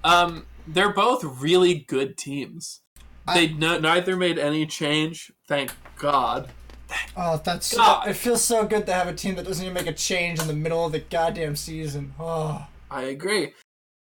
Um, 0.03 0.45
they're 0.68 0.93
both 0.93 1.24
really 1.24 1.74
good 1.80 2.16
teams. 2.16 2.82
They 3.34 3.47
no, 3.47 3.80
neither 3.80 4.16
made 4.16 4.38
any 4.38 4.68
change. 4.68 5.32
Thank 5.47 5.72
God. 5.97 6.51
Oh, 7.15 7.41
that's 7.43 7.75
God. 7.75 8.07
it 8.07 8.13
feels 8.13 8.43
so 8.43 8.65
good 8.65 8.85
to 8.85 8.93
have 8.93 9.07
a 9.07 9.13
team 9.13 9.35
that 9.35 9.45
doesn't 9.45 9.63
even 9.63 9.73
make 9.73 9.88
a 9.88 9.93
change 9.93 10.39
in 10.39 10.47
the 10.47 10.53
middle 10.53 10.85
of 10.85 10.91
the 10.91 10.99
goddamn 10.99 11.55
season. 11.55 12.13
Oh. 12.19 12.65
I 12.89 13.03
agree. 13.03 13.53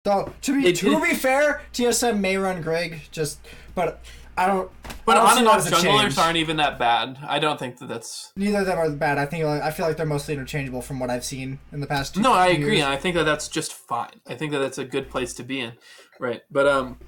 So 0.06 0.32
to 0.42 0.54
be 0.54 0.62
They 0.64 0.72
to 0.74 0.90
did- 0.90 1.02
be 1.02 1.14
fair, 1.14 1.62
TSM 1.72 2.20
may 2.20 2.36
run 2.36 2.60
Grig, 2.60 3.00
just 3.10 3.38
but 3.74 4.02
I 4.36 4.46
don't. 4.46 4.70
But 5.06 5.16
I 5.16 5.20
don't 5.20 5.46
on 5.46 5.66
and 5.66 6.12
off 6.12 6.18
aren't 6.18 6.36
even 6.36 6.56
that 6.58 6.78
bad. 6.78 7.18
I 7.26 7.38
don't 7.38 7.58
think 7.58 7.78
that 7.78 7.88
that's. 7.88 8.30
Neither 8.36 8.58
of 8.58 8.66
them 8.66 8.78
are 8.78 8.90
bad. 8.90 9.16
I 9.16 9.24
think 9.26 9.44
I 9.44 9.70
feel 9.70 9.86
like 9.86 9.96
they're 9.96 10.04
mostly 10.04 10.34
interchangeable 10.34 10.82
from 10.82 10.98
what 10.98 11.08
I've 11.08 11.24
seen 11.24 11.60
in 11.72 11.80
the 11.80 11.86
past. 11.86 12.14
Two 12.16 12.20
No, 12.20 12.32
I 12.32 12.48
years. 12.48 12.58
agree, 12.58 12.80
and 12.80 12.88
I 12.92 12.96
think 12.96 13.14
that 13.16 13.24
that's 13.24 13.48
just 13.48 13.72
fine. 13.72 14.20
I 14.26 14.34
think 14.34 14.52
that 14.52 14.58
that's 14.58 14.76
a 14.78 14.84
good 14.84 15.08
place 15.08 15.32
to 15.34 15.42
be 15.44 15.60
in, 15.60 15.72
right? 16.20 16.42
But 16.50 16.66
um, 16.66 16.98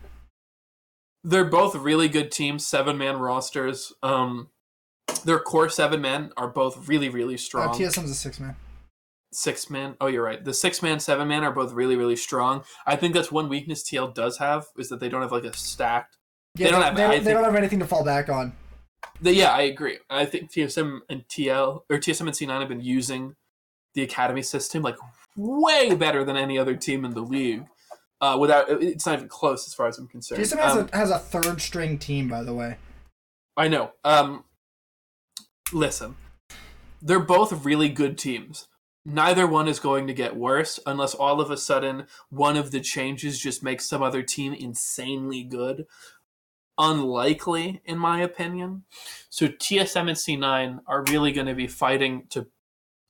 they're 1.25 1.45
both 1.45 1.75
really 1.75 2.09
good 2.09 2.31
teams, 2.31 2.67
seven 2.67 2.97
man 2.97 3.17
rosters. 3.19 3.93
Um, 4.03 4.49
their 5.25 5.39
core 5.39 5.69
seven 5.69 6.01
men 6.01 6.33
are 6.37 6.49
both 6.49 6.89
really, 6.89 7.09
really 7.09 7.35
Uh, 7.35 7.39
strong. 7.39 7.75
TSM's 7.79 8.11
a 8.11 8.15
six 8.15 8.41
man. 8.41 8.57
six 9.33 9.69
man. 9.69 9.97
Oh, 10.01 10.07
you're 10.07 10.23
right. 10.25 10.43
The 10.45 10.55
six 10.55 10.83
man, 10.83 10.99
seven 11.01 11.29
man 11.29 11.45
are 11.45 11.53
both 11.53 11.73
really, 11.73 11.97
really 11.97 12.17
strong. 12.17 12.65
I 12.87 12.97
think 12.97 13.13
that's 13.15 13.31
one 13.31 13.49
weakness 13.49 13.83
TL 13.83 14.15
does 14.15 14.39
have 14.39 14.67
is 14.79 14.89
that 14.89 15.01
they 15.01 15.09
don't 15.09 15.21
have 15.23 15.33
like 15.33 15.45
a 15.45 15.53
stacked. 15.55 16.17
Yeah, 16.55 16.67
They 16.67 16.71
don't 16.71 16.83
have- 16.83 16.97
They, 16.97 17.05
I 17.05 17.19
they 17.19 17.33
don't 17.33 17.45
have 17.45 17.55
anything 17.55 17.81
to 17.81 17.87
fall 17.87 18.05
back 18.05 18.29
on. 18.29 18.55
The, 19.21 19.35
yeah, 19.35 19.51
I 19.51 19.63
agree. 19.63 19.99
I 20.11 20.25
think 20.25 20.51
TSM 20.51 21.01
and 21.09 21.27
TL 21.29 21.83
or 21.91 21.99
TSM 21.99 22.21
and 22.27 22.31
C9 22.31 22.61
have 22.61 22.69
been 22.69 22.81
using 22.81 23.37
the 23.95 24.03
academy 24.03 24.43
system 24.43 24.83
like 24.83 24.97
way 25.37 25.95
better 25.95 26.25
than 26.25 26.37
any 26.37 26.59
other 26.59 26.75
team 26.77 27.05
in 27.05 27.13
the 27.13 27.21
league. 27.21 27.65
Uh, 28.23 28.39
without 28.41 28.71
it's 28.83 29.05
not 29.05 29.17
even 29.17 29.29
close 29.29 29.67
as 29.67 29.75
far 29.75 29.87
as 29.87 29.99
I'm 29.99 30.09
concerned. 30.09 30.41
TSM 30.43 30.59
has 30.59 30.77
Um, 30.77 30.89
a 30.91 30.97
has 30.97 31.11
a 31.11 31.19
third 31.19 31.61
string 31.61 31.99
team, 31.99 32.29
by 32.29 32.43
the 32.43 32.55
way. 32.55 32.79
I 33.59 33.69
know. 33.69 33.93
Um, 34.05 34.45
listen, 35.73 36.17
they're 37.03 37.21
both 37.21 37.65
really 37.65 37.89
good 37.89 38.19
teams. 38.19 38.69
Neither 39.05 39.47
one 39.47 39.69
is 39.69 39.79
going 39.79 40.09
to 40.09 40.15
get 40.15 40.37
worse 40.37 40.81
unless 40.85 41.15
all 41.15 41.41
of 41.41 41.51
a 41.51 41.57
sudden 41.57 42.07
one 42.29 42.57
of 42.57 42.73
the 42.73 42.81
changes 42.81 43.39
just 43.39 43.63
makes 43.63 43.89
some 43.89 44.03
other 44.03 44.23
team 44.23 44.53
insanely 44.53 45.45
good. 45.45 45.87
Unlikely, 46.77 47.81
in 47.85 47.99
my 47.99 48.21
opinion. 48.21 48.83
So 49.31 49.47
TSM 49.47 50.09
and 50.09 50.11
C9 50.11 50.81
are 50.87 51.05
really 51.09 51.33
going 51.33 51.47
to 51.47 51.55
be 51.55 51.69
fighting 51.69 52.25
to 52.31 52.49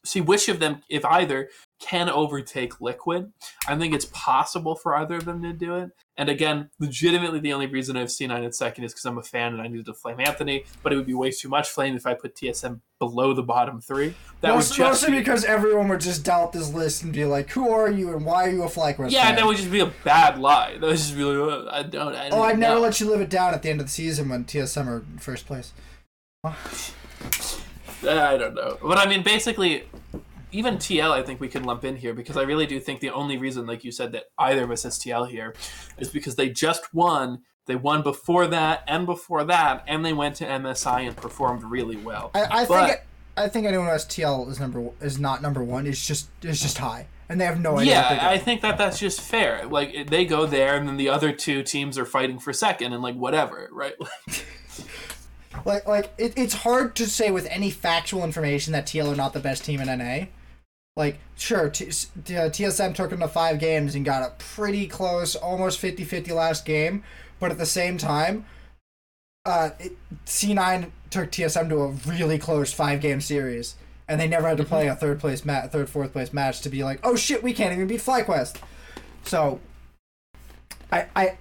see 0.04 0.20
which 0.20 0.48
of 0.48 0.60
them, 0.60 0.82
if 0.88 1.04
either, 1.04 1.48
can 1.80 2.08
overtake 2.08 2.80
Liquid. 2.80 3.32
I 3.66 3.76
think 3.76 3.94
it's 3.94 4.08
possible 4.12 4.76
for 4.76 4.94
either 4.96 5.16
of 5.16 5.24
them 5.24 5.42
to 5.42 5.52
do 5.52 5.76
it. 5.76 5.90
And 6.18 6.30
again, 6.30 6.70
legitimately, 6.78 7.40
the 7.40 7.52
only 7.52 7.66
reason 7.66 7.96
I 7.96 8.00
have 8.00 8.08
C9 8.08 8.42
in 8.42 8.52
second 8.52 8.84
is 8.84 8.92
because 8.92 9.04
I'm 9.04 9.18
a 9.18 9.22
fan 9.22 9.52
and 9.52 9.60
I 9.60 9.68
needed 9.68 9.86
to 9.86 9.94
flame 9.94 10.18
Anthony. 10.18 10.64
But 10.82 10.92
it 10.92 10.96
would 10.96 11.06
be 11.06 11.12
way 11.12 11.30
too 11.30 11.48
much 11.48 11.68
flame 11.68 11.94
if 11.94 12.06
I 12.06 12.14
put 12.14 12.34
TSM 12.34 12.80
below 12.98 13.34
the 13.34 13.42
bottom 13.42 13.80
three. 13.82 14.14
That 14.40 14.54
Most, 14.54 14.70
would 14.70 14.76
just 14.76 15.02
mostly 15.02 15.10
be, 15.10 15.18
because 15.18 15.44
everyone 15.44 15.88
would 15.88 16.00
just 16.00 16.24
doubt 16.24 16.52
this 16.52 16.72
list 16.72 17.02
and 17.02 17.12
be 17.12 17.26
like, 17.26 17.50
"Who 17.50 17.68
are 17.70 17.90
you 17.90 18.14
and 18.16 18.24
why 18.24 18.46
are 18.46 18.50
you 18.50 18.62
a 18.62 18.66
FlyQuest 18.66 19.10
yeah, 19.10 19.26
fan?" 19.26 19.36
that 19.36 19.46
would 19.46 19.58
just 19.58 19.70
be 19.70 19.80
a 19.80 19.92
bad 20.04 20.38
lie. 20.38 20.72
That 20.78 20.86
would 20.86 20.96
just 20.96 21.14
be 21.14 21.22
like, 21.22 21.36
"Oh, 21.36 21.68
I 21.70 21.82
don't. 21.82 22.14
I 22.14 22.30
oh, 22.30 22.42
I'd 22.42 22.52
don't 22.52 22.60
never 22.60 22.80
let 22.80 22.98
you 22.98 23.10
live 23.10 23.20
it 23.20 23.28
down 23.28 23.52
at 23.52 23.62
the 23.62 23.68
end 23.68 23.80
of 23.80 23.86
the 23.86 23.92
season 23.92 24.30
when 24.30 24.44
TSM 24.44 24.86
are 24.86 24.98
in 24.98 25.18
first 25.18 25.46
place. 25.46 25.72
I 26.44 28.36
don't 28.36 28.54
know. 28.54 28.78
But 28.82 28.98
I 28.98 29.06
mean, 29.06 29.22
basically, 29.22 29.84
even 30.56 30.76
TL, 30.76 31.10
I 31.10 31.22
think 31.22 31.40
we 31.40 31.48
can 31.48 31.64
lump 31.64 31.84
in 31.84 31.96
here 31.96 32.14
because 32.14 32.36
I 32.36 32.42
really 32.42 32.66
do 32.66 32.80
think 32.80 33.00
the 33.00 33.10
only 33.10 33.36
reason, 33.36 33.66
like 33.66 33.84
you 33.84 33.92
said, 33.92 34.12
that 34.12 34.24
either 34.38 34.64
of 34.64 34.70
us 34.70 34.84
is 34.84 34.94
TL 34.98 35.28
here 35.28 35.54
is 35.98 36.08
because 36.08 36.36
they 36.36 36.48
just 36.48 36.94
won. 36.94 37.42
They 37.66 37.76
won 37.76 38.02
before 38.02 38.46
that 38.46 38.84
and 38.86 39.06
before 39.06 39.44
that, 39.44 39.84
and 39.88 40.04
they 40.04 40.12
went 40.12 40.36
to 40.36 40.46
MSI 40.46 41.06
and 41.06 41.16
performed 41.16 41.62
really 41.64 41.96
well. 41.96 42.30
I, 42.34 42.44
I 42.62 42.64
But- 42.66 42.86
think 42.88 43.00
I 43.38 43.48
think 43.48 43.66
anyone 43.66 43.86
who 43.86 43.92
has 43.92 44.06
TL 44.06 44.48
is 44.50 44.58
number 44.58 44.88
is 45.00 45.18
not 45.18 45.42
number 45.42 45.62
one. 45.62 45.86
Is 45.86 46.06
just 46.06 46.28
is 46.42 46.58
just 46.62 46.78
high, 46.78 47.06
and 47.28 47.38
they 47.40 47.44
have 47.44 47.60
no 47.60 47.76
idea. 47.78 47.92
yeah, 47.94 48.18
I 48.30 48.38
think 48.38 48.62
that 48.62 48.78
that's 48.78 48.98
just 48.98 49.20
fair. 49.20 49.66
Like 49.66 50.08
they 50.08 50.24
go 50.24 50.46
there, 50.46 50.74
and 50.76 50.88
then 50.88 50.96
the 50.96 51.10
other 51.10 51.32
two 51.32 51.62
teams 51.62 51.98
are 51.98 52.06
fighting 52.06 52.38
for 52.38 52.52
second, 52.54 52.94
and 52.94 53.02
like 53.02 53.14
whatever, 53.16 53.68
right? 53.72 53.94
like 55.64 55.86
like 55.86 56.12
it, 56.18 56.32
it's 56.36 56.54
hard 56.54 56.94
to 56.96 57.06
say 57.06 57.30
with 57.30 57.46
any 57.50 57.70
factual 57.70 58.24
information 58.24 58.72
that 58.72 58.86
TL 58.86 59.12
are 59.12 59.16
not 59.16 59.32
the 59.32 59.40
best 59.40 59.64
team 59.64 59.80
in 59.80 59.86
NA. 59.98 60.26
Like 60.96 61.18
sure, 61.36 61.68
T- 61.68 61.88
S- 61.88 62.10
T- 62.24 62.36
uh, 62.36 62.48
TSM 62.48 62.94
took 62.94 63.10
them 63.10 63.20
to 63.20 63.28
five 63.28 63.58
games 63.58 63.94
and 63.94 64.04
got 64.04 64.22
a 64.22 64.32
pretty 64.38 64.86
close, 64.86 65.36
almost 65.36 65.80
50-50 65.80 66.30
last 66.34 66.64
game, 66.64 67.04
but 67.38 67.50
at 67.50 67.58
the 67.58 67.66
same 67.66 67.98
time, 67.98 68.46
uh, 69.44 69.70
it, 69.78 69.92
C9 70.24 70.90
took 71.10 71.30
TSM 71.30 71.68
to 71.68 71.82
a 71.82 71.88
really 72.10 72.38
close 72.38 72.72
five 72.72 73.00
game 73.00 73.20
series, 73.20 73.76
and 74.08 74.18
they 74.20 74.26
never 74.26 74.48
had 74.48 74.56
to 74.56 74.64
play 74.64 74.86
a 74.88 74.96
third 74.96 75.20
place 75.20 75.44
match, 75.44 75.70
third 75.70 75.90
fourth 75.90 76.12
place 76.12 76.32
match 76.32 76.62
to 76.62 76.70
be 76.70 76.82
like, 76.82 76.98
oh 77.04 77.14
shit, 77.14 77.42
we 77.42 77.52
can't 77.52 77.74
even 77.74 77.86
beat 77.86 78.00
FlyQuest. 78.00 78.56
So, 79.24 79.60
I 80.90 81.06
I 81.14 81.38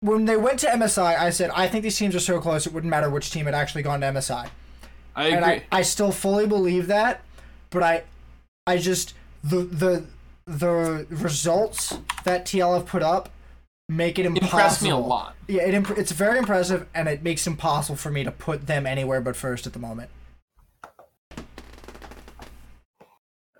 when 0.00 0.24
they 0.24 0.36
went 0.36 0.58
to 0.60 0.66
MSI, 0.66 1.16
I 1.18 1.30
said 1.30 1.50
I 1.54 1.68
think 1.68 1.82
these 1.82 1.96
teams 1.98 2.14
are 2.16 2.20
so 2.20 2.40
close 2.40 2.66
it 2.66 2.72
wouldn't 2.72 2.90
matter 2.90 3.10
which 3.10 3.30
team 3.30 3.44
had 3.44 3.54
actually 3.54 3.82
gone 3.82 4.00
to 4.00 4.06
MSI, 4.06 4.48
I 5.14 5.26
and 5.28 5.44
agree. 5.44 5.64
I, 5.70 5.78
I 5.78 5.82
still 5.82 6.10
fully 6.10 6.46
believe 6.46 6.86
that, 6.88 7.22
but 7.70 7.82
I 7.82 8.02
I 8.66 8.76
just 8.78 9.14
the 9.42 9.58
the 9.64 10.04
the 10.46 11.06
results 11.10 11.98
that 12.24 12.46
TL 12.46 12.74
have 12.78 12.86
put 12.86 13.02
up 13.02 13.30
make 13.88 14.18
it 14.18 14.26
impossible. 14.26 14.58
Impressed 14.58 14.82
me 14.82 14.90
a 14.90 14.96
lot. 14.96 15.34
Yeah, 15.48 15.62
it 15.62 15.74
imp- 15.74 15.98
it's 15.98 16.12
very 16.12 16.38
impressive, 16.38 16.86
and 16.94 17.08
it 17.08 17.22
makes 17.22 17.46
it 17.46 17.50
impossible 17.50 17.96
for 17.96 18.10
me 18.10 18.24
to 18.24 18.30
put 18.30 18.66
them 18.66 18.86
anywhere 18.86 19.20
but 19.20 19.34
first 19.36 19.66
at 19.66 19.72
the 19.72 19.78
moment. 19.78 20.10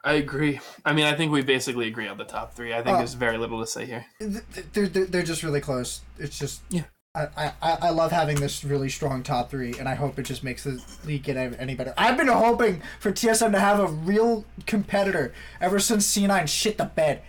I 0.05 0.15
agree. 0.15 0.59
I 0.85 0.93
mean, 0.95 1.05
I 1.05 1.15
think 1.15 1.31
we 1.31 1.43
basically 1.43 1.87
agree 1.87 2.09
on 2.09 2.19
the 2.19 2.25
top 2.25 2.55
three. 2.55 2.73
I 2.73 2.83
think 2.83 2.97
Uh, 2.97 2.99
there's 2.99 3.15
very 3.15 3.39
little 3.39 3.61
to 3.61 3.67
say 3.67 3.87
here. 3.87 4.05
Th- 4.19 4.33
th- 4.53 4.67
They're, 4.73 4.89
they're, 4.89 5.05
they're 5.07 5.23
just 5.23 5.45
really 5.45 5.61
close. 5.61 6.01
It's 6.19 6.37
just 6.37 6.63
Yeah. 6.71 6.85
I, 7.15 7.53
I, 7.61 7.77
I 7.83 7.91
love 7.91 8.11
having 8.11 8.41
this 8.41 8.65
really 8.65 8.89
strong 8.89 9.23
top 9.23 9.51
three, 9.51 9.75
and 9.79 9.87
I 9.87 9.95
hope 9.95 10.19
it 10.19 10.23
just 10.23 10.43
makes 10.43 10.65
the 10.65 10.83
league 11.05 11.25
get 11.25 11.37
any 11.37 11.75
better. 11.75 11.93
I've 11.99 12.17
been 12.17 12.29
hoping 12.29 12.81
for 13.01 13.13
TSM 13.13 13.53
to 13.53 13.61
have 13.61 13.79
a 13.81 13.87
real 13.87 14.47
competitor 14.67 15.35
ever 15.61 15.79
since 15.79 16.11
C9 16.17 16.49
shit 16.49 16.79
the 16.79 16.87
bed, 16.87 17.21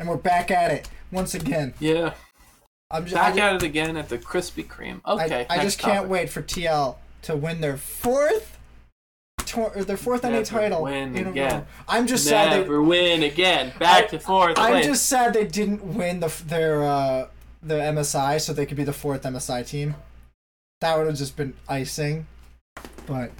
and 0.00 0.08
we're 0.08 0.16
back 0.16 0.50
at 0.50 0.72
it 0.72 0.88
once 1.12 1.34
again. 1.34 1.74
Yeah. 1.78 2.14
I'm 2.90 3.04
just 3.04 3.14
Back 3.14 3.36
I, 3.36 3.50
at 3.50 3.54
it 3.56 3.62
again 3.62 3.96
at 3.96 4.08
the 4.08 4.18
Krispy 4.18 4.66
Kreme. 4.66 5.00
Okay. 5.06 5.46
I, 5.48 5.58
I 5.60 5.62
just 5.62 5.78
can't 5.78 5.94
topic. 5.98 6.10
wait 6.10 6.28
for 6.28 6.42
TL 6.42 6.96
to 7.22 7.36
win 7.36 7.60
their 7.60 7.76
fourth. 7.76 8.58
Or 9.56 9.70
their 9.84 9.96
fourth 9.98 10.22
NA 10.24 10.42
title 10.42 10.82
win 10.82 11.14
in 11.16 11.26
a 11.26 11.30
again. 11.30 11.60
row. 11.60 11.66
I'm 11.86 12.06
just 12.06 12.24
sad 12.24 12.52
they 12.52 12.60
Never 12.62 12.82
win 12.82 13.22
again. 13.22 13.72
Back 13.78 14.04
I- 14.04 14.06
to 14.08 14.18
fourth 14.18 14.58
I'm 14.58 14.72
place. 14.72 14.86
just 14.86 15.06
sad 15.06 15.34
they 15.34 15.46
didn't 15.46 15.84
win 15.94 16.20
the 16.20 16.32
their 16.46 16.82
uh, 16.84 17.26
the 17.62 17.74
MSI, 17.74 18.40
so 18.40 18.52
they 18.52 18.66
could 18.66 18.76
be 18.76 18.84
the 18.84 18.92
fourth 18.92 19.22
MSI 19.22 19.66
team. 19.66 19.94
That 20.80 20.98
would 20.98 21.06
have 21.06 21.16
just 21.16 21.36
been 21.36 21.54
icing, 21.68 22.26
but 23.06 23.30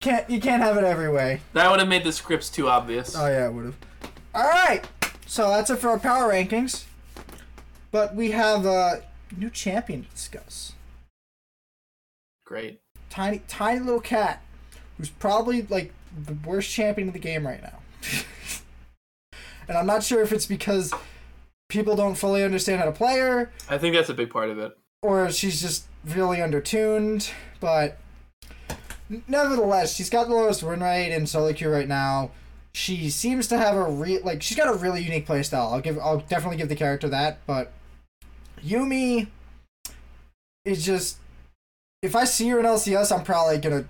can't 0.00 0.28
you 0.30 0.40
can't 0.40 0.62
have 0.62 0.76
it 0.76 0.84
every 0.84 1.10
way. 1.10 1.40
That 1.52 1.70
would 1.70 1.80
have 1.80 1.88
made 1.88 2.04
the 2.04 2.12
scripts 2.12 2.48
too 2.48 2.68
obvious. 2.68 3.16
Oh 3.16 3.26
yeah, 3.26 3.46
it 3.46 3.52
would 3.52 3.64
have. 3.66 3.76
All 4.34 4.44
right, 4.44 4.82
so 5.26 5.48
that's 5.50 5.70
it 5.70 5.78
for 5.78 5.88
our 5.88 5.98
power 5.98 6.32
rankings. 6.32 6.84
But 7.90 8.14
we 8.14 8.30
have 8.32 8.66
a 8.66 9.02
new 9.36 9.50
champion 9.50 10.04
to 10.04 10.10
discuss. 10.10 10.74
Great. 12.44 12.80
Tiny, 13.10 13.42
tiny 13.48 13.80
little 13.80 14.00
cat, 14.00 14.42
who's 14.96 15.10
probably 15.10 15.62
like 15.62 15.92
the 16.16 16.34
worst 16.46 16.70
champion 16.70 17.08
in 17.08 17.12
the 17.12 17.18
game 17.18 17.46
right 17.46 17.62
now. 17.62 17.78
and 19.68 19.76
I'm 19.76 19.86
not 19.86 20.02
sure 20.02 20.22
if 20.22 20.32
it's 20.32 20.46
because 20.46 20.92
people 21.68 21.96
don't 21.96 22.14
fully 22.14 22.42
understand 22.42 22.80
how 22.80 22.86
to 22.86 22.92
play 22.92 23.18
her, 23.18 23.50
I 23.68 23.78
think 23.78 23.94
that's 23.94 24.08
a 24.08 24.14
big 24.14 24.30
part 24.30 24.50
of 24.50 24.58
it. 24.58 24.76
or 25.02 25.30
she's 25.30 25.60
just 25.60 25.86
really 26.04 26.38
undertuned. 26.38 27.30
But 27.60 27.98
nevertheless, 29.26 29.94
she's 29.94 30.10
got 30.10 30.28
the 30.28 30.34
lowest 30.34 30.62
win 30.62 30.80
rate 30.82 31.12
in 31.12 31.26
solo 31.26 31.52
queue 31.52 31.70
right 31.70 31.88
now. 31.88 32.30
She 32.72 33.10
seems 33.10 33.48
to 33.48 33.58
have 33.58 33.74
a 33.74 33.84
re 33.90 34.18
like 34.20 34.42
she's 34.42 34.56
got 34.56 34.68
a 34.68 34.76
really 34.76 35.02
unique 35.02 35.26
playstyle. 35.26 35.72
I'll 35.72 35.80
give 35.80 35.98
I'll 35.98 36.20
definitely 36.20 36.58
give 36.58 36.68
the 36.68 36.76
character 36.76 37.08
that, 37.08 37.40
but 37.46 37.72
Yuumi 38.64 39.28
is 40.64 40.84
just 40.84 41.18
if 42.02 42.14
I 42.14 42.24
see 42.24 42.48
her 42.50 42.60
in 42.60 42.66
LCS, 42.66 43.16
I'm 43.16 43.24
probably 43.24 43.58
gonna 43.58 43.86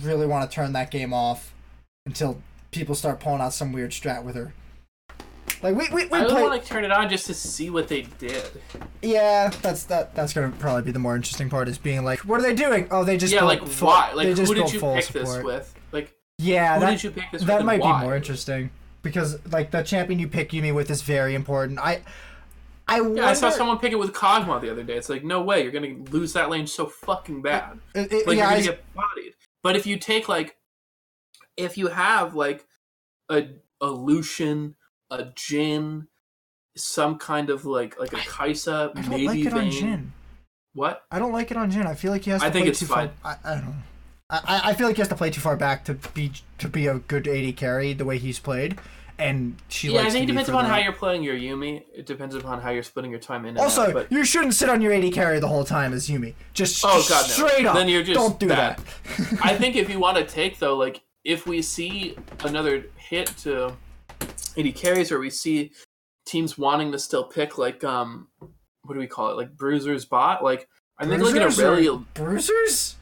really 0.00 0.26
want 0.26 0.50
to 0.50 0.54
turn 0.54 0.72
that 0.72 0.90
game 0.90 1.12
off 1.12 1.52
until 2.04 2.42
people 2.72 2.94
start 2.94 3.20
pulling 3.20 3.40
out 3.40 3.52
some 3.52 3.72
weird 3.72 3.90
strat 3.92 4.24
with 4.24 4.34
her. 4.34 4.52
Like 5.62 5.76
we 5.76 5.88
we, 5.90 6.06
we 6.06 6.18
I 6.18 6.24
play, 6.24 6.42
want 6.42 6.60
to 6.60 6.68
turn 6.68 6.84
it 6.84 6.90
on 6.90 7.08
just 7.08 7.26
to 7.26 7.34
see 7.34 7.70
what 7.70 7.86
they 7.88 8.02
did. 8.18 8.42
yeah, 9.00 9.48
that's 9.62 9.84
that 9.84 10.14
that's 10.14 10.32
gonna 10.32 10.50
probably 10.58 10.82
be 10.82 10.90
the 10.92 10.98
more 10.98 11.14
interesting 11.14 11.48
part 11.48 11.68
is 11.68 11.78
being 11.78 12.04
like, 12.04 12.20
what 12.20 12.40
are 12.40 12.42
they 12.42 12.54
doing? 12.54 12.88
Oh, 12.90 13.04
they 13.04 13.16
just 13.16 13.32
yeah, 13.32 13.44
like 13.44 13.64
full- 13.66 13.88
why? 13.88 14.12
Like 14.12 14.26
who 14.28 14.34
did 14.54 14.72
you 14.72 14.80
pick 14.80 15.06
this 15.08 15.42
with? 15.42 15.72
Like 15.92 16.12
Yeah, 16.38 16.74
who 16.74 16.80
that, 16.80 16.90
did 16.92 17.04
you 17.04 17.10
pick 17.12 17.30
this 17.30 17.42
with? 17.42 17.48
that 17.48 17.64
might 17.64 17.80
why? 17.80 18.00
be 18.00 18.06
more 18.06 18.16
interesting 18.16 18.70
because 19.02 19.38
like 19.52 19.70
the 19.70 19.82
champion 19.82 20.18
you 20.18 20.26
pick 20.28 20.50
Yuumi 20.50 20.74
with 20.74 20.90
is 20.90 21.02
very 21.02 21.34
important. 21.36 21.78
I 21.78 22.02
I 22.88 23.00
Yeah, 23.00 23.26
I 23.28 23.32
saw 23.34 23.48
someone 23.50 23.78
pick 23.78 23.92
it 23.92 23.98
with 23.98 24.12
Kog'Maw 24.12 24.60
the 24.60 24.70
other 24.70 24.82
day. 24.82 24.94
It's 24.96 25.08
like, 25.08 25.22
no 25.22 25.42
way, 25.42 25.62
you're 25.62 25.70
gonna 25.70 25.94
lose 26.10 26.32
that 26.32 26.50
lane 26.50 26.66
so 26.66 26.86
fucking 26.86 27.38
uh, 27.38 27.42
bad. 27.42 27.78
It- 27.94 28.12
it- 28.12 28.26
Like 28.26 28.36
yeah, 28.36 28.50
you're 28.50 28.50
gonna 28.50 28.56
I- 28.56 28.62
get 28.62 28.94
bodied. 28.94 29.34
But 29.62 29.76
if 29.76 29.86
you 29.86 29.96
take 29.96 30.28
like, 30.28 30.56
if 31.56 31.78
you 31.78 31.86
have 31.86 32.34
like 32.34 32.66
a 33.30 33.44
a 33.80 33.86
Lucian, 33.86 34.74
a 35.20 35.24
Jhin, 35.36 36.06
some 36.76 37.18
kind 37.18 37.50
of 37.50 37.64
like 37.64 37.98
like 38.00 38.12
a 38.12 38.16
Kai'Sa, 38.16 38.90
I 38.96 39.00
don't 39.02 39.10
maybe 39.10 39.26
like 39.26 39.38
it 39.40 39.52
on 39.52 39.70
Jhin. 39.70 40.06
What? 40.74 41.04
I 41.10 41.18
don't 41.18 41.32
like 41.32 41.50
it 41.50 41.56
on 41.56 41.70
Jhin. 41.70 41.86
I 41.86 41.94
feel 41.94 42.12
like 42.12 42.22
he 42.24 42.30
has 42.30 42.40
to 42.40 42.46
I 42.46 42.50
think 42.50 42.64
play 42.64 42.70
it's 42.70 42.80
too 42.80 42.86
fine. 42.86 43.10
far. 43.22 43.38
I, 43.44 43.52
I 43.52 43.54
don't 43.56 43.64
know. 43.66 43.74
I, 44.30 44.40
I- 44.46 44.70
I 44.70 44.74
feel 44.74 44.86
like 44.86 44.96
he 44.96 45.02
has 45.02 45.08
to 45.08 45.14
play 45.14 45.30
too 45.30 45.40
far 45.42 45.56
back 45.56 45.84
to 45.84 45.94
be 46.14 46.32
to 46.58 46.68
be 46.68 46.86
a 46.86 46.98
good 46.98 47.28
AD 47.28 47.56
carry 47.56 47.92
the 47.92 48.06
way 48.06 48.16
he's 48.16 48.38
played, 48.38 48.78
and 49.18 49.56
she 49.68 49.92
yeah, 49.92 50.00
I 50.00 50.08
think 50.10 50.24
it 50.24 50.26
depends 50.28 50.48
upon 50.48 50.64
how 50.64 50.78
you're 50.78 50.92
playing 50.94 51.22
your 51.22 51.36
Yuumi. 51.36 51.82
It 51.94 52.06
depends 52.06 52.34
upon 52.34 52.62
how 52.62 52.70
you're 52.70 52.82
splitting 52.82 53.10
your 53.10 53.20
time 53.20 53.42
in. 53.44 53.50
And 53.50 53.58
Also, 53.58 53.82
out, 53.82 53.92
but 53.92 54.10
you 54.10 54.24
shouldn't 54.24 54.54
sit 54.54 54.70
on 54.70 54.80
your 54.80 54.94
AD 54.94 55.12
carry 55.12 55.38
the 55.40 55.48
whole 55.48 55.64
time 55.64 55.92
as 55.92 56.08
Yuumi. 56.08 56.32
Just 56.54 56.82
Oh, 56.82 57.04
God, 57.06 57.22
no. 57.24 57.28
straight 57.28 57.66
up. 57.66 57.74
Then 57.76 57.88
you're 57.90 58.02
just 58.02 58.18
don't 58.18 58.40
do 58.40 58.48
bad. 58.48 58.78
that. 58.78 59.38
I 59.44 59.54
think 59.58 59.76
if 59.82 59.90
you 59.90 59.98
want 59.98 60.16
to 60.16 60.24
take 60.24 60.58
though, 60.58 60.76
like 60.78 61.02
if 61.24 61.46
we 61.46 61.60
see 61.60 62.16
another 62.44 62.86
hit 62.96 63.26
to 63.42 63.76
AD 64.56 64.74
carries, 64.74 65.10
or 65.12 65.18
we 65.18 65.30
see 65.30 65.72
teams 66.26 66.56
wanting 66.56 66.92
to 66.92 66.98
still 66.98 67.24
pick 67.24 67.58
like 67.58 67.82
um, 67.84 68.28
what 68.84 68.94
do 68.94 69.00
we 69.00 69.06
call 69.06 69.30
it, 69.30 69.36
like 69.36 69.56
Bruiser's 69.56 70.04
bot, 70.04 70.42
like 70.42 70.68
I 70.98 71.06
think 71.06 71.22
like 71.22 71.34
an 71.36 71.42
Aurelia, 71.42 71.96
bruisers. 72.14 72.96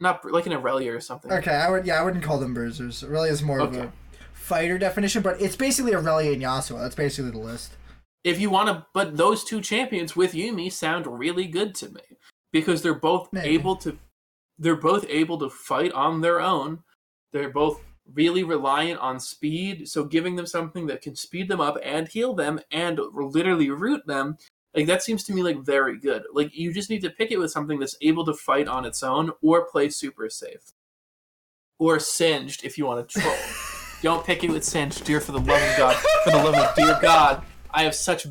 not 0.00 0.24
like 0.30 0.46
an 0.46 0.52
Aurelia 0.52 0.94
or 0.94 1.00
something. 1.00 1.30
Okay, 1.30 1.54
I 1.54 1.70
would. 1.70 1.86
Yeah, 1.86 2.00
I 2.00 2.04
wouldn't 2.04 2.24
call 2.24 2.38
them 2.38 2.54
bruisers. 2.54 3.04
Really 3.04 3.28
is 3.28 3.42
more 3.42 3.60
of 3.60 3.76
a 3.76 3.92
fighter 4.32 4.78
definition, 4.78 5.22
but 5.22 5.40
it's 5.40 5.56
basically 5.56 5.94
Aurelia 5.94 6.32
and 6.32 6.42
Yasuo. 6.42 6.80
That's 6.80 6.94
basically 6.94 7.30
the 7.30 7.38
list. 7.38 7.72
If 8.24 8.40
you 8.40 8.50
want 8.50 8.68
to, 8.68 8.86
but 8.92 9.16
those 9.16 9.44
two 9.44 9.60
champions 9.60 10.16
with 10.16 10.32
Yuumi 10.32 10.72
sound 10.72 11.06
really 11.06 11.46
good 11.46 11.74
to 11.76 11.88
me 11.90 12.00
because 12.52 12.82
they're 12.82 12.94
both 12.94 13.28
Maybe. 13.32 13.50
able 13.50 13.76
to, 13.76 13.96
they're 14.58 14.74
both 14.74 15.06
able 15.08 15.38
to 15.38 15.48
fight 15.48 15.92
on 15.92 16.20
their 16.20 16.40
own. 16.40 16.82
They're 17.32 17.50
both 17.50 17.80
really 18.12 18.44
reliant 18.44 19.00
on 19.00 19.20
speed, 19.20 19.88
so 19.88 20.04
giving 20.04 20.36
them 20.36 20.46
something 20.46 20.86
that 20.86 21.02
can 21.02 21.16
speed 21.16 21.48
them 21.48 21.60
up 21.60 21.76
and 21.82 22.08
heal 22.08 22.34
them 22.34 22.60
and 22.70 23.00
literally 23.14 23.70
root 23.70 24.06
them, 24.06 24.36
like 24.76 24.86
that 24.86 25.02
seems 25.02 25.24
to 25.24 25.32
me 25.32 25.42
like 25.42 25.58
very 25.58 25.98
good. 25.98 26.24
Like 26.32 26.54
you 26.54 26.72
just 26.72 26.90
need 26.90 27.00
to 27.02 27.10
pick 27.10 27.32
it 27.32 27.38
with 27.38 27.50
something 27.50 27.78
that's 27.78 27.96
able 28.02 28.26
to 28.26 28.34
fight 28.34 28.68
on 28.68 28.84
its 28.84 29.02
own 29.02 29.32
or 29.40 29.64
play 29.64 29.88
super 29.88 30.28
safe. 30.28 30.72
Or 31.78 31.98
singed 31.98 32.64
if 32.64 32.76
you 32.76 32.84
want 32.84 33.08
to 33.08 33.20
troll. 33.20 33.34
Don't 34.02 34.24
pick 34.24 34.44
it 34.44 34.50
with 34.50 34.64
singed, 34.64 35.04
dear 35.04 35.20
for 35.20 35.32
the 35.32 35.40
love 35.40 35.62
of 35.62 35.76
God. 35.78 35.96
For 36.24 36.30
the 36.30 36.36
love 36.36 36.54
of 36.54 36.74
dear 36.74 36.98
God. 37.00 37.42
I 37.70 37.84
have 37.84 37.94
such 37.94 38.26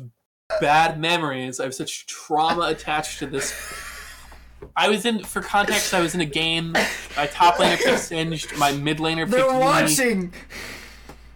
bad 0.60 1.00
memories. 1.00 1.58
I 1.58 1.64
have 1.64 1.74
such 1.74 2.06
trauma 2.06 2.62
attached 2.68 3.18
to 3.18 3.26
this. 3.26 3.52
I 4.74 4.88
was 4.88 5.04
in, 5.06 5.22
for 5.24 5.40
context, 5.40 5.92
I 5.94 6.00
was 6.00 6.14
in 6.14 6.20
a 6.20 6.26
game. 6.26 6.72
My 7.16 7.26
top 7.26 7.56
laner 7.56 7.76
picked 7.78 8.00
Singed. 8.00 8.56
My 8.58 8.72
mid 8.72 8.98
laner 8.98 9.20
picked 9.24 9.30
They're 9.32 9.44
Yuumi. 9.44 9.60
watching. 9.60 10.34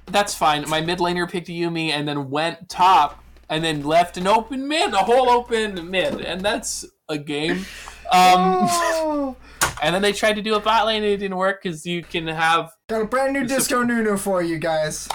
That's 0.07 0.35
fine. 0.35 0.69
My 0.69 0.81
mid 0.81 0.99
laner 0.99 1.31
picked 1.31 1.49
Yuumi 1.49 1.91
and 1.91 2.07
then 2.09 2.31
went 2.31 2.69
top 2.69 3.23
and 3.49 3.63
then 3.65 3.83
left 3.83 4.17
an 4.17 4.27
open 4.27 4.69
mid, 4.69 4.93
a 4.93 4.99
whole 4.99 5.29
open 5.31 5.91
mid. 5.91 6.21
And 6.21 6.41
that's 6.41 6.85
a 7.09 7.19
game. 7.19 7.65
Um, 8.13 8.67
Oh, 8.73 9.37
and 9.83 9.95
then 9.95 10.03
they 10.03 10.13
tried 10.13 10.35
to 10.35 10.43
do 10.43 10.55
a 10.55 10.61
bot 10.61 10.87
lane 10.87 11.03
and 11.03 11.13
it 11.13 11.19
didn't 11.19 11.37
work 11.37 11.63
because 11.63 11.87
you 11.87 12.03
can 12.03 12.27
have. 12.27 12.73
got 12.89 13.03
a 13.03 13.05
brand 13.05 13.33
new 13.33 13.47
Disco 13.47 13.83
Nunu 13.83 14.17
for 14.17 14.43
you 14.43 14.59
guys. 14.59 15.09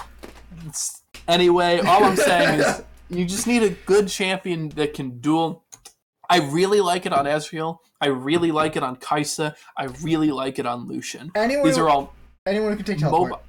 Anyway, 1.28 1.80
all 1.80 2.04
I'm 2.04 2.16
saying 2.16 2.60
is 2.60 2.82
you 3.10 3.24
just 3.24 3.46
need 3.46 3.62
a 3.62 3.70
good 3.70 4.08
champion 4.08 4.70
that 4.70 4.94
can 4.94 5.18
duel. 5.20 5.64
I 6.28 6.38
really 6.40 6.80
like 6.80 7.06
it 7.06 7.12
on 7.12 7.24
Ezreal. 7.24 7.78
I 8.00 8.06
really 8.08 8.52
like 8.52 8.76
it 8.76 8.82
on 8.82 8.96
Kai'Sa. 8.96 9.54
I 9.76 9.84
really 10.02 10.30
like 10.30 10.58
it 10.58 10.66
on 10.66 10.86
Lucian. 10.86 11.30
Anyone, 11.34 11.66
These 11.66 11.78
are 11.78 11.88
all 11.88 12.14
anyone 12.46 12.70
who 12.70 12.76
can 12.76 12.86
take 12.86 12.98
teleport. 12.98 13.30
mobile. 13.30 13.42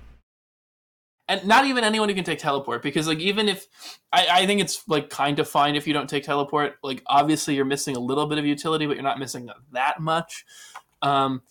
And 1.30 1.45
not 1.45 1.66
even 1.66 1.84
anyone 1.84 2.08
who 2.08 2.16
can 2.16 2.24
take 2.24 2.40
teleport, 2.40 2.82
because 2.82 3.08
like 3.08 3.20
even 3.20 3.49
if 3.49 3.68
I, 4.14 4.28
I 4.32 4.45
think 4.45 4.62
it's 4.62 4.88
like 4.88 5.10
kind 5.10 5.40
of 5.40 5.49
fine 5.49 5.76
if 5.76 5.86
you 5.86 5.94
don't 5.94 6.10
take 6.10 6.24
teleport. 6.24 6.78
Like 6.84 7.04
obviously 7.06 7.56
you're 7.56 7.66
missing 7.66 7.98
a 7.98 7.99
little 7.99 8.28
bit 8.28 8.38
of 8.38 8.45
utility, 8.45 8.86
but 8.86 8.95
you're 8.95 9.04
not 9.04 9.20
missing 9.20 9.49
that 9.74 9.99
much. 9.99 10.45
Um, 11.02 11.41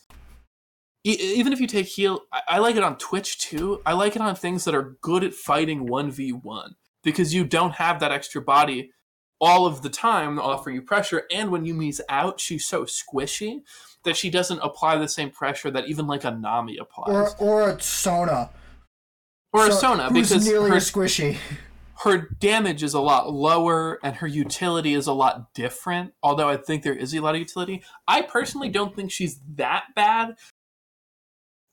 even 1.05 1.53
if 1.53 1.61
you 1.61 1.67
take 1.67 1.87
heal, 1.87 2.23
I, 2.33 2.41
I 2.49 2.59
like 2.59 2.77
it 2.77 2.83
on 2.83 2.97
Twitch 2.97 3.39
too. 3.39 3.83
I 3.85 3.93
like 3.93 4.17
it 4.17 4.23
on 4.23 4.35
things 4.35 4.65
that 4.65 4.75
are 4.75 4.97
good 5.03 5.23
at 5.23 5.35
fighting 5.35 5.87
one 5.87 6.11
v 6.11 6.33
one 6.33 6.75
because 7.05 7.35
you 7.35 7.45
don't 7.45 7.73
have 7.75 8.01
that 8.01 8.11
extra 8.13 8.41
body 8.41 8.93
all 9.41 9.67
of 9.67 9.83
the 9.83 9.89
time 9.91 10.39
offer 10.39 10.71
you 10.71 10.83
pressure. 10.83 11.25
And 11.31 11.51
when 11.51 11.65
Yuumi's 11.65 12.01
out, 12.09 12.41
she's 12.41 12.67
so 12.67 12.85
squishy 12.85 13.63
that 14.05 14.17
she 14.17 14.31
doesn't 14.31 14.61
apply 14.61 14.97
the 14.99 15.09
same 15.09 15.31
pressure 15.31 15.71
that 15.71 15.89
even 15.89 16.07
like 16.07 16.25
a 16.25 16.31
Nami 16.31 16.79
applies 16.79 17.35
Or 17.41 17.63
or 17.65 17.71
a 17.71 17.81
Sona. 17.81 18.51
or 19.53 19.67
a 19.67 19.73
Sona 19.73 20.11
because 20.13 20.47
nearly 20.47 20.71
her, 20.71 20.77
as 20.77 20.91
squishy. 20.91 21.37
her 22.05 22.29
damage 22.39 22.83
is 22.83 22.95
a 22.95 23.01
lot 23.01 23.33
lower 23.33 23.99
and 24.03 24.17
her 24.17 24.27
utility 24.27 24.95
is 24.95 25.07
a 25.07 25.13
lot 25.13 25.53
different. 25.55 26.13
Although 26.23 26.49
I 26.49 26.57
think 26.57 26.83
there 26.83 26.95
is 26.95 27.13
a 27.15 27.21
lot 27.21 27.35
of 27.35 27.41
utility, 27.41 27.83
I 28.07 28.23
personally 28.23 28.69
don't 28.69 28.95
think 28.95 29.11
she's 29.11 29.41
that 29.57 29.87
bad. 29.95 30.37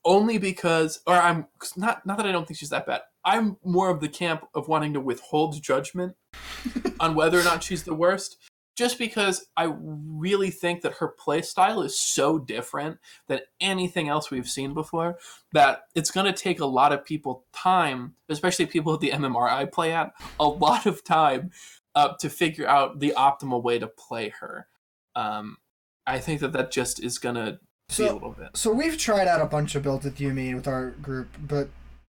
Only 0.04 0.36
because, 0.36 1.00
or 1.06 1.14
I'm 1.14 1.46
not 1.76 2.04
not 2.04 2.18
that 2.18 2.26
I 2.26 2.32
don't 2.32 2.46
think 2.46 2.58
she's 2.58 2.68
that 2.70 2.84
bad. 2.86 3.00
I'm 3.24 3.56
more 3.64 3.90
of 3.90 4.00
the 4.00 4.08
camp 4.08 4.46
of 4.54 4.68
wanting 4.68 4.92
to 4.94 5.00
withhold 5.00 5.62
judgment 5.62 6.16
on 7.00 7.14
whether 7.14 7.38
or 7.38 7.44
not 7.44 7.62
she's 7.62 7.84
the 7.84 7.94
worst, 7.94 8.36
just 8.76 8.98
because 8.98 9.46
I 9.56 9.72
really 9.78 10.50
think 10.50 10.82
that 10.82 10.94
her 10.94 11.08
play 11.08 11.42
style 11.42 11.80
is 11.82 11.98
so 11.98 12.38
different 12.38 12.98
than 13.28 13.40
anything 13.60 14.08
else 14.08 14.30
we've 14.30 14.48
seen 14.48 14.74
before 14.74 15.16
that 15.52 15.82
it's 15.94 16.10
going 16.10 16.26
to 16.26 16.32
take 16.32 16.60
a 16.60 16.66
lot 16.66 16.92
of 16.92 17.04
people 17.04 17.44
time, 17.52 18.14
especially 18.28 18.66
people 18.66 18.92
at 18.94 19.00
the 19.00 19.10
MMR 19.10 19.48
I 19.48 19.64
play 19.66 19.92
at, 19.92 20.12
a 20.40 20.46
lot 20.48 20.86
of 20.86 21.04
time 21.04 21.50
uh, 21.94 22.14
to 22.20 22.28
figure 22.28 22.66
out 22.66 22.98
the 22.98 23.14
optimal 23.16 23.62
way 23.62 23.78
to 23.78 23.86
play 23.86 24.30
her. 24.40 24.66
Um, 25.14 25.58
I 26.06 26.18
think 26.18 26.40
that 26.40 26.52
that 26.52 26.70
just 26.70 27.02
is 27.02 27.18
going 27.18 27.36
to 27.36 27.52
be 27.52 28.04
a 28.04 28.08
So 28.08 28.14
little 28.14 28.32
bit. 28.32 28.48
so 28.54 28.72
we've 28.72 28.98
tried 28.98 29.28
out 29.28 29.40
a 29.40 29.46
bunch 29.46 29.74
of 29.74 29.84
builds 29.84 30.04
with 30.04 30.18
Yuumi 30.18 30.54
with 30.54 30.66
our 30.66 30.90
group, 30.90 31.28
but 31.40 31.68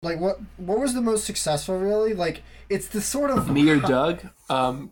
like 0.06 0.18
what 0.20 0.38
what 0.56 0.78
was 0.78 0.94
the 0.94 1.00
most 1.02 1.24
successful 1.24 1.78
really? 1.78 2.14
Like 2.14 2.42
it's 2.68 2.88
the 2.88 3.00
sort 3.00 3.30
of 3.30 3.50
Me 3.50 3.68
or 3.70 3.76
Doug? 3.94 4.26
Um, 4.48 4.90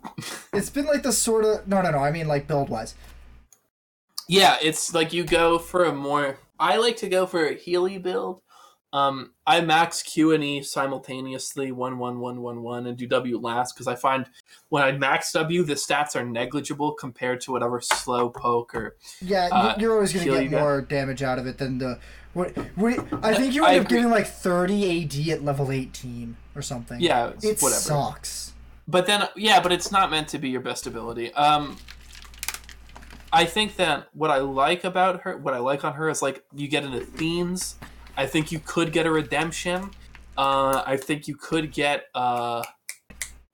It's 0.52 0.70
been 0.70 0.84
like 0.86 1.02
the 1.02 1.12
sort 1.12 1.44
of 1.44 1.66
no 1.66 1.80
no 1.82 1.90
no. 1.90 1.98
I 1.98 2.10
mean 2.10 2.28
like 2.28 2.46
build 2.46 2.68
wise. 2.68 2.94
Yeah, 4.28 4.56
it's 4.62 4.94
like 4.94 5.12
you 5.12 5.24
go 5.24 5.58
for 5.58 5.84
a 5.84 5.92
more. 5.94 6.38
I 6.58 6.76
like 6.76 6.96
to 6.98 7.08
go 7.08 7.26
for 7.26 7.46
a 7.46 7.54
Healy 7.54 7.98
build. 7.98 8.40
Um, 8.92 9.32
I 9.44 9.60
max 9.60 10.02
Q 10.02 10.32
and 10.32 10.44
E 10.44 10.62
simultaneously, 10.62 11.72
one 11.72 11.98
one 11.98 12.20
one 12.20 12.40
one 12.40 12.62
one, 12.62 12.86
and 12.86 12.96
do 12.96 13.08
W 13.08 13.38
last 13.38 13.74
because 13.74 13.88
I 13.88 13.96
find 13.96 14.26
when 14.68 14.84
I 14.84 14.92
max 14.92 15.32
W, 15.32 15.64
the 15.64 15.74
stats 15.74 16.14
are 16.14 16.24
negligible 16.24 16.92
compared 16.92 17.40
to 17.42 17.52
whatever 17.52 17.80
slow 17.80 18.30
poke 18.30 18.72
or. 18.74 18.96
Yeah, 19.20 19.48
Uh, 19.50 19.74
you're 19.80 19.92
always 19.94 20.12
gonna 20.12 20.26
get 20.26 20.44
you 20.44 20.48
guys. 20.48 20.60
more 20.60 20.80
damage 20.80 21.22
out 21.24 21.38
of 21.40 21.46
it 21.48 21.58
than 21.58 21.78
the. 21.78 21.98
What, 22.34 22.56
what, 22.76 23.24
I 23.24 23.34
think 23.34 23.54
you 23.54 23.64
up 23.64 23.70
agree. 23.72 23.84
getting 23.98 24.10
like 24.10 24.26
30 24.26 25.04
AD 25.04 25.28
at 25.28 25.44
level 25.44 25.70
18 25.70 26.36
or 26.54 26.62
something. 26.62 27.00
Yeah, 27.00 27.28
it's 27.28 27.44
it 27.44 27.62
whatever. 27.62 27.80
sucks. 27.80 28.52
But 28.86 29.06
then, 29.06 29.28
yeah, 29.36 29.60
but 29.60 29.72
it's 29.72 29.90
not 29.90 30.10
meant 30.10 30.28
to 30.28 30.38
be 30.38 30.50
your 30.50 30.60
best 30.60 30.86
ability. 30.86 31.32
Um, 31.34 31.78
I 33.32 33.44
think 33.44 33.76
that 33.76 34.08
what 34.12 34.30
I 34.30 34.38
like 34.38 34.84
about 34.84 35.22
her, 35.22 35.36
what 35.36 35.54
I 35.54 35.58
like 35.58 35.84
on 35.84 35.94
her 35.94 36.08
is 36.08 36.22
like 36.22 36.44
you 36.54 36.68
get 36.68 36.84
into 36.84 37.00
themes. 37.00 37.76
I 38.16 38.26
think 38.26 38.52
you 38.52 38.60
could 38.60 38.92
get 38.92 39.06
a 39.06 39.10
redemption. 39.10 39.90
Uh, 40.36 40.82
I 40.86 40.96
think 40.96 41.26
you 41.26 41.36
could 41.36 41.72
get 41.72 42.06
uh, 42.14 42.62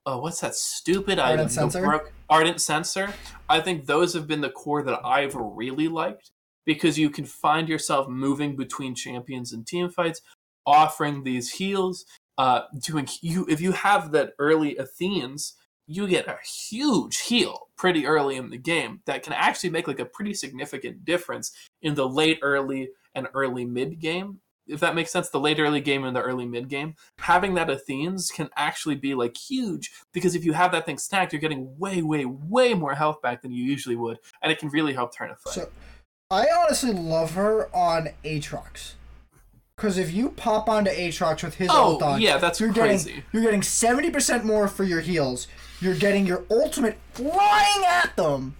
oh, 0.05 0.19
what's 0.19 0.41
that 0.41 0.55
stupid 0.55 1.19
Ardent 1.19 1.39
item? 1.39 1.49
Censer? 1.49 1.81
broke- 1.81 2.13
Ardent 2.29 2.61
Censer. 2.61 3.13
I 3.49 3.59
think 3.59 3.85
those 3.85 4.13
have 4.13 4.27
been 4.27 4.41
the 4.41 4.49
core 4.49 4.83
that 4.83 4.99
I've 5.05 5.35
really 5.35 5.87
liked. 5.87 6.31
Because 6.65 6.97
you 6.97 7.09
can 7.09 7.25
find 7.25 7.67
yourself 7.67 8.07
moving 8.07 8.55
between 8.55 8.95
champions 8.95 9.53
and 9.53 9.65
team 9.65 9.89
fights, 9.89 10.21
offering 10.65 11.23
these 11.23 11.53
heals. 11.53 12.05
Uh, 12.37 12.63
doing 12.79 13.07
you 13.21 13.45
if 13.49 13.61
you 13.61 13.71
have 13.71 14.11
that 14.13 14.33
early 14.39 14.75
Athenes, 14.79 15.53
you 15.91 16.07
get 16.07 16.27
a 16.27 16.37
huge 16.45 17.19
heal 17.19 17.67
pretty 17.75 18.05
early 18.05 18.37
in 18.37 18.49
the 18.49 18.57
game 18.57 19.01
that 19.05 19.23
can 19.23 19.33
actually 19.33 19.69
make 19.69 19.87
like 19.87 19.99
a 19.99 20.05
pretty 20.05 20.33
significant 20.33 21.03
difference 21.03 21.51
in 21.81 21.95
the 21.95 22.07
late 22.07 22.39
early 22.41 22.89
and 23.13 23.27
early 23.33 23.65
mid 23.65 23.99
game 23.99 24.39
if 24.67 24.79
that 24.79 24.95
makes 24.95 25.11
sense 25.11 25.29
the 25.29 25.39
late 25.39 25.59
early 25.59 25.81
game 25.81 26.05
and 26.05 26.15
the 26.15 26.21
early 26.21 26.45
mid 26.45 26.69
game 26.69 26.95
having 27.19 27.55
that 27.55 27.69
athenes 27.69 28.31
can 28.31 28.49
actually 28.55 28.95
be 28.95 29.13
like 29.13 29.35
huge 29.35 29.91
because 30.13 30.35
if 30.35 30.45
you 30.45 30.53
have 30.53 30.71
that 30.71 30.85
thing 30.85 30.97
stacked 30.97 31.33
you're 31.33 31.41
getting 31.41 31.77
way 31.77 32.01
way 32.01 32.25
way 32.25 32.73
more 32.73 32.95
health 32.95 33.21
back 33.21 33.41
than 33.41 33.51
you 33.51 33.63
usually 33.63 33.95
would 33.95 34.17
and 34.41 34.51
it 34.51 34.59
can 34.59 34.69
really 34.69 34.93
help 34.93 35.13
turn 35.13 35.31
a 35.31 35.35
fight 35.35 35.53
So, 35.53 35.69
I 36.31 36.47
honestly 36.63 36.93
love 36.93 37.33
her 37.33 37.67
on 37.75 38.09
Aatrox. 38.23 38.93
Because 39.75 39.97
if 39.97 40.13
you 40.13 40.29
pop 40.29 40.69
onto 40.69 40.89
Aatrox 40.91 41.43
with 41.43 41.55
his 41.55 41.69
oh 41.71 41.93
ult 41.93 42.03
on, 42.03 42.21
yeah 42.21 42.37
that's 42.37 42.59
you're 42.59 42.71
crazy 42.71 43.09
getting 43.09 43.23
you're 43.33 43.43
getting 43.43 43.61
seventy 43.63 44.09
percent 44.09 44.45
more 44.45 44.67
for 44.67 44.83
your 44.83 45.01
heals. 45.01 45.47
You're 45.81 45.95
getting 45.95 46.25
your 46.27 46.43
ultimate 46.51 46.97
flying 47.13 47.83
at 47.87 48.15
them, 48.15 48.55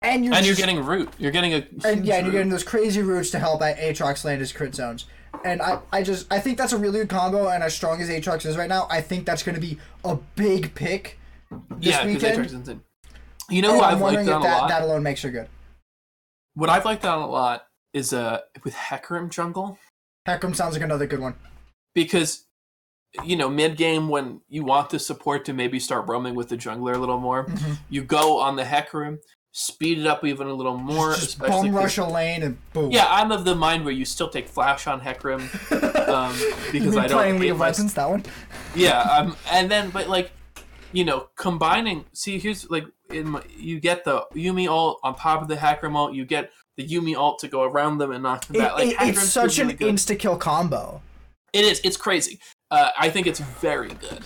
and 0.00 0.24
you're 0.24 0.32
and 0.34 0.46
you're 0.46 0.54
getting 0.56 0.82
root 0.82 1.10
you're 1.18 1.30
getting 1.32 1.52
a 1.52 1.66
and 1.84 2.04
yeah, 2.06 2.16
and 2.16 2.24
you're 2.24 2.24
root. 2.24 2.32
getting 2.32 2.48
those 2.48 2.64
crazy 2.64 3.02
routes 3.02 3.30
to 3.32 3.38
help 3.38 3.60
at 3.62 3.76
Aatrox 3.78 4.24
land 4.24 4.40
his 4.40 4.52
crit 4.52 4.74
zones. 4.74 5.04
And 5.44 5.60
I, 5.60 5.80
I 5.92 6.02
just 6.02 6.32
I 6.32 6.40
think 6.40 6.56
that's 6.56 6.72
a 6.72 6.78
really 6.78 7.00
good 7.00 7.10
combo. 7.10 7.48
And 7.48 7.62
as 7.62 7.74
strong 7.74 8.00
as 8.00 8.08
Aatrox 8.08 8.46
is 8.46 8.56
right 8.56 8.68
now, 8.70 8.88
I 8.90 9.02
think 9.02 9.26
that's 9.26 9.42
going 9.42 9.54
to 9.54 9.60
be 9.60 9.78
a 10.04 10.16
big 10.34 10.74
pick 10.74 11.18
this 11.76 11.90
yeah 11.94 12.06
weekend. 12.06 12.38
Aatrox 12.38 12.46
is 12.46 12.52
insane. 12.54 12.80
you 13.50 13.60
know 13.62 13.72
And 13.72 13.78
who 13.80 13.84
I'm 13.84 13.94
i've 13.96 14.00
wondering 14.00 14.26
liked 14.26 14.38
if 14.38 14.50
that, 14.50 14.60
lot 14.62 14.68
that 14.70 14.82
alone 14.82 15.02
makes 15.02 15.20
her 15.22 15.30
good. 15.30 15.48
What 16.58 16.68
i've 16.68 16.84
liked 16.84 17.04
on 17.04 17.20
a 17.22 17.26
lot 17.26 17.66
is 17.92 18.12
uh 18.12 18.40
with 18.64 18.74
hecarim 18.74 19.30
jungle 19.30 19.78
Hecarim 20.26 20.54
sounds 20.54 20.74
like 20.74 20.82
another 20.82 21.06
good 21.06 21.20
one. 21.20 21.34
because 21.94 22.44
you 23.24 23.36
know 23.36 23.48
mid 23.48 23.76
game 23.78 24.08
when 24.10 24.40
you 24.48 24.62
want 24.64 24.90
the 24.90 24.98
support 24.98 25.44
to 25.46 25.52
maybe 25.54 25.78
start 25.80 26.06
roaming 26.08 26.34
with 26.34 26.48
the 26.50 26.56
jungler 26.56 26.94
a 26.94 26.98
little 26.98 27.18
more 27.20 27.44
Mm-hmm. 27.46 27.72
you 27.88 28.02
go 28.02 28.38
on 28.38 28.56
the 28.56 28.64
hecarim 28.64 29.18
speed 29.52 29.98
it 29.98 30.06
up 30.06 30.24
even 30.24 30.46
a 30.46 30.52
little 30.52 30.76
more 30.76 31.14
just 31.14 31.28
especially 31.28 31.70
'cause- 31.70 31.76
rush 31.82 31.98
a 31.98 32.04
lane 32.04 32.42
and 32.42 32.58
boom. 32.74 32.90
yeah 32.90 33.06
i'm 33.08 33.32
of 33.32 33.44
the 33.46 33.54
mind 33.54 33.84
where 33.84 33.94
you 33.94 34.04
still 34.04 34.28
take 34.28 34.46
flash 34.48 34.86
on 34.86 35.00
hecarim 35.00 35.40
um, 36.08 36.34
because 36.72 36.96
i 36.96 37.06
don't 37.06 37.16
playing 37.18 37.38
League 37.38 37.52
of 37.52 37.58
Legends 37.60 37.94
that 37.94 38.08
one. 38.10 38.22
yeah 38.74 39.00
um, 39.00 39.36
and 39.50 39.70
then 39.70 39.88
but 39.90 40.08
like 40.08 40.30
you 40.92 41.04
know 41.04 41.28
combining 41.36 42.04
see 42.12 42.38
here's 42.38 42.68
like 42.70 42.84
in 43.10 43.28
my, 43.30 43.42
you 43.56 43.78
get 43.80 44.04
the 44.04 44.24
Yuumi 44.34 44.68
alt 44.68 45.00
on 45.02 45.14
top 45.14 45.42
of 45.42 45.48
the 45.48 45.56
hecarim 45.56 45.94
ult 45.96 46.14
you 46.14 46.24
get 46.24 46.50
the 46.76 46.86
Yuumi 46.86 47.16
alt 47.16 47.38
to 47.40 47.48
go 47.48 47.62
around 47.62 47.98
them 47.98 48.10
and 48.12 48.22
knock 48.22 48.46
them 48.46 48.58
back 48.58 48.72
like 48.74 48.88
it- 48.88 48.96
it's 49.00 49.22
such 49.28 49.58
really 49.58 49.72
an 49.72 49.76
good. 49.76 49.94
insta 49.94 50.18
kill 50.18 50.36
combo. 50.36 51.00
it 51.52 51.64
is 51.64 51.80
it's 51.84 51.96
crazy 51.96 52.38
uh, 52.70 52.90
i 52.98 53.08
think 53.10 53.26
it's 53.26 53.40
very 53.40 53.88
good 53.88 54.22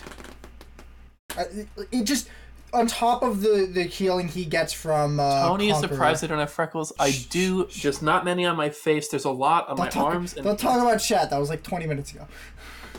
Uh, 1.37 1.45
It, 1.91 2.05
just 2.05 2.29
on 2.75 2.87
top 2.87 3.23
of 3.23 3.41
the 3.43 3.69
the 3.73 3.83
healing 3.85 4.29
he 4.29 4.45
gets 4.45 4.73
from 4.73 5.19
uh, 5.21 5.47
Tony 5.49 5.69
is 5.69 5.73
Conqueror. 5.75 5.89
surprised 5.89 6.25
I 6.25 6.27
don't 6.29 6.39
have 6.39 6.51
freckles. 6.53 6.91
I 6.99 7.11
do, 7.29 7.67
just 7.69 8.03
not 8.03 8.25
many 8.25 8.47
on 8.47 8.57
my 8.57 8.71
face. 8.71 9.09
There's 9.09 9.27
a 9.27 9.31
lot 9.31 9.69
on 9.69 9.77
my 9.77 9.85
Don't 9.85 9.93
talk, 9.93 10.15
arms, 10.15 10.35
and 10.35 10.45
don't 10.45 10.59
talk 10.59 10.81
about 10.81 10.97
chat. 10.99 11.29
That 11.31 11.39
was 11.39 11.51
like 11.51 11.63
20 11.63 11.87
minutes 11.87 12.13
ago. 12.13 12.27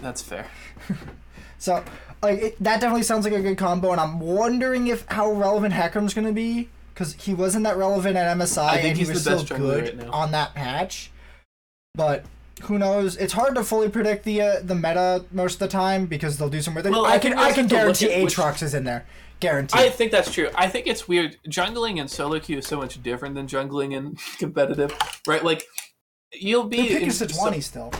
that's 0.01 0.21
fair. 0.21 0.45
So, 1.63 1.81
like, 2.21 2.39
it, 2.41 2.61
that 2.61 2.81
definitely 2.81 3.03
sounds 3.03 3.23
like 3.23 3.33
a 3.33 3.41
good 3.41 3.57
combo, 3.57 3.91
and 3.93 4.01
I'm 4.01 4.19
wondering 4.19 4.87
if 4.87 5.05
how 5.07 5.31
relevant 5.31 5.73
Hecarim's 5.73 6.13
going 6.13 6.27
to 6.27 6.33
be 6.33 6.67
because 6.93 7.13
he 7.13 7.33
wasn't 7.33 7.63
that 7.63 7.77
relevant 7.77 8.17
at 8.17 8.35
MSI, 8.37 8.83
and 8.83 8.97
he 8.97 9.05
was 9.05 9.21
still 9.21 9.45
good 9.45 9.97
right 9.97 10.09
on 10.09 10.31
that 10.33 10.53
patch. 10.55 11.09
But 11.95 12.25
who 12.63 12.77
knows? 12.77 13.15
It's 13.15 13.31
hard 13.31 13.55
to 13.55 13.63
fully 13.63 13.87
predict 13.87 14.25
the 14.25 14.41
uh, 14.41 14.59
the 14.61 14.75
meta 14.75 15.23
most 15.31 15.53
of 15.53 15.59
the 15.59 15.69
time 15.69 16.05
because 16.05 16.37
they'll 16.37 16.49
do 16.49 16.61
some 16.61 16.75
weird. 16.75 16.85
Well, 16.89 17.05
I, 17.05 17.13
I 17.13 17.19
can 17.19 17.37
I 17.37 17.53
can 17.53 17.69
have 17.69 17.69
to 17.69 17.75
look 17.75 17.97
guarantee 17.99 18.11
at 18.11 18.23
which- 18.25 18.35
Aatrox 18.35 18.61
is 18.61 18.73
in 18.73 18.83
there. 18.83 19.05
Guarantee. 19.39 19.79
I 19.79 19.89
think 19.89 20.11
that's 20.11 20.33
true. 20.33 20.49
I 20.55 20.67
think 20.67 20.85
it's 20.85 21.07
weird. 21.07 21.37
Jungling 21.47 21.97
in 21.97 22.09
solo 22.09 22.41
queue 22.41 22.57
is 22.57 22.67
so 22.67 22.75
much 22.75 23.01
different 23.01 23.35
than 23.35 23.47
jungling 23.47 23.93
in 23.93 24.17
competitive, 24.37 24.93
right? 25.25 25.43
Like, 25.45 25.63
you'll 26.33 26.65
be 26.65 26.77
They're 26.77 26.87
picking 26.87 27.03
in 27.03 27.09
Sejuani 27.13 27.63
still. 27.63 27.93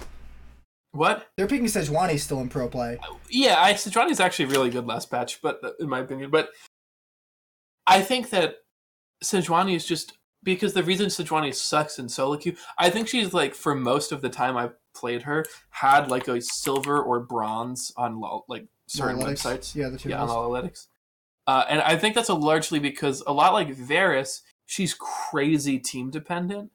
What? 0.93 1.27
They're 1.35 1.47
picking 1.47 1.65
Sejuani 1.65 2.19
still 2.19 2.39
in 2.39 2.49
pro 2.49 2.67
play. 2.67 2.97
Yeah, 3.29 3.55
I 3.59 3.73
Sejuani's 3.73 4.19
actually 4.19 4.45
really 4.45 4.69
good 4.69 4.85
last 4.87 5.11
patch, 5.11 5.41
but 5.41 5.59
uh, 5.63 5.71
in 5.79 5.89
my 5.89 5.99
opinion, 5.99 6.29
but 6.29 6.49
I 7.85 8.01
think 8.01 8.29
that 8.29 8.55
Sejuani 9.23 9.75
is 9.75 9.85
just 9.85 10.17
because 10.43 10.73
the 10.73 10.83
reason 10.83 11.07
Sejuani 11.07 11.53
sucks 11.53 11.99
in 11.99 12.07
solo 12.07 12.37
queue, 12.37 12.55
I 12.77 12.89
think 12.89 13.07
she's 13.07 13.33
like 13.33 13.55
for 13.55 13.75
most 13.75 14.11
of 14.11 14.21
the 14.21 14.29
time 14.29 14.55
I've 14.55 14.73
played 14.93 15.23
her 15.23 15.45
had 15.71 16.09
like 16.09 16.27
a 16.27 16.39
silver 16.39 17.01
or 17.01 17.19
bronze 17.21 17.91
on 17.97 18.19
lo- 18.19 18.45
like 18.47 18.67
certain 18.87 19.19
Analytics. 19.19 19.45
websites. 19.45 19.75
Yeah, 19.75 19.89
the 19.89 19.97
two 19.97 20.09
yeah, 20.09 20.21
on 20.21 20.29
analytics. 20.29 20.87
Uh, 21.47 21.65
and 21.67 21.81
I 21.81 21.97
think 21.97 22.15
that's 22.15 22.29
a 22.29 22.33
largely 22.35 22.79
because 22.79 23.23
a 23.25 23.33
lot 23.33 23.53
like 23.53 23.75
Varys, 23.75 24.41
she's 24.65 24.93
crazy 24.93 25.79
team 25.79 26.09
dependent. 26.09 26.71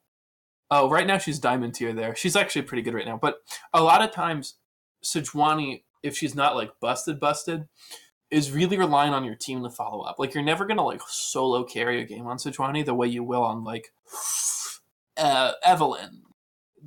Oh, 0.70 0.90
right 0.90 1.06
now 1.06 1.18
she's 1.18 1.38
diamond 1.38 1.74
tier 1.74 1.92
there. 1.92 2.14
She's 2.14 2.36
actually 2.36 2.62
pretty 2.62 2.82
good 2.82 2.94
right 2.94 3.06
now. 3.06 3.16
But 3.16 3.38
a 3.72 3.82
lot 3.82 4.02
of 4.02 4.12
times, 4.12 4.56
Sejuani, 5.02 5.82
if 6.02 6.16
she's 6.16 6.34
not 6.34 6.56
like 6.56 6.70
busted, 6.80 7.18
busted, 7.18 7.68
is 8.30 8.52
really 8.52 8.76
relying 8.76 9.12
on 9.12 9.24
your 9.24 9.34
team 9.34 9.62
to 9.62 9.70
follow 9.70 10.02
up. 10.02 10.18
Like 10.18 10.34
you're 10.34 10.44
never 10.44 10.66
gonna 10.66 10.84
like 10.84 11.00
solo 11.08 11.64
carry 11.64 12.00
a 12.00 12.04
game 12.04 12.26
on 12.26 12.36
Sejuani 12.36 12.84
the 12.84 12.94
way 12.94 13.08
you 13.08 13.22
will 13.22 13.42
on 13.42 13.64
like 13.64 13.92
uh, 15.16 15.52
Evelynn, 15.66 16.20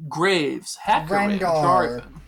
Graves, 0.07 0.77
Hecarim, 0.85 1.39
Rengar. 1.39 2.01
Jarvan 2.01 2.21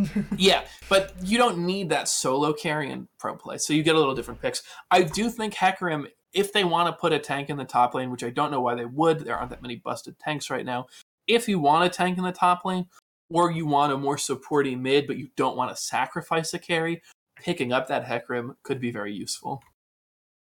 yeah, 0.36 0.64
but 0.88 1.14
you 1.22 1.38
don't 1.38 1.58
need 1.58 1.90
that 1.90 2.08
solo 2.08 2.52
carry 2.52 2.90
in 2.90 3.08
pro 3.18 3.34
play, 3.34 3.58
so 3.58 3.72
you 3.72 3.82
get 3.82 3.94
a 3.94 3.98
little 3.98 4.14
different 4.14 4.40
picks. 4.40 4.62
I 4.90 5.02
do 5.02 5.28
think 5.28 5.54
Hecarim, 5.54 6.06
if 6.32 6.52
they 6.52 6.64
want 6.64 6.88
to 6.88 7.00
put 7.00 7.12
a 7.12 7.18
tank 7.18 7.50
in 7.50 7.56
the 7.56 7.64
top 7.64 7.94
lane, 7.94 8.10
which 8.10 8.24
I 8.24 8.30
don't 8.30 8.50
know 8.50 8.60
why 8.60 8.74
they 8.74 8.84
would, 8.84 9.20
there 9.20 9.36
aren't 9.36 9.50
that 9.50 9.62
many 9.62 9.76
busted 9.76 10.18
tanks 10.18 10.50
right 10.50 10.64
now. 10.64 10.86
If 11.26 11.48
you 11.48 11.58
want 11.58 11.84
a 11.84 11.88
tank 11.88 12.18
in 12.18 12.24
the 12.24 12.32
top 12.32 12.64
lane, 12.64 12.86
or 13.30 13.50
you 13.50 13.66
want 13.66 13.92
a 13.92 13.96
more 13.96 14.18
supporting 14.18 14.82
mid, 14.82 15.06
but 15.06 15.16
you 15.16 15.28
don't 15.36 15.56
want 15.56 15.74
to 15.74 15.82
sacrifice 15.82 16.52
a 16.54 16.58
carry, 16.58 17.02
picking 17.36 17.72
up 17.72 17.88
that 17.88 18.04
Hecarim 18.04 18.56
could 18.62 18.80
be 18.80 18.90
very 18.90 19.12
useful. 19.12 19.62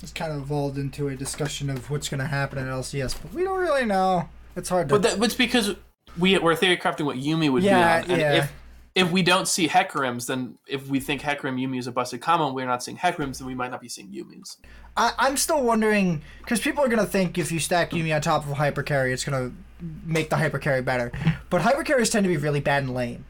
It's 0.01 0.11
kind 0.11 0.31
of 0.31 0.39
evolved 0.39 0.77
into 0.77 1.07
a 1.07 1.15
discussion 1.15 1.69
of 1.69 1.89
what's 1.89 2.09
going 2.09 2.19
to 2.19 2.27
happen 2.27 2.59
in 2.59 2.65
LCS, 2.65 3.21
but 3.21 3.33
we 3.33 3.43
don't 3.43 3.59
really 3.59 3.85
know. 3.85 4.27
It's 4.55 4.69
hard 4.69 4.89
to. 4.89 4.95
But 4.95 5.03
that, 5.03 5.23
it's 5.23 5.35
because 5.35 5.75
we 6.17 6.37
we're 6.37 6.55
theory 6.55 6.77
crafting 6.77 7.05
what 7.05 7.17
Yuumi 7.17 7.51
would 7.51 7.63
Yeah, 7.63 8.01
be 8.01 8.05
on, 8.05 8.11
and 8.11 8.21
yeah. 8.21 8.33
if 8.33 8.53
if 8.95 9.11
we 9.11 9.23
don't 9.23 9.47
see 9.47 9.67
Hecarims, 9.67 10.27
then 10.27 10.57
if 10.67 10.87
we 10.87 10.99
think 10.99 11.21
Hecarim 11.21 11.59
Yuumi 11.59 11.79
is 11.79 11.87
a 11.87 11.91
busted 11.91 12.21
combo, 12.21 12.45
and 12.47 12.55
we're 12.55 12.65
not 12.65 12.83
seeing 12.83 12.97
Hecarims, 12.97 13.39
then 13.39 13.47
we 13.47 13.55
might 13.55 13.71
not 13.71 13.81
be 13.81 13.89
seeing 13.89 14.09
Yuumis. 14.09 14.57
I, 14.95 15.13
I'm 15.17 15.37
still 15.37 15.63
wondering 15.63 16.21
because 16.39 16.59
people 16.59 16.83
are 16.83 16.87
gonna 16.87 17.05
think 17.05 17.37
if 17.37 17.51
you 17.51 17.59
stack 17.59 17.91
Yuumi 17.91 18.13
on 18.15 18.21
top 18.21 18.45
of 18.45 18.51
a 18.51 18.55
hyper 18.55 18.83
carry, 18.83 19.11
it's 19.11 19.23
gonna 19.23 19.51
make 20.05 20.29
the 20.29 20.37
hyper 20.37 20.59
carry 20.59 20.81
better. 20.81 21.11
But 21.49 21.61
hyper 21.61 21.83
carries 21.83 22.09
tend 22.09 22.23
to 22.25 22.27
be 22.27 22.37
really 22.37 22.59
bad 22.59 22.83
in 22.83 22.93
lane. 22.93 23.25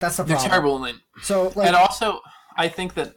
That's 0.00 0.16
the 0.16 0.24
problem. 0.24 0.40
They're 0.40 0.50
terrible 0.50 0.76
in 0.76 0.82
lane. 0.82 1.00
So 1.22 1.52
like, 1.54 1.68
and 1.68 1.76
also, 1.76 2.20
I 2.56 2.66
think 2.68 2.94
that 2.94 3.14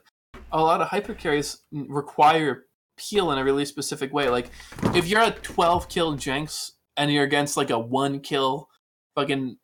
a 0.52 0.62
lot 0.62 0.82
of 0.82 0.88
hyper 0.88 1.16
carries 1.16 1.64
require 1.72 2.66
peel 2.98 3.32
in 3.32 3.40
a 3.40 3.44
really 3.44 3.66
specific 3.66 4.14
way. 4.14 4.30
Like, 4.30 4.52
if 4.94 5.08
you're 5.08 5.24
a 5.24 5.32
12 5.32 5.90
kill 5.90 6.14
Jinx 6.14 6.74
and 6.96 7.12
you're 7.12 7.24
against 7.24 7.58
like 7.58 7.72
a 7.72 7.80
one 7.80 8.20
kill 8.20 8.70
fucking 9.16 9.58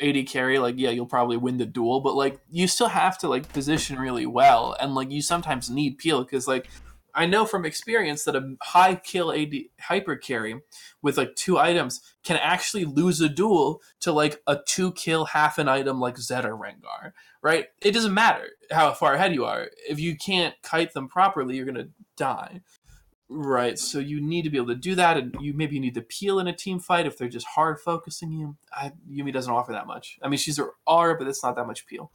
AD 0.00 0.26
carry, 0.26 0.58
like, 0.58 0.74
yeah, 0.78 0.90
you'll 0.90 1.06
probably 1.06 1.36
win 1.36 1.58
the 1.58 1.66
duel, 1.66 2.00
but 2.00 2.14
like, 2.14 2.40
you 2.50 2.66
still 2.66 2.88
have 2.88 3.18
to 3.18 3.28
like 3.28 3.52
position 3.52 3.98
really 3.98 4.26
well. 4.26 4.76
And 4.80 4.94
like, 4.94 5.10
you 5.10 5.22
sometimes 5.22 5.70
need 5.70 5.98
peel 5.98 6.22
because, 6.22 6.48
like, 6.48 6.68
I 7.16 7.26
know 7.26 7.46
from 7.46 7.64
experience 7.64 8.24
that 8.24 8.34
a 8.34 8.56
high 8.60 8.96
kill 8.96 9.32
AD 9.32 9.52
hyper 9.80 10.16
carry 10.16 10.60
with 11.00 11.16
like 11.16 11.36
two 11.36 11.56
items 11.56 12.00
can 12.24 12.36
actually 12.38 12.84
lose 12.84 13.20
a 13.20 13.28
duel 13.28 13.80
to 14.00 14.10
like 14.10 14.42
a 14.48 14.58
two 14.66 14.90
kill 14.92 15.26
half 15.26 15.58
an 15.58 15.68
item 15.68 16.00
like 16.00 16.18
Zed 16.18 16.44
or 16.44 16.56
Rengar 16.56 17.12
right? 17.44 17.66
It 17.82 17.92
doesn't 17.92 18.14
matter 18.14 18.48
how 18.72 18.92
far 18.94 19.14
ahead 19.14 19.34
you 19.34 19.44
are. 19.44 19.68
If 19.88 20.00
you 20.00 20.16
can't 20.16 20.54
kite 20.62 20.94
them 20.94 21.08
properly, 21.08 21.56
you're 21.56 21.66
gonna 21.66 21.88
die. 22.16 22.62
Right. 23.36 23.76
So 23.80 23.98
you 23.98 24.20
need 24.20 24.42
to 24.42 24.50
be 24.50 24.58
able 24.58 24.68
to 24.68 24.76
do 24.76 24.94
that, 24.94 25.16
and 25.16 25.34
you 25.40 25.54
maybe 25.54 25.80
need 25.80 25.94
to 25.94 26.02
peel 26.02 26.38
in 26.38 26.46
a 26.46 26.52
team 26.52 26.78
fight 26.78 27.04
if 27.04 27.18
they're 27.18 27.28
just 27.28 27.46
hard 27.48 27.80
focusing 27.80 28.30
you. 28.30 28.56
I, 28.72 28.92
Yuumi 29.10 29.32
doesn't 29.32 29.52
offer 29.52 29.72
that 29.72 29.88
much. 29.88 30.20
I 30.22 30.28
mean, 30.28 30.38
she's 30.38 30.56
her 30.58 30.70
R, 30.86 31.18
but 31.18 31.26
it's 31.26 31.42
not 31.42 31.56
that 31.56 31.66
much 31.66 31.84
peel. 31.88 32.12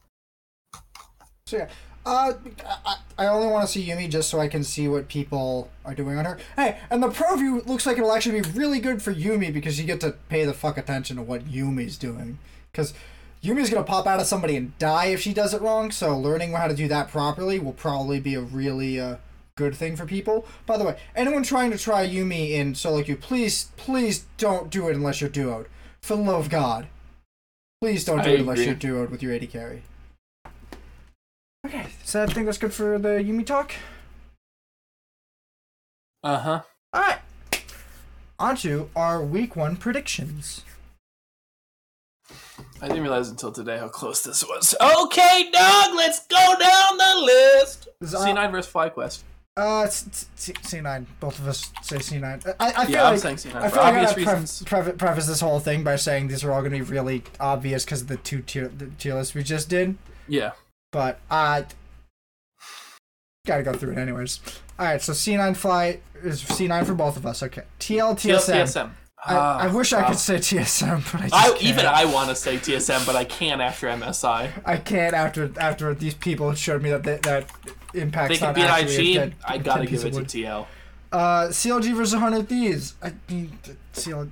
so 1.44 1.58
yeah. 1.58 1.68
Uh, 2.06 2.32
I, 2.86 2.96
I 3.18 3.26
only 3.26 3.48
want 3.48 3.66
to 3.66 3.70
see 3.70 3.86
Yuumi 3.86 4.08
just 4.08 4.30
so 4.30 4.40
I 4.40 4.48
can 4.48 4.64
see 4.64 4.88
what 4.88 5.08
people 5.08 5.70
are 5.84 5.94
doing 5.94 6.16
on 6.16 6.24
her. 6.24 6.38
Hey, 6.56 6.78
and 6.88 7.02
the 7.02 7.10
pro 7.10 7.36
view 7.36 7.60
looks 7.66 7.84
like 7.84 7.98
it'll 7.98 8.14
actually 8.14 8.40
be 8.40 8.50
really 8.52 8.80
good 8.80 9.02
for 9.02 9.12
Yuumi 9.12 9.52
because 9.52 9.78
you 9.78 9.84
get 9.84 10.00
to 10.00 10.12
pay 10.30 10.46
the 10.46 10.54
fuck 10.54 10.78
attention 10.78 11.16
to 11.16 11.22
what 11.22 11.44
Yuumi's 11.44 11.98
doing. 11.98 12.38
Because 12.72 12.94
Yuumi's 13.44 13.68
gonna 13.68 13.84
pop 13.84 14.06
out 14.06 14.20
of 14.20 14.26
somebody 14.26 14.56
and 14.56 14.78
die 14.78 15.06
if 15.06 15.20
she 15.20 15.34
does 15.34 15.52
it 15.52 15.60
wrong. 15.60 15.90
So 15.90 16.16
learning 16.16 16.52
how 16.52 16.66
to 16.66 16.74
do 16.74 16.88
that 16.88 17.10
properly 17.10 17.58
will 17.58 17.74
probably 17.74 18.20
be 18.20 18.36
a 18.36 18.40
really 18.40 18.98
uh, 18.98 19.16
good 19.60 19.76
thing 19.76 19.94
for 19.94 20.06
people. 20.06 20.46
By 20.64 20.78
the 20.78 20.84
way, 20.84 20.96
anyone 21.14 21.42
trying 21.42 21.70
to 21.70 21.76
try 21.76 22.06
Yuumi 22.08 22.52
in 22.52 22.74
solo 22.74 23.02
queue, 23.02 23.16
please, 23.16 23.70
please 23.76 24.24
don't 24.38 24.70
do 24.70 24.88
it 24.88 24.96
unless 24.96 25.20
you're 25.20 25.28
duoed. 25.28 25.66
For 26.00 26.16
the 26.16 26.22
love 26.22 26.46
of 26.46 26.50
God. 26.50 26.86
Please 27.82 28.06
don't 28.06 28.24
do 28.24 28.30
I 28.30 28.32
it 28.34 28.40
unless 28.40 28.60
agree. 28.60 28.88
you're 28.90 29.06
duoed 29.06 29.10
with 29.10 29.22
your 29.22 29.34
AD 29.34 29.50
carry. 29.50 29.82
Okay, 31.66 31.86
so 32.04 32.22
I 32.22 32.26
think 32.26 32.46
that's 32.46 32.56
good 32.56 32.72
for 32.72 32.98
the 32.98 33.08
Yuumi 33.20 33.44
talk. 33.44 33.72
Uh 36.22 36.38
huh. 36.38 36.62
Alright. 36.96 37.18
On 38.38 38.56
to 38.56 38.88
our 38.96 39.22
week 39.22 39.56
one 39.56 39.76
predictions. 39.76 40.64
I 42.80 42.88
didn't 42.88 43.02
realize 43.02 43.28
until 43.28 43.52
today 43.52 43.76
how 43.76 43.88
close 43.88 44.22
this 44.22 44.42
was. 44.42 44.74
Okay, 44.80 45.50
dog, 45.52 45.94
let's 45.94 46.26
go 46.26 46.54
down 46.58 46.96
the 46.96 47.14
list. 47.24 47.88
This 48.00 48.10
is, 48.10 48.14
uh, 48.14 48.24
C9 48.24 48.50
versus 48.50 48.72
FlyQuest. 48.72 49.22
Uh, 49.60 49.84
it's, 49.84 50.06
it's, 50.06 50.28
C- 50.36 50.52
C9. 50.54 51.04
Both 51.20 51.38
of 51.38 51.46
us 51.46 51.70
say 51.82 51.96
C9. 51.96 52.54
I, 52.58 52.68
I 52.68 52.84
feel 52.86 52.94
Yeah, 52.94 53.04
I'm 53.04 53.12
like 53.12 53.20
saying 53.20 53.36
C9 53.36 53.54
I 53.56 53.68
feel 53.68 53.82
like 53.82 53.94
I 53.94 54.04
obvious 54.04 54.10
gotta 54.10 54.24
pref- 54.24 54.40
reasons. 54.40 54.62
pref- 54.64 54.98
preface 54.98 55.26
this 55.26 55.40
whole 55.40 55.60
thing 55.60 55.84
by 55.84 55.96
saying 55.96 56.28
these 56.28 56.42
are 56.44 56.52
all 56.52 56.60
going 56.60 56.72
to 56.72 56.78
be 56.78 56.84
really 56.84 57.22
obvious 57.38 57.84
because 57.84 58.02
of 58.02 58.08
the 58.08 58.16
two 58.16 58.40
tier, 58.40 58.68
the 58.68 58.86
tier 58.98 59.14
lists 59.14 59.34
we 59.34 59.42
just 59.42 59.68
did. 59.68 59.96
Yeah. 60.28 60.52
But 60.92 61.20
I 61.30 61.66
gotta 63.46 63.62
go 63.62 63.72
through 63.72 63.92
it 63.92 63.98
anyways. 63.98 64.40
All 64.78 64.86
right, 64.86 65.00
so 65.02 65.12
C9 65.12 65.56
fly 65.56 66.00
is 66.22 66.42
C9 66.42 66.86
for 66.86 66.94
both 66.94 67.16
of 67.16 67.26
us. 67.26 67.42
Okay, 67.42 67.62
TL 67.78 68.14
TSM. 68.14 68.90
I, 69.26 69.36
I 69.36 69.66
wish 69.66 69.92
I 69.92 70.02
Ah, 70.02 70.08
could 70.08 70.18
say 70.18 70.36
TSM, 70.36 71.12
but 71.12 71.20
I 71.20 71.28
just 71.28 71.34
I, 71.34 71.48
can't. 71.50 71.62
even 71.62 71.86
I 71.86 72.04
want 72.06 72.30
to 72.30 72.34
say 72.34 72.56
TSM, 72.56 73.04
but 73.06 73.16
I 73.16 73.24
can't 73.24 73.60
after 73.60 73.86
MSI. 73.88 74.50
I 74.64 74.76
can't 74.78 75.14
after 75.14 75.50
after 75.60 75.92
these 75.94 76.14
people 76.14 76.54
showed 76.54 76.82
me 76.82 76.90
that 76.90 77.02
they, 77.02 77.16
that 77.18 77.50
impact's 77.92 78.38
They 78.40 78.46
can 78.46 78.54
beat 78.54 78.62
a 78.64 78.80
IG. 78.80 79.14
dead- 79.14 79.34
I 79.46 79.58
gotta 79.58 79.84
give 79.86 80.04
it 80.06 80.14
to. 80.14 80.20
TL. 80.22 80.66
Uh, 81.12 81.48
CLG 81.48 81.92
versus 81.94 82.14
100 82.14 82.48
Thieves. 82.48 82.94
I 83.02 83.12
mean, 83.28 83.58
CL, 83.92 84.28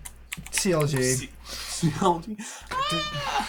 CLG. 0.52 1.02
C- 1.02 1.28
CLG. 1.90 2.40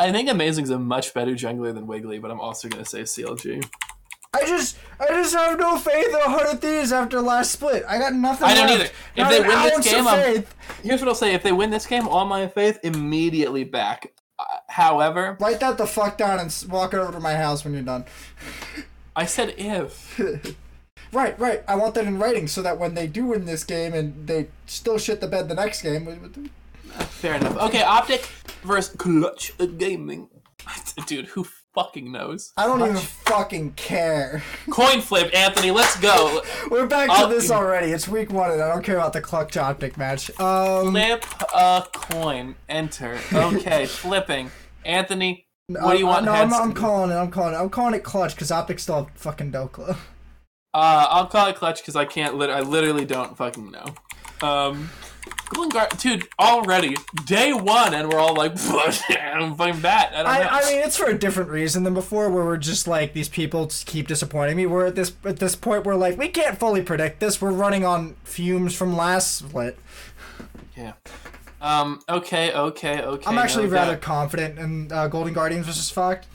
I 0.00 0.12
think 0.12 0.30
Amazing's 0.30 0.70
a 0.70 0.78
much 0.78 1.12
better 1.12 1.32
jungler 1.32 1.74
than 1.74 1.86
Wiggily, 1.86 2.18
but 2.18 2.30
I'm 2.30 2.40
also 2.40 2.68
gonna 2.68 2.84
say 2.84 3.02
CLG. 3.02 3.68
I 4.34 4.46
just, 4.46 4.76
I 5.00 5.08
just 5.08 5.34
have 5.34 5.58
no 5.58 5.78
faith 5.78 6.06
in 6.06 6.12
100 6.12 6.60
Thieves 6.60 6.92
after 6.92 7.20
last 7.20 7.52
split. 7.52 7.84
I 7.88 7.98
got 7.98 8.12
nothing. 8.14 8.46
I 8.46 8.54
don't 8.54 8.66
left. 8.66 8.80
either. 8.80 8.84
If 8.84 9.16
Not 9.16 9.30
they 9.30 9.40
win 9.40 9.62
this 9.64 9.92
game, 9.92 10.06
I'm-. 10.06 10.44
Here's 10.82 11.00
what 11.00 11.08
I'll 11.08 11.14
say: 11.14 11.34
If 11.34 11.42
they 11.42 11.52
win 11.52 11.70
this 11.70 11.86
game, 11.86 12.06
all 12.06 12.26
my 12.26 12.46
faith 12.46 12.78
immediately 12.82 13.64
back. 13.64 14.12
Uh, 14.38 14.44
however, 14.68 15.36
Write 15.40 15.60
that 15.60 15.78
the 15.78 15.86
fuck 15.86 16.18
down 16.18 16.38
and 16.38 16.64
walk 16.70 16.94
it 16.94 16.98
over 16.98 17.12
to 17.12 17.20
my 17.20 17.34
house 17.34 17.64
when 17.64 17.72
you're 17.74 17.82
done. 17.82 18.04
I 19.16 19.24
said 19.24 19.54
if. 19.56 20.20
Right, 21.12 21.38
right. 21.38 21.62
I 21.66 21.74
want 21.76 21.94
that 21.94 22.04
in 22.04 22.18
writing 22.18 22.46
so 22.48 22.60
that 22.62 22.78
when 22.78 22.94
they 22.94 23.06
do 23.06 23.26
win 23.26 23.46
this 23.46 23.64
game 23.64 23.94
and 23.94 24.26
they 24.26 24.48
still 24.66 24.98
shit 24.98 25.20
the 25.20 25.26
bed 25.26 25.48
the 25.48 25.54
next 25.54 25.82
game. 25.82 26.50
Fair 26.84 27.36
enough. 27.36 27.56
Okay, 27.56 27.82
Optic 27.82 28.28
versus 28.62 28.94
Clutch 28.96 29.52
Gaming. 29.78 30.28
Dude, 31.06 31.26
who 31.26 31.46
fucking 31.78 32.10
knows? 32.10 32.52
I 32.56 32.66
don't 32.66 32.80
even 32.80 32.96
fucking 32.96 33.72
care. 33.74 34.42
Coin 34.70 35.00
flip, 35.00 35.30
Anthony. 35.34 35.70
Let's 35.70 35.98
go. 36.00 36.42
We're 36.70 36.86
back 36.86 37.08
to 37.08 37.14
I'll- 37.14 37.28
this 37.28 37.50
already. 37.50 37.92
It's 37.92 38.08
week 38.08 38.32
one, 38.32 38.50
and 38.50 38.60
I 38.60 38.68
don't 38.72 38.82
care 38.82 38.96
about 38.96 39.12
the 39.12 39.20
clutch 39.20 39.56
optic 39.56 39.96
match. 39.96 40.28
Um, 40.40 40.90
Flip 40.90 41.24
a 41.54 41.84
coin. 41.92 42.56
Enter. 42.68 43.18
Okay, 43.32 43.86
flipping. 43.86 44.50
Anthony, 44.84 45.46
what 45.68 45.92
do 45.92 45.98
you 45.98 46.06
want 46.06 46.24
No, 46.24 46.32
heads 46.32 46.52
I'm, 46.52 46.58
to 46.58 46.62
I'm 46.64 46.70
be? 46.70 46.80
calling 46.80 47.10
it. 47.10 47.14
I'm 47.14 47.30
calling 47.30 47.54
it. 47.54 47.58
I'm 47.58 47.70
calling 47.70 47.94
it 47.94 48.02
clutch 48.02 48.34
because 48.34 48.50
optic 48.50 48.78
still 48.80 49.04
have 49.04 49.10
fucking 49.14 49.52
Dokla. 49.52 49.90
Uh, 50.74 51.06
I'll 51.10 51.26
call 51.26 51.46
it 51.48 51.56
clutch 51.56 51.80
because 51.80 51.94
I 51.96 52.04
can't. 52.04 52.34
Lit- 52.36 52.50
I 52.50 52.60
literally 52.60 53.04
don't 53.04 53.36
fucking 53.36 53.70
know. 53.70 53.94
Um, 54.46 54.90
Golden 55.50 55.70
Guard, 55.70 55.90
dude. 55.98 56.28
Already 56.38 56.96
day 57.24 57.52
one, 57.52 57.94
and 57.94 58.08
we're 58.10 58.18
all 58.18 58.34
like, 58.34 58.52
I'm 58.70 59.54
fucking 59.56 59.80
bat. 59.80 60.12
I 60.14 60.22
don't 60.22 60.24
know. 60.24 60.30
I, 60.50 60.60
I 60.60 60.64
mean, 60.66 60.82
it's 60.82 60.96
for 60.96 61.06
a 61.06 61.18
different 61.18 61.50
reason 61.50 61.84
than 61.84 61.94
before, 61.94 62.30
where 62.30 62.44
we're 62.44 62.56
just 62.56 62.86
like 62.86 63.12
these 63.14 63.28
people 63.28 63.70
keep 63.86 64.08
disappointing 64.08 64.56
me. 64.56 64.66
We're 64.66 64.86
at 64.86 64.94
this 64.94 65.12
at 65.24 65.38
this 65.38 65.56
point, 65.56 65.84
we're 65.84 65.94
like, 65.96 66.18
we 66.18 66.28
can't 66.28 66.58
fully 66.58 66.82
predict 66.82 67.20
this. 67.20 67.40
We're 67.40 67.50
running 67.52 67.84
on 67.84 68.14
fumes 68.24 68.74
from 68.74 68.96
last 68.96 69.36
split. 69.38 69.78
yeah. 70.76 70.92
Um. 71.60 72.00
Okay. 72.08 72.52
Okay. 72.52 73.02
Okay. 73.02 73.26
I'm 73.26 73.38
actually 73.38 73.66
no 73.66 73.72
rather 73.72 73.96
confident 73.96 74.58
in 74.58 74.92
uh, 74.92 75.08
Golden 75.08 75.32
Guardians 75.34 75.66
versus 75.66 75.90
Fucked. 75.90 76.26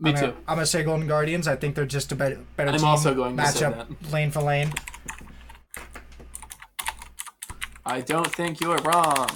Me 0.00 0.10
I'm 0.10 0.16
too. 0.16 0.20
Gonna, 0.20 0.32
I'm 0.46 0.56
gonna 0.56 0.66
say 0.66 0.82
Golden 0.82 1.06
Guardians. 1.08 1.48
I 1.48 1.56
think 1.56 1.74
they're 1.74 1.86
just 1.86 2.12
a 2.12 2.14
better, 2.14 2.38
better 2.56 2.70
I'm 2.70 2.76
team. 2.78 2.84
also 2.84 3.14
going 3.14 3.36
to 3.36 3.46
say 3.46 3.64
matchup 3.66 4.12
lane 4.12 4.30
for 4.30 4.42
lane. 4.42 4.72
I 7.88 8.02
don't 8.02 8.30
think 8.34 8.60
you're 8.60 8.76
wrong. 8.82 9.28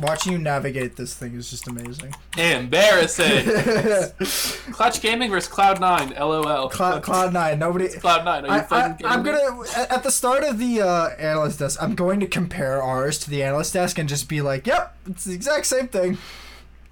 Watching 0.00 0.32
you 0.32 0.38
navigate 0.38 0.96
this 0.96 1.14
thing 1.14 1.34
is 1.34 1.48
just 1.48 1.66
amazing. 1.66 2.14
Embarrassing. 2.36 3.44
Clutch 4.72 5.00
Gaming 5.00 5.30
versus 5.30 5.48
Cloud 5.48 5.80
Nine. 5.80 6.10
LOL. 6.10 6.68
Cloud, 6.68 7.02
Cloud 7.02 7.32
Nine. 7.32 7.58
Nobody. 7.58 7.88
Cloud 7.88 8.26
Nine. 8.26 8.44
Are 8.44 8.48
you 8.48 8.62
I, 8.62 8.64
fucking 8.64 9.06
I, 9.06 9.14
I'm 9.14 9.22
gonna 9.22 9.62
at 9.76 9.90
at 9.90 10.02
the 10.02 10.10
start 10.10 10.44
of 10.44 10.58
the 10.58 10.82
uh, 10.82 11.08
analyst 11.18 11.58
desk. 11.58 11.82
I'm 11.82 11.94
going 11.94 12.20
to 12.20 12.26
compare 12.26 12.82
ours 12.82 13.18
to 13.20 13.30
the 13.30 13.42
analyst 13.42 13.72
desk 13.72 13.98
and 13.98 14.08
just 14.08 14.28
be 14.28 14.42
like, 14.42 14.66
"Yep, 14.66 14.96
it's 15.06 15.24
the 15.24 15.32
exact 15.32 15.64
same 15.66 15.88
thing." 15.88 16.18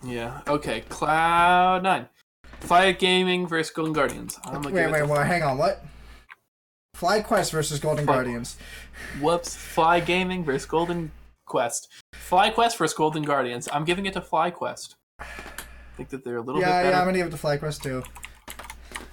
Yeah. 0.03 0.41
Okay. 0.49 0.81
Cloud 0.89 1.83
Nine. 1.83 2.09
Fire 2.61 2.95
Gaming 2.95 3.47
versus 3.47 3.73
Golden 3.73 3.93
Guardians. 3.93 4.39
I'm 4.45 4.63
Wait, 4.63 4.75
wait, 4.75 5.07
wait. 5.07 5.27
Hang 5.27 5.43
on. 5.43 5.59
What? 5.59 5.85
Fly 6.95 7.21
Quest 7.21 7.53
versus 7.53 7.79
Golden 7.79 8.05
Fly- 8.05 8.15
Guardians. 8.15 8.57
Whoops. 9.21 9.55
Fly 9.57 10.01
Gaming 10.01 10.45
versus 10.45 10.67
Golden 10.67 11.11
Quest. 11.47 11.89
Fly 12.13 12.51
Quest 12.51 12.79
versus 12.79 12.97
Golden 12.97 13.23
Guardians. 13.23 13.69
I'm 13.73 13.85
giving 13.85 14.07
it 14.07 14.13
to 14.15 14.21
Fly 14.21 14.51
Quest. 14.51 14.97
I 15.21 15.25
think 15.97 16.11
that 16.11 16.25
they're 16.25 16.37
a 16.37 16.41
little 16.43 16.61
Yeah, 16.61 16.67
bit 16.69 16.73
better. 16.73 16.91
yeah. 16.91 17.01
I'm 17.01 17.07
gonna 17.07 17.19
give 17.19 17.27
it 17.27 17.31
to 17.31 17.37
Fly 17.37 17.57
Quest 17.57 17.83
too. 17.83 18.03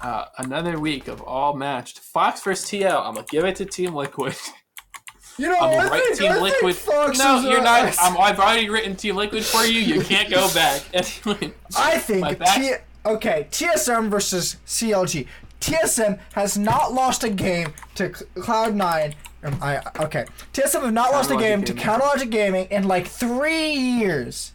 Uh, 0.02 0.26
another 0.38 0.80
week 0.80 1.07
of 1.07 1.22
all 1.22 1.56
matched. 1.56 1.99
Fox 1.99 2.44
versus 2.44 2.70
TL. 2.70 2.99
I'm 3.06 3.16
gonna 3.16 3.26
give 3.30 3.44
it 3.45 3.56
to 3.57 3.66
Team 3.66 3.94
Liquid. 3.95 4.36
You 5.38 5.49
know, 5.49 5.57
I'm 5.60 5.64
I 5.72 5.76
gonna 5.76 5.90
write 5.90 6.03
think, 6.03 6.18
Team 6.20 6.32
I 6.32 6.38
Liquid. 6.40 6.76
Fox 6.78 7.18
no, 7.20 7.41
you're 7.41 7.62
not. 7.62 7.94
I'm, 8.02 8.18
I've 8.18 8.40
already 8.40 8.70
written 8.70 8.95
Team 8.95 9.18
Liquid 9.18 9.44
for 9.44 9.66
you. 9.66 9.82
You 9.82 9.99
can't 9.99 10.30
go 10.30 10.48
back. 10.53 10.82
Anyway, 10.94 11.53
I 11.76 11.98
think 11.98 12.40
T- 12.56 12.72
okay, 13.06 13.45
TSM 13.52 14.10
versus 14.10 14.56
CLG. 14.66 15.28
TSM 15.61 16.19
has 16.34 16.57
not 16.57 16.94
lost 16.94 17.23
a 17.23 17.30
game 17.30 17.73
to 17.95 18.10
Cloud9. 18.10 19.14
Um, 19.44 19.57
I, 19.61 19.82
okay, 19.99 20.26
TSM 20.53 20.82
have 20.82 20.94
not 20.94 21.11
lost 21.11 21.32
a 21.32 21.38
game 21.38 21.64
to. 21.64 21.73
Counterlogic 21.73 22.30
Gaming 22.32 22.68
in 22.72 22.88
like 22.88 23.07
three 23.07 23.72
years. 23.72 24.53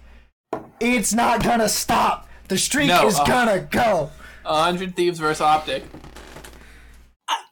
It's 0.81 1.13
not 1.13 1.43
gonna 1.43 1.69
stop. 1.69 2.29
The 2.49 2.59
streak 2.59 2.89
No, 2.89 3.07
is 3.07 3.19
uh, 3.19 3.25
gonna 3.25 3.61
go. 3.71 4.11
100 4.43 4.97
Thieves 4.97 5.19
versus 5.19 5.41
Optic. 5.41 5.85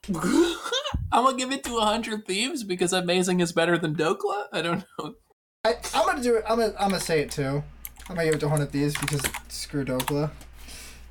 I'm 1.12 1.24
gonna 1.24 1.36
give 1.36 1.52
it 1.52 1.62
to 1.64 1.74
100 1.74 2.26
Thieves 2.26 2.64
because 2.64 2.92
Amazing 2.92 3.40
is 3.40 3.52
better 3.52 3.78
than 3.78 3.94
Dokla. 3.94 4.46
I 4.52 4.62
don't 4.62 4.84
know. 4.98 5.14
I, 5.64 5.74
I'm 5.94 6.06
gonna 6.06 6.22
do 6.22 6.36
it. 6.36 6.44
I'm 6.48 6.58
gonna, 6.58 6.74
I'm 6.78 6.90
gonna 6.90 7.00
say 7.00 7.20
it 7.20 7.30
too. 7.30 7.62
I'm 8.08 8.16
gonna 8.16 8.24
give 8.24 8.34
it 8.34 8.40
to 8.40 8.48
one 8.48 8.66
Thieves 8.66 8.96
because 8.98 9.22
screw 9.48 9.84
Dokla. 9.84 10.30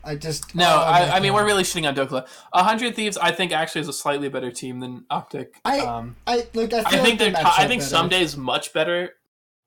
I 0.07 0.15
just 0.15 0.55
No, 0.55 0.65
oh, 0.65 0.84
I, 0.84 1.17
I 1.17 1.19
mean 1.19 1.34
we're 1.34 1.45
really 1.45 1.63
shitting 1.63 1.88
on 1.88 1.95
Dokla. 1.95 2.27
100 2.51 2.95
Thieves, 2.95 3.17
I 3.17 3.31
think 3.31 3.51
actually 3.51 3.81
is 3.81 3.88
a 3.88 3.93
slightly 3.93 4.29
better 4.29 4.51
team 4.51 4.79
than 4.79 5.05
Optic. 5.09 5.59
I- 5.65 5.81
um, 5.81 6.15
I 6.25 6.47
look. 6.53 6.73
I, 6.73 6.79
I 6.79 6.84
think 6.84 7.19
like 7.19 7.34
they're. 7.34 7.35
I 7.45 7.67
think 7.67 7.81
better. 7.81 7.95
Ssumday's 7.95 8.38
much 8.38 8.73
better 8.73 9.11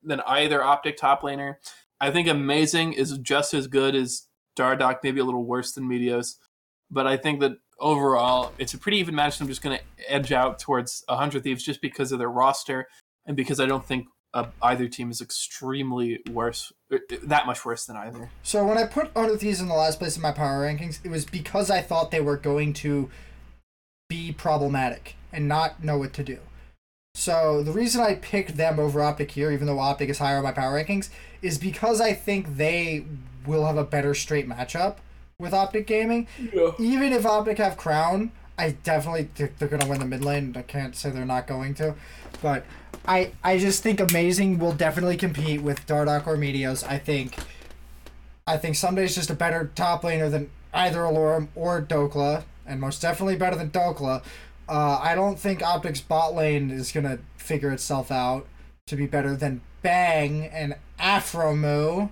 than 0.03 0.21
either 0.27 0.63
Optic 0.63 0.97
top 0.97 1.23
laner. 1.23 1.57
I 2.01 2.11
think 2.11 2.27
Amazing 2.29 2.95
is 2.95 3.19
just 3.19 3.53
as 3.53 3.67
good 3.67 3.95
as 3.95 4.27
Dardoch, 4.59 4.99
maybe 5.03 5.21
a 5.21 5.25
little 5.25 5.45
worse 5.45 5.73
than 5.73 5.85
Meteos. 5.85 6.37
But 6.91 7.07
I 7.07 7.17
think 7.17 7.41
that 7.41 7.53
overall, 7.79 8.53
it's 8.59 8.75
a 8.75 8.79
pretty 8.79 8.99
even 8.99 9.15
match. 9.15 9.41
I'm 9.41 9.47
just 9.49 9.63
going 9.63 9.79
to 9.79 10.13
edge 10.13 10.33
out 10.33 10.59
towards 10.59 11.05
100 11.09 11.43
Thieves 11.43 11.63
just 11.63 11.83
because 11.83 12.11
of 12.13 12.19
their 12.19 12.31
roster 12.31 12.89
and 13.27 13.37
because 13.37 13.61
I 13.61 13.67
don't 13.67 13.85
think 13.85 14.07
uh, 14.33 14.47
either 14.63 14.89
team 14.89 15.11
is 15.11 15.21
extremely 15.21 16.21
worse, 16.31 16.73
uh, 16.93 16.99
that 17.23 17.47
much 17.47 17.65
worse 17.65 17.85
than 17.87 17.97
either. 17.97 18.31
So 18.43 18.65
when 18.67 18.79
I 18.79 18.87
put 18.87 19.11
Art 19.17 19.31
of 19.31 19.41
Thieves 19.41 19.61
in 19.61 19.69
the 19.69 19.75
last 19.75 19.99
place 19.99 20.17
in 20.17 20.23
my 20.23 20.33
power 20.33 20.65
rankings, 20.65 20.99
it 21.05 21.11
was 21.11 21.25
because 21.25 21.71
I 21.71 21.81
thought 21.81 22.11
they 22.11 22.21
were 22.21 22.37
going 22.37 22.73
to 22.75 23.11
be 24.09 24.33
problematic 24.33 25.17
and 25.33 25.49
not 25.49 25.83
know 25.83 25.99
what 25.99 26.13
to 26.15 26.25
do. 26.25 26.39
So 27.15 27.63
the 27.63 27.73
reason 27.73 28.01
I 28.01 28.15
picked 28.15 28.57
them 28.57 28.79
over 28.79 29.03
Optic 29.03 29.33
here, 29.33 29.51
even 29.51 29.67
though 29.67 29.81
Optic 29.81 30.09
is 30.09 30.19
higher 30.19 30.39
on 30.39 30.45
my 30.45 30.53
power 30.53 30.83
rankings, 30.83 31.11
is 31.43 31.59
because 31.59 32.01
I 32.01 32.13
think 32.13 32.57
they 32.57 33.05
will 33.47 33.67
have 33.67 33.77
a 33.77 33.85
better 33.85 34.15
straight 34.15 34.49
matchup 34.49 34.97
with 35.39 35.53
Optic 35.53 35.87
Gaming. 35.87 36.29
Yeah. 36.53 36.73
Even 36.79 37.13
if 37.13 37.27
Optic 37.27 37.59
have 37.59 37.77
Crown, 37.77 38.31
I 38.61 38.73
definitely 38.83 39.31
think 39.35 39.57
they're 39.57 39.69
to 39.69 39.87
win 39.87 40.01
the 40.01 40.05
mid 40.05 40.23
lane. 40.23 40.53
I 40.55 40.61
can't 40.61 40.95
say 40.95 41.09
they're 41.09 41.25
not 41.25 41.47
going 41.47 41.73
to, 41.77 41.95
but 42.43 42.67
I 43.07 43.33
I 43.43 43.57
just 43.57 43.83
think 43.83 44.01
Amazing 44.01 44.59
will 44.59 44.75
definitely 44.75 45.17
compete 45.17 45.63
with 45.63 45.87
Dardoch 45.87 46.27
or 46.27 46.37
Meteos. 46.37 46.87
I 46.87 46.99
think 46.99 47.37
I 48.47 48.59
think 48.59 48.77
Ssumday's 48.77 49.15
just 49.15 49.31
a 49.31 49.35
better 49.35 49.71
top 49.75 50.03
laner 50.03 50.31
than 50.31 50.51
either 50.75 51.01
Alorum 51.01 51.49
or 51.55 51.81
Dokla, 51.81 52.45
and 52.67 52.83
most 52.83 53.01
definitely 53.01 53.37
better 53.37 53.57
than 53.57 53.71
Dokla. 53.71 54.23
Uh, 54.69 55.01
I 55.03 55.15
don't 55.15 55.39
think 55.39 55.61
Optic's 55.61 56.03
bot 56.03 56.35
lane 56.35 56.71
is 56.71 56.93
gonna 56.93 57.21
figure 57.39 57.71
itself 57.71 58.11
out 58.13 58.47
to 58.89 58.95
be 58.95 59.07
better 59.07 59.35
than 59.37 59.63
Bang 59.81 60.45
and 60.45 60.77
Aphromoo. 60.99 62.11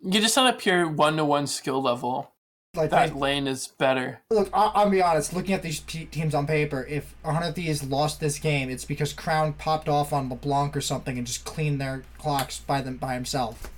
You 0.00 0.20
just 0.20 0.38
on 0.38 0.46
a 0.46 0.52
pure 0.52 0.88
one 0.88 1.16
to 1.16 1.24
one 1.24 1.48
skill 1.48 1.82
level, 1.82 2.30
Like 2.74 2.90
that 2.90 3.16
lane 3.16 3.46
is 3.48 3.66
better. 3.66 4.20
look, 4.30 4.50
I- 4.52 4.70
I'll 4.74 4.90
be 4.90 5.02
honest. 5.02 5.32
Looking 5.32 5.54
at 5.54 5.62
these 5.62 5.80
te- 5.80 6.04
teams 6.06 6.34
on 6.34 6.46
paper, 6.46 6.84
if 6.88 7.14
100 7.22 7.54
Thieves 7.54 7.82
lost 7.82 8.20
this 8.20 8.38
game, 8.38 8.68
it's 8.70 8.84
because 8.84 9.12
Crown 9.12 9.54
popped 9.54 9.88
off 9.88 10.12
on 10.12 10.28
LeBlanc 10.28 10.76
or 10.76 10.80
something 10.80 11.16
and 11.18 11.26
just 11.26 11.44
cleaned 11.44 11.80
their 11.80 12.04
clocks 12.18 12.58
by 12.60 12.80
them 12.82 12.96
by 12.98 13.14
himself. 13.14 13.70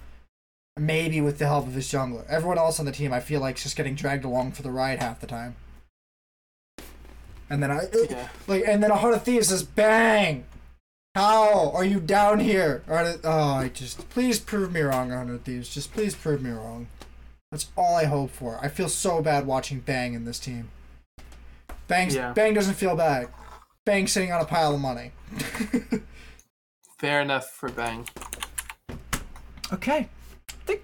Maybe 0.79 1.21
with 1.21 1.39
the 1.39 1.47
help 1.47 1.67
of 1.67 1.75
his 1.75 1.87
jungler. 1.91 2.27
Everyone 2.29 2.59
else 2.59 2.79
on 2.81 2.87
the 2.87 2.93
team, 2.93 3.13
I 3.13 3.21
feel 3.21 3.41
like, 3.41 3.57
is 3.57 3.63
just 3.63 3.77
getting 3.77 3.95
dragged 3.95 4.25
along 4.25 4.53
for 4.53 4.63
the 4.63 4.71
ride 4.71 5.01
half 5.01 5.21
the 5.21 5.27
time. 5.27 5.55
And 7.49 7.63
then 7.63 7.71
I 7.71 7.83
Yeah. 8.09 8.29
like, 8.47 8.65
and 8.67 8.83
then 8.83 8.91
100 8.91 9.21
Thieves 9.23 9.49
says, 9.49 9.63
"Bang! 9.63 10.45
How 11.15 11.71
are 11.73 11.85
you 11.85 12.01
down 12.01 12.39
here?" 12.41 12.83
Oh, 12.89 13.55
I 13.55 13.69
just 13.73 14.09
please 14.11 14.39
prove 14.39 14.73
me 14.73 14.81
wrong, 14.81 15.11
100 15.11 15.45
Thieves. 15.45 15.69
Just 15.69 15.93
please 15.93 16.15
prove 16.15 16.43
me 16.43 16.51
wrong. 16.51 16.87
That's 17.51 17.69
all 17.77 17.97
I 17.97 18.05
hope 18.05 18.31
for. 18.31 18.59
I 18.63 18.69
feel 18.69 18.89
so 18.89 19.21
bad 19.23 19.47
watching 19.47 19.81
Bang 19.81 20.15
in 20.15 20.25
this 20.25 20.39
team. 20.39 20.71
Bang's, 21.89 22.15
Yeah. 22.15 22.33
Bang 22.33 22.55
doesn't 22.55 22.75
feel 22.75 22.95
bad. 22.97 23.29
Bang 23.85 24.07
sitting 24.07 24.31
on 24.33 24.41
a 24.41 24.45
pile 24.45 24.75
of 24.75 24.81
money. 24.81 25.11
Fair 26.99 27.21
enough 27.23 27.49
for 27.51 27.69
Bang. 27.71 28.07
okay. 29.73 30.09
I 30.49 30.53
think 30.67 30.83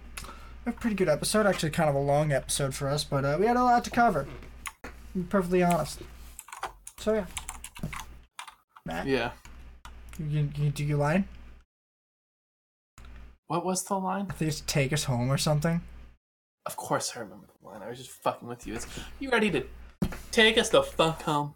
a 0.66 0.72
pretty 0.72 0.97
good 0.97 1.09
episode. 1.09 1.47
Actually, 1.47 1.70
kind 1.70 1.88
of 1.88 1.94
a 1.94 2.01
long 2.01 2.32
episode 2.32 2.74
for 2.74 2.88
us, 2.88 3.05
but 3.05 3.24
uh, 3.24 3.36
we 3.38 3.47
had 3.47 3.56
a 3.56 3.62
lot 3.62 3.84
to 3.84 3.90
cover. 3.90 4.26
To 4.82 4.90
be 5.14 5.22
perfectly 5.22 5.62
honest. 5.62 6.01
So, 6.98 7.14
yeah. 7.14 7.26
Matt, 8.84 9.06
Yeah. 9.06 9.32
you, 10.18 10.26
you, 10.26 10.51
you 10.56 10.70
do 10.70 10.84
your 10.84 10.98
line? 10.98 11.28
What 13.47 13.64
was 13.64 13.84
the 13.84 13.94
line? 13.98 14.26
I 14.30 14.32
think 14.32 14.48
it's 14.48 14.62
take 14.62 14.93
us 14.93 15.05
home 15.05 15.30
or 15.30 15.38
something. 15.38 15.82
Of 16.66 16.76
course 16.76 17.12
I 17.16 17.20
remember 17.20 17.47
the 17.62 17.68
line. 17.68 17.82
I 17.82 17.88
was 17.88 17.98
just 17.98 18.10
fucking 18.10 18.48
with 18.48 18.66
you. 18.66 18.74
It's, 18.74 18.86
you 19.20 19.30
ready 19.30 19.51
to 19.52 19.64
take 20.32 20.59
us 20.59 20.68
the 20.68 20.82
fuck 20.82 21.22
home? 21.22 21.55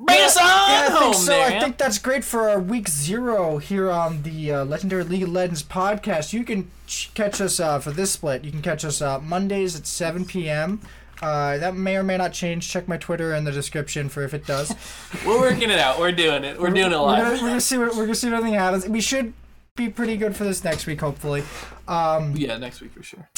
Bring 0.00 0.20
us 0.20 0.36
on 0.36 0.42
Yeah, 0.42 0.48
I 0.48 0.90
home 0.90 1.02
think 1.12 1.14
so. 1.14 1.30
there. 1.32 1.46
I 1.46 1.60
think 1.60 1.78
that's 1.78 1.98
great 1.98 2.24
for 2.24 2.48
our 2.48 2.58
week 2.58 2.88
zero 2.88 3.58
here 3.58 3.88
on 3.90 4.22
the 4.24 4.50
uh, 4.52 4.64
Legendary 4.64 5.04
League 5.04 5.22
of 5.22 5.28
Legends 5.28 5.62
podcast. 5.62 6.32
You 6.32 6.42
can 6.42 6.70
ch- 6.88 7.12
catch 7.14 7.40
us 7.40 7.60
uh, 7.60 7.78
for 7.78 7.92
this 7.92 8.10
split. 8.10 8.42
You 8.44 8.50
can 8.50 8.62
catch 8.62 8.84
us 8.84 9.00
uh, 9.00 9.20
Mondays 9.20 9.76
at 9.76 9.86
7 9.86 10.24
p.m. 10.24 10.80
Uh, 11.20 11.56
that 11.58 11.76
may 11.76 11.96
or 11.96 12.02
may 12.02 12.16
not 12.16 12.32
change. 12.32 12.68
Check 12.68 12.88
my 12.88 12.96
Twitter 12.96 13.32
in 13.32 13.44
the 13.44 13.52
description 13.52 14.08
for 14.08 14.24
if 14.24 14.34
it 14.34 14.44
does. 14.44 14.74
We're 15.24 15.38
working 15.38 15.70
it 15.70 15.78
out. 15.78 16.00
We're 16.00 16.10
doing 16.10 16.42
it. 16.42 16.60
We're 16.60 16.70
doing 16.70 16.90
it 16.90 16.98
We're 16.98 17.16
gonna, 17.18 17.30
we're 17.30 17.38
gonna 17.38 17.60
see 17.60 17.78
what 17.78 17.90
we're 17.94 18.06
gonna 18.06 18.16
see 18.16 18.28
what 18.28 18.38
anything 18.42 18.54
happens. 18.58 18.88
We 18.88 19.00
should 19.00 19.32
be 19.76 19.88
pretty 19.88 20.16
good 20.16 20.34
for 20.34 20.42
this 20.42 20.64
next 20.64 20.86
week, 20.86 21.00
hopefully. 21.00 21.44
Um, 21.86 22.34
Yeah, 22.36 22.56
next 22.58 22.80
week 22.80 22.92
for 22.92 23.04
sure. 23.04 23.28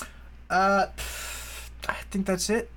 Uh, 0.50 0.86
I 1.88 1.94
think 2.10 2.26
that's 2.26 2.50
it. 2.50 2.70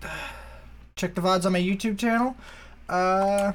Check 0.96 1.16
the 1.16 1.22
VODs 1.22 1.46
on 1.46 1.54
my 1.54 1.62
YouTube 1.62 1.98
channel. 1.98 2.36
Uh, 2.90 3.54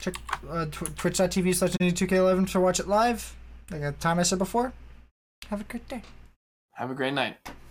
check 0.00 0.14
uh, 0.48 0.66
tw- 0.66 0.96
twitch.tv 0.96 1.54
slash 1.54 1.72
2K11 1.72 2.50
to 2.52 2.60
watch 2.60 2.80
it 2.80 2.88
live. 2.88 3.34
Like 3.70 3.82
the 3.82 3.92
time 3.92 4.18
I 4.18 4.22
said 4.22 4.38
before. 4.38 4.72
Have 5.50 5.60
a 5.60 5.64
great 5.64 5.88
day. 5.88 6.02
Have 6.72 6.90
a 6.90 6.94
great 6.94 7.14
night. 7.14 7.36